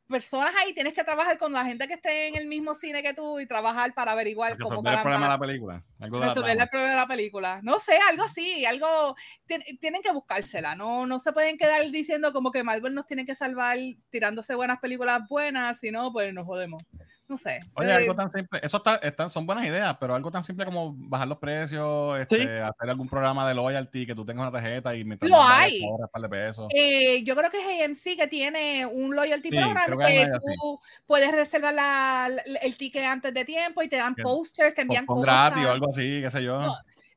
personas 0.08 0.54
ahí, 0.56 0.74
tienes 0.74 0.94
que 0.94 1.04
trabajar 1.04 1.38
con 1.38 1.52
la 1.52 1.66
gente 1.66 1.88
que 1.88 1.96
esté 1.96 2.28
en 2.28 2.36
el 2.36 2.48
mismo 2.48 2.76
cine 2.76 3.02
que 3.02 3.14
tú 3.14 3.40
y 3.40 3.48
trabajar 3.48 3.94
para 3.94 4.12
averiguar 4.12 4.58
cómo 4.58 4.82
resolver 4.82 4.94
el 4.94 5.02
problema 5.02 5.26
de 5.26 5.30
la 5.30 5.40
película. 5.40 5.84
Algo 6.00 6.20
de 6.20 6.28
resolver 6.28 6.58
el 6.58 6.70
problema 6.70 6.92
de 6.92 6.96
la 6.98 7.08
película. 7.08 7.60
No 7.64 7.80
sé, 7.80 7.98
algo 8.10 8.24
así, 8.24 8.66
algo 8.66 9.16
tienen 9.46 10.02
que 10.02 10.12
buscársela, 10.12 10.76
no, 10.76 11.06
no 11.06 11.20
se 11.20 11.34
pueden 11.34 11.58
quedar 11.58 11.90
diciendo 11.92 12.34
como 12.34 12.52
que 12.52 12.64
Marvel 12.64 12.94
nos 12.94 13.08
tiene 13.08 13.26
que 13.26 13.36
salvar 13.36 13.78
tirándose 14.10 14.56
buenas 14.56 14.80
películas 14.80 15.22
buenas, 15.30 15.80
si 15.80 15.92
no, 15.92 16.12
pues 16.12 16.34
nos 16.34 16.46
jodemos. 16.46 16.84
No 17.28 17.38
sé. 17.38 17.60
Oye, 17.76 17.90
Eh, 17.90 17.94
algo 17.94 18.16
tan 18.16 18.32
simple, 18.32 18.60
eso 18.62 18.78
está, 18.78 18.96
están, 18.98 19.30
son 19.30 19.46
buenas 19.46 19.66
ideas, 19.66 19.96
pero 20.00 20.14
algo 20.16 20.30
tan 20.32 20.44
simple 20.44 20.66
como 20.66 20.94
bajar 20.96 21.28
los 21.28 21.38
precios, 21.40 22.20
este, 22.20 22.38
Sí. 22.38 22.44
hacer 22.44 22.90
algún 22.90 23.10
programa 23.10 23.48
de 23.48 23.56
loyalty, 23.56 24.06
que 24.06 24.14
tú 24.16 24.24
tengas 24.26 24.44
una 24.44 24.52
tarjeta 24.52 24.94
y 24.96 25.04
mientras 25.04 25.30
Lo 25.30 25.42
hay. 25.42 25.82
un 25.84 26.08
par 26.08 26.22
de 26.22 26.30
pesos. 26.30 26.68
eh, 26.76 27.24
yo 27.24 27.36
creo 27.36 27.50
que 27.50 27.60
es 27.60 27.82
AMC 27.84 28.16
que 28.16 28.28
tiene 28.28 28.86
un 28.86 29.16
loyalty 29.16 29.50
Sí, 29.50 29.56
program 29.58 29.98
que 29.98 30.14
que 30.14 30.32
tú 30.44 30.80
puedes 31.08 31.32
reservar 31.32 31.74
la- 31.74 32.30
la- 32.30 32.60
el 32.60 32.78
ticket 32.78 33.04
antes 33.04 33.34
de 33.34 33.44
tiempo 33.46 33.82
y 33.82 33.90
te 33.90 33.96
dan 33.98 34.16
Que- 34.16 34.24
posters, 34.24 34.76
te 34.76 34.82
envían 34.82 35.06
cosas. 35.06 35.24
gratis 35.26 35.66
o 35.66 35.72
algo 35.72 35.90
así, 35.90 36.22
qué 36.22 36.30
sé 36.30 36.44
yo. 36.44 36.62
No, 36.62 36.76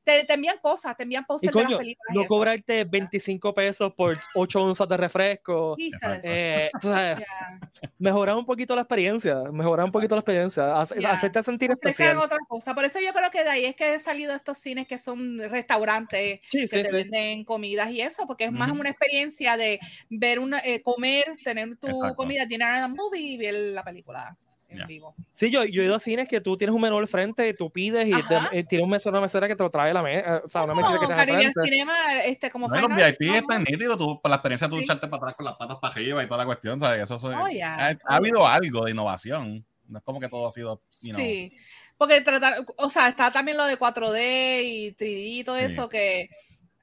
te, 0.08 0.24
te 0.24 0.32
envían 0.32 0.56
cosas, 0.62 0.96
te 0.96 1.02
envían 1.02 1.24
posters 1.24 1.54
de 1.54 1.62
las 1.62 1.72
películas. 1.74 2.14
no 2.14 2.24
cobrarte 2.26 2.84
25 2.84 3.54
pesos 3.54 3.92
por 3.94 4.18
8 4.34 4.62
onzas 4.62 4.88
de 4.88 4.96
refresco. 4.96 5.76
Eh, 6.22 6.70
o 6.74 6.80
sea, 6.80 7.14
Ya. 7.18 7.60
mejorar 7.98 8.36
un 8.36 8.46
poquito 8.46 8.74
la 8.74 8.82
experiencia, 8.82 9.42
mejorar 9.52 9.84
un 9.86 9.92
poquito 9.92 10.14
la 10.14 10.20
experiencia, 10.20 10.80
hace- 10.80 11.00
Ya. 11.00 11.12
hacerte 11.12 11.42
sentir 11.42 11.70
especial. 11.70 12.16
otra 12.18 12.38
cosa. 12.48 12.74
Por 12.74 12.84
eso 12.84 12.98
yo 13.00 13.12
creo 13.12 13.30
que 13.30 13.44
de 13.44 13.50
ahí 13.50 13.64
es 13.66 13.76
que 13.76 13.84
han 13.84 14.00
salido 14.00 14.34
estos 14.34 14.58
cines 14.58 14.86
que 14.86 14.98
son 14.98 15.38
restaurantes 15.50 16.40
Sí, 16.48 16.60
que 16.62 16.68
sí, 16.68 16.82
te 16.82 16.84
sí. 16.86 16.94
venden 16.94 17.44
comidas 17.44 17.90
y 17.90 18.00
eso, 18.00 18.26
porque 18.26 18.44
es 18.44 18.52
más 18.52 18.70
una 18.70 18.88
experiencia 18.90 19.56
de 19.56 19.78
ver 20.08 20.38
una, 20.38 20.60
eh, 20.60 20.82
comer, 20.82 21.24
tener 21.44 21.76
tu 21.76 21.88
Exacto. 21.88 22.16
comida, 22.16 22.46
dinner 22.46 22.68
a 22.68 22.88
movie 22.88 23.20
y 23.20 23.36
ver 23.36 23.54
la 23.54 23.84
película 23.84 24.36
en 24.68 24.78
Ya. 24.78 24.86
vivo. 24.86 25.14
Sí, 25.32 25.50
yo, 25.50 25.64
yo 25.64 25.82
he 25.82 25.86
ido 25.86 25.94
a 25.94 25.98
cines 25.98 26.28
que 26.28 26.40
tú 26.40 26.56
tienes 26.56 26.74
un 26.74 26.80
menú 26.82 26.98
al 26.98 27.08
frente, 27.08 27.54
tú 27.54 27.70
pides 27.70 28.06
y 28.06 28.12
te, 28.28 28.36
eh, 28.52 28.64
tiene 28.64 28.84
un 28.84 28.90
mesero, 28.90 29.12
una 29.12 29.22
mesera 29.22 29.48
que 29.48 29.56
te 29.56 29.62
lo 29.62 29.70
trae 29.70 29.90
a 29.90 29.94
la 29.94 30.02
mesa, 30.02 30.42
o 30.44 30.48
sea, 30.48 30.64
una 30.64 30.74
mesita 30.74 30.98
que 31.00 31.06
te 31.06 31.14
Caribbean 31.14 31.52
frente. 31.52 31.70
Cinema, 31.70 31.94
este, 32.24 32.50
como 32.50 32.68
No, 32.68 32.76
y 32.76 32.80
los 32.82 32.90
Final, 32.90 33.16
VIP 33.18 33.34
están 33.36 33.64
nítidos, 33.64 33.96
tú, 33.98 34.20
por 34.20 34.28
la 34.30 34.36
experiencia 34.36 34.66
de 34.66 34.70
tú 34.72 34.76
Sí. 34.78 34.84
echarte 34.84 35.08
para 35.08 35.18
atrás 35.22 35.34
con 35.36 35.46
las 35.46 35.54
patas 35.56 35.76
para 35.78 35.94
arriba 35.94 36.22
y 36.22 36.26
toda 36.28 36.38
la 36.38 36.46
cuestión, 36.46 36.78
¿sabes? 36.78 37.00
Eso 37.02 37.18
soy- 37.18 37.34
Oh, 37.34 37.48
ya. 37.48 37.74
ha, 37.76 37.88
ha 38.04 38.16
habido 38.16 38.46
algo 38.46 38.84
de 38.84 38.90
innovación. 38.90 39.64
No 39.86 39.98
es 39.98 40.04
como 40.04 40.20
que 40.20 40.28
todo 40.28 40.46
ha 40.46 40.50
sido, 40.50 40.82
you 41.00 41.14
know, 41.14 41.18
Sí, 41.24 41.56
porque 41.96 42.20
tratar, 42.20 42.56
o 42.76 42.90
sea, 42.90 43.08
está 43.08 43.32
también 43.32 43.56
lo 43.56 43.64
de 43.64 43.78
4D 43.78 44.62
y 44.64 44.92
3D 44.92 45.38
y 45.40 45.44
todo 45.44 45.56
Sí. 45.56 45.64
eso 45.64 45.88
que 45.88 46.28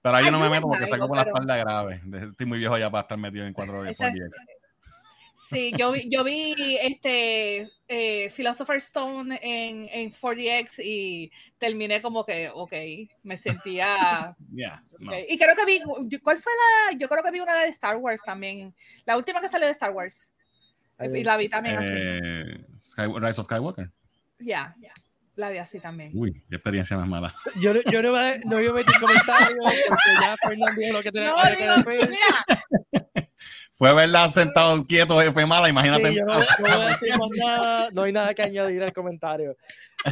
Pero 0.01 0.15
ahí 0.17 0.25
yo 0.25 0.31
no 0.31 0.39
me 0.39 0.49
meto 0.49 0.67
porque 0.67 0.87
saco 0.87 1.07
por 1.07 1.17
la 1.17 1.23
espalda 1.23 1.55
grave. 1.55 2.01
Estoy 2.33 2.45
muy 2.47 2.57
viejo 2.59 2.77
ya 2.79 2.89
para 2.89 3.01
estar 3.03 3.17
metido 3.19 3.45
en 3.45 3.53
4D, 3.53 3.91
Esa- 3.91 4.05
4DX. 4.09 4.31
Sí, 5.49 5.71
yo 5.77 5.91
vi, 5.91 6.09
yo 6.09 6.23
vi 6.23 6.77
este 6.81 7.69
eh, 7.87 8.31
Philosopher's 8.35 8.85
Stone 8.85 9.37
en, 9.41 9.87
en 9.91 10.11
4DX 10.11 10.83
y 10.83 11.31
terminé 11.57 12.01
como 12.01 12.25
que, 12.25 12.49
ok, 12.53 12.73
me 13.23 13.37
sentía... 13.37 14.35
Yeah, 14.55 14.83
no. 14.99 15.11
ok. 15.11 15.17
Y 15.29 15.37
creo 15.37 15.55
que 15.55 15.65
vi, 15.65 15.81
¿cuál 16.19 16.37
fue 16.37 16.51
la? 16.91 16.97
Yo 16.97 17.07
creo 17.09 17.23
que 17.23 17.31
vi 17.31 17.39
una 17.41 17.53
de 17.55 17.67
Star 17.69 17.97
Wars 17.97 18.21
también, 18.25 18.73
la 19.05 19.17
última 19.17 19.39
que 19.41 19.49
salió 19.49 19.67
de 19.67 19.73
Star 19.73 19.91
Wars. 19.91 20.31
Y 21.13 21.23
la 21.25 21.35
vi 21.37 21.49
también 21.49 21.75
así. 21.77 21.89
Eh, 21.91 22.65
Sky- 22.81 23.19
Rise 23.19 23.41
of 23.41 23.45
Skywalker. 23.47 23.91
Ya, 24.39 24.73
la 25.35 25.49
vi 25.49 25.57
así 25.57 25.79
también. 25.81 26.11
Uy, 26.15 26.31
qué 26.49 26.55
experiencia 26.55 26.95
más 26.97 27.07
mala. 27.07 27.35
Yo, 27.59 27.73
no- 27.73 27.81
yo 27.91 28.01
no, 28.01 28.07
iba 28.09 28.29
a- 28.29 28.37
no 28.45 28.61
iba 28.61 28.71
a 28.71 28.75
meter 28.75 28.93
comentarios 28.99 29.59
porque 29.89 30.09
ya 30.21 30.35
Fernando 30.41 30.81
dijo 30.81 30.93
lo 30.93 31.03
que 31.03 31.11
tenía 31.11 31.29
No, 31.31 31.83
que 31.83 31.91
decir. 31.91 32.09
mira, 32.09 33.04
Fue 33.77 33.93
verla 33.93 34.29
sentado 34.29 34.81
quieto, 34.83 35.19
fue 35.33 35.45
mala, 35.45 35.67
imagínate. 35.67 36.07
Sí, 36.07 36.15
yo 36.15 36.23
no, 36.25 36.39
no 36.39 36.45
voy 36.61 36.71
a 36.71 36.87
decir 36.87 37.09
más 37.19 37.29
nada, 37.35 37.89
no 37.91 38.03
hay 38.03 38.13
nada 38.13 38.33
que 38.33 38.41
añadir 38.41 38.81
al 38.81 38.93
comentario. 38.93 39.57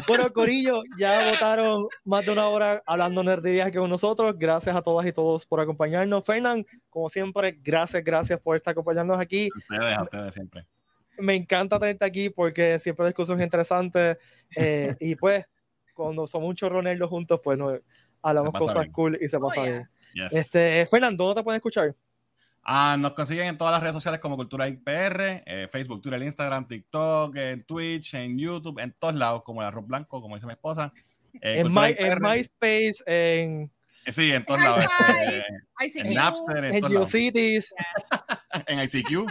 Bueno, 0.06 0.30
Corillo, 0.34 0.82
ya 0.98 1.30
votaron 1.30 1.86
más 2.04 2.26
de 2.26 2.32
una 2.32 2.46
hora 2.48 2.82
hablando 2.84 3.22
nerderías 3.22 3.72
que 3.72 3.78
con 3.78 3.88
nosotros. 3.88 4.34
Gracias 4.38 4.76
a 4.76 4.82
todas 4.82 5.06
y 5.06 5.12
todos 5.12 5.46
por 5.46 5.60
acompañarnos. 5.60 6.22
Fernán, 6.26 6.66
como 6.90 7.08
siempre, 7.08 7.58
gracias, 7.62 8.04
gracias 8.04 8.38
por 8.38 8.54
estar 8.54 8.72
acompañándonos 8.72 9.18
aquí. 9.18 9.48
Ustedes, 9.56 9.96
a 9.96 10.02
ustedes 10.02 10.34
siempre. 10.34 10.66
Me 11.16 11.34
encanta 11.34 11.78
tenerte 11.78 12.04
aquí 12.04 12.28
porque 12.28 12.78
siempre 12.78 13.06
discusiones 13.06 13.44
interesantes 13.44 14.18
eh, 14.56 14.94
y 15.00 15.14
pues 15.16 15.46
cuando 15.94 16.26
somos 16.26 16.50
un 16.50 16.54
chorro 16.56 16.82
nerdos 16.82 17.08
juntos, 17.08 17.40
pues 17.42 17.56
no, 17.56 17.72
hablamos 18.20 18.52
cosas 18.52 18.82
bien. 18.82 18.92
cool 18.92 19.18
y 19.22 19.26
se 19.26 19.38
pasa 19.38 19.60
Oh, 19.60 19.64
yeah. 19.64 19.72
bien. 19.72 19.88
Yes. 20.14 20.32
Este, 20.34 20.86
Fernán, 20.90 21.16
¿dónde 21.16 21.40
te 21.40 21.44
pueden 21.44 21.56
escuchar? 21.56 21.94
Ah, 22.64 22.96
nos 22.98 23.12
consiguen 23.12 23.46
en 23.46 23.58
todas 23.58 23.72
las 23.72 23.80
redes 23.82 23.94
sociales 23.94 24.20
como 24.20 24.36
Cultura 24.36 24.66
IPR, 24.68 25.42
eh, 25.44 25.68
Facebook, 25.70 26.00
Twitter, 26.00 26.22
Instagram, 26.22 26.66
TikTok, 26.66 27.36
en 27.36 27.64
Twitch, 27.64 28.14
en 28.14 28.38
YouTube, 28.38 28.78
en 28.80 28.92
todos 28.98 29.14
lados, 29.14 29.42
como 29.42 29.60
el 29.60 29.68
arroz 29.68 29.86
blanco, 29.86 30.22
como 30.22 30.34
dice 30.34 30.46
mi 30.46 30.52
esposa. 30.54 30.92
Eh, 31.42 31.60
En, 31.60 31.72
My- 31.72 31.94
en. 31.98 32.18
MySpace, 32.22 32.94
en, 33.06 33.70
Eh, 34.06 34.12
Sí, 34.12 34.30
en 34.32 34.44
todos 34.44 34.60
lados. 34.60 34.84
Este, 34.84 35.44
ICQ, 36.00 36.06
en 36.06 36.14
Napster, 36.14 36.64
en, 36.64 36.74
en. 36.76 36.84
GeoCities. 36.86 37.74
en 38.66 38.80
ICQ. 38.80 39.26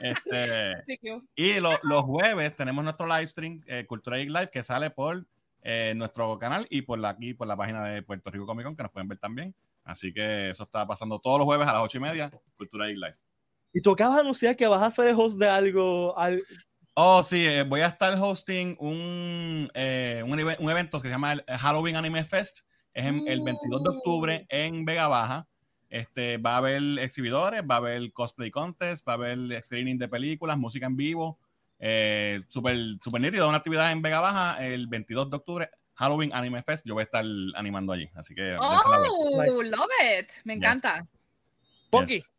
Este, 0.00 0.72
ICQ. 0.86 1.24
y 1.34 1.60
lo- 1.60 1.78
los 1.82 2.02
jueves 2.04 2.54
tenemos 2.54 2.84
nuestro 2.84 3.06
live 3.06 3.26
stream, 3.26 3.62
eh, 3.66 3.84
Cultura 3.86 4.16
Geek 4.18 4.28
Live, 4.30 4.50
que 4.50 4.62
sale 4.62 4.90
por 4.90 5.24
eh, 5.62 5.92
nuestro 5.96 6.38
canal 6.38 6.66
y 6.70 6.82
por 6.82 6.98
la, 6.98 7.10
aquí 7.10 7.34
por 7.34 7.46
la 7.46 7.56
página 7.56 7.84
de 7.84 8.02
Puerto 8.02 8.30
Rico 8.30 8.46
Comic 8.46 8.64
Con, 8.64 8.76
que 8.76 8.82
nos 8.82 8.92
pueden 8.92 9.08
ver 9.08 9.18
también. 9.18 9.54
Así 9.84 10.12
que 10.12 10.50
eso 10.50 10.62
está 10.64 10.86
pasando 10.86 11.18
todos 11.18 11.38
los 11.38 11.46
jueves 11.46 11.66
a 11.66 11.72
las 11.72 11.82
ocho 11.82 11.98
y 11.98 12.00
media, 12.00 12.30
Cultura 12.56 12.86
Geek 12.86 12.96
Live. 12.96 13.16
Y 13.72 13.80
tú 13.82 13.92
acabas 13.92 14.16
de 14.16 14.20
anunciar 14.22 14.56
que 14.56 14.66
vas 14.66 14.82
a 14.82 14.90
ser 14.90 15.08
el 15.08 15.16
host 15.18 15.38
de 15.38 15.48
algo. 15.48 16.16
al- 16.18 16.38
Oh, 16.94 17.22
sí, 17.22 17.46
eh, 17.46 17.62
voy 17.62 17.80
a 17.82 17.86
estar 17.86 18.18
hosting 18.20 18.76
un, 18.80 19.70
eh, 19.74 20.22
un, 20.24 20.32
un 20.32 20.70
evento 20.70 20.98
que 21.00 21.06
se 21.08 21.12
llama 21.12 21.32
el 21.34 21.44
Halloween 21.46 21.96
Anime 21.96 22.24
Fest. 22.24 22.60
Es 22.92 23.06
en- 23.06 23.26
el 23.28 23.40
22 23.44 23.82
de 23.82 23.88
octubre 23.90 24.46
en 24.48 24.84
Vega 24.84 25.06
Baja. 25.08 25.46
Este, 25.88 26.36
va 26.38 26.54
a 26.54 26.56
haber 26.58 26.82
exhibidores, 26.98 27.62
va 27.68 27.76
a 27.76 27.78
haber 27.78 28.12
cosplay 28.12 28.50
contest, 28.50 29.06
va 29.08 29.12
a 29.12 29.16
haber 29.16 29.62
screening 29.62 29.98
de 29.98 30.08
películas, 30.08 30.58
música 30.58 30.86
en 30.86 30.96
vivo. 30.96 31.38
Eh, 31.78 32.42
super, 32.48 32.76
super 33.02 33.20
nítido, 33.20 33.48
una 33.48 33.56
actividad 33.58 33.90
en 33.90 34.02
Vega 34.02 34.20
Baja 34.20 34.64
el 34.64 34.86
22 34.86 35.30
de 35.30 35.36
octubre, 35.36 35.70
Halloween 36.00 36.32
Anime 36.32 36.62
Fest. 36.62 36.86
Yo 36.86 36.94
voy 36.94 37.02
a 37.02 37.04
estar 37.04 37.22
animando 37.54 37.92
allí, 37.92 38.08
así 38.14 38.34
que... 38.34 38.56
Oh, 38.58 39.62
love 39.62 39.90
it. 40.18 40.30
Me 40.44 40.54
Yes. 40.54 40.62
encanta. 40.62 41.06
Ponky. 41.90 42.14
Yes. 42.14 42.32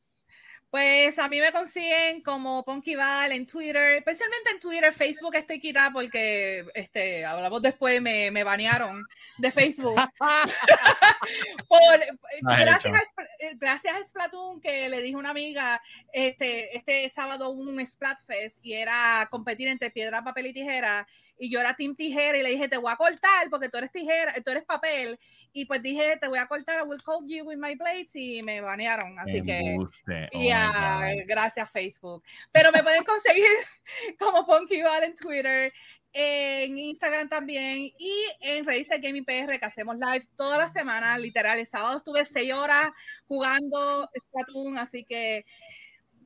Pues 0.71 1.19
a 1.19 1.27
mí 1.27 1.39
me 1.39 1.51
consiguen 1.51 2.21
como 2.23 2.63
Ponky 2.63 2.95
Val 2.95 3.33
en 3.33 3.45
Twitter, 3.45 3.97
especialmente 3.97 4.51
en 4.51 4.59
Twitter, 4.59 4.93
Facebook 4.93 5.35
estoy 5.35 5.59
quitada 5.59 5.91
porque 5.91 6.65
este, 6.73 7.25
hablamos 7.25 7.61
después, 7.61 8.01
me, 8.01 8.31
me 8.31 8.43
banearon 8.45 9.05
de 9.37 9.51
Facebook. 9.51 9.95
Por, 11.67 11.99
gracias, 12.41 12.95
a, 12.95 13.23
eh, 13.39 13.55
gracias 13.57 13.95
a 13.95 14.05
Splatoon 14.05 14.61
que 14.61 14.87
le 14.87 15.01
dije 15.01 15.15
a 15.15 15.19
una 15.19 15.31
amiga 15.31 15.81
este, 16.13 16.75
este 16.75 17.09
sábado 17.09 17.49
un 17.49 17.85
Splatfest 17.85 18.57
y 18.63 18.73
era 18.73 19.27
competir 19.29 19.67
entre 19.67 19.91
piedra, 19.91 20.23
papel 20.23 20.47
y 20.47 20.53
tijera 20.53 21.05
y 21.41 21.49
yo 21.49 21.59
era 21.59 21.75
Team 21.75 21.95
Tijera 21.95 22.37
y 22.37 22.43
le 22.43 22.51
dije 22.51 22.67
te 22.67 22.77
voy 22.77 22.91
a 22.91 22.95
cortar 22.95 23.49
porque 23.49 23.67
tú 23.67 23.79
eres 23.79 23.91
tijera, 23.91 24.35
tú 24.45 24.51
eres 24.51 24.63
papel 24.63 25.19
y 25.51 25.65
pues 25.65 25.81
dije 25.81 26.15
te 26.21 26.27
voy 26.27 26.37
a 26.37 26.45
cortar, 26.45 26.79
I 26.79 26.87
will 26.87 27.01
cut 27.03 27.27
you 27.27 27.43
with 27.43 27.57
my 27.57 27.75
blades 27.75 28.11
y 28.13 28.43
me 28.43 28.61
banearon, 28.61 29.17
así 29.17 29.41
que 29.41 29.75
oh 29.75 29.85
God. 29.85 31.25
gracias 31.25 31.71
Facebook. 31.71 32.23
Pero 32.51 32.71
me 32.71 32.83
pueden 32.83 33.03
conseguir 33.03 33.47
como 34.19 34.45
Ponky 34.45 34.83
Val 34.83 35.03
en 35.03 35.15
Twitter, 35.15 35.73
en 36.13 36.77
Instagram 36.77 37.27
también 37.27 37.91
y 37.97 38.13
en 38.41 38.63
Razer 38.63 39.01
Gaming 39.01 39.25
PR 39.25 39.59
que 39.59 39.65
hacemos 39.65 39.95
live 39.95 40.27
toda 40.37 40.59
la 40.59 40.69
semana, 40.69 41.17
literal. 41.17 41.57
El 41.57 41.67
sábado 41.67 41.97
estuve 41.97 42.23
seis 42.23 42.53
horas 42.53 42.91
jugando 43.25 44.07
Splatoon, 44.15 44.77
así 44.77 45.03
que 45.03 45.43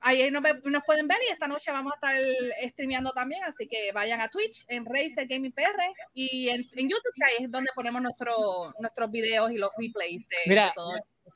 ahí 0.05 0.29
nos, 0.29 0.43
pueden 0.85 1.07
ver 1.07 1.17
y 1.27 1.31
esta 1.33 1.47
noche 1.47 1.71
vamos 1.71 1.91
a 1.93 1.95
estar 1.95 2.69
streameando 2.69 3.11
también, 3.11 3.43
así 3.43 3.67
que 3.67 3.91
vayan 3.91 4.21
a 4.21 4.27
Twitch 4.29 4.63
en 4.67 4.85
Razer 4.85 5.27
Gaming 5.27 5.51
PR 5.51 5.81
y 6.13 6.49
en, 6.49 6.63
en 6.75 6.87
YouTube 6.89 7.11
que 7.15 7.23
ahí 7.25 7.43
es 7.45 7.51
donde 7.51 7.71
ponemos 7.75 8.01
nuestro, 8.01 8.31
nuestros 8.79 9.09
videos 9.11 9.51
y 9.51 9.57
los 9.57 9.71
replays 9.77 10.27
de, 10.29 10.37
Mira, 10.47 10.65
de 10.67 10.71
todo. 10.75 10.91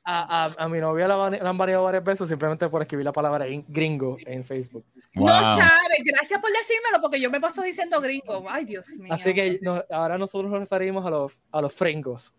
A, 0.06 0.46
a, 0.46 0.56
a 0.66 0.70
mi 0.70 0.80
novia 0.80 1.08
la, 1.08 1.26
han 1.26 1.58
variado 1.58 1.84
varias 1.84 2.04
veces 2.04 2.30
simplemente 2.30 2.70
por 2.70 2.80
escribir 2.84 3.06
la 3.06 3.12
palabra 3.12 3.48
in- 3.48 3.66
gringo 3.68 4.18
en 4.24 4.44
Facebook. 4.44 4.86
No. 5.14 5.26
Chávez, 5.28 6.00
gracias 6.06 6.40
por 6.40 6.52
decírmelo 6.52 7.02
porque 7.02 7.20
yo 7.20 7.32
me 7.32 7.42
paso 7.42 7.64
diciendo 7.64 8.00
gringo. 8.00 8.46
Ay, 8.48 8.66
Dios 8.66 8.88
mío. 9.00 9.12
Así 9.12 9.34
que 9.34 9.58
no- 9.64 9.84
ahora 9.90 10.20
nosotros 10.20 10.52
nos 10.52 10.60
referimos 10.60 11.04
a 11.08 11.10
los, 11.10 11.34
a 11.52 11.60
los 11.62 11.74
fringos. 11.74 12.32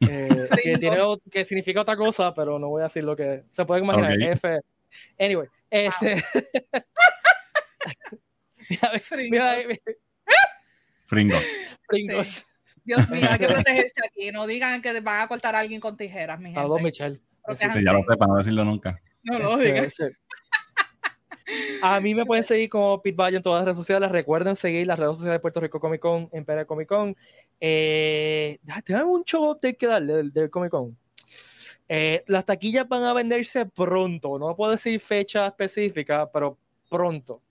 eh, 0.00 0.46
que, 0.62 0.72
tiene 0.78 0.98
que 1.30 1.44
significa 1.46 1.80
otra 1.80 1.96
cosa, 1.96 2.34
pero 2.34 2.58
no 2.58 2.68
voy 2.68 2.82
a 2.82 2.84
decir 2.84 3.02
lo 3.02 3.16
que 3.16 3.44
se 3.50 3.64
puede 3.64 3.80
imaginar. 3.82 4.12
F. 4.20 4.60
Anyway, 5.18 5.48
este. 5.70 6.22
mira, 8.68 8.98
Fringos. 9.00 9.30
mira, 9.30 9.56
mira, 9.66 9.78
Fringos. 11.06 11.46
fringos. 11.88 12.46
Dios 12.84 13.08
mío, 13.10 13.26
hay 13.30 13.38
que 13.38 13.46
protegerse 13.48 13.94
aquí. 14.06 14.30
No 14.30 14.46
digan 14.46 14.80
que 14.82 15.00
van 15.00 15.20
a 15.22 15.28
cortar 15.28 15.54
a 15.54 15.60
alguien 15.60 15.80
con 15.80 15.96
tijeras, 15.96 16.38
mi 16.38 16.46
gente. 16.46 16.60
Saludos, 16.60 16.82
Michelle. 16.82 17.20
Protéjanse. 17.44 17.78
Sí, 17.78 17.84
ya 17.84 17.92
lo 17.92 18.00
sé, 18.00 18.16
para 18.16 18.28
no 18.32 18.36
decirlo 18.38 18.64
nunca. 18.64 19.00
No 19.22 19.38
lo 19.38 19.60
Este, 19.60 19.72
digan. 19.72 19.90
sí. 19.90 20.04
A 21.82 21.98
mí 21.98 22.14
me 22.14 22.24
pueden 22.24 22.44
seguir 22.44 22.68
como 22.68 23.02
Pete 23.02 23.16
Valle 23.16 23.36
en 23.38 23.42
todas 23.42 23.58
las 23.60 23.64
redes 23.66 23.78
sociales. 23.78 24.10
Recuerden 24.12 24.54
seguir 24.54 24.86
las 24.86 24.98
redes 24.98 25.16
sociales 25.16 25.36
de 25.36 25.40
Puerto 25.40 25.58
Rico 25.60 25.80
Comic 25.80 26.00
Con 26.00 26.28
en 26.32 26.44
PR 26.44 26.64
Comic 26.64 26.88
Con. 26.88 27.16
Eh, 27.60 28.60
¿Tienen 28.84 29.06
un 29.06 29.24
show 29.24 29.50
update 29.50 29.76
que 29.76 29.86
darle 29.88 30.12
del, 30.14 30.32
del 30.32 30.48
Comic 30.48 30.70
Con? 30.70 30.96
Eh, 31.92 32.22
las 32.28 32.44
taquillas 32.44 32.86
van 32.88 33.02
a 33.02 33.12
venderse 33.12 33.66
pronto. 33.66 34.38
No 34.38 34.54
puedo 34.54 34.70
decir 34.70 35.00
fecha 35.00 35.48
específica, 35.48 36.30
pero 36.30 36.56
pronto. 36.88 37.42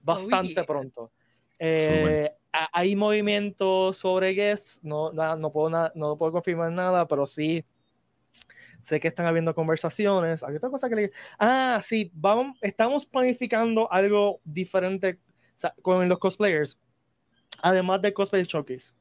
Bastante 0.00 0.54
yeah. 0.54 0.66
pronto. 0.66 1.12
Eh, 1.60 2.28
hay 2.50 2.96
movimientos 2.96 3.96
sobre 3.96 4.32
guests, 4.32 4.80
no, 4.82 5.12
na- 5.12 5.36
no, 5.36 5.52
puedo, 5.52 5.70
na- 5.70 5.92
no 5.94 6.16
puedo 6.18 6.32
confirmar 6.32 6.72
nada, 6.72 7.06
pero 7.06 7.26
sí 7.26 7.64
sé 8.80 8.98
que 8.98 9.06
están 9.06 9.26
habiendo 9.26 9.54
conversaciones. 9.54 10.42
Hay 10.42 10.56
otra 10.56 10.68
cosa 10.68 10.88
que 10.88 10.96
le... 10.96 11.12
Ah, 11.38 11.80
sí, 11.84 12.10
vamos, 12.12 12.58
estamos 12.62 13.06
planificando 13.06 13.90
algo 13.92 14.40
diferente 14.42 15.20
o 15.56 15.58
sea, 15.60 15.72
con 15.80 16.08
los 16.08 16.18
cosplayers, 16.18 16.76
además 17.62 18.02
del 18.02 18.12
cosplay 18.12 18.42
showcase. 18.42 18.92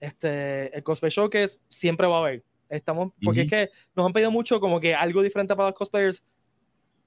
Este, 0.00 0.74
el 0.74 0.82
cosplay 0.82 1.10
showcase 1.10 1.60
siempre 1.68 2.06
va 2.06 2.16
a 2.16 2.20
haber. 2.20 2.44
Estamos, 2.68 3.12
porque 3.22 3.40
Ujú. 3.42 3.46
es 3.46 3.50
que 3.50 3.70
nos 3.94 4.06
han 4.06 4.12
pedido 4.12 4.30
mucho 4.30 4.58
como 4.60 4.80
que 4.80 4.94
algo 4.94 5.22
diferente 5.22 5.54
para 5.54 5.68
los 5.68 5.78
cosplayers. 5.78 6.22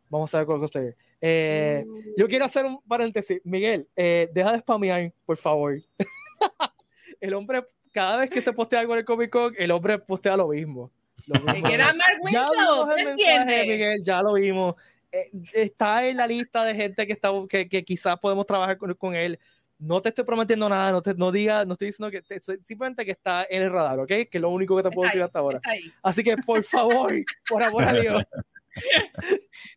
Vamos 0.09 0.33
a 0.33 0.37
ver 0.39 0.47
con 0.47 0.55
los 0.55 0.63
cosplayers. 0.63 0.97
Eh, 1.21 1.83
yo 2.17 2.27
quiero 2.27 2.45
hacer 2.45 2.65
un 2.65 2.81
paréntesis. 2.87 3.41
Miguel, 3.43 3.87
eh, 3.95 4.29
deja 4.33 4.53
de 4.53 4.59
spamear, 4.59 5.13
por 5.25 5.37
favor. 5.37 5.77
el 7.19 7.33
hombre, 7.33 7.65
cada 7.91 8.17
vez 8.17 8.29
que 8.29 8.41
se 8.41 8.53
postea 8.53 8.79
algo 8.79 8.93
en 8.93 8.99
el 8.99 9.05
Comic 9.05 9.29
Con, 9.29 9.53
el 9.57 9.71
hombre 9.71 9.99
postea 9.99 10.37
lo 10.37 10.47
mismo. 10.47 10.91
Lo 11.27 11.45
Que 11.45 11.53
mismo. 11.53 11.67
era 11.67 11.85
Mark 11.93 12.19
Ya 12.31 12.47
Winslow, 12.49 12.85
vimos 12.85 12.95
¿te 12.95 13.01
entiendes? 13.11 13.67
Miguel, 13.67 14.03
ya 14.03 14.21
lo 14.21 14.33
vimos. 14.33 14.75
Eh, 15.11 15.29
está 15.53 16.07
en 16.07 16.17
la 16.17 16.27
lista 16.27 16.63
de 16.63 16.73
gente 16.75 17.05
que, 17.05 17.13
está, 17.13 17.29
que, 17.49 17.67
que 17.67 17.83
quizás 17.83 18.17
podemos 18.19 18.45
trabajar 18.45 18.77
con, 18.77 18.93
con 18.93 19.15
él. 19.15 19.39
No 19.79 20.01
te 20.01 20.09
estoy 20.09 20.25
prometiendo 20.25 20.67
nada, 20.67 20.91
no 20.91 21.01
te 21.01 21.13
no 21.15 21.31
diga, 21.31 21.63
no 21.65 21.73
estoy 21.73 21.87
diciendo 21.87 22.11
que 22.11 22.21
te- 22.21 22.41
simplemente 22.41 23.05
que 23.05 23.11
está 23.11 23.45
en 23.49 23.63
el 23.63 23.71
radar, 23.71 23.99
¿ok? 23.99 24.07
Que 24.07 24.29
es 24.33 24.41
lo 24.41 24.49
único 24.49 24.75
que 24.75 24.83
te 24.83 24.91
puedo 24.91 25.07
Está 25.07 25.17
decir 25.17 25.21
ahí, 25.21 25.25
hasta 25.27 25.39
ahora. 25.39 25.61
Así 26.03 26.23
que 26.23 26.35
por 26.37 26.61
favor, 26.63 27.13
por 27.49 27.63
amor 27.63 27.83
a 27.85 27.93
Dios, 27.93 28.23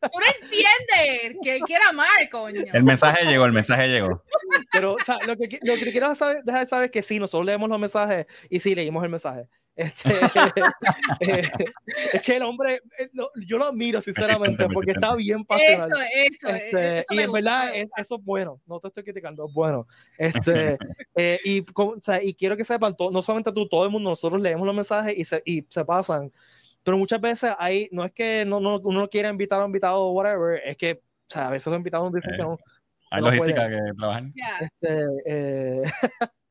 Tú 0.01 0.09
no 0.12 0.27
entiendes 0.43 1.39
que, 1.43 1.61
que 1.66 1.74
era 1.74 1.93
Mark, 1.93 2.29
coño. 2.31 2.62
El 2.73 2.85
mensaje 2.85 3.24
llegó, 3.27 3.45
el 3.47 3.53
mensaje 3.53 3.89
llegó. 3.89 4.23
Pero, 4.70 4.95
o 4.95 5.01
sea, 5.01 5.19
lo 5.27 5.37
que, 5.37 5.59
lo 5.62 5.74
que 5.77 5.85
te 5.85 5.93
quiero 5.93 6.15
saber- 6.15 6.43
dejar 6.45 6.66
saber 6.66 6.87
es 6.87 6.91
que 6.93 7.03
sí, 7.03 7.19
nosotros 7.19 7.47
leemos 7.47 7.69
los 7.69 7.79
mensajes 7.79 8.27
y 8.51 8.61
sí, 8.61 8.74
leímos 8.74 9.03
el 9.03 9.11
mensaje. 9.11 9.49
Este, 9.74 10.11
eh, 11.20 11.43
es 12.12 12.23
que 12.23 12.36
el 12.36 12.43
hombre, 12.43 12.82
eh, 12.99 13.09
lo- 13.15 13.31
yo 13.47 13.57
lo 13.59 13.66
admiro 13.69 14.01
sinceramente 14.01 14.66
porque 14.73 14.93
está 14.93 15.15
bien 15.16 15.39
Eso, 15.39 15.47
pasional. 15.47 15.90
eso, 16.15 16.49
Este, 16.49 16.99
eso 16.99 17.15
y 17.15 17.19
en 17.19 17.27
gusta, 17.31 17.32
verdad 17.32 17.74
es- 17.77 17.90
eso 17.97 18.16
es 18.16 18.24
bueno, 18.24 18.61
no 18.66 18.81
te 18.81 18.89
estoy 18.89 19.03
criticando, 19.05 19.47
es 19.47 19.53
bueno. 19.55 19.86
Este, 20.19 20.77
eh, 21.16 21.40
y, 21.44 21.65
o 21.74 21.97
sea, 22.01 22.23
y 22.23 22.35
quiero 22.35 22.57
que 22.57 22.65
sepan, 22.65 22.94
to- 22.97 23.11
no 23.11 23.23
solamente 23.23 23.53
tú, 23.53 23.66
todo 23.69 23.85
el 23.85 23.90
mundo, 23.90 24.11
nosotros 24.11 24.40
leemos 24.43 24.66
los 24.66 24.74
mensajes 24.77 25.16
y 25.16 25.24
se, 25.24 25.43
y 25.44 25.65
se 25.69 25.85
pasan. 25.85 26.31
Pero 26.85 26.99
muchas 26.99 27.20
veces 27.20 27.53
hay, 27.59 27.89
no 27.93 28.05
es 28.05 28.12
que 28.12 28.44
no, 28.44 28.61
no, 28.61 28.78
uno 28.81 29.01
no 29.01 29.09
quiera 29.09 29.28
invitar 29.31 29.61
a 29.61 29.65
un 29.65 29.69
invitado 29.70 30.01
o 30.01 30.12
whatever, 30.12 30.61
es 30.65 30.77
que 30.77 30.93
o 30.94 30.99
sea, 31.35 31.49
a 31.49 31.51
veces 31.51 31.69
los 31.69 31.77
invitados 31.78 32.12
dicen 32.12 32.35
Eh. 32.35 32.36
que 32.36 32.43
no. 32.43 32.59
Hay 33.11 33.20
No 33.23 33.31
logística 33.31 33.69
que. 33.69 33.78
Este, 34.61 35.05
eh, 35.27 35.82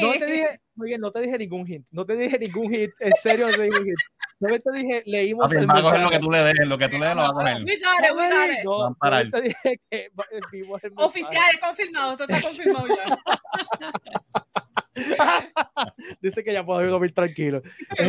no 0.00 0.12
te 0.12 0.26
dije, 0.26 0.60
Miguel, 0.74 1.00
no 1.00 1.10
te 1.10 1.20
dije 1.20 1.38
ningún 1.38 1.66
hint, 1.66 1.86
no 1.90 2.06
te 2.06 2.16
dije 2.16 2.38
ningún 2.38 2.72
hint, 2.72 2.92
en 3.00 3.12
serio 3.22 3.46
no 3.46 3.52
te 3.56 3.62
dije 3.62 3.78
ningún 3.78 3.88
hint. 3.88 3.98
No 4.40 4.58
te 4.58 4.78
dije, 4.78 5.02
leímos 5.06 5.50
el 5.52 5.58
él 5.58 5.68
va 5.68 5.78
a 5.78 5.82
coger 5.82 6.00
lo 6.00 6.10
que 6.10 6.18
tú 6.20 6.30
le 6.30 6.38
des, 6.44 6.66
lo 6.66 6.78
que 6.78 6.88
tú 6.88 6.98
le 6.98 7.06
des 7.06 7.16
lo 7.16 7.22
va 7.22 7.28
a 7.28 7.32
coger. 7.32 7.56
We 7.64 7.78
got 7.78 8.04
it, 8.04 8.16
we 8.16 8.28
got 8.28 8.50
it. 8.56 8.64
No, 8.64 8.90
no 8.90 9.30
te 9.30 9.40
dije 9.42 9.80
que 9.90 10.10
vimos 10.52 10.84
el. 10.84 10.92
Oficial, 10.94 11.50
es 11.52 11.60
confirmado, 11.60 12.12
esto 12.12 12.24
está 12.24 12.40
confirmado 12.40 12.86
ya. 12.88 13.18
Dice 16.20 16.42
que 16.42 16.52
ya 16.52 16.64
puedo 16.64 16.84
dormir 16.88 17.12
tranquilo. 17.12 17.62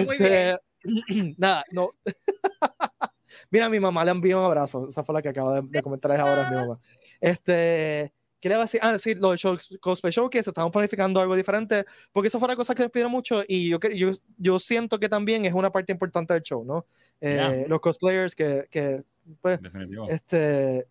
Muy 0.06 0.18
Este, 0.18 0.58
nada, 1.38 1.64
no. 1.72 1.92
Mira, 3.52 3.66
a 3.66 3.70
mi 3.70 3.80
mamá 3.80 4.06
le 4.06 4.12
envió 4.12 4.40
un 4.40 4.46
abrazo. 4.46 4.88
Esa 4.90 5.04
fue 5.04 5.14
la 5.14 5.22
que 5.22 5.30
acaba 5.30 5.62
de, 5.62 5.68
de 5.68 5.82
comentar 5.82 6.12
ahora, 6.20 6.50
mi 6.50 6.56
mamá. 6.56 6.80
Este, 7.20 8.14
¿qué 8.40 8.50
le 8.50 8.56
va 8.56 8.62
a 8.62 8.66
decir? 8.66 8.80
Ah, 8.84 8.98
sí, 9.00 9.16
lo 9.16 9.32
de 9.32 9.38
show, 9.38 9.58
Cosplay 9.80 10.12
Showcase, 10.12 10.50
estamos 10.50 10.72
planificando 10.72 11.20
algo 11.20 11.36
diferente, 11.36 11.86
porque 12.12 12.28
eso 12.28 12.40
fue 12.40 12.48
una 12.48 12.56
cosa 12.56 12.74
que 12.76 12.84
nos 12.84 12.92
pidieron 12.92 13.12
mucho 13.12 13.44
y 13.48 13.70
yo, 13.70 13.80
yo, 13.94 14.10
yo 14.38 14.60
siento 14.60 15.00
que 15.00 15.10
también 15.10 15.46
es 15.46 15.54
una 15.54 15.72
parte 15.72 15.92
importante 15.92 16.34
del 16.34 16.44
show, 16.44 16.64
¿no? 16.64 16.86
Eh, 17.22 17.36
Ya. 17.38 17.68
Los 17.68 17.80
cosplayers 17.82 18.36
que, 18.36 18.66
que 18.70 19.04
pues, 19.42 19.62
Definitivo. 19.62 20.08
este. 20.10 20.88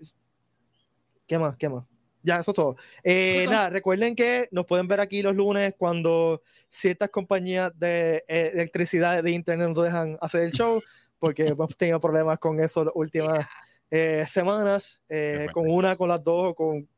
¿Qué 1.26 1.38
más? 1.38 1.56
¿Qué 1.56 1.68
más? 1.68 1.84
Ya, 2.22 2.38
eso 2.40 2.50
es 2.50 2.54
todo. 2.56 2.76
Eh, 3.04 3.46
nada, 3.48 3.70
recuerden 3.70 4.14
que 4.14 4.48
nos 4.50 4.66
pueden 4.66 4.88
ver 4.88 5.00
aquí 5.00 5.22
los 5.22 5.34
lunes 5.34 5.74
cuando 5.78 6.42
ciertas 6.68 7.10
compañías 7.10 7.72
de 7.78 8.24
eh, 8.28 8.50
electricidad 8.54 9.22
de 9.22 9.30
internet 9.30 9.68
nos 9.68 9.84
dejan 9.84 10.18
hacer 10.20 10.42
el 10.42 10.52
show, 10.52 10.82
porque 11.18 11.46
hemos 11.56 11.76
tenido 11.76 12.00
problemas 12.00 12.38
con 12.38 12.58
eso 12.60 12.84
las 12.84 12.94
últimas 12.94 13.46
eh, 13.90 14.24
semanas, 14.26 15.00
eh, 15.08 15.46
con 15.52 15.70
una, 15.70 15.96
con 15.96 16.08
las 16.08 16.22
dos, 16.22 16.54
con. 16.54 16.88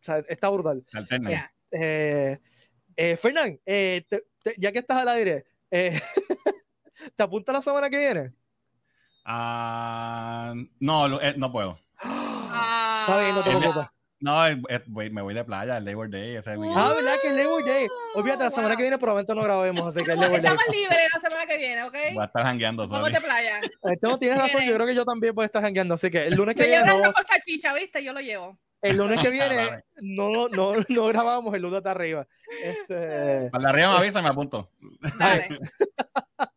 O 0.00 0.02
sea, 0.02 0.18
está 0.28 0.48
brutal. 0.48 0.84
Eh, 1.72 2.38
eh, 2.96 3.16
Fernán, 3.16 3.60
eh, 3.66 4.04
te- 4.08 4.24
te- 4.42 4.54
ya 4.58 4.72
que 4.72 4.78
estás 4.80 4.98
al 5.02 5.08
aire, 5.08 5.44
eh, 5.70 6.00
¿te 7.16 7.22
apunta 7.22 7.52
la 7.52 7.62
semana 7.62 7.88
que 7.90 7.98
viene? 7.98 8.32
Ah, 9.24 10.54
no, 10.80 11.06
lo- 11.08 11.20
eh, 11.20 11.34
no 11.36 11.52
puedo. 11.52 11.78
Ah, 11.98 13.04
Está 13.08 13.20
bien, 13.20 13.34
no 13.34 13.44
te 13.44 13.50
preocupes. 13.50 13.86
No, 14.22 14.34
voy- 14.88 15.08
me 15.10 15.22
voy 15.22 15.32
de 15.32 15.44
playa, 15.44 15.78
el 15.78 15.84
Labor 15.84 16.10
Day, 16.10 16.36
ese 16.36 16.54
weekend. 16.56 16.78
Ah, 16.78 16.92
¿verdad? 16.94 17.14
Que 17.22 17.28
es 17.28 17.36
Labor 17.36 17.64
Day. 17.64 17.86
Olvídate, 18.16 18.44
la 18.44 18.50
semana 18.50 18.68
Wow. 18.68 18.76
que 18.76 18.82
viene 18.82 18.98
probablemente 18.98 19.34
no 19.34 19.42
grabemos, 19.42 19.86
así 19.86 20.04
que 20.04 20.12
es 20.12 20.18
Labor 20.18 20.42
Day. 20.42 20.52
Estamos 20.52 20.64
libres 20.70 21.08
la 21.14 21.20
semana 21.28 21.46
que 21.46 21.56
viene, 21.56 21.82
¿ok? 21.84 21.96
Voy 22.14 22.22
a 22.22 22.26
estar 22.26 22.42
jangueando, 22.42 22.86
Vamos 22.86 23.12
de 23.12 23.20
playa. 23.20 23.60
Este 23.82 24.06
no 24.06 24.18
tienes 24.18 24.36
razón, 24.38 24.52
yo 24.52 24.58
Viene. 24.60 24.74
creo 24.74 24.86
que 24.88 24.94
yo 24.94 25.04
también 25.06 25.34
voy 25.34 25.44
a 25.44 25.46
estar 25.46 25.62
jangueando, 25.62 25.94
así 25.94 26.10
que 26.10 26.26
el 26.26 26.34
lunes 26.34 26.54
que 26.54 26.62
Yo 26.64 26.68
llevo 26.68 26.84
viene, 26.84 27.02
no, 27.02 27.12
con 27.14 27.24
salchicha, 27.26 27.72
¿viste? 27.74 28.04
Yo 28.04 28.12
lo 28.12 28.20
llevo. 28.20 28.58
El 28.82 28.96
lunes 28.96 29.20
que 29.20 29.30
viene 29.30 29.84
no, 30.00 30.48
no, 30.48 30.74
no 30.88 31.06
grabamos, 31.06 31.54
el 31.54 31.62
lunes 31.62 31.78
está 31.78 31.90
arriba. 31.92 32.26
Este, 32.62 33.50
Para 33.50 33.70
arriba 33.70 33.92
me 33.92 33.98
avisa 33.98 34.20
y 34.20 34.22
me 34.22 34.28
apunto. 34.28 34.70
Dale. 35.18 35.48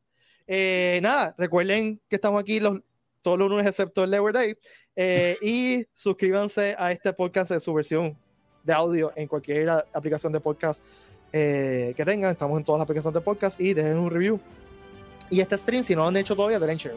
eh, 0.47 0.99
nada, 1.01 1.35
recuerden 1.37 2.01
que 2.07 2.15
estamos 2.15 2.41
aquí 2.41 2.59
los, 2.59 2.79
todos 3.21 3.39
los 3.39 3.49
lunes 3.49 3.65
excepto 3.65 4.03
el 4.03 4.11
Labor 4.11 4.33
Day 4.33 4.55
eh, 4.95 5.37
y 5.41 5.85
suscríbanse 5.93 6.75
a 6.77 6.91
este 6.91 7.13
podcast 7.13 7.51
en 7.51 7.59
su 7.59 7.73
versión 7.73 8.17
de 8.63 8.73
audio 8.73 9.11
en 9.15 9.27
cualquier 9.27 9.69
aplicación 9.69 10.31
de 10.31 10.39
podcast 10.39 10.83
eh, 11.31 11.93
que 11.97 12.05
tengan. 12.05 12.31
Estamos 12.31 12.57
en 12.57 12.63
todas 12.63 12.79
las 12.79 12.85
aplicaciones 12.85 13.15
de 13.15 13.21
podcast 13.21 13.59
y 13.59 13.73
dejen 13.73 13.97
un 13.97 14.11
review. 14.11 14.39
Y 15.29 15.41
este 15.41 15.57
stream, 15.57 15.83
si 15.83 15.95
no 15.95 16.01
lo 16.03 16.07
han 16.09 16.17
hecho 16.17 16.35
todavía, 16.35 16.59
denle 16.59 16.77
share. 16.77 16.95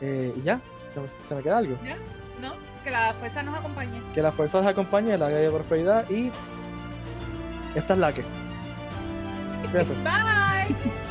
Eh, 0.00 0.32
y 0.36 0.42
ya, 0.42 0.60
se 0.90 1.00
me, 1.00 1.08
se 1.26 1.34
me 1.34 1.42
queda 1.42 1.58
algo. 1.58 1.76
¿No? 1.82 2.23
Que 2.84 2.90
la 2.90 3.14
fuerza 3.14 3.42
nos 3.42 3.58
acompañe. 3.58 4.02
Que 4.12 4.22
la 4.22 4.30
fuerza 4.30 4.60
les 4.60 4.68
acompañe, 4.68 5.16
la 5.16 5.28
de 5.28 5.50
prosperidad 5.50 6.08
y 6.10 6.30
esta 7.74 7.94
es 7.94 7.98
la 7.98 8.12
que. 8.12 8.22
Cuídense. 9.70 9.94
Bye. 9.94 10.94